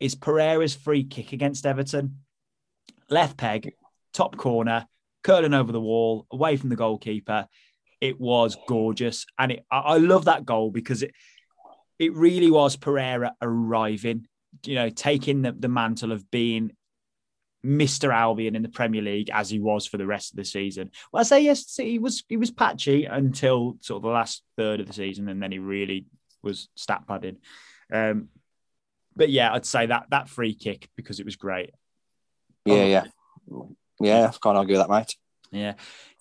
Is 0.00 0.14
Pereira's 0.14 0.74
free 0.74 1.04
kick 1.04 1.32
against 1.32 1.64
Everton, 1.64 2.18
left 3.08 3.36
peg, 3.36 3.74
top 4.12 4.36
corner, 4.36 4.86
curling 5.22 5.54
over 5.54 5.70
the 5.70 5.80
wall, 5.80 6.26
away 6.32 6.56
from 6.56 6.70
the 6.70 6.76
goalkeeper. 6.76 7.46
It 8.00 8.20
was 8.20 8.56
gorgeous, 8.66 9.26
and 9.38 9.52
it, 9.52 9.64
I, 9.70 9.78
I 9.78 9.98
love 9.98 10.24
that 10.24 10.44
goal 10.44 10.70
because 10.70 11.02
it 11.02 11.12
it 11.98 12.14
really 12.14 12.50
was 12.50 12.74
Pereira 12.74 13.32
arriving, 13.40 14.26
you 14.66 14.74
know, 14.74 14.88
taking 14.88 15.42
the, 15.42 15.52
the 15.52 15.68
mantle 15.68 16.10
of 16.10 16.28
being 16.32 16.72
Mr. 17.64 18.12
Albion 18.12 18.56
in 18.56 18.62
the 18.62 18.68
Premier 18.68 19.02
League 19.02 19.30
as 19.32 19.48
he 19.48 19.60
was 19.60 19.86
for 19.86 19.98
the 19.98 20.06
rest 20.06 20.32
of 20.32 20.36
the 20.36 20.44
season. 20.44 20.90
Well, 21.12 21.20
I 21.20 21.24
say 21.24 21.42
yes, 21.42 21.76
he 21.76 21.98
was 21.98 22.24
he 22.28 22.36
was 22.36 22.50
patchy 22.50 23.04
until 23.04 23.76
sort 23.80 23.98
of 23.98 24.02
the 24.02 24.08
last 24.08 24.42
third 24.56 24.80
of 24.80 24.88
the 24.88 24.92
season, 24.92 25.28
and 25.28 25.40
then 25.40 25.52
he 25.52 25.58
really 25.58 26.06
was 26.42 26.68
stat 26.74 27.04
padding. 27.06 27.38
Um, 27.92 28.28
but 29.14 29.30
yeah, 29.30 29.52
I'd 29.52 29.66
say 29.66 29.86
that 29.86 30.06
that 30.10 30.28
free 30.28 30.54
kick 30.54 30.88
because 30.96 31.20
it 31.20 31.24
was 31.24 31.36
great. 31.36 31.70
Yeah, 32.64 32.84
yeah. 32.84 33.04
Yeah, 34.00 34.28
I 34.28 34.38
can't 34.42 34.56
argue 34.56 34.76
with 34.76 34.86
that, 34.86 34.90
mate. 34.90 35.16
Yeah. 35.50 35.74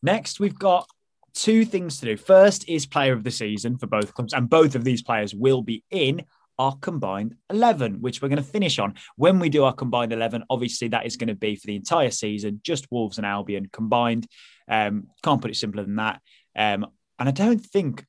Next, 0.04 0.40
we've 0.40 0.58
got 0.58 0.88
two 1.34 1.66
things 1.66 2.00
to 2.00 2.06
do. 2.06 2.18
First 2.18 2.68
is 2.68 2.86
player 2.86 3.14
of 3.14 3.24
the 3.24 3.32
season 3.32 3.78
for 3.78 3.88
both 3.88 4.14
clubs, 4.14 4.34
and 4.34 4.50
both 4.50 4.76
of 4.76 4.84
these 4.84 5.02
players 5.02 5.34
will 5.34 5.62
be 5.62 5.84
in 5.90 6.24
our 6.60 6.76
combined 6.78 7.36
11, 7.50 8.02
which 8.02 8.22
we're 8.22 8.28
going 8.28 8.38
to 8.38 8.44
finish 8.44 8.78
on. 8.78 8.94
When 9.16 9.40
we 9.40 9.50
do 9.50 9.64
our 9.64 9.74
combined 9.74 10.14
11, 10.14 10.44
obviously 10.50 10.90
that 10.90 11.06
is 11.06 11.18
going 11.18 11.30
to 11.30 11.36
be 11.36 11.56
for 11.56 11.66
the 11.66 11.76
entire 11.76 12.12
season, 12.12 12.62
just 12.64 12.92
Wolves 12.92 13.18
and 13.18 13.26
Albion 13.26 13.68
combined. 13.72 14.28
Um, 14.68 15.08
can't 15.24 15.42
put 15.42 15.50
it 15.50 15.56
simpler 15.56 15.84
than 15.84 15.96
that. 15.96 16.22
Um, 16.56 16.86
and 17.18 17.28
I 17.30 17.32
don't 17.32 17.60
think, 17.60 18.06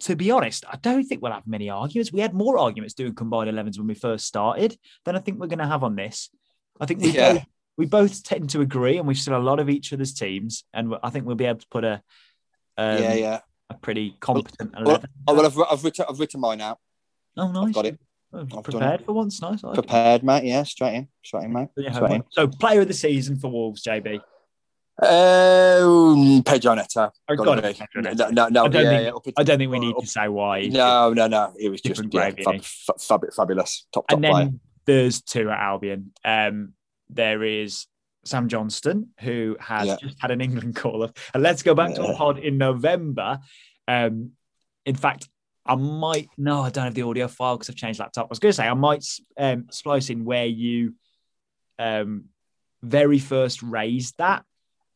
to 0.00 0.16
be 0.16 0.30
honest, 0.30 0.64
I 0.70 0.76
don't 0.76 1.04
think 1.04 1.22
we'll 1.22 1.32
have 1.32 1.46
many 1.46 1.70
arguments. 1.70 2.12
We 2.12 2.20
had 2.20 2.34
more 2.34 2.58
arguments 2.58 2.94
doing 2.94 3.14
combined 3.14 3.50
11s 3.50 3.78
when 3.78 3.86
we 3.86 3.94
first 3.94 4.26
started 4.26 4.76
than 5.04 5.16
I 5.16 5.20
think 5.20 5.38
we're 5.38 5.46
going 5.46 5.58
to 5.58 5.66
have 5.66 5.84
on 5.84 5.96
this. 5.96 6.30
I 6.80 6.86
think 6.86 7.00
we 7.00 7.10
Yeah. 7.10 7.34
both, 7.34 7.42
we 7.76 7.86
both 7.86 8.22
tend 8.24 8.50
to 8.50 8.60
agree, 8.60 8.98
and 8.98 9.06
we've 9.06 9.18
seen 9.18 9.34
a 9.34 9.38
lot 9.38 9.60
of 9.60 9.68
each 9.68 9.92
other's 9.92 10.14
teams, 10.14 10.64
and 10.72 10.94
I 11.02 11.10
think 11.10 11.26
we'll 11.26 11.36
be 11.36 11.46
able 11.46 11.60
to 11.60 11.68
put 11.68 11.84
a 11.84 12.02
um, 12.76 13.02
yeah, 13.02 13.14
yeah. 13.14 13.40
a 13.70 13.74
pretty 13.74 14.16
competent 14.20 14.72
Well, 14.72 14.82
11. 14.82 15.10
Oh, 15.28 15.34
well, 15.34 15.46
I've, 15.46 15.58
I've, 15.58 15.84
written, 15.84 16.04
I've 16.08 16.18
written 16.18 16.40
mine 16.40 16.60
out. 16.60 16.78
oh, 17.36 17.50
nice. 17.52 17.74
got 17.74 17.86
it. 17.86 17.98
prepared 18.64 19.04
for 19.04 19.12
once, 19.12 19.40
nice. 19.40 19.62
Like 19.62 19.74
prepared, 19.74 20.24
mate. 20.24 20.44
Yeah, 20.44 20.64
straight 20.64 20.94
in, 20.94 21.08
straight 21.22 21.44
in, 21.44 21.52
mate. 21.52 21.68
Straight 21.92 22.10
in. 22.10 22.24
So, 22.30 22.48
player 22.48 22.80
of 22.80 22.88
the 22.88 22.94
season 22.94 23.36
for 23.36 23.48
Wolves, 23.48 23.84
JB. 23.84 24.20
Um, 25.02 26.42
Pedro 26.44 26.74
Neto. 26.74 27.10
Got 27.36 27.64
it. 27.64 27.80
No, 27.96 28.28
no, 28.30 28.48
no. 28.48 28.64
I 28.64 28.68
don't, 28.68 28.74
yeah, 28.84 29.10
think, 29.10 29.26
yeah, 29.26 29.32
I 29.36 29.42
don't 29.42 29.58
think 29.58 29.70
we 29.70 29.78
need 29.80 29.96
to 29.98 30.06
say 30.06 30.28
why. 30.28 30.66
No, 30.66 31.12
no, 31.12 31.26
no. 31.26 31.52
It 31.58 31.68
was 31.68 31.80
just 31.80 32.02
yeah, 32.12 32.30
fab, 32.30 32.62
fab, 32.62 33.20
fabulous. 33.34 33.86
Top, 33.92 34.06
top 34.06 34.16
and 34.16 34.24
then 34.24 34.32
player. 34.32 34.50
there's 34.86 35.20
two 35.20 35.50
at 35.50 35.58
Albion. 35.58 36.12
Um, 36.24 36.74
there 37.10 37.42
is 37.42 37.86
Sam 38.24 38.48
Johnstone, 38.48 39.08
who 39.20 39.56
has 39.58 39.88
yeah. 39.88 39.96
just 40.00 40.20
had 40.20 40.30
an 40.30 40.40
England 40.40 40.76
call 40.76 41.02
up. 41.02 41.18
And 41.32 41.42
let's 41.42 41.62
go 41.62 41.74
back 41.74 41.90
yeah. 41.90 41.96
to 41.96 42.12
a 42.12 42.14
pod 42.14 42.38
in 42.38 42.56
November. 42.56 43.40
Um, 43.88 44.32
in 44.86 44.94
fact, 44.94 45.28
I 45.66 45.74
might 45.74 46.28
no, 46.36 46.60
I 46.62 46.70
don't 46.70 46.84
have 46.84 46.94
the 46.94 47.02
audio 47.02 47.26
file 47.26 47.56
because 47.56 47.70
I've 47.70 47.76
changed 47.76 47.98
laptop. 47.98 48.26
I 48.26 48.28
was 48.28 48.38
going 48.38 48.50
to 48.50 48.56
say 48.56 48.68
I 48.68 48.74
might 48.74 49.04
um, 49.38 49.66
splice 49.70 50.10
in 50.10 50.24
where 50.24 50.46
you 50.46 50.94
um, 51.78 52.26
very 52.82 53.18
first 53.18 53.62
raised 53.62 54.18
that 54.18 54.44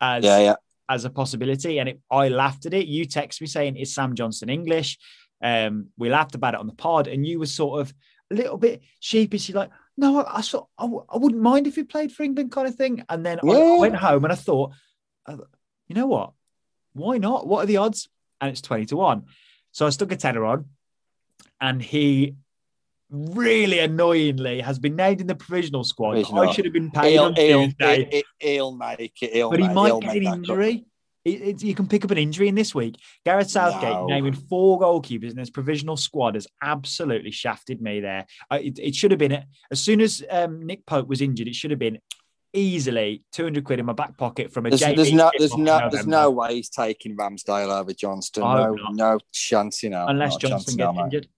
as 0.01 0.25
yeah, 0.25 0.39
yeah. 0.39 0.55
as 0.89 1.05
a 1.05 1.11
possibility, 1.11 1.79
and 1.79 1.89
it, 1.89 2.01
I 2.11 2.29
laughed 2.29 2.67
at 2.67 2.75
it. 2.75 2.87
You 2.87 3.05
text 3.05 3.41
me 3.41 3.47
saying 3.47 3.77
is 3.77 3.95
Sam 3.95 4.15
Johnson 4.15 4.49
English? 4.49 4.99
Um, 5.43 5.89
we 5.97 6.09
laughed 6.09 6.35
about 6.35 6.55
it 6.55 6.61
on 6.61 6.67
the 6.67 6.75
pod, 6.75 7.07
and 7.07 7.27
you 7.27 7.39
were 7.39 7.47
sort 7.47 7.81
of 7.81 7.95
a 8.31 8.35
little 8.35 8.59
bit 8.59 8.83
sheepish. 9.01 9.49
You're 9.49 9.59
like, 9.59 9.71
no, 9.97 10.21
I, 10.21 10.39
I 10.39 10.41
saw, 10.41 10.65
I, 10.79 10.85
I 10.85 11.17
wouldn't 11.17 11.43
mind 11.43 11.67
if 11.67 11.77
he 11.77 11.85
played 11.85 12.13
for 12.13 12.23
England, 12.23 12.53
kind 12.53 12.69
of 12.69 12.75
thing. 12.75 13.05
And 13.09 13.25
then 13.25 13.39
yeah. 13.43 13.53
I, 13.53 13.77
I 13.77 13.79
went 13.79 13.97
home 13.97 14.25
and 14.25 14.33
I 14.33 14.37
thought, 14.37 14.73
uh, 15.27 15.37
you 15.87 15.95
know 15.95 16.07
what? 16.07 16.33
Why 16.93 17.19
not? 17.19 17.47
What 17.47 17.65
are 17.65 17.67
the 17.67 17.79
odds? 17.79 18.09
And 18.41 18.51
it's 18.51 18.61
twenty 18.61 18.87
to 18.87 18.97
one. 18.97 19.25
So 19.73 19.87
I 19.87 19.91
stuck 19.91 20.13
a 20.13 20.17
tenner 20.17 20.45
on, 20.45 20.67
and 21.61 21.81
he 21.81 22.37
really 23.11 23.79
annoyingly 23.79 24.61
has 24.61 24.79
been 24.79 24.97
named 24.97 25.21
in 25.21 25.27
the 25.27 25.35
provisional 25.35 25.85
squad. 25.85 26.13
Provisional. 26.13 26.49
I 26.49 26.53
should 26.53 26.65
have 26.65 26.75
been 26.75 26.91
paid 26.91 27.13
he'll, 27.13 27.25
on 27.25 27.35
Tuesday. 27.35 28.09
He'll, 28.11 28.23
he'll 28.39 28.77
make 28.77 29.23
it. 29.23 29.33
He'll 29.33 29.51
but 29.51 29.61
he 29.61 29.67
make, 29.67 29.75
might 29.75 30.01
get 30.01 30.17
an 30.17 30.27
injury. 30.27 30.85
It, 31.25 31.43
it, 31.43 31.63
you 31.63 31.75
can 31.75 31.87
pick 31.87 32.05
up 32.05 32.11
an 32.11 32.19
injury 32.19 32.49
in 32.49 32.55
this 32.55 32.75
week. 32.75 32.97
Gareth 33.25 33.51
Southgate 33.51 33.91
no. 33.91 34.07
naming 34.07 34.33
four 34.33 34.81
goalkeepers 34.81 35.33
in 35.33 35.37
his 35.37 35.51
provisional 35.51 35.97
squad 35.97 36.35
has 36.35 36.47
absolutely 36.63 37.33
shafted 37.33 37.83
me 37.83 38.01
there. 38.01 38.27
I, 38.51 38.61
it, 38.61 38.79
it, 38.79 38.95
should 38.95 39.11
have 39.11 39.19
been 39.19 39.45
as 39.71 39.81
soon 39.81 40.01
as 40.01 40.23
um, 40.31 40.65
Nick 40.65 40.87
Pope 40.87 41.09
was 41.09 41.21
injured. 41.21 41.49
It 41.49 41.55
should 41.55 41.71
have 41.71 41.81
been 41.81 41.99
easily 42.55 43.23
200 43.33 43.63
quid 43.65 43.79
in 43.79 43.87
my 43.87 43.93
back 43.93 44.17
pocket 44.17 44.53
from 44.53 44.65
a 44.67 44.71
there's, 44.71 44.81
there's 44.81 45.13
no 45.13 45.31
there's 45.37 45.57
no 45.57 45.89
there's 45.91 46.07
no 46.07 46.31
way 46.31 46.55
he's 46.55 46.71
taking 46.71 47.15
Ramsdale 47.15 47.79
over 47.79 47.93
Johnstone 47.93 48.57
no 48.57 48.75
not. 48.75 48.95
no 48.95 49.19
chance 49.33 49.83
you 49.83 49.91
know 49.91 50.07
unless 50.07 50.37
Johnstone 50.37 50.77
gets 50.77 50.99
injured 50.99 51.29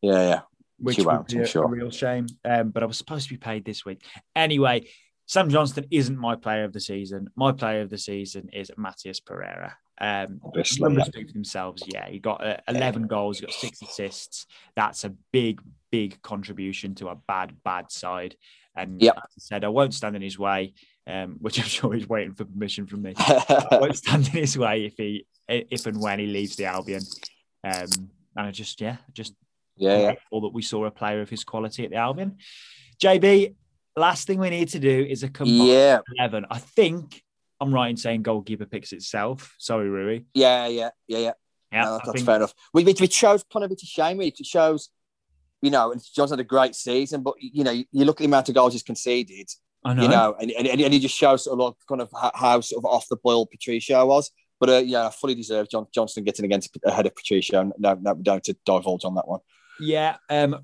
yeah 0.00 0.28
yeah 0.28 0.40
which 0.84 0.96
she 0.96 1.02
would 1.02 1.26
be 1.26 1.38
a, 1.38 1.46
sure. 1.46 1.64
a, 1.64 1.68
real 1.68 1.90
shame 1.90 2.26
um, 2.44 2.70
but 2.70 2.82
I 2.82 2.86
was 2.86 2.98
supposed 2.98 3.28
to 3.28 3.34
be 3.34 3.38
paid 3.38 3.64
this 3.64 3.84
week 3.84 4.02
anyway 4.36 4.86
Sam 5.26 5.48
Johnstone 5.48 5.86
isn't 5.90 6.18
my 6.18 6.36
player 6.36 6.64
of 6.64 6.72
the 6.72 6.80
season 6.80 7.28
my 7.36 7.52
player 7.52 7.80
of 7.80 7.90
the 7.90 7.98
season 7.98 8.50
is 8.52 8.70
Matheus 8.78 9.24
Pereira 9.24 9.76
um, 10.00 10.40
Obviously, 10.44 10.82
numbers 10.82 11.06
speak 11.06 11.28
for 11.28 11.32
themselves. 11.32 11.82
Yeah, 11.86 12.08
he 12.08 12.18
got 12.18 12.44
uh, 12.44 12.56
11 12.68 13.02
yeah. 13.02 13.08
goals, 13.08 13.38
he 13.38 13.46
got 13.46 13.54
six 13.54 13.80
assists. 13.82 14.46
That's 14.74 15.04
a 15.04 15.14
big, 15.32 15.60
big 15.90 16.20
contribution 16.22 16.94
to 16.96 17.08
a 17.08 17.14
bad, 17.14 17.56
bad 17.64 17.90
side. 17.92 18.36
And 18.76 19.00
yep. 19.00 19.16
as 19.16 19.22
I 19.22 19.38
said, 19.38 19.64
I 19.64 19.68
won't 19.68 19.94
stand 19.94 20.16
in 20.16 20.22
his 20.22 20.38
way, 20.38 20.74
um, 21.06 21.36
which 21.40 21.58
I'm 21.60 21.66
sure 21.66 21.92
he's 21.92 22.08
waiting 22.08 22.34
for 22.34 22.44
permission 22.44 22.86
from 22.86 23.02
me. 23.02 23.14
I 23.18 23.78
won't 23.80 23.96
stand 23.96 24.26
in 24.28 24.32
his 24.32 24.58
way 24.58 24.86
if 24.86 24.94
he, 24.96 25.26
if 25.48 25.86
and 25.86 26.00
when 26.00 26.18
he 26.18 26.26
leaves 26.26 26.56
the 26.56 26.66
Albion. 26.66 27.02
Um, 27.62 27.88
and 28.36 28.46
I 28.48 28.50
just, 28.50 28.80
yeah, 28.80 28.96
just 29.12 29.34
yeah, 29.76 29.98
yeah. 29.98 30.14
that 30.40 30.52
we 30.52 30.62
saw 30.62 30.84
a 30.84 30.90
player 30.90 31.20
of 31.20 31.30
his 31.30 31.44
quality 31.44 31.84
at 31.84 31.90
the 31.90 31.96
Albion. 31.96 32.38
JB, 33.02 33.54
last 33.96 34.26
thing 34.26 34.38
we 34.38 34.50
need 34.50 34.68
to 34.68 34.78
do 34.78 35.06
is 35.08 35.22
a 35.22 35.28
combined 35.28 35.68
yeah. 35.68 35.98
11. 36.18 36.46
I 36.50 36.58
think 36.58 37.22
I'm 37.60 37.72
right 37.72 37.88
in 37.88 37.96
saying 37.96 38.22
goalkeeper 38.22 38.66
picks 38.66 38.92
itself. 38.92 39.54
Sorry, 39.58 39.88
Rui. 39.88 40.22
Yeah, 40.34 40.66
yeah, 40.66 40.90
yeah, 41.06 41.18
yeah. 41.18 41.32
Yeah, 41.72 41.84
no, 41.84 41.98
that's 41.98 42.12
think... 42.12 42.26
fair 42.26 42.36
enough. 42.36 42.54
We, 42.72 42.84
which 42.84 43.12
shows 43.12 43.44
kind 43.52 43.64
of 43.64 43.70
a 43.72 43.76
shame. 43.76 44.20
It 44.20 44.36
shows 44.46 44.90
you 45.64 45.70
know, 45.70 45.92
and 45.92 46.02
John's 46.14 46.30
had 46.30 46.40
a 46.40 46.44
great 46.44 46.74
season, 46.74 47.22
but 47.22 47.34
you 47.40 47.64
know, 47.64 47.70
you 47.70 48.04
look 48.04 48.16
at 48.16 48.24
the 48.24 48.26
amount 48.26 48.50
of 48.50 48.54
goals 48.54 48.74
he's 48.74 48.82
conceded, 48.82 49.48
know. 49.82 49.94
you 49.94 50.08
know, 50.08 50.36
and, 50.38 50.50
and, 50.50 50.68
and 50.68 50.92
he 50.92 51.00
just 51.00 51.16
shows 51.16 51.44
sort 51.44 51.58
of 51.58 51.74
kind 51.88 52.02
of 52.02 52.10
how 52.34 52.60
sort 52.60 52.84
of 52.84 52.90
off 52.90 53.08
the 53.08 53.16
boil 53.16 53.46
Patricio 53.46 54.04
was. 54.04 54.30
But 54.60 54.68
uh, 54.68 54.82
yeah, 54.84 55.06
I 55.06 55.10
fully 55.10 55.34
deserved 55.34 55.70
John 55.70 55.86
getting 56.22 56.44
against 56.44 56.76
ahead 56.84 57.06
of 57.06 57.16
Patricio. 57.16 57.72
No, 57.78 57.94
no, 57.94 58.14
don't 58.14 58.44
to 58.44 58.54
divulge 58.66 59.06
on 59.06 59.14
that 59.14 59.26
one. 59.26 59.40
Yeah, 59.80 60.16
um, 60.30 60.60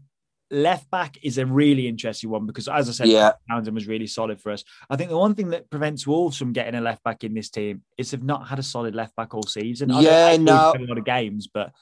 left 0.50 0.90
back 0.90 1.18
is 1.22 1.38
a 1.38 1.46
really 1.46 1.86
interesting 1.86 2.30
one 2.30 2.46
because, 2.46 2.68
as 2.68 2.88
I 2.88 2.92
said, 2.92 3.08
yeah. 3.08 3.32
Townsend 3.48 3.74
was 3.74 3.86
really 3.86 4.06
solid 4.06 4.40
for 4.40 4.52
us. 4.52 4.64
I 4.88 4.96
think 4.96 5.10
the 5.10 5.16
one 5.16 5.34
thing 5.34 5.50
that 5.50 5.70
prevents 5.70 6.06
Wolves 6.06 6.36
from 6.36 6.52
getting 6.52 6.74
a 6.74 6.80
left 6.80 7.02
back 7.04 7.24
in 7.24 7.34
this 7.34 7.50
team 7.50 7.82
is 7.96 8.10
they've 8.10 8.22
not 8.22 8.48
had 8.48 8.58
a 8.58 8.62
solid 8.62 8.94
left 8.94 9.16
back 9.16 9.34
all 9.34 9.42
season. 9.42 9.90
I 9.90 10.00
yeah, 10.00 10.36
no, 10.36 10.74
a 10.76 10.78
lot 10.80 10.98
of 10.98 11.04
games, 11.04 11.48
but 11.52 11.72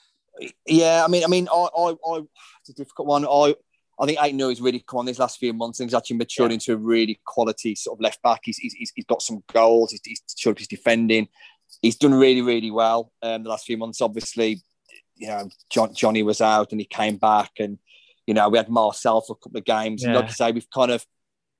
yeah, 0.66 1.05
I 1.05 1.09
mean, 1.09 1.24
I 1.24 1.26
mean, 1.29 1.49
I, 1.53 1.68
I, 1.76 1.91
I 1.91 2.20
it's 2.61 2.70
a 2.70 2.74
difficult 2.74 3.09
one. 3.09 3.24
I, 3.24 3.55
I 4.01 4.07
think 4.07 4.18
Aït-Nouri's 4.18 4.61
really 4.61 4.85
come 4.87 5.01
on 5.01 5.07
these 5.07 5.18
last 5.18 5.39
few 5.39 5.53
months 5.53 5.81
and 5.81 5.89
he's 5.89 5.95
actually 5.95 6.18
matured 6.18 6.51
yeah. 6.51 6.55
into 6.55 6.72
a 6.72 6.76
really 6.76 7.20
quality 7.26 7.74
sort 7.74 7.97
of 7.97 8.01
left 8.01 8.22
back. 8.22 8.43
He's, 8.45 8.57
he's, 8.59 8.93
he's 8.95 9.05
got 9.07 9.22
some 9.22 9.43
goals. 9.53 9.91
He's, 9.91 10.01
he's 10.05 10.22
showed 10.37 10.59
his 10.59 10.68
defending. 10.68 11.26
He's 11.83 11.97
done 11.97 12.14
really, 12.14 12.43
really 12.43 12.70
well 12.70 13.12
um, 13.22 13.43
the 13.43 13.51
last 13.51 13.66
few 13.66 13.76
months. 13.76 14.01
Obviously, 14.01 14.62
you 15.19 15.29
know, 15.29 15.49
John, 15.71 15.95
Johnny 15.95 16.23
was 16.23 16.41
out 16.41 16.73
and 16.73 16.81
he 16.81 16.87
came 16.87 17.16
back, 17.16 17.53
and 17.59 17.79
you 18.27 18.35
know, 18.35 18.49
we 18.49 18.59
had 18.59 18.69
Marçal 18.69 19.27
for 19.27 19.33
a 19.33 19.37
couple 19.37 19.59
of 19.59 19.64
games. 19.64 20.03
Yeah. 20.03 20.09
And 20.09 20.16
like 20.16 20.27
I 20.27 20.33
say, 20.33 20.53
we've 20.53 20.71
kind 20.71 20.91
of 20.91 21.05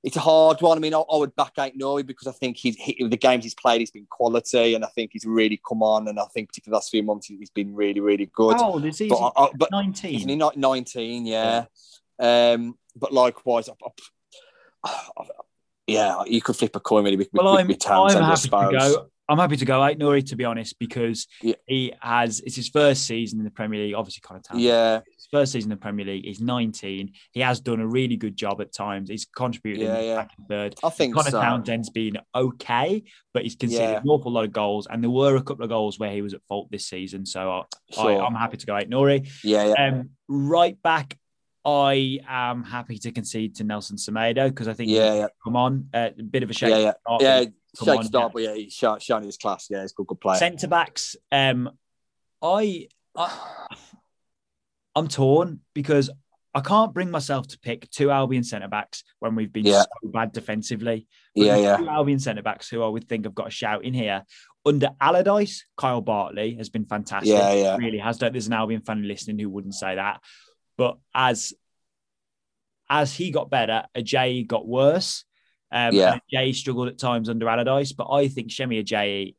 it's 0.01 0.15
a 0.15 0.21
hard 0.21 0.61
one. 0.61 0.77
I 0.77 0.81
mean, 0.81 0.93
I, 0.93 0.99
I 0.99 1.17
would 1.17 1.35
back 1.35 1.55
Aït-Nouri 1.55 2.05
because 2.05 2.27
I 2.27 2.31
think 2.31 2.55
he's 2.55 2.77
he, 2.77 3.05
the 3.05 3.17
games 3.17 3.43
he's 3.43 3.55
played, 3.55 3.81
he's 3.81 3.91
been 3.91 4.07
quality, 4.09 4.73
and 4.73 4.85
I 4.85 4.87
think 4.87 5.11
he's 5.13 5.25
really 5.25 5.59
come 5.67 5.83
on. 5.83 6.07
And 6.07 6.19
I 6.19 6.25
think 6.33 6.49
particularly 6.49 6.75
the 6.75 6.77
last 6.77 6.89
few 6.89 7.03
months, 7.03 7.27
he's 7.27 7.49
been 7.49 7.75
really, 7.75 7.99
really 7.99 8.29
good. 8.33 8.55
How 8.55 8.71
old 8.71 8.85
is 8.85 8.97
he? 8.97 9.09
But, 9.09 9.33
I, 9.35 9.49
but 9.57 9.71
nineteen. 9.71 10.15
Isn't 10.15 10.29
he 10.29 10.35
not 10.35 10.55
nineteen? 10.55 11.25
Yeah. 11.25 11.65
yeah. 12.19 12.53
Um, 12.53 12.77
but 12.95 13.13
likewise, 13.13 13.69
yeah, 15.87 16.23
you 16.25 16.41
could 16.41 16.55
flip 16.55 16.75
a 16.75 16.79
coin 16.79 17.03
really 17.03 17.17
with, 17.17 17.29
well, 17.33 17.51
with, 17.51 17.61
I'm, 17.61 17.67
with 17.67 17.79
Townsend, 17.79 18.23
I'm 18.23 18.29
happy 18.29 18.49
to 18.49 18.77
go. 18.77 19.07
I'm 19.29 19.37
happy 19.37 19.55
to 19.57 19.65
go 19.65 19.79
Aït-Nouri 19.79 20.25
to 20.27 20.35
be 20.35 20.43
honest 20.43 20.77
because 20.79 21.27
yeah. 21.41 21.53
he 21.67 21.93
has 22.01 22.39
it's 22.41 22.55
his 22.55 22.67
first 22.67 23.05
season 23.05 23.39
in 23.39 23.45
the 23.45 23.51
Premier 23.51 23.79
League. 23.79 23.93
Obviously, 23.93 24.21
kind 24.25 24.39
of 24.39 24.43
talented. 24.43 24.67
Yeah, 24.67 24.99
his 25.15 25.27
first 25.31 25.51
season 25.51 25.71
in 25.71 25.77
the 25.77 25.81
Premier 25.81 26.05
League. 26.05 26.25
He's 26.25 26.41
19. 26.41 27.13
He 27.31 27.39
has 27.41 27.59
done 27.59 27.79
a 27.79 27.87
really 27.87 28.17
good 28.17 28.35
job 28.35 28.59
at 28.59 28.73
times. 28.73 29.09
He's 29.09 29.25
contributed 29.25 29.85
yeah, 29.85 29.97
in 29.97 30.05
yeah. 30.05 30.15
second, 30.21 30.45
third. 30.49 30.75
I 30.83 30.89
think 30.89 31.13
Conor 31.13 31.29
so. 31.29 31.39
Townsend's 31.39 31.91
been 31.91 32.17
okay, 32.33 33.03
but 33.33 33.43
he's 33.43 33.55
conceded 33.55 33.89
yeah. 33.89 33.97
an 33.97 34.07
awful 34.07 34.31
lot 34.31 34.45
of 34.45 34.51
goals, 34.51 34.87
and 34.89 35.03
there 35.03 35.11
were 35.11 35.35
a 35.35 35.43
couple 35.43 35.63
of 35.63 35.69
goals 35.69 35.99
where 35.99 36.11
he 36.11 36.21
was 36.21 36.33
at 36.33 36.41
fault 36.47 36.71
this 36.71 36.87
season. 36.87 37.25
So 37.25 37.51
I, 37.51 37.63
sure. 37.91 38.25
Am 38.25 38.33
happy 38.33 38.57
to 38.57 38.65
go 38.65 38.73
Aït-Nouri. 38.73 39.29
Yeah, 39.43 39.73
yeah. 39.75 39.87
Um, 39.87 40.09
right 40.27 40.81
back. 40.81 41.17
I 41.65 42.19
am 42.27 42.63
happy 42.63 42.97
to 42.99 43.11
concede 43.11 43.55
to 43.55 43.63
Nelson 43.63 43.97
Semedo 43.97 44.47
because 44.47 44.67
I 44.67 44.73
think 44.73 44.89
yeah, 44.89 45.13
yeah. 45.13 45.27
come 45.43 45.55
on 45.55 45.89
uh, 45.93 46.09
a 46.17 46.23
bit 46.23 46.43
of 46.43 46.49
a 46.49 46.53
shake. 46.53 46.71
Yeah, 46.71 46.93
yeah, 47.19 47.39
yeah. 47.41 47.45
Shake 47.83 48.03
start, 48.03 48.33
but 48.33 48.41
yeah, 48.41 48.55
he's 48.55 48.73
showing 48.73 49.23
his 49.23 49.37
class. 49.37 49.67
Yeah, 49.69 49.81
he's 49.81 49.91
a 49.91 49.95
good, 49.95 50.07
good 50.07 50.21
player. 50.21 50.37
Centre 50.37 50.67
backs. 50.67 51.15
Um, 51.31 51.69
I, 52.41 52.87
I, 53.15 53.67
I'm 54.95 55.07
torn 55.07 55.59
because 55.73 56.09
I 56.55 56.61
can't 56.61 56.93
bring 56.93 57.11
myself 57.11 57.47
to 57.49 57.59
pick 57.59 57.89
two 57.91 58.09
Albion 58.09 58.43
centre 58.43 58.67
backs 58.67 59.03
when 59.19 59.35
we've 59.35 59.53
been 59.53 59.65
yeah. 59.65 59.81
so 59.81 60.09
bad 60.09 60.31
defensively. 60.31 61.07
But 61.35 61.45
yeah, 61.45 61.57
yeah. 61.57 61.77
Two 61.77 61.89
Albion 61.89 62.19
centre 62.19 62.41
backs 62.41 62.69
who 62.69 62.81
I 62.81 62.87
would 62.87 63.07
think 63.07 63.25
have 63.25 63.35
got 63.35 63.47
a 63.47 63.51
shout 63.51 63.83
in 63.83 63.93
here. 63.93 64.23
Under 64.65 64.89
Allardyce, 64.99 65.65
Kyle 65.77 66.01
Bartley 66.01 66.55
has 66.55 66.69
been 66.69 66.85
fantastic. 66.85 67.29
Yeah, 67.29 67.53
yeah. 67.53 67.77
Really 67.77 67.99
has. 67.99 68.17
There's 68.17 68.47
an 68.47 68.53
Albion 68.53 68.81
fan 68.81 69.07
listening 69.07 69.39
who 69.39 69.49
wouldn't 69.49 69.75
say 69.75 69.95
that. 69.95 70.21
But 70.79 70.97
as 71.13 71.53
as 72.89 73.13
he 73.13 73.31
got 73.31 73.49
better, 73.49 73.83
Ajayi 73.97 74.47
got 74.47 74.65
worse. 74.65 75.25
Um, 75.73 75.93
yeah. 75.93 76.19
Jay 76.31 76.53
struggled 76.53 76.87
at 76.87 76.97
times 76.97 77.27
under 77.27 77.49
Allardyce, 77.49 77.91
but 77.91 78.09
I 78.09 78.29
think 78.29 78.49
Semi 78.49 78.81
Ajayi 78.81 79.35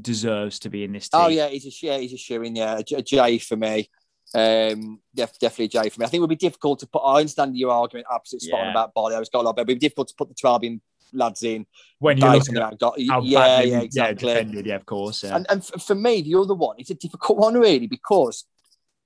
deserves 0.00 0.60
to 0.60 0.70
be 0.70 0.84
in 0.84 0.92
this 0.92 1.08
team. 1.08 1.20
Oh 1.20 1.28
yeah, 1.28 1.48
he's 1.48 1.66
a 1.66 1.84
yeah, 1.84 1.98
he's 1.98 2.12
a 2.12 2.16
shooing. 2.16 2.54
Yeah, 2.54 2.78
a 2.78 3.02
Jay 3.02 3.38
for 3.38 3.56
me. 3.56 3.90
Um, 4.32 5.00
def- 5.12 5.40
definitely 5.40 5.66
Jay 5.66 5.88
for 5.88 5.98
me. 6.00 6.06
I 6.06 6.08
think 6.10 6.18
it 6.18 6.20
would 6.20 6.30
be 6.30 6.36
difficult 6.36 6.78
to 6.78 6.86
put. 6.86 7.00
I 7.00 7.18
understand 7.18 7.58
your 7.58 7.72
argument, 7.72 8.06
absolutely 8.14 8.46
spot 8.46 8.60
yeah. 8.60 8.66
on 8.66 8.70
about 8.70 8.94
Bartley. 8.94 9.16
I 9.16 9.18
was 9.18 9.30
got 9.30 9.40
a 9.40 9.46
lot 9.46 9.56
better. 9.56 9.64
But 9.64 9.72
it'd 9.72 9.80
be 9.80 9.86
difficult 9.88 10.08
to 10.08 10.14
put 10.14 10.28
the 10.28 10.36
Trabian 10.36 10.80
lads 11.12 11.42
in 11.42 11.66
when 11.98 12.18
you're 12.18 12.30
looking 12.30 12.56
at 12.56 12.78
got, 12.78 13.00
yeah, 13.00 13.18
yeah, 13.62 13.80
exactly. 13.80 14.28
Yeah, 14.28 14.34
defended, 14.34 14.66
yeah, 14.66 14.76
of 14.76 14.86
course. 14.86 15.24
Yeah. 15.24 15.34
And, 15.34 15.46
and 15.50 15.64
for 15.64 15.96
me, 15.96 16.22
the 16.22 16.38
other 16.38 16.54
one, 16.54 16.76
it's 16.78 16.90
a 16.90 16.94
difficult 16.94 17.38
one 17.38 17.54
really 17.54 17.88
because 17.88 18.44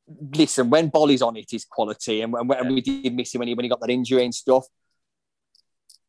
listen, 0.09 0.71
when 0.71 0.89
Boly's 0.89 1.23
on 1.23 1.37
it, 1.37 1.53
is 1.53 1.65
quality, 1.65 2.21
and, 2.23 2.35
and, 2.35 2.75
we 2.75 2.81
did 2.81 3.15
miss 3.15 3.35
him 3.35 3.41
when 3.41 3.49
he 3.49 3.55
when 3.55 3.65
he 3.65 3.69
got 3.69 3.81
that 3.81 3.91
injury 3.91 4.25
and 4.25 4.35
stuff 4.35 4.67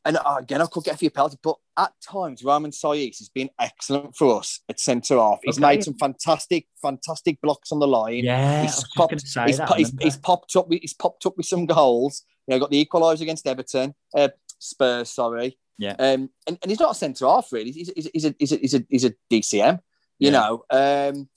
and 0.05 0.17
uh, 0.17 0.35
again, 0.39 0.61
I 0.61 0.65
could 0.65 0.83
get 0.83 0.95
a 0.95 0.97
few 0.97 1.09
penalties, 1.09 1.39
but 1.41 1.55
at 1.77 1.93
times, 2.01 2.43
Romain 2.43 2.71
Saïss 2.71 3.19
has 3.19 3.29
been 3.29 3.49
excellent 3.59 4.15
for 4.15 4.39
us 4.39 4.59
at 4.67 4.79
centre 4.79 5.15
half. 5.17 5.39
He's 5.43 5.57
Okay. 5.57 5.75
made 5.75 5.83
some 5.83 5.93
fantastic, 5.95 6.67
fantastic 6.81 7.39
blocks 7.41 7.71
on 7.71 7.79
the 7.79 7.87
line. 7.87 8.23
Yeah, 8.25 8.63
he's 8.63 8.83
popped, 8.95 9.21
say 9.21 9.45
he's, 9.45 9.57
that, 9.57 9.73
he's, 9.75 9.93
he's 10.01 10.17
popped 10.17 10.55
up. 10.55 10.67
With, 10.67 10.81
he's 10.81 10.93
popped 10.93 11.25
up 11.25 11.37
with 11.37 11.45
some 11.45 11.65
goals. 11.65 12.23
You 12.47 12.55
know, 12.55 12.59
got 12.59 12.71
the 12.71 12.85
equaliser 12.85 13.21
against 13.21 13.47
Everton, 13.47 13.95
uh, 14.15 14.29
Spurs. 14.59 15.09
Sorry. 15.09 15.57
Yeah. 15.77 15.95
Um, 15.97 16.29
and, 16.47 16.59
and 16.61 16.69
he's 16.69 16.79
not 16.79 16.91
a 16.91 16.95
centre 16.95 17.25
half 17.25 17.47
really. 17.51 17.71
He's, 17.71 17.89
he's, 17.95 18.09
he's, 18.13 18.25
a, 18.25 18.35
he's, 18.37 18.51
a, 18.51 18.57
he's, 18.57 18.73
a, 18.75 18.85
he's 18.89 19.05
a 19.05 19.13
DCM. 19.31 19.79
You 20.19 20.31
Yeah. 20.31 20.31
know. 20.31 20.63
Um, 20.69 21.29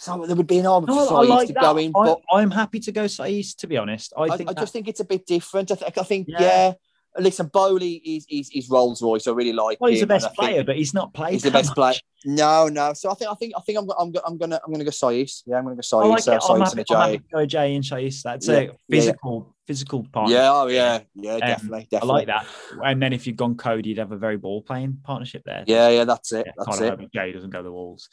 so 0.00 0.24
there 0.26 0.34
would 0.34 0.46
be 0.46 0.58
an 0.58 0.66
arm 0.66 0.86
No, 0.86 1.06
for 1.06 1.24
like 1.26 1.48
to 1.48 1.52
that. 1.54 1.62
go 1.62 1.76
in, 1.76 1.92
but 1.92 2.20
I, 2.32 2.40
I'm 2.40 2.50
happy 2.50 2.80
to 2.80 2.90
go 2.92 3.04
Saïss, 3.04 3.54
to 3.58 3.66
be 3.66 3.76
honest. 3.76 4.14
I 4.16 4.22
I, 4.22 4.36
think 4.38 4.48
I 4.48 4.54
that- 4.54 4.60
just 4.60 4.72
think 4.72 4.88
it's 4.88 5.00
a 5.00 5.04
bit 5.04 5.26
different. 5.26 5.70
I, 5.70 5.74
th- 5.74 5.92
I 5.98 6.02
think, 6.02 6.26
Yeah. 6.28 6.40
yeah. 6.40 6.72
Listen, 7.18 7.48
Boly 7.50 8.00
is 8.04 8.24
is, 8.30 8.50
is 8.54 8.70
Rolls 8.70 9.02
Royce. 9.02 9.26
I 9.26 9.32
really 9.32 9.52
like. 9.52 9.80
well, 9.80 9.90
he's 9.90 9.98
the 9.98 10.04
him, 10.06 10.12
and 10.12 10.22
best 10.22 10.32
player, 10.36 10.62
but 10.62 10.76
he's 10.76 10.94
not 10.94 11.12
played. 11.12 11.32
He's 11.32 11.42
the 11.42 11.50
best 11.50 11.74
player. 11.74 11.94
No, 12.24 12.68
no. 12.68 12.92
So 12.92 13.10
I 13.10 13.14
think 13.14 13.30
I 13.32 13.34
think 13.34 13.52
I 13.56 13.60
think 13.62 13.78
I'm 13.80 13.90
I'm, 13.98 14.12
I'm 14.24 14.38
gonna 14.38 14.60
I'm 14.64 14.70
gonna 14.72 14.84
go 14.84 14.90
Saïss. 14.92 15.42
Yeah, 15.44 15.56
I'm 15.58 15.64
gonna 15.64 15.74
go 15.74 15.98
I 15.98 16.06
like 16.06 16.28
uh, 16.28 16.32
it. 16.32 16.34
I'm 16.34 16.40
Saïss 16.40 16.64
happy, 16.68 16.84
I'm 16.94 17.00
happy 17.10 17.18
to 17.18 17.24
go 17.34 17.46
Jay 17.46 17.74
and 17.74 17.82
Chase. 17.82 18.22
That's 18.22 18.46
Yeah, 18.46 18.54
a 18.54 18.60
yeah, 18.60 18.66
yeah. 18.68 18.74
physical, 18.88 19.56
physical 19.66 20.04
partner. 20.04 20.36
Yeah, 20.36 20.50
oh 20.52 20.68
yeah, 20.68 21.00
yeah, 21.16 21.32
Um, 21.34 21.40
definitely, 21.40 21.88
I 22.00 22.04
like 22.06 22.28
that. 22.28 22.46
And 22.84 23.02
then 23.02 23.12
if 23.12 23.26
you'd 23.26 23.36
gone 23.36 23.56
Coady, 23.56 23.88
you'd 23.88 23.98
have 23.98 24.12
a 24.12 24.16
very 24.16 24.36
ball 24.36 24.62
playing 24.62 24.98
partnership 25.02 25.42
there. 25.44 25.64
Yeah, 25.66 25.88
yeah, 25.88 26.04
that's 26.04 26.32
it. 26.32 26.46
Yeah, 26.46 26.52
that's 26.64 26.80
it. 26.80 27.12
Jay 27.12 27.32
doesn't 27.32 27.50
go 27.50 27.64
the 27.64 27.72
walls. 27.72 28.08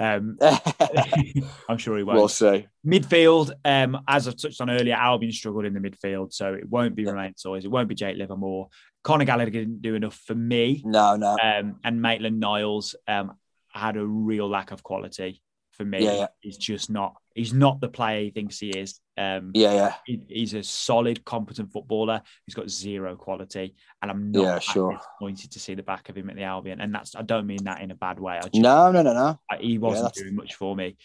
Um, 0.00 0.38
I'm 1.68 1.76
sure 1.78 1.96
he 1.98 2.02
won't. 2.02 2.18
We'll 2.18 2.28
see. 2.28 2.66
Midfield, 2.86 3.52
um, 3.64 4.02
as 4.08 4.26
I've 4.26 4.36
touched 4.40 4.60
on 4.60 4.70
earlier, 4.70 4.94
Albion 4.94 5.30
struggled 5.30 5.66
in 5.66 5.74
the 5.74 5.80
midfield, 5.80 6.32
so 6.32 6.54
it 6.54 6.68
won't 6.68 6.94
be 6.96 7.04
Romaine 7.04 7.34
Sawyers, 7.36 7.64
it 7.66 7.70
won't 7.70 7.88
be 7.88 7.94
Jake 7.94 8.16
Livermore. 8.16 8.68
Conor 9.04 9.26
Gallagher 9.26 9.50
didn't 9.50 9.82
do 9.82 9.94
enough 9.94 10.14
for 10.26 10.34
me, 10.34 10.82
No, 10.84 11.16
no. 11.16 11.36
um, 11.42 11.76
and 11.84 12.00
Maitland 12.02 12.40
Niles 12.40 12.96
um, 13.06 13.32
had 13.68 13.96
a 13.96 14.04
real 14.04 14.48
lack 14.48 14.72
of 14.72 14.82
quality 14.82 15.42
for 15.80 15.86
me. 15.86 16.04
Yeah, 16.04 16.12
yeah. 16.14 16.26
He's 16.40 16.58
just 16.58 16.90
not. 16.90 17.14
He's 17.34 17.54
not 17.54 17.80
the 17.80 17.88
player 17.88 18.24
he 18.24 18.30
thinks 18.30 18.58
he 18.58 18.68
is. 18.70 19.00
Um, 19.16 19.52
Yeah, 19.54 19.72
yeah. 19.72 19.94
he- 20.04 20.26
he's 20.28 20.52
a 20.52 20.62
solid, 20.62 21.24
competent 21.24 21.72
footballer 21.72 22.20
who's 22.46 22.54
got 22.54 22.68
zero 22.68 23.16
quality, 23.16 23.74
and 24.02 24.10
I'm 24.10 24.30
not 24.30 24.42
Yeah, 24.42 24.58
sure. 24.58 24.92
disappointed 24.96 25.50
to 25.52 25.58
see 25.60 25.74
the 25.74 25.82
back 25.82 26.10
of 26.10 26.16
him 26.18 26.28
at 26.28 26.36
the 26.36 26.42
Albion. 26.42 26.80
And 26.82 26.94
that's 26.94 27.16
I 27.16 27.22
don't 27.22 27.46
mean 27.46 27.64
that 27.64 27.80
in 27.80 27.90
a 27.90 27.94
bad 27.94 28.20
way. 28.20 28.36
I 28.36 28.40
just, 28.42 28.54
No, 28.56 28.92
no, 28.92 29.00
no, 29.02 29.14
no. 29.14 29.40
He 29.58 29.78
wasn't 29.78 30.04
that's- 30.08 30.20
doing 30.22 30.36
much 30.36 30.54
for 30.56 30.76
me. 30.76 30.96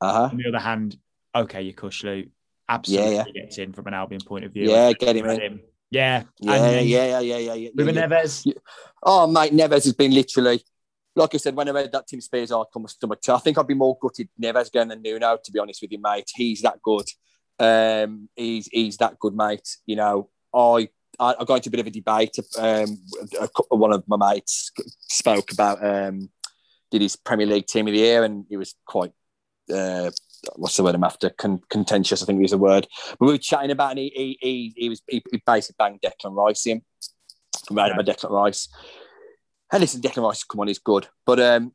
Uh 0.00 0.12
huh. 0.12 0.28
On 0.32 0.36
the 0.36 0.48
other 0.48 0.58
hand, 0.58 0.98
okay, 1.34 1.72
Yokuslu 1.72 2.28
absolutely 2.68 3.14
Yeah, 3.14 3.24
gets 3.34 3.56
in 3.56 3.72
from 3.72 3.86
an 3.86 3.94
Albion 3.94 4.20
point 4.26 4.44
of 4.44 4.52
view. 4.52 4.68
Yeah, 4.70 4.92
get 4.92 5.16
him 5.16 5.26
in. 5.26 5.60
Yeah, 5.90 6.24
Yeah, 6.40 6.54
and 6.54 6.86
yeah, 6.88 7.04
yeah, 7.06 7.20
yeah, 7.20 7.36
yeah, 7.38 7.54
yeah. 7.54 7.68
Ruben 7.74 7.94
yeah. 7.94 8.06
Neves. 8.06 8.52
Oh, 9.02 9.26
mate, 9.26 9.52
Neves 9.52 9.84
has 9.84 9.92
been 9.92 10.12
literally, 10.12 10.62
like 11.14 11.34
I 11.34 11.38
said, 11.38 11.54
when 11.54 11.68
I 11.68 11.72
read 11.72 11.92
that 11.92 12.06
Tim 12.06 12.20
Spiers 12.20 12.52
article, 12.52 12.80
my 12.80 12.88
stomach. 12.88 13.20
I 13.28 13.38
think 13.38 13.58
I'd 13.58 13.66
be 13.66 13.74
more 13.74 13.98
gutted 14.00 14.28
Neves 14.40 14.72
going 14.72 14.88
than 14.88 15.02
Nuno, 15.02 15.38
to 15.42 15.52
be 15.52 15.58
honest 15.58 15.82
with 15.82 15.92
you, 15.92 16.00
mate. 16.00 16.30
He's 16.34 16.62
that 16.62 16.80
good. 16.82 17.06
Um, 17.58 18.28
he's 18.34 18.66
he's 18.68 18.96
that 18.98 19.18
good, 19.18 19.34
mate. 19.34 19.76
You 19.86 19.96
know, 19.96 20.30
I 20.54 20.88
I, 21.18 21.34
I 21.40 21.44
got 21.44 21.56
into 21.56 21.68
a 21.68 21.72
bit 21.72 21.80
of 21.80 21.86
a 21.86 21.90
debate. 21.90 22.38
Um, 22.58 22.98
a, 23.40 23.76
one 23.76 23.92
of 23.92 24.04
my 24.06 24.16
mates 24.16 24.72
spoke 25.00 25.52
about 25.52 25.84
um, 25.84 26.30
did 26.90 27.02
his 27.02 27.16
Premier 27.16 27.46
League 27.46 27.66
team 27.66 27.86
of 27.86 27.92
the 27.92 28.00
year, 28.00 28.24
and 28.24 28.46
he 28.48 28.56
was 28.56 28.74
quite. 28.86 29.12
Uh, 29.72 30.10
What's 30.56 30.76
the 30.76 30.82
word 30.82 30.96
I'm 30.96 31.04
after? 31.04 31.30
Con- 31.30 31.62
contentious, 31.70 32.20
I 32.20 32.26
think 32.26 32.44
is 32.44 32.50
the 32.50 32.58
word. 32.58 32.88
But 33.10 33.26
we 33.26 33.32
were 33.32 33.38
chatting 33.38 33.70
about, 33.70 33.90
it 33.90 33.90
and 33.90 33.98
he 34.00 34.10
he, 34.10 34.38
he, 34.40 34.74
he 34.76 34.88
was 34.88 35.00
he, 35.06 35.22
he 35.30 35.40
basically 35.46 35.76
banged 35.78 36.00
Declan 36.00 36.34
Rice 36.34 36.66
in. 36.66 36.82
Right 37.70 37.92
about 37.92 38.06
Declan 38.06 38.30
Rice. 38.30 38.68
And 39.72 39.80
listen, 39.80 40.02
Declan 40.02 40.28
Rice, 40.28 40.44
come 40.44 40.60
on, 40.60 40.68
he's 40.68 40.78
good. 40.78 41.08
But 41.24 41.40
um, 41.40 41.72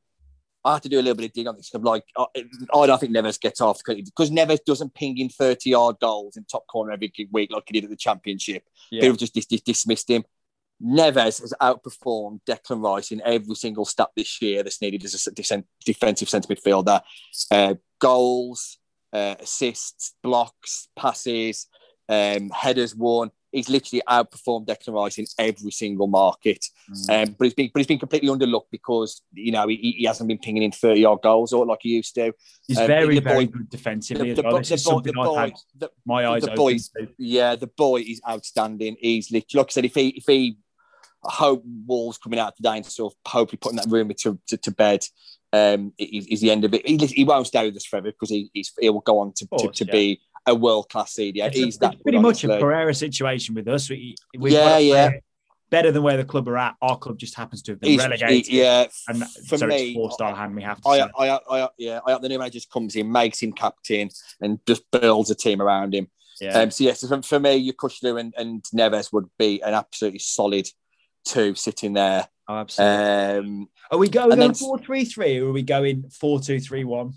I 0.64 0.74
have 0.74 0.82
to 0.82 0.90
do 0.90 1.00
a 1.00 1.02
little 1.02 1.16
bit 1.16 1.26
of 1.26 1.34
dig 1.34 1.48
on 1.48 1.56
this. 1.56 1.72
I'm 1.74 1.82
like, 1.82 2.04
I, 2.16 2.26
I 2.36 2.86
don't 2.86 3.00
think 3.00 3.16
Neves 3.16 3.40
gets 3.40 3.60
off 3.60 3.82
because 3.86 4.30
Neves 4.30 4.64
doesn't 4.66 4.94
ping 4.94 5.18
in 5.18 5.30
30 5.30 5.70
yard 5.70 5.96
goals 6.00 6.38
in 6.38 6.44
top 6.44 6.68
corner 6.68 6.92
every 6.92 7.12
week 7.32 7.52
like 7.52 7.64
he 7.66 7.74
did 7.74 7.86
at 7.86 7.90
the 7.90 7.96
Championship. 7.96 8.64
Yeah. 8.92 9.02
People 9.02 9.18
just 9.18 9.34
dis- 9.34 9.46
dis- 9.46 9.62
dismissed 9.62 10.10
him. 10.10 10.26
Neves 10.84 11.42
has 11.42 11.54
outperformed 11.60 12.42
Declan 12.48 12.84
Rice 12.84 13.12
in 13.12 13.22
every 13.26 13.56
single 13.56 13.86
stat 13.86 14.10
this 14.16 14.42
year 14.42 14.62
that's 14.62 14.82
needed 14.82 15.04
as 15.06 15.26
a 15.26 15.32
def- 15.32 15.64
defensive 15.84 16.30
centre 16.30 16.54
midfielder. 16.54 17.02
Uh, 17.50 17.76
goals, 18.00 18.78
uh, 19.14 19.36
assists, 19.40 20.14
blocks, 20.22 20.90
passes, 20.96 21.68
um, 22.10 22.50
headers 22.50 22.96
won. 22.96 23.32
He's 23.52 23.70
literally 23.70 24.02
outperformed 24.08 24.68
Declan 24.68 24.94
Rice 24.94 25.18
in 25.18 25.26
every 25.40 25.72
single 25.72 26.08
market. 26.08 26.66
Mm. 26.92 27.28
Um, 27.28 27.36
but 27.38 27.46
he's 27.46 27.54
been 27.54 27.70
but 27.74 27.80
he's 27.80 27.88
been 27.88 28.00
completely 28.00 28.30
underlooked 28.30 28.68
because 28.72 29.22
you 29.34 29.52
know 29.52 29.68
he, 29.68 29.96
he 29.98 30.06
hasn't 30.06 30.28
been 30.28 30.38
pinging 30.38 30.64
in 30.64 30.72
30 30.72 31.00
yard 31.00 31.20
goals 31.24 31.54
or 31.54 31.66
like 31.66 31.80
he 31.82 31.90
used 31.90 32.16
to. 32.16 32.34
He's 32.68 32.78
um, 32.78 32.88
very, 32.88 33.16
the 33.16 33.22
very 33.22 33.46
boy- 33.46 33.52
good 33.58 33.70
defensively 33.70 34.34
the, 34.34 34.40
as 34.40 34.44
well. 34.44 34.62
the 34.62 34.74
is 34.74 34.84
boy, 34.84 35.00
the 35.02 35.54
the, 35.78 35.92
my 36.06 36.28
eyes 36.28 36.44
the 36.44 36.52
open 36.52 36.58
yeah, 37.18 37.56
the 37.56 37.68
boy 37.68 38.02
is 38.02 38.22
outstanding. 38.28 38.98
He's 39.00 39.32
literally, 39.32 39.62
like 39.62 39.72
I 39.72 39.74
said, 39.74 39.86
if 39.86 39.96
he, 39.96 40.10
if 40.10 40.26
he, 40.28 40.58
I 41.26 41.32
hope 41.32 41.64
Wolves 41.86 42.18
coming 42.18 42.40
out 42.40 42.56
today 42.56 42.78
and 42.78 42.86
sort 42.86 43.14
of 43.14 43.32
hopefully 43.32 43.60
putting 43.62 43.78
that 43.78 43.88
rumor 43.90 44.14
to, 44.22 44.40
to, 44.48 44.58
to 44.58 44.72
bed. 44.72 45.04
Um, 45.54 45.94
is, 45.98 46.28
is 46.28 46.42
the 46.42 46.52
end 46.52 46.66
of 46.66 46.74
it. 46.74 46.86
He, 46.86 46.98
he 46.98 47.24
won't 47.24 47.48
stay 47.48 47.66
with 47.66 47.78
us 47.78 47.86
forever 47.86 48.12
because 48.12 48.30
he, 48.30 48.52
he's, 48.54 48.74
he 48.78 48.90
will 48.90 49.00
go 49.00 49.20
on 49.20 49.32
to, 49.38 49.48
course, 49.48 49.78
to, 49.78 49.86
to 49.86 49.86
yeah. 49.86 49.92
be 49.92 50.22
a 50.48 50.56
world 50.56 50.90
class. 50.90 51.18
Yeah, 51.20 51.46
It's, 51.46 51.56
he's 51.58 51.66
it's 51.68 51.78
that 51.78 52.02
pretty 52.02 52.18
good, 52.18 52.22
much 52.24 52.44
a 52.44 52.48
honestly. 52.48 52.62
Pereira 52.62 52.94
situation 52.96 53.54
with 53.54 53.68
us. 53.68 53.90
We, 53.90 54.16
we've 54.38 54.54
Yeah, 54.54 54.78
yeah. 54.80 55.12
Better 55.70 55.92
than 55.92 56.02
where 56.02 56.16
the 56.16 56.24
club 56.24 56.48
are 56.48 56.58
at. 56.58 56.76
Our 56.82 56.98
club 56.98 57.18
just 57.20 57.36
happens 57.36 57.62
to 57.64 57.74
have 57.74 57.82
been 57.82 57.90
He's- 57.92 58.02
relegated. 58.02 58.48
he- 58.48 58.60
yeah, 58.62 58.88
and 59.10 59.22
for 59.48 59.58
so 59.58 59.68
me, 59.68 59.90
it's 59.90 59.96
forced 59.96 60.22
our 60.22 60.34
hand. 60.34 60.56
We 60.56 60.62
have 60.64 60.80
to. 60.82 60.88
I, 60.88 60.98
say. 61.00 61.10
I, 61.18 61.36
I, 61.36 61.68
yeah, 61.78 62.00
I 62.08 62.14
hope 62.14 62.22
the 62.22 62.30
new 62.30 62.40
manager 62.40 62.54
just 62.54 62.72
comes 62.72 62.96
in, 62.96 63.12
makes 63.12 63.42
him 63.44 63.52
captain, 63.52 64.10
and 64.40 64.60
just 64.66 64.84
builds 64.92 65.30
a 65.30 65.36
team 65.36 65.62
around 65.62 65.94
him. 65.94 66.08
yeah. 66.40 66.58
Um, 66.58 66.72
so 66.72 66.86
yes, 66.86 67.06
for, 67.06 67.22
for 67.22 67.40
me, 67.42 67.70
Yokuslu 67.70 68.18
and, 68.18 68.34
and 68.38 68.64
Neves 68.74 69.12
would 69.12 69.26
be 69.38 69.62
an 69.62 69.74
absolutely 69.74 70.20
solid 70.20 70.68
two 71.26 71.54
sitting 71.56 71.92
there. 71.92 72.30
Oh, 72.48 72.56
absolutely. 72.60 73.38
Um, 73.40 73.70
are 73.92 73.98
we 73.98 74.08
going 74.08 74.40
then- 74.40 74.54
four 74.54 74.80
three 74.80 75.04
three 75.04 75.40
or 75.42 75.50
are 75.50 75.52
we 75.52 75.64
going 75.64 76.10
four 76.10 76.40
two 76.40 76.62
three 76.62 76.86
one? 76.86 77.12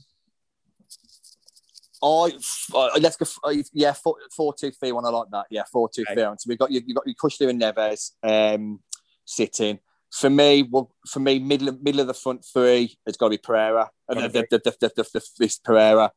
I 2.03 2.31
uh, 2.75 2.91
let's 3.01 3.17
go. 3.17 3.27
uh, 3.45 3.55
Yeah, 3.73 3.93
four, 3.93 4.17
four 4.35 4.55
two 4.55 4.71
three 4.71 4.93
one. 4.93 5.05
I 5.05 5.11
like 5.11 5.29
that. 5.33 5.47
Yeah, 5.51 5.65
four 5.71 5.89
two 5.89 6.03
Okay. 6.03 6.15
three 6.15 6.25
one. 6.25 6.39
So 6.39 6.49
we've 6.49 6.59
got 6.59 6.71
you. 6.71 6.81
You've 6.87 6.97
got 6.97 7.07
Yokuslu 7.07 7.51
and 7.51 7.61
Neves 7.61 8.13
um, 8.23 8.81
sitting. 9.25 9.79
For 10.13 10.29
me, 10.31 10.63
well, 10.69 10.91
for 11.09 11.21
me, 11.21 11.39
middle 11.39 11.69
of, 11.69 11.83
middle 11.83 12.01
of 12.01 12.07
the 12.09 12.15
front 12.15 12.45
three, 12.45 12.97
it's 13.07 13.17
got 13.17 13.27
to 13.27 13.31
be 13.31 13.39
Pereira. 13.39 13.91
The, 14.09 14.15
the, 14.29 14.47
the, 14.51 14.59
the, 14.81 14.93
the, 14.97 15.07
the, 15.15 15.23
this 15.39 15.59
Pereira. 15.59 16.11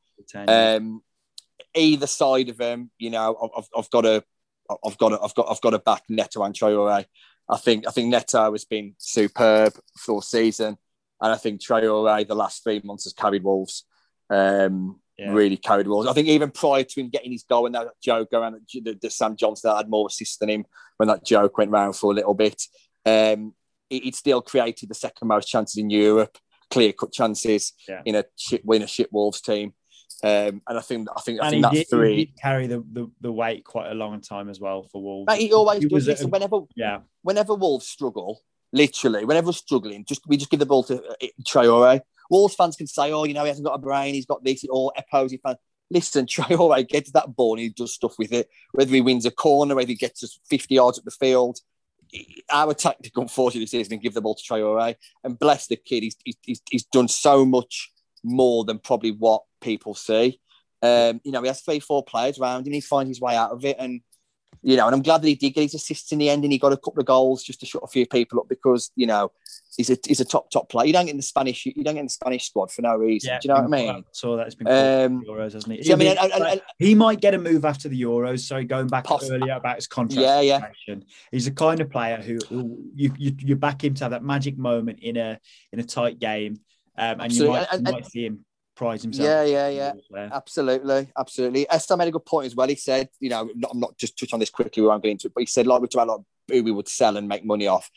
Um, 0.49 1.01
either 1.75 2.07
side 2.07 2.49
of 2.49 2.59
him, 2.59 2.89
you 2.97 3.11
know, 3.11 3.35
I've, 3.43 3.49
I've- 3.57 3.69
I've 3.77 3.89
got 3.91 4.01
to, 4.01 4.23
I've 4.83 4.97
got 4.97 5.09
to, 5.09 5.21
I've 5.21 5.35
got, 5.35 5.47
I've 5.51 5.61
got 5.61 5.69
to 5.71 5.79
back 5.79 6.03
Neto 6.09 6.41
and 6.43 6.55
Traore. 6.55 7.05
I 7.49 7.57
think, 7.57 7.85
I 7.87 7.91
think 7.91 8.09
Neto 8.09 8.51
has 8.53 8.65
been 8.65 8.95
superb 8.97 9.73
for 9.99 10.23
season, 10.23 10.77
and 11.21 11.31
I 11.31 11.35
think 11.35 11.61
Traore 11.61 12.27
the 12.27 12.33
last 12.35 12.63
three 12.63 12.81
months 12.83 13.03
has 13.03 13.13
carried 13.13 13.43
Wolves. 13.43 13.83
Um, 14.29 15.01
Yeah. 15.17 15.31
really 15.31 15.57
carried 15.57 15.87
Wolves. 15.87 16.07
I 16.07 16.13
think 16.13 16.27
even 16.27 16.49
prior 16.51 16.83
to 16.83 16.99
him 17.01 17.09
getting 17.09 17.31
his 17.31 17.43
goal 17.43 17.65
and 17.67 17.75
that 17.75 17.89
joke 18.01 18.29
around 18.33 18.55
the, 18.73 18.97
the 18.99 19.09
Sam 19.09 19.35
Johnson 19.35 19.69
that 19.69 19.77
had 19.77 19.89
more 19.89 20.07
assists 20.07 20.37
than 20.37 20.49
him 20.49 20.65
when 20.97 21.07
that 21.07 21.23
joke 21.25 21.57
went 21.57 21.69
round 21.71 21.95
for 21.95 22.11
a 22.11 22.15
little 22.15 22.33
bit. 22.33 22.61
Um, 23.05 23.53
it, 23.89 24.07
it 24.07 24.15
still 24.15 24.41
created 24.41 24.89
the 24.89 24.95
second 24.95 25.27
most 25.27 25.47
chances 25.47 25.77
in 25.77 25.89
Europe, 25.91 26.37
clear 26.71 26.93
cut 26.93 27.11
chances 27.11 27.73
Yeah. 27.87 28.01
in 28.05 28.15
a 28.15 28.23
shit 28.37 28.65
win 28.65 28.81
a 28.81 28.87
shit 28.87 29.13
Wolves 29.13 29.41
team. 29.41 29.73
Um, 30.23 30.61
and 30.67 30.77
I 30.77 30.81
think 30.81 31.07
I 31.15 31.19
think 31.21 31.41
I 31.41 31.49
think 31.49 31.57
he 31.57 31.61
that 31.63 31.71
did, 31.73 31.77
he 31.79 31.83
three. 31.83 32.15
did 32.25 32.41
carry 32.41 32.67
the, 32.67 32.83
the, 32.91 33.11
the 33.21 33.31
weight 33.31 33.65
quite 33.65 33.91
a 33.91 33.93
long 33.93 34.21
time 34.21 34.49
as 34.49 34.59
well 34.59 34.87
for 34.91 35.01
Wolves. 35.03 35.27
Mate, 35.27 35.41
he 35.41 35.53
always 35.53 35.79
He 35.79 35.89
does. 35.89 35.91
was 35.93 36.07
a- 36.07 36.11
Listen, 36.11 36.29
whenever 36.31 36.61
yeah, 36.75 36.99
whenever 37.23 37.53
Wolves 37.55 37.87
struggle, 37.87 38.39
literally, 38.71 39.25
whenever 39.25 39.47
we're 39.47 39.51
struggling, 39.53 40.05
just 40.05 40.21
we 40.27 40.37
just 40.37 40.49
give 40.49 40.59
the 40.61 40.65
ball 40.65 40.83
to 40.85 41.03
uh, 41.03 41.13
Traore. 41.45 42.01
Wolves 42.29 42.55
fans 42.55 42.75
can 42.75 42.87
say, 42.87 43.11
"Oh, 43.11 43.23
you 43.23 43.33
know, 43.33 43.43
he 43.43 43.49
hasn't 43.49 43.65
got 43.65 43.75
a 43.75 43.79
brain. 43.79 44.13
He's 44.13 44.25
got 44.25 44.43
this." 44.43 44.65
Or 44.69 44.91
opposing 44.97 45.39
fans, 45.39 45.57
listen, 45.89 46.25
Traore 46.27 46.87
gets 46.87 47.11
that 47.11 47.35
ball 47.35 47.53
and 47.53 47.61
he 47.61 47.69
does 47.69 47.93
stuff 47.93 48.15
with 48.17 48.31
it. 48.31 48.49
Whether 48.73 48.93
he 48.93 49.01
wins 49.01 49.25
a 49.25 49.31
corner, 49.31 49.75
whether 49.75 49.87
he 49.87 49.95
gets 49.95 50.23
us 50.23 50.39
fifty 50.49 50.75
yards 50.75 50.97
up 50.97 51.05
the 51.05 51.11
field. 51.11 51.59
Our 52.51 52.75
tactic, 52.75 53.17
unfortunately, 53.17 53.63
this 53.63 53.71
season, 53.71 53.97
give 53.97 54.13
the 54.13 54.21
ball 54.21 54.35
to 54.35 54.43
Traore. 54.43 54.95
And 55.23 55.39
bless 55.39 55.65
the 55.65 55.77
kid, 55.77 56.03
he's, 56.03 56.15
he's, 56.43 56.61
he's 56.69 56.83
done 56.83 57.07
so 57.07 57.43
much 57.43 57.91
more 58.23 58.63
than 58.65 58.77
probably 58.77 59.11
what 59.11 59.41
people 59.61 59.95
see. 59.95 60.39
Um, 60.83 61.21
you 61.23 61.31
know, 61.31 61.41
he 61.41 61.47
has 61.47 61.61
three, 61.61 61.79
four 61.79 62.03
players 62.03 62.37
around 62.37 62.67
him. 62.67 62.73
He 62.73 62.81
finds 62.81 63.09
his 63.09 63.21
way 63.21 63.35
out 63.35 63.51
of 63.51 63.63
it. 63.65 63.77
And 63.79 64.01
you 64.61 64.77
know, 64.77 64.85
and 64.85 64.95
I'm 64.95 65.01
glad 65.01 65.21
that 65.21 65.27
he 65.27 65.35
did 65.35 65.51
get 65.51 65.63
his 65.63 65.75
assists 65.75 66.11
in 66.11 66.19
the 66.19 66.29
end, 66.29 66.43
and 66.43 66.51
he 66.51 66.59
got 66.59 66.73
a 66.73 66.77
couple 66.77 66.99
of 66.99 67.05
goals 67.05 67.43
just 67.43 67.59
to 67.61 67.65
shut 67.65 67.83
a 67.83 67.87
few 67.87 68.05
people 68.05 68.39
up 68.39 68.47
because 68.47 68.91
you 68.95 69.07
know 69.07 69.31
he's 69.75 69.89
a 69.89 69.97
he's 70.05 70.19
a 70.19 70.25
top 70.25 70.49
top 70.49 70.69
player. 70.69 70.87
You 70.87 70.93
don't 70.93 71.05
get 71.05 71.11
in 71.11 71.17
the 71.17 71.23
Spanish 71.23 71.65
you 71.65 71.83
don't 71.83 71.95
get 71.95 72.01
in 72.01 72.05
the 72.05 72.11
Spanish 72.11 72.47
squad 72.47 72.71
for 72.71 72.81
no 72.81 72.95
reason. 72.95 73.29
Yeah, 73.29 73.39
Do 73.39 73.47
you 73.47 73.53
know 73.53 73.61
what 73.61 73.79
I 73.79 73.93
mean? 73.93 74.03
So 74.11 74.37
that's 74.37 74.55
been 74.55 74.67
um, 74.67 75.23
Euros, 75.25 75.53
hasn't 75.53 75.81
he? 75.81 75.91
I 75.91 75.95
mean, 75.95 76.17
I, 76.19 76.29
I, 76.33 76.61
he 76.77 76.95
might 76.95 77.21
get 77.21 77.33
a 77.33 77.37
move 77.37 77.65
after 77.65 77.89
the 77.89 78.01
Euros. 78.01 78.41
Sorry, 78.41 78.65
going 78.65 78.87
back 78.87 79.05
earlier 79.11 79.53
about 79.53 79.75
his 79.75 79.87
contract. 79.87 80.21
Yeah, 80.21 80.41
yeah. 80.41 80.95
He's 81.31 81.45
the 81.45 81.51
kind 81.51 81.79
of 81.81 81.89
player 81.89 82.17
who, 82.17 82.37
who 82.49 82.77
you, 82.95 83.13
you 83.17 83.35
you 83.39 83.55
back 83.55 83.83
him 83.83 83.93
to 83.95 84.03
have 84.05 84.11
that 84.11 84.23
magic 84.23 84.57
moment 84.57 84.99
in 85.01 85.17
a 85.17 85.39
in 85.71 85.79
a 85.79 85.83
tight 85.83 86.19
game, 86.19 86.59
um, 86.97 87.21
and 87.21 87.33
you 87.33 87.47
might, 87.47 87.67
you 87.73 87.81
might 87.81 88.05
see 88.05 88.25
him 88.25 88.45
prize 88.75 89.03
himself. 89.03 89.25
Yeah, 89.25 89.43
yeah, 89.43 89.93
yeah. 90.11 90.29
Absolutely, 90.31 91.09
absolutely. 91.17 91.69
Esther 91.69 91.97
made 91.97 92.07
a 92.07 92.11
good 92.11 92.25
point 92.25 92.47
as 92.47 92.55
well. 92.55 92.67
He 92.67 92.75
said, 92.75 93.09
you 93.19 93.29
know, 93.29 93.49
I'm 93.71 93.79
not 93.79 93.97
just 93.97 94.17
touch 94.17 94.33
on 94.33 94.39
this 94.39 94.49
quickly, 94.49 94.81
we 94.81 94.87
won't 94.87 95.03
get 95.03 95.11
into 95.11 95.27
it, 95.27 95.33
but 95.33 95.41
he 95.41 95.47
said, 95.47 95.67
like, 95.67 95.81
we're 95.81 95.87
talking 95.87 96.09
about 96.09 96.19
like, 96.19 96.57
who 96.57 96.63
we 96.63 96.71
would 96.71 96.87
sell 96.87 97.17
and 97.17 97.27
make 97.27 97.45
money 97.45 97.67
off. 97.67 97.89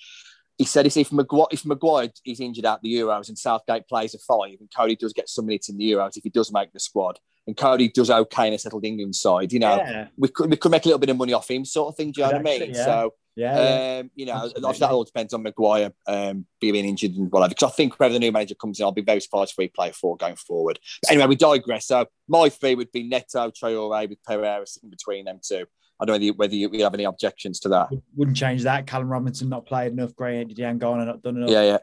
He 0.59 0.65
said, 0.65 0.87
if 0.87 1.13
Maguire, 1.13 1.49
if 1.51 1.67
Maguire 1.67 2.09
is 2.25 2.41
injured 2.41 2.65
out 2.65 2.83
the 2.83 2.95
Euros 2.95 3.29
and 3.29 3.37
Southgate 3.37 3.89
plays 3.89 4.15
a 4.15 4.19
five 4.19 4.57
and 4.59 4.71
Coady 4.75 4.97
does 4.97 5.13
get 5.13 5.29
some 5.29 5.47
minutes 5.47 5.69
in 5.69 5.77
the 5.77 5.93
Euros, 5.93 6.17
if 6.17 6.23
he 6.23 6.31
does 6.31 6.51
make 6.51 6.73
the 6.73 6.81
squad, 6.81 7.19
and 7.47 7.57
Coady 7.57 7.89
does 7.89 8.11
okay 8.11 8.49
in 8.49 8.55
a 8.55 8.59
settled 8.59 8.85
England 8.85 9.15
side, 9.15 9.53
you 9.53 9.59
know, 9.59 9.77
yeah. 9.77 10.09
we 10.17 10.29
could 10.29 10.51
we 10.51 10.57
could 10.57 10.73
make 10.73 10.85
a 10.85 10.89
little 10.89 10.99
bit 10.99 11.11
of 11.11 11.17
money 11.17 11.33
off 11.33 11.51
him, 11.51 11.65
sort 11.65 11.89
of 11.89 11.97
thing. 11.97 12.13
Do 12.13 12.21
you 12.21 12.27
know 12.27 12.33
what 12.33 12.41
I 12.41 12.43
mean? 12.43 12.75
Yeah. 12.75 12.85
So 12.85 13.15
yeah, 13.37 13.99
um, 14.01 14.11
you 14.15 14.25
know, 14.25 14.35
obviously 14.35 14.79
that 14.79 14.91
all 14.91 15.05
depends 15.05 15.35
on 15.35 15.43
Maguire 15.43 15.93
um, 16.07 16.47
being 16.59 16.75
injured 16.75 17.13
and 17.13 17.31
whatever. 17.31 17.51
Because 17.51 17.71
I 17.71 17.75
think 17.75 17.95
whoever 17.97 18.15
the 18.15 18.19
new 18.19 18.33
manager 18.33 18.55
comes 18.55 18.81
in, 18.81 18.85
I'll 18.85 18.93
be 18.93 19.03
very 19.03 19.21
surprised 19.21 19.53
if 19.53 19.59
we 19.59 19.69
play 19.69 19.93
four 19.93 20.17
going 20.17 20.37
forward. 20.37 20.81
But 21.03 21.13
anyway, 21.13 21.27
we 21.27 21.37
digress. 21.37 21.87
So 21.87 22.07
my 22.29 22.49
three 22.49 22.75
would 22.75 22.91
be 22.93 23.03
Neto, 23.03 23.51
Traore 23.51 24.09
with 24.09 24.23
Pereira 24.25 24.67
sitting 24.67 24.89
between 24.89 25.27
them 25.27 25.41
two. 25.47 25.67
I 26.01 26.05
don't 26.05 26.21
know 26.21 26.29
whether 26.37 26.55
you, 26.55 26.69
whether 26.69 26.77
you 26.77 26.85
have 26.85 26.95
any 26.95 27.05
objections 27.05 27.61
to 27.61 27.69
that. 27.71 27.89
Wouldn't 28.17 28.37
change 28.37 28.63
that. 28.63 28.87
Callum 28.87 29.09
Robinson 29.09 29.49
not 29.49 29.67
played 29.67 29.93
enough. 29.93 30.15
Gray 30.17 30.45
Garner 30.45 31.05
not 31.05 31.23
done 31.23 31.37
enough. 31.37 31.51
Yeah, 31.51 31.63
yeah. 31.63 31.79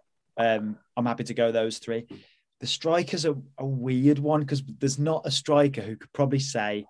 Um, 0.55 0.77
I'm 0.97 1.05
happy 1.05 1.23
to 1.25 1.33
go 1.33 1.51
those 1.51 1.77
three. 1.77 2.07
The 2.63 2.67
strikers 2.67 3.25
are 3.25 3.35
a 3.57 3.65
weird 3.65 4.19
one 4.19 4.39
because 4.39 4.63
there's 4.79 4.97
not 4.97 5.25
a 5.25 5.31
striker 5.31 5.81
who 5.81 5.97
could 5.97 6.13
probably 6.13 6.39
say 6.39 6.85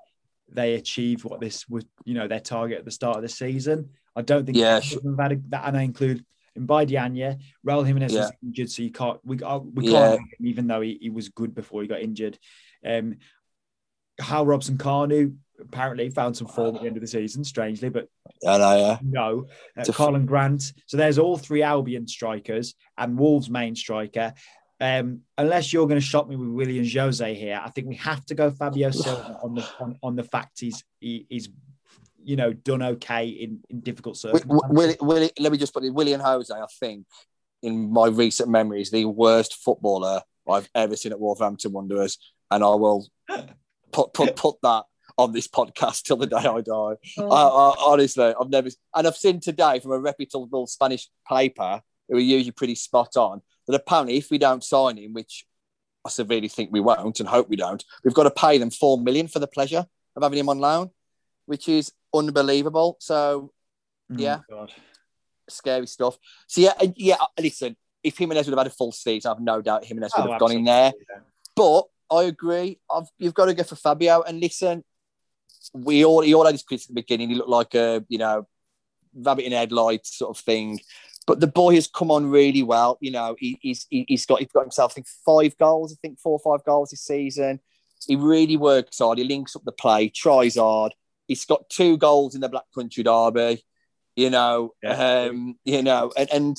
they 0.48 0.76
achieved 0.76 1.24
what 1.24 1.40
this 1.42 1.68
was, 1.68 1.84
you 2.06 2.14
know, 2.14 2.28
their 2.28 2.40
target 2.40 2.78
at 2.78 2.86
the 2.86 2.92
start 2.92 3.16
of 3.16 3.24
the 3.24 3.28
season. 3.30 3.90
I 4.16 4.22
don't 4.22 4.46
think 4.46 4.56
yeah, 4.56 4.80
sure. 4.82 5.02
have 5.04 5.20
had 5.20 5.32
a, 5.32 5.42
that, 5.50 5.68
and 5.68 5.76
I 5.76 5.82
include 5.82 6.24
Mbaye 6.56 6.88
Diagne, 6.88 7.38
Raul 7.66 7.88
Jimenez 7.88 8.14
yeah. 8.14 8.26
is 8.26 8.32
injured, 8.44 8.70
so 8.70 8.84
you 8.84 8.92
can't 8.92 9.20
we 9.24 9.42
uh, 9.42 9.58
we 9.58 9.88
can't 9.88 10.22
yeah. 10.22 10.48
even 10.48 10.68
though 10.68 10.82
he, 10.82 11.00
he 11.02 11.10
was 11.10 11.30
good 11.30 11.56
before 11.56 11.82
he 11.82 11.88
got 11.88 12.02
injured. 12.02 12.38
Um, 12.86 13.18
Hal 14.20 14.46
Robson 14.46 14.78
Kanu 14.78 15.36
apparently 15.60 16.12
found 16.12 16.38
some 16.38 16.48
form 16.48 16.76
at 16.76 16.82
the 16.82 16.88
end 16.88 16.98
of 16.98 17.02
the 17.02 17.08
season, 17.08 17.44
strangely, 17.44 17.90
but 17.90 18.08
yeah, 18.44 18.58
no, 18.58 18.78
yeah. 18.78 18.98
no. 19.02 19.48
Uh, 19.76 19.82
Karlan 19.86 20.28
Grant. 20.28 20.74
So 20.86 20.98
there's 20.98 21.18
all 21.18 21.38
three 21.38 21.64
Albion 21.64 22.08
strikers 22.08 22.76
and 22.98 23.18
Wolves 23.18 23.50
main 23.50 23.76
striker. 23.76 24.34
Um, 24.80 25.22
unless 25.38 25.72
you're 25.72 25.88
going 25.88 26.00
to 26.00 26.06
shock 26.06 26.28
me 26.28 26.36
with 26.36 26.50
Willian 26.50 26.84
José 26.84 27.36
here, 27.36 27.62
I 27.64 27.70
think 27.70 27.88
we 27.88 27.96
have 27.96 28.26
to 28.26 28.36
go 28.36 28.52
Fabio 28.52 28.92
Silva 28.92 29.40
on 29.44 29.56
the 29.56 29.70
on, 29.80 30.00
on 30.04 30.16
the 30.16 30.24
fact 30.24 30.60
he's 30.60 30.84
he, 31.00 31.26
he's 31.30 31.50
you 32.24 32.36
know 32.36 32.54
done 32.54 32.82
okay 32.82 33.28
in, 33.28 33.60
in 33.70 33.82
difficult 33.82 34.18
circumstances. 34.18 34.68
Will, 34.70 34.96
will, 35.00 35.30
let 35.40 35.52
me 35.52 35.58
just 35.58 35.74
put 35.74 35.84
it. 35.84 35.94
Willian 35.94 36.22
José, 36.22 36.52
I 36.52 36.66
think, 36.80 37.06
in 37.62 37.92
my 37.92 38.08
recent 38.08 38.50
memory, 38.50 38.82
is 38.82 38.92
the 38.92 39.06
worst 39.06 39.56
footballer 39.56 40.22
I've 40.50 40.70
ever 40.76 40.96
seen 40.96 41.12
at 41.12 41.20
Wolverhampton 41.20 41.72
Wanderers, 41.72 42.18
and 42.52 42.64
I 42.64 42.76
will 42.76 43.08
put 43.92 44.14
put 44.14 44.36
put 44.36 44.56
that 44.64 44.84
on 45.18 45.32
this 45.32 45.48
podcast 45.48 46.04
till 46.04 46.18
the 46.18 46.28
day 46.28 46.38
I 46.38 46.62
die. 46.62 46.96
Oh. 47.18 47.30
I, 47.30 47.42
I, 47.44 47.76
honestly, 47.92 48.34
I've 48.40 48.50
never, 48.50 48.70
and 48.96 49.08
I've 49.08 49.16
seen 49.16 49.40
today 49.40 49.80
from 49.80 49.92
a 49.92 50.00
reputable 50.00 50.68
Spanish 50.68 51.10
paper 51.28 51.82
who 52.10 52.18
are 52.18 52.20
usually 52.20 52.52
pretty 52.52 52.76
spot 52.76 53.16
on 53.16 53.42
that 53.68 53.76
apparently 53.76 54.18
if 54.18 54.30
we 54.30 54.38
don't 54.38 54.64
sign 54.64 54.98
him, 54.98 55.14
which 55.14 55.46
I 56.06 56.10
severely 56.10 56.48
think 56.48 56.72
we 56.72 56.80
won't 56.80 57.20
and 57.20 57.30
hope 57.30 57.50
we 57.50 57.56
don't, 57.56 57.84
we've 58.04 58.14
got 58.14 58.24
to 58.24 58.32
pay 58.32 58.58
them 58.58 58.70
four 58.70 58.98
million 58.98 59.28
for 59.28 59.40
the 59.40 59.48
pleasure 59.48 59.86
of 60.16 60.24
having 60.24 60.40
him 60.40 60.50
on 60.50 60.60
loan, 60.60 60.92
which 61.46 61.70
is 61.70 61.92
unbelievable. 62.14 62.98
So, 63.00 63.52
oh 64.12 64.16
yeah, 64.16 64.40
oh, 64.52 64.68
scary 65.50 65.88
stuff. 65.88 66.18
So 66.48 66.62
yeah, 66.62 66.74
yeah. 66.96 67.16
Uh, 67.20 67.28
listen, 67.40 67.76
if 68.04 68.18
Jimenez 68.18 68.48
would 68.48 68.58
have 68.58 68.66
had 68.66 68.72
a 68.72 68.76
full 68.76 68.92
season, 68.92 69.32
I've 69.32 69.42
no 69.42 69.62
doubt 69.62 69.86
Jimenez 69.86 70.12
would 70.18 70.28
oh, 70.28 70.32
have 70.32 70.40
gone 70.40 70.52
in 70.52 70.64
there. 70.66 70.92
Yeah. 70.98 71.20
But 71.56 71.84
I 72.12 72.24
agree. 72.24 72.80
I've, 72.94 73.08
you've 73.18 73.34
got 73.34 73.46
to 73.46 73.54
go 73.54 73.64
for 73.64 73.76
Fabio. 73.76 74.22
And 74.22 74.40
listen, 74.40 74.84
we 75.74 76.06
all 76.06 76.22
he 76.22 76.34
all 76.34 76.46
had 76.46 76.54
his 76.54 76.64
critics 76.64 76.86
at 76.86 76.90
the 76.90 77.02
beginning. 77.02 77.30
He 77.30 77.36
looked 77.36 77.50
like 77.50 77.76
a 77.76 78.04
you 78.10 78.18
know 78.18 78.48
rabbit 79.16 79.46
in 79.46 79.52
headlights 79.52 80.18
sort 80.18 80.38
of 80.38 80.44
thing. 80.44 80.80
But 81.26 81.40
the 81.40 81.48
boy 81.48 81.76
has 81.76 81.88
come 81.88 82.12
on 82.12 82.30
really 82.30 82.64
well. 82.64 82.98
You 83.02 83.12
know, 83.12 83.36
he, 83.40 83.58
he's 83.62 83.88
he's 83.90 84.26
got 84.26 84.40
he's 84.40 84.52
got 84.52 84.64
himself 84.64 84.92
I 84.92 84.96
think 84.96 85.08
five 85.26 85.58
goals. 85.58 85.94
I 85.94 85.96
think 86.02 86.20
four 86.20 86.40
or 86.44 86.58
five 86.58 86.66
goals 86.66 86.90
this 86.90 87.02
season. 87.02 87.60
He 88.06 88.16
really 88.16 88.58
works 88.58 89.00
hard. 89.00 89.18
He 89.18 89.24
links 89.24 89.56
up 89.56 89.64
the 89.64 89.72
play, 89.72 90.10
tries 90.10 90.58
hard. 90.58 90.94
He's 91.28 91.46
got 91.46 91.70
two 91.70 91.98
goals 91.98 92.36
in 92.36 92.42
the 92.42 92.50
Black 92.50 92.66
Country 92.76 93.04
Derby. 93.04 93.64
You 94.16 94.30
know, 94.30 94.74
yeah. 94.84 95.28
um, 95.30 95.56
you 95.64 95.82
know, 95.82 96.12
and, 96.18 96.30
and 96.32 96.58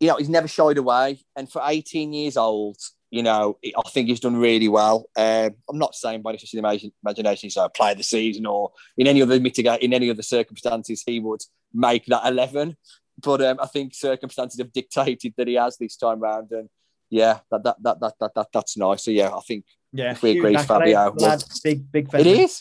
you 0.00 0.08
know 0.08 0.16
he's 0.16 0.28
never 0.28 0.48
shied 0.48 0.78
away. 0.78 1.20
And 1.36 1.50
for 1.50 1.62
18 1.64 2.12
years 2.12 2.36
old, 2.36 2.78
you 3.10 3.22
know, 3.22 3.56
I 3.64 3.88
think 3.88 4.08
he's 4.08 4.20
done 4.20 4.36
really 4.36 4.68
well. 4.68 5.08
Um, 5.16 5.54
I'm 5.70 5.78
not 5.78 5.94
saying 5.94 6.22
by 6.22 6.30
any 6.30 6.38
stretch 6.38 6.54
of 6.54 6.62
the 6.62 6.90
imagination 7.02 7.46
he's 7.46 7.56
a 7.56 7.68
player 7.68 7.92
of 7.92 7.98
the 7.98 8.04
season 8.04 8.46
or 8.46 8.72
in 8.98 9.06
any 9.06 9.22
other 9.22 9.38
mitigate 9.38 9.80
in 9.80 9.94
any 9.94 10.10
other 10.10 10.22
circumstances 10.22 11.02
he 11.06 11.20
would 11.20 11.42
make 11.72 12.06
that 12.06 12.26
11. 12.26 12.76
But 13.22 13.42
um, 13.42 13.58
I 13.60 13.66
think 13.66 13.94
circumstances 13.94 14.58
have 14.58 14.72
dictated 14.72 15.34
that 15.36 15.48
he 15.48 15.54
has 15.54 15.76
this 15.78 15.96
time 15.96 16.20
round, 16.20 16.50
and 16.52 16.68
yeah, 17.10 17.40
that 17.50 17.64
that 17.64 17.76
that 17.82 18.00
that, 18.00 18.14
that, 18.20 18.34
that 18.34 18.48
that's 18.52 18.76
nice. 18.76 19.04
So 19.04 19.10
yeah, 19.10 19.34
I 19.34 19.40
think 19.40 19.64
yeah, 19.92 20.12
if 20.12 20.22
we 20.22 20.38
agree, 20.38 20.56
Fabio, 20.56 21.14
big 21.64 21.90
big. 21.90 22.08
It 22.14 22.26
is 22.26 22.60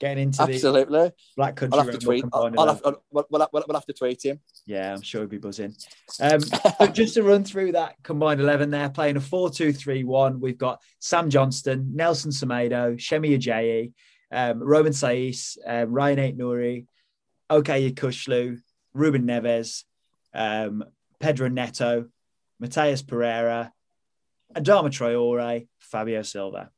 getting 0.00 0.24
into 0.24 0.42
absolutely 0.42 1.12
Black 1.36 1.56
Country. 1.56 1.78
I'll 1.78 1.84
have 1.84 1.92
to 1.92 2.00
tweet. 2.00 2.24
I'll, 2.32 2.50
I'll 2.58 2.66
have, 2.68 2.80
we'll, 2.82 3.26
we'll, 3.30 3.48
we'll, 3.52 3.66
have 3.74 3.86
to 3.86 3.92
tweet 3.92 4.24
him. 4.24 4.40
Yeah, 4.66 4.94
I'm 4.94 5.02
sure 5.02 5.20
he'll 5.20 5.28
be 5.28 5.38
buzzing. 5.38 5.76
Um, 6.18 6.40
just 6.92 7.14
to 7.14 7.22
run 7.22 7.44
through 7.44 7.72
that 7.72 7.96
combined 8.02 8.40
eleven, 8.40 8.70
there 8.70 8.88
playing 8.88 9.18
a 9.18 9.20
four-two-three-one. 9.20 10.40
We've 10.40 10.58
got 10.58 10.80
Sam 10.98 11.28
Johnstone, 11.28 11.94
Nelson 11.94 12.30
Semedo, 12.30 13.00
Semi 13.00 13.38
Ajayi, 13.38 13.92
um, 14.32 14.60
Romain 14.62 14.92
Saïss, 14.92 15.58
um, 15.66 15.90
Rayan 15.90 16.18
Aït-Nouri, 16.18 16.86
Okay 17.50 17.90
Yokuslu, 17.90 18.60
Ruben 18.94 19.26
Neves, 19.26 19.84
um, 20.34 20.84
Pedro 21.18 21.48
Neto, 21.48 22.06
Matheus 22.62 23.06
Pereira, 23.06 23.72
Adama 24.54 24.88
Traore, 24.88 25.68
Fabio 25.78 26.22
Silva 26.22 26.70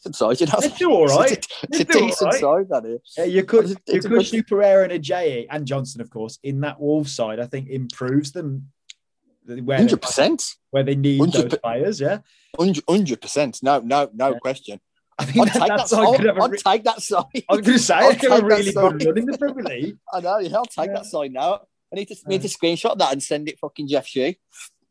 decent 0.00 0.16
side. 0.16 0.40
You 0.40 0.46
know, 0.46 0.52
it's 0.58 0.82
all 0.82 1.06
right. 1.06 1.32
It's 1.32 1.62
a, 1.62 1.66
it's 1.66 1.80
a 1.80 1.84
decent 1.84 2.32
right. 2.32 2.40
side, 2.40 2.68
that 2.70 2.84
is. 2.86 3.00
Yeah, 3.16 3.24
you 3.24 3.44
could 3.44 3.70
it's, 3.86 4.04
you 4.04 4.10
could 4.10 4.26
do 4.26 4.42
Pereira 4.42 4.84
and 4.88 4.92
Ajayi 4.92 5.46
and 5.50 5.66
Johnson, 5.66 6.00
of 6.00 6.10
course, 6.10 6.38
in 6.42 6.60
that 6.60 6.80
Wolves 6.80 7.14
side. 7.14 7.40
I 7.40 7.46
think 7.46 7.68
improves 7.68 8.32
them. 8.32 8.68
Hundred 9.48 10.00
percent. 10.02 10.44
Where 10.70 10.84
they 10.84 10.94
need 10.94 11.20
those 11.32 11.56
players, 11.58 12.00
yeah. 12.00 12.18
Hundred 12.56 13.20
percent. 13.20 13.60
No, 13.62 13.80
no, 13.80 14.08
no 14.14 14.32
yeah. 14.32 14.38
question. 14.38 14.80
I 15.18 15.24
think 15.24 15.38
I'd, 15.38 15.48
that, 15.48 15.58
take, 15.58 15.68
that 15.68 15.88
side 15.88 16.26
I'd 16.26 16.50
re- 16.50 16.58
take 16.58 16.84
that 16.84 17.02
side. 17.02 17.24
I 17.34 17.54
was 17.54 17.60
going 17.60 17.76
to 17.76 17.78
say, 17.78 17.94
I 17.98 18.14
could 18.14 18.30
have 18.30 18.42
a 18.42 18.46
really 18.46 18.72
good 18.72 19.04
run 19.04 19.18
in 19.18 19.26
the 19.26 19.36
Premier 19.36 19.64
League. 19.64 19.98
I 20.14 20.20
know, 20.20 20.38
yeah, 20.38 20.56
I'll 20.56 20.64
take 20.64 20.86
yeah. 20.86 20.94
that 20.94 21.04
side 21.04 21.32
now. 21.32 21.60
I 21.92 21.96
need 21.96 22.08
to 22.08 22.16
need 22.26 22.42
to 22.42 22.48
screenshot 22.48 22.96
that 22.98 23.12
and 23.12 23.22
send 23.22 23.48
it 23.48 23.58
fucking 23.58 23.88
Jeff 23.88 24.06
Shi. 24.06 24.38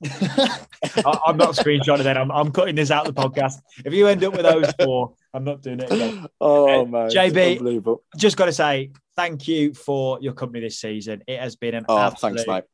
I'm 0.01 1.37
not 1.37 1.55
screenshotting 1.55 2.03
that. 2.03 2.17
I'm, 2.17 2.31
I'm 2.31 2.51
cutting 2.51 2.75
this 2.75 2.89
out 2.89 3.07
of 3.07 3.13
the 3.13 3.21
podcast. 3.21 3.55
If 3.83 3.93
you 3.93 4.07
end 4.07 4.23
up 4.23 4.33
with 4.33 4.43
those 4.43 4.71
four, 4.81 5.13
I'm 5.33 5.43
not 5.43 5.61
doing 5.61 5.81
it 5.81 5.91
again. 5.91 6.25
Oh, 6.41 6.81
uh, 6.81 6.85
man. 6.85 7.09
JB, 7.09 7.97
just 8.17 8.37
got 8.37 8.45
to 8.45 8.53
say 8.53 8.91
thank 9.15 9.47
you 9.47 9.73
for 9.73 10.19
your 10.21 10.33
company 10.33 10.61
this 10.61 10.79
season. 10.79 11.21
It 11.27 11.39
has 11.39 11.57
been 11.57 11.75
an 11.75 11.85
oh, 11.89 11.97
absolute 11.97 12.45
thanks, 12.45 12.67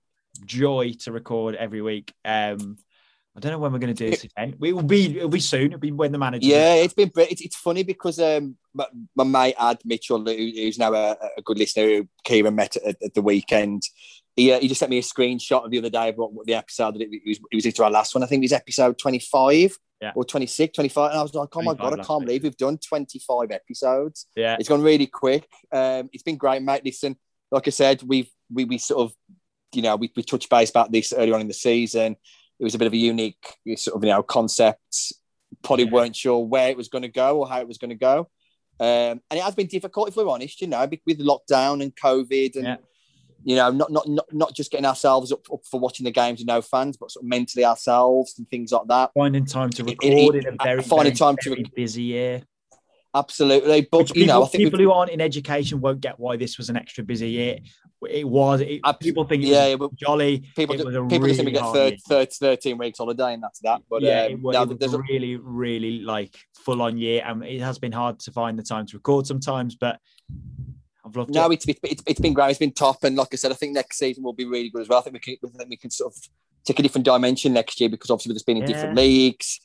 joy 0.45 0.93
to 0.99 1.11
record 1.11 1.55
every 1.55 1.81
week. 1.81 2.13
Um, 2.23 2.77
I 3.35 3.39
don't 3.41 3.51
know 3.51 3.59
when 3.59 3.73
we're 3.73 3.79
going 3.79 3.93
to 3.93 4.05
do 4.05 4.09
this 4.09 4.23
again. 4.23 4.55
We 4.59 4.71
will 4.71 4.83
be. 4.83 5.17
It'll 5.17 5.27
be 5.27 5.41
soon. 5.41 5.67
It'll 5.67 5.79
be 5.79 5.91
when 5.91 6.13
the 6.13 6.17
manager. 6.17 6.47
Yeah, 6.47 6.75
it's 6.75 6.93
been. 6.93 7.11
It's, 7.17 7.41
it's 7.41 7.55
funny 7.55 7.83
because 7.83 8.19
um, 8.19 8.55
my, 8.73 8.85
my 9.15 9.25
mate 9.25 9.55
Ad 9.59 9.79
Mitchell, 9.83 10.23
who, 10.23 10.31
who's 10.31 10.79
now 10.79 10.93
a, 10.93 11.17
a, 11.37 11.41
good 11.43 11.57
listener, 11.57 11.83
who 11.83 12.07
Kieran 12.23 12.55
met 12.55 12.77
at, 12.77 12.95
at 13.03 13.13
the 13.13 13.21
weekend, 13.21 13.83
he, 14.35 14.53
uh, 14.53 14.59
he 14.59 14.69
just 14.69 14.79
sent 14.79 14.89
me 14.89 14.99
a 14.99 15.01
screenshot 15.01 15.65
of 15.65 15.71
the 15.71 15.79
other 15.79 15.89
day 15.89 16.09
of 16.09 16.15
what, 16.15 16.33
what 16.33 16.45
the 16.45 16.53
episode 16.53 16.95
that 16.95 17.01
it, 17.01 17.09
it, 17.11 17.21
was, 17.27 17.39
it 17.51 17.55
was 17.55 17.65
into 17.65 17.83
our 17.83 17.91
last 17.91 18.15
one. 18.15 18.23
I 18.23 18.27
think 18.27 18.41
it 18.41 18.45
was 18.45 18.53
episode 18.53 18.97
25 18.97 19.77
yeah. 20.01 20.11
or 20.15 20.23
26, 20.23 20.75
25. 20.75 21.11
And 21.11 21.19
I 21.19 21.23
was 21.23 21.33
like, 21.33 21.49
oh 21.55 21.61
my 21.61 21.73
God, 21.73 21.99
I 21.99 22.03
can't 22.03 22.25
believe 22.25 22.43
we've 22.43 22.57
done 22.57 22.77
25 22.77 23.51
episodes. 23.51 24.27
Yeah. 24.35 24.55
It's 24.59 24.69
gone 24.69 24.81
really 24.81 25.07
quick. 25.07 25.47
Um, 25.71 26.09
it's 26.13 26.23
been 26.23 26.37
great, 26.37 26.61
mate. 26.61 26.83
Listen, 26.85 27.17
like 27.51 27.67
I 27.67 27.71
said, 27.71 28.03
we've, 28.03 28.29
we, 28.51 28.65
we 28.65 28.77
sort 28.77 29.01
of, 29.01 29.15
you 29.73 29.81
know, 29.81 29.95
we, 29.95 30.11
we 30.15 30.23
touched 30.23 30.49
base 30.49 30.69
about 30.69 30.91
this 30.91 31.13
early 31.13 31.31
on 31.31 31.41
in 31.41 31.47
the 31.47 31.53
season. 31.53 32.15
It 32.59 32.63
was 32.63 32.75
a 32.75 32.77
bit 32.77 32.87
of 32.87 32.93
a 32.93 32.97
unique 32.97 33.45
sort 33.75 33.97
of, 33.97 34.03
you 34.03 34.09
know, 34.11 34.23
concept. 34.23 35.13
Probably 35.63 35.85
yeah. 35.85 35.91
weren't 35.91 36.15
sure 36.15 36.39
where 36.45 36.69
it 36.69 36.77
was 36.77 36.87
going 36.89 37.01
to 37.03 37.07
go 37.07 37.39
or 37.39 37.47
how 37.47 37.59
it 37.59 37.67
was 37.67 37.77
going 37.77 37.89
to 37.89 37.95
go. 37.95 38.29
Um, 38.79 39.21
and 39.29 39.31
it 39.31 39.41
has 39.43 39.55
been 39.55 39.67
difficult, 39.67 40.09
if 40.09 40.15
we're 40.15 40.27
honest, 40.27 40.61
you 40.61 40.67
know, 40.67 40.87
with 41.05 41.19
lockdown 41.19 41.81
and 41.81 41.95
COVID 41.95 42.55
and, 42.55 42.65
Yeah. 42.65 42.75
you 43.43 43.55
know, 43.55 43.71
not, 43.71 43.91
not, 43.91 44.07
not, 44.07 44.25
not 44.33 44.53
just 44.55 44.71
getting 44.71 44.85
ourselves 44.85 45.31
up, 45.31 45.41
up 45.51 45.61
for 45.69 45.79
watching 45.79 46.03
the 46.03 46.11
games 46.11 46.39
with 46.39 46.47
no 46.47 46.61
fans, 46.61 46.97
but 46.97 47.11
sort 47.11 47.23
of 47.23 47.29
mentally 47.29 47.63
ourselves 47.63 48.35
and 48.37 48.47
things 48.49 48.71
like 48.71 48.87
that. 48.87 49.11
Finding 49.15 49.45
time 49.45 49.69
to 49.71 49.83
It- 49.83 49.97
record 50.03 50.35
it- 50.35 50.45
in 50.45 50.53
a 50.59 50.63
very, 50.63 50.81
finding 50.83 51.15
very, 51.15 51.15
time 51.15 51.37
to 51.41 51.49
very 51.51 51.65
busy 51.75 52.03
year. 52.03 52.43
Absolutely. 53.15 53.87
But, 53.89 53.97
Which 53.99 54.09
you 54.09 54.13
people, 54.23 54.27
know, 54.27 54.43
I 54.43 54.47
think 54.47 54.63
people 54.65 54.79
who 54.79 54.91
aren't 54.91 55.11
in 55.11 55.21
education 55.21 55.79
won't 55.79 56.01
get 56.01 56.19
why 56.19 56.35
this 56.35 56.57
was 56.57 56.69
an 56.69 56.75
extra 56.75 57.01
busy 57.01 57.29
year. 57.29 57.59
It 58.09 58.27
was. 58.27 58.59
It, 58.59 58.81
Ab- 58.83 58.99
people 58.99 59.23
think 59.23 59.43
it 59.43 59.47
yeah, 59.47 59.73
was 59.75 59.89
jolly. 59.95 60.43
people, 60.55 60.75
it 60.75 60.79
do, 60.79 60.85
was 60.85 60.95
a 60.95 61.01
people 61.05 61.27
just 61.27 61.39
think 61.39 61.47
we 61.47 61.53
get 61.53 61.73
third, 61.73 61.97
third, 62.07 62.33
13 62.33 62.77
weeks 62.77 62.97
holiday 62.97 63.33
and 63.33 63.41
that's 63.41 63.59
that. 63.59 63.81
But 63.89 64.01
yeah, 64.01 64.23
um, 64.23 64.31
it, 64.33 64.41
was, 64.41 64.53
no, 64.53 64.63
it 64.63 64.69
was 64.69 64.77
there's 64.79 64.93
a 64.93 65.01
really, 65.01 65.37
really 65.37 65.99
like 65.99 66.35
full 66.57 66.81
on 66.81 66.97
year, 66.97 67.23
and 67.25 67.43
it 67.43 67.61
has 67.61 67.79
been 67.79 67.93
hard 67.93 68.19
to 68.19 68.31
find 68.31 68.59
the 68.59 68.63
time 68.63 68.85
to 68.87 68.97
record 68.97 69.25
sometimes. 69.25 69.75
But 69.75 69.99
I've 71.05 71.15
loved 71.15 71.33
no, 71.33 71.49
it. 71.49 71.65
it's, 71.65 71.79
it's, 71.83 72.03
it's 72.05 72.19
been 72.19 72.33
great. 72.33 72.49
It's 72.49 72.59
been 72.59 72.73
top. 72.73 73.03
And 73.05 73.15
like 73.15 73.29
I 73.31 73.37
said, 73.37 73.51
I 73.51 73.55
think 73.55 73.73
next 73.73 73.97
season 73.97 74.23
will 74.23 74.33
be 74.33 74.45
really 74.45 74.69
good 74.69 74.81
as 74.81 74.89
well. 74.89 74.99
I 74.99 75.01
think 75.03 75.13
we 75.13 75.19
can, 75.19 75.37
I 75.43 75.57
think 75.57 75.69
we 75.69 75.77
can 75.77 75.89
sort 75.89 76.13
of 76.13 76.21
take 76.65 76.79
a 76.79 76.83
different 76.83 77.05
dimension 77.05 77.53
next 77.53 77.79
year 77.79 77.89
because 77.89 78.09
obviously 78.09 78.31
with 78.31 78.37
us 78.37 78.43
being 78.43 78.57
in 78.57 78.65
different 78.65 78.95
leagues. 78.97 79.61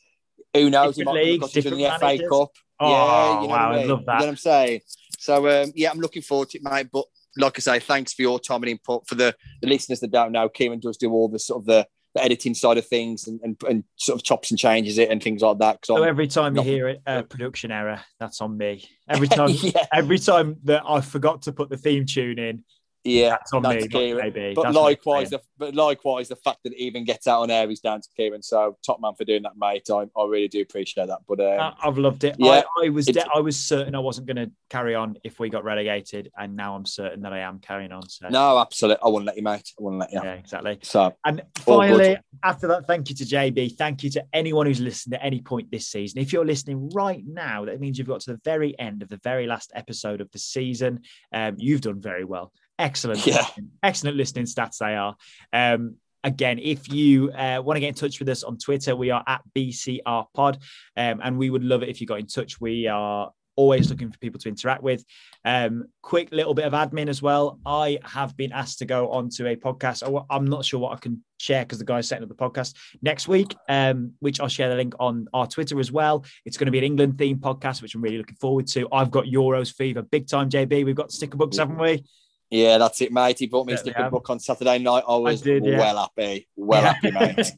Who 0.55 0.71
knows? 0.71 0.97
Different 0.97 1.19
leagues, 1.19 1.43
look 1.43 1.51
at 1.51 1.57
each 1.57 1.67
other 1.67 1.77
in 1.77 1.83
the 1.83 1.85
different 1.85 2.01
FA 2.01 2.07
managers. 2.07 2.29
Cup. 2.31 2.51
Oh, 2.81 2.89
yeah, 2.90 3.40
you 3.43 3.47
know 3.48 3.52
wow, 3.52 3.70
I 3.70 3.74
I 3.74 3.78
mean? 3.78 3.89
love 3.89 4.01
You 4.01 4.07
know 4.07 4.12
that. 4.12 4.20
what 4.20 4.28
I'm 4.28 4.36
saying? 4.36 4.81
So 5.19 5.62
um, 5.62 5.73
yeah, 5.74 5.90
I'm 5.90 6.01
looking 6.01 6.23
forward 6.23 6.48
to 6.51 6.59
it, 6.59 6.65
mate. 6.65 6.89
But 6.93 7.05
like 7.36 7.59
I 7.59 7.61
say, 7.61 7.78
thanks 7.78 8.12
for 8.15 8.23
your 8.23 8.40
time 8.40 8.62
and 8.62 8.70
input. 8.70 9.07
For 9.07 9.15
the, 9.15 9.35
the 9.62 9.69
listeners 9.69 10.01
that 10.01 10.11
don't 10.11 10.32
know, 10.32 10.48
Kieran 10.48 10.81
does 10.81 10.97
do 10.97 11.11
all 11.12 11.28
the 11.28 11.39
sort 11.39 11.62
of 11.62 11.66
the, 11.66 11.86
the 12.15 12.24
editing 12.24 12.55
side 12.55 12.77
of 12.78 12.86
things 12.89 13.28
and, 13.28 13.39
and, 13.44 13.57
and 13.69 13.85
sort 13.97 14.19
of 14.19 14.24
chops 14.24 14.51
and 14.51 14.59
changes 14.59 14.98
it 14.98 15.11
and 15.11 15.23
things 15.23 15.43
like 15.43 15.59
that. 15.59 15.78
So 15.85 15.94
Because 15.97 16.09
every 16.09 16.27
time 16.27 16.55
you 16.55 16.62
not- 16.62 16.65
hear 16.66 16.89
a, 17.07 17.19
a 17.19 17.23
production 17.23 17.70
error, 17.70 18.01
that's 18.19 18.40
on 18.40 18.57
me. 18.57 18.89
Every 19.09 19.28
time, 19.28 19.51
yeah, 19.52 19.86
every 19.93 20.19
time 20.19 20.57
that 20.65 20.82
I 20.89 21.01
forgot 21.02 21.43
to 21.43 21.52
put 21.52 21.69
the 21.70 21.77
theme 21.77 22.07
tune 22.07 22.39
in, 22.39 22.65
yeah, 23.05 23.31
that's 23.31 23.53
on 23.53 23.63
that's 23.63 23.85
me. 23.85 23.89
not 23.89 23.91
Kieran. 23.91 24.33
JB. 24.33 24.55
But 24.55 24.63
That's 24.65 24.77
likewise, 24.77 25.31
the, 25.31 25.41
but 25.59 25.75
likewise, 25.75 26.29
the 26.29 26.37
fact 26.37 26.59
that 26.65 26.73
it 26.73 26.79
even 26.79 27.05
gets 27.05 27.27
out 27.27 27.41
on 27.43 27.51
air 27.51 27.71
is 27.71 27.81
down 27.81 28.01
to 28.01 28.09
Kieran. 28.17 28.43
So 28.43 28.77
top 28.85 29.01
man 29.01 29.15
for 29.15 29.25
doing 29.25 29.43
that, 29.43 29.53
mate. 29.57 29.89
I, 29.91 30.07
I 30.19 30.27
really 30.27 30.49
do 30.49 30.61
appreciate 30.61 31.07
that. 31.07 31.21
But 31.27 31.41
um, 31.41 31.61
I- 31.61 31.75
I've 31.83 31.97
loved 31.99 32.25
it. 32.25 32.37
yeah, 32.39 32.63
I, 32.79 32.87
I 32.87 32.89
was 32.91 33.07
de- 33.07 33.25
I 33.35 33.41
was 33.41 33.59
certain 33.59 33.95
I 33.95 34.01
wasn't 34.01 34.27
going 34.27 34.37
to 34.37 34.51
carry 34.69 34.95
on 34.95 35.17
if 35.25 35.39
we 35.41 35.49
got 35.49 35.65
relegated, 35.65 36.31
and 36.39 36.57
now 36.57 36.77
I'm 36.77 36.85
certain 36.85 37.23
that 37.23 37.33
I 37.33 37.39
am 37.41 37.59
carrying 37.59 37.93
on. 37.93 38.07
So 38.09 38.29
no, 38.29 38.59
absolutely, 38.59 39.03
I 39.03 39.09
wouldn't 39.09 39.27
let 39.27 39.37
you, 39.37 39.43
mate. 39.43 39.73
I 39.79 39.83
wouldn't 39.83 40.01
let 40.01 40.13
you. 40.13 40.21
yeah, 40.23 40.35
exactly. 40.35 40.79
So 40.83 41.15
And 41.25 41.43
finally, 41.57 42.19
after 42.45 42.67
that, 42.69 42.87
thank 42.87 43.09
you 43.09 43.17
to 43.17 43.25
JB. 43.25 43.77
Thank 43.77 44.03
you 44.03 44.11
to 44.11 44.25
anyone 44.33 44.67
who's 44.67 44.81
listened 44.81 45.15
at 45.15 45.25
any 45.25 45.41
point 45.41 45.71
this 45.71 45.87
season. 45.89 46.21
If 46.21 46.33
you're 46.33 46.45
listening 46.45 46.91
right 46.91 47.23
now, 47.27 47.65
that 47.65 47.81
means 47.81 47.99
you've 47.99 48.09
got 48.09 48.21
to 48.23 48.33
the 48.33 48.41
very 48.45 48.79
end 48.79 49.03
of 49.03 49.09
the 49.09 49.21
very 49.25 49.47
last 49.47 49.73
episode 49.75 50.21
of 50.21 50.31
the 50.33 50.39
season. 50.39 51.01
Um, 51.33 51.55
you've 51.59 51.81
done 51.81 52.01
very 52.01 52.25
well. 52.25 52.53
Excellent, 52.81 53.27
Yeah. 53.27 53.36
listening- 53.36 53.70
excellent 53.82 54.16
listening 54.16 54.44
stats 54.47 54.78
they 54.78 54.97
are. 54.97 55.16
Um, 55.52 55.97
again, 56.24 56.59
if 56.59 56.93
you 56.93 57.31
uh, 57.32 57.62
want 57.65 57.77
to 57.77 57.81
get 57.81 57.89
in 57.89 57.94
touch 57.94 58.19
with 58.19 58.28
us 58.28 58.43
on 58.43 58.59
Twitter, 58.59 58.94
we 58.97 59.11
are 59.11 59.23
at 59.27 59.43
BCR 59.55 60.27
Pod, 60.35 60.59
um, 60.97 61.20
and 61.23 61.39
we 61.39 61.51
would 61.51 61.65
love 61.65 61.82
it 61.82 61.89
if 61.89 62.01
you 62.01 62.07
got 62.07 62.20
in 62.20 62.27
touch. 62.27 62.61
We 62.61 62.86
are 62.86 63.31
always 63.57 63.90
looking 63.90 64.11
for 64.11 64.16
people 64.19 64.40
to 64.40 64.48
interact 64.48 64.82
with. 64.82 65.05
Um, 65.44 65.85
quick 66.02 66.31
little 66.32 66.55
bit 66.55 66.65
of 66.65 66.73
admin 66.73 67.09
as 67.09 67.20
well. 67.20 67.59
I 67.66 67.98
have 68.05 68.35
been 68.35 68.52
asked 68.52 68.78
to 68.78 68.86
go 68.86 69.11
onto 69.11 69.47
a 69.47 69.57
podcast. 69.57 70.02
I- 70.02 70.35
I'm 70.35 70.47
not 70.47 70.65
sure 70.65 70.81
what 70.81 70.93
I 70.93 70.97
can 70.97 71.23
share 71.39 71.65
because 71.65 71.78
the 71.78 71.85
guy's 71.85 72.09
setting 72.09 72.23
up 72.23 72.28
the 72.31 72.35
podcast 72.35 72.74
next 73.02 73.28
week, 73.28 73.55
um, 73.69 74.12
which 74.20 74.40
I'll 74.40 74.48
share 74.48 74.70
the 74.70 74.77
link 74.77 74.94
on 74.98 75.27
our 75.35 75.47
Twitter 75.47 75.78
as 75.78 75.93
well. 75.93 76.24
It's 76.47 76.57
going 76.57 76.66
to 76.66 76.73
be 76.73 76.78
an 76.78 76.85
England 76.85 77.15
themed 77.15 77.40
podcast, 77.40 77.82
which 77.82 77.94
I'm 77.94 78.01
really 78.01 78.19
looking 78.19 78.36
forward 78.36 78.66
to. 78.69 78.89
I've 78.93 79.11
got 79.11 79.24
Euros 79.27 79.74
fever 79.74 80.01
big 80.02 80.27
time, 80.27 80.48
JB. 80.48 80.85
We've 80.86 80.94
got 80.94 81.12
sticker 81.12 81.36
books, 81.36 81.59
haven't 81.59 81.78
we? 81.78 82.02
Yeah, 82.51 82.79
that's 82.79 83.01
it, 83.01 83.13
mate. 83.13 83.39
He 83.39 83.47
bought 83.47 83.67
me 83.67 83.75
a 83.75 83.79
sticker 83.79 84.11
book 84.11 84.29
on 84.29 84.41
Saturday 84.41 84.79
night. 84.79 85.05
I 85.07 85.17
was 85.17 85.41
did, 85.41 85.65
yeah. 85.65 85.79
well 85.79 85.97
happy, 85.99 86.49
well 86.57 86.83
happy, 86.83 87.11
mate. 87.13 87.53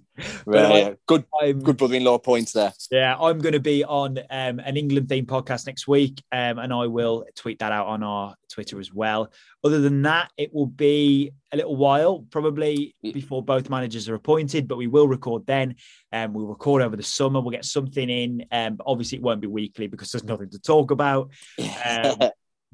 Really, 0.45 0.83
I- 0.85 0.97
good, 1.07 1.25
I'm- 1.41 1.61
good 1.61 1.79
brother-in-law 1.79 2.19
points 2.19 2.53
there. 2.53 2.73
Yeah, 2.91 3.17
I'm 3.19 3.39
going 3.39 3.55
to 3.55 3.61
be 3.61 3.85
on 3.85 4.19
um, 4.29 4.59
an 4.59 4.77
England 4.77 5.09
themed 5.09 5.27
podcast 5.27 5.67
next 5.67 5.89
week, 5.89 6.23
um, 6.31 6.59
and 6.59 6.73
I 6.75 6.87
will 6.87 7.25
tweet 7.35 7.61
that 7.61 7.73
out 7.73 7.87
on 7.87 8.03
our 8.03 8.35
Twitter 8.51 8.79
as 8.81 8.93
well. 8.93 9.33
Other 9.65 9.81
than 9.81 10.03
that, 10.03 10.31
it 10.37 10.53
will 10.53 10.67
be 10.67 11.33
a 11.53 11.57
little 11.57 11.77
while, 11.77 12.27
probably 12.31 12.95
before 13.03 13.43
both 13.43 13.71
managers 13.71 14.11
are 14.11 14.15
appointed, 14.15 14.69
but 14.69 14.77
we 14.77 14.89
will 14.89 15.09
record 15.09 15.47
then. 15.47 15.77
Um, 16.13 16.35
we'll 16.35 16.47
record 16.47 16.83
over 16.83 16.97
the 16.97 17.03
summer. 17.03 17.41
We'll 17.41 17.51
get 17.51 17.65
something 17.65 18.11
in. 18.11 18.45
Um, 18.53 18.77
obviously, 18.85 19.17
it 19.17 19.23
won't 19.23 19.41
be 19.41 19.47
weekly 19.47 19.87
because 19.87 20.13
there's 20.13 20.25
nothing 20.25 20.51
to 20.51 20.59
talk 20.59 20.91
about. 20.91 21.31
Um, 21.59 22.31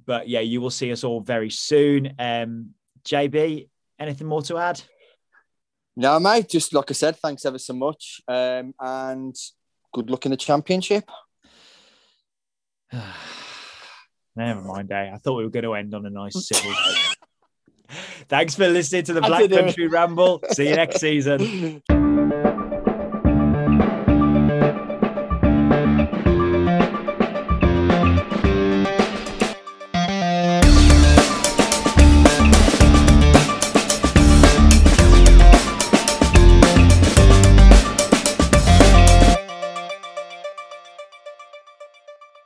but 0.09 0.26
yeah, 0.26 0.40
you 0.40 0.60
will 0.62 0.70
see 0.70 0.90
us 0.90 1.05
all 1.05 1.20
very 1.20 1.51
soon. 1.51 2.14
Um, 2.18 2.70
JB, 3.05 3.68
anything 4.01 4.26
more 4.26 4.43
to 4.43 4.56
add? 4.56 4.80
no, 5.97 6.18
mate. 6.18 6.48
Just 6.48 6.72
like 6.72 6.90
I 6.90 6.94
said, 6.94 7.16
thanks 7.16 7.44
ever 7.44 7.59
so 7.59 7.74
much, 7.74 8.22
um, 8.26 8.74
and 8.80 9.36
good 9.93 10.10
luck 10.10 10.24
in 10.24 10.30
the 10.30 10.36
championship. 10.36 11.05
Never 14.35 14.62
mind, 14.62 14.90
eh? 14.90 15.10
I 15.12 15.18
thought 15.18 15.36
we 15.36 15.44
were 15.44 15.51
going 15.51 15.64
to 15.64 15.74
end 15.74 15.94
on 15.94 16.06
a 16.06 16.10
nice 16.10 16.48
civil 16.48 16.70
note. 16.70 17.16
Thanks 18.28 18.55
for 18.55 18.68
listening 18.68 19.02
to 19.05 19.12
the 19.14 19.20
Black. 19.20 19.51
Country 19.51 19.89
Ramble. 19.89 20.43
See 20.52 20.68
you 20.68 20.76
next 20.76 21.01
season. 21.01 21.82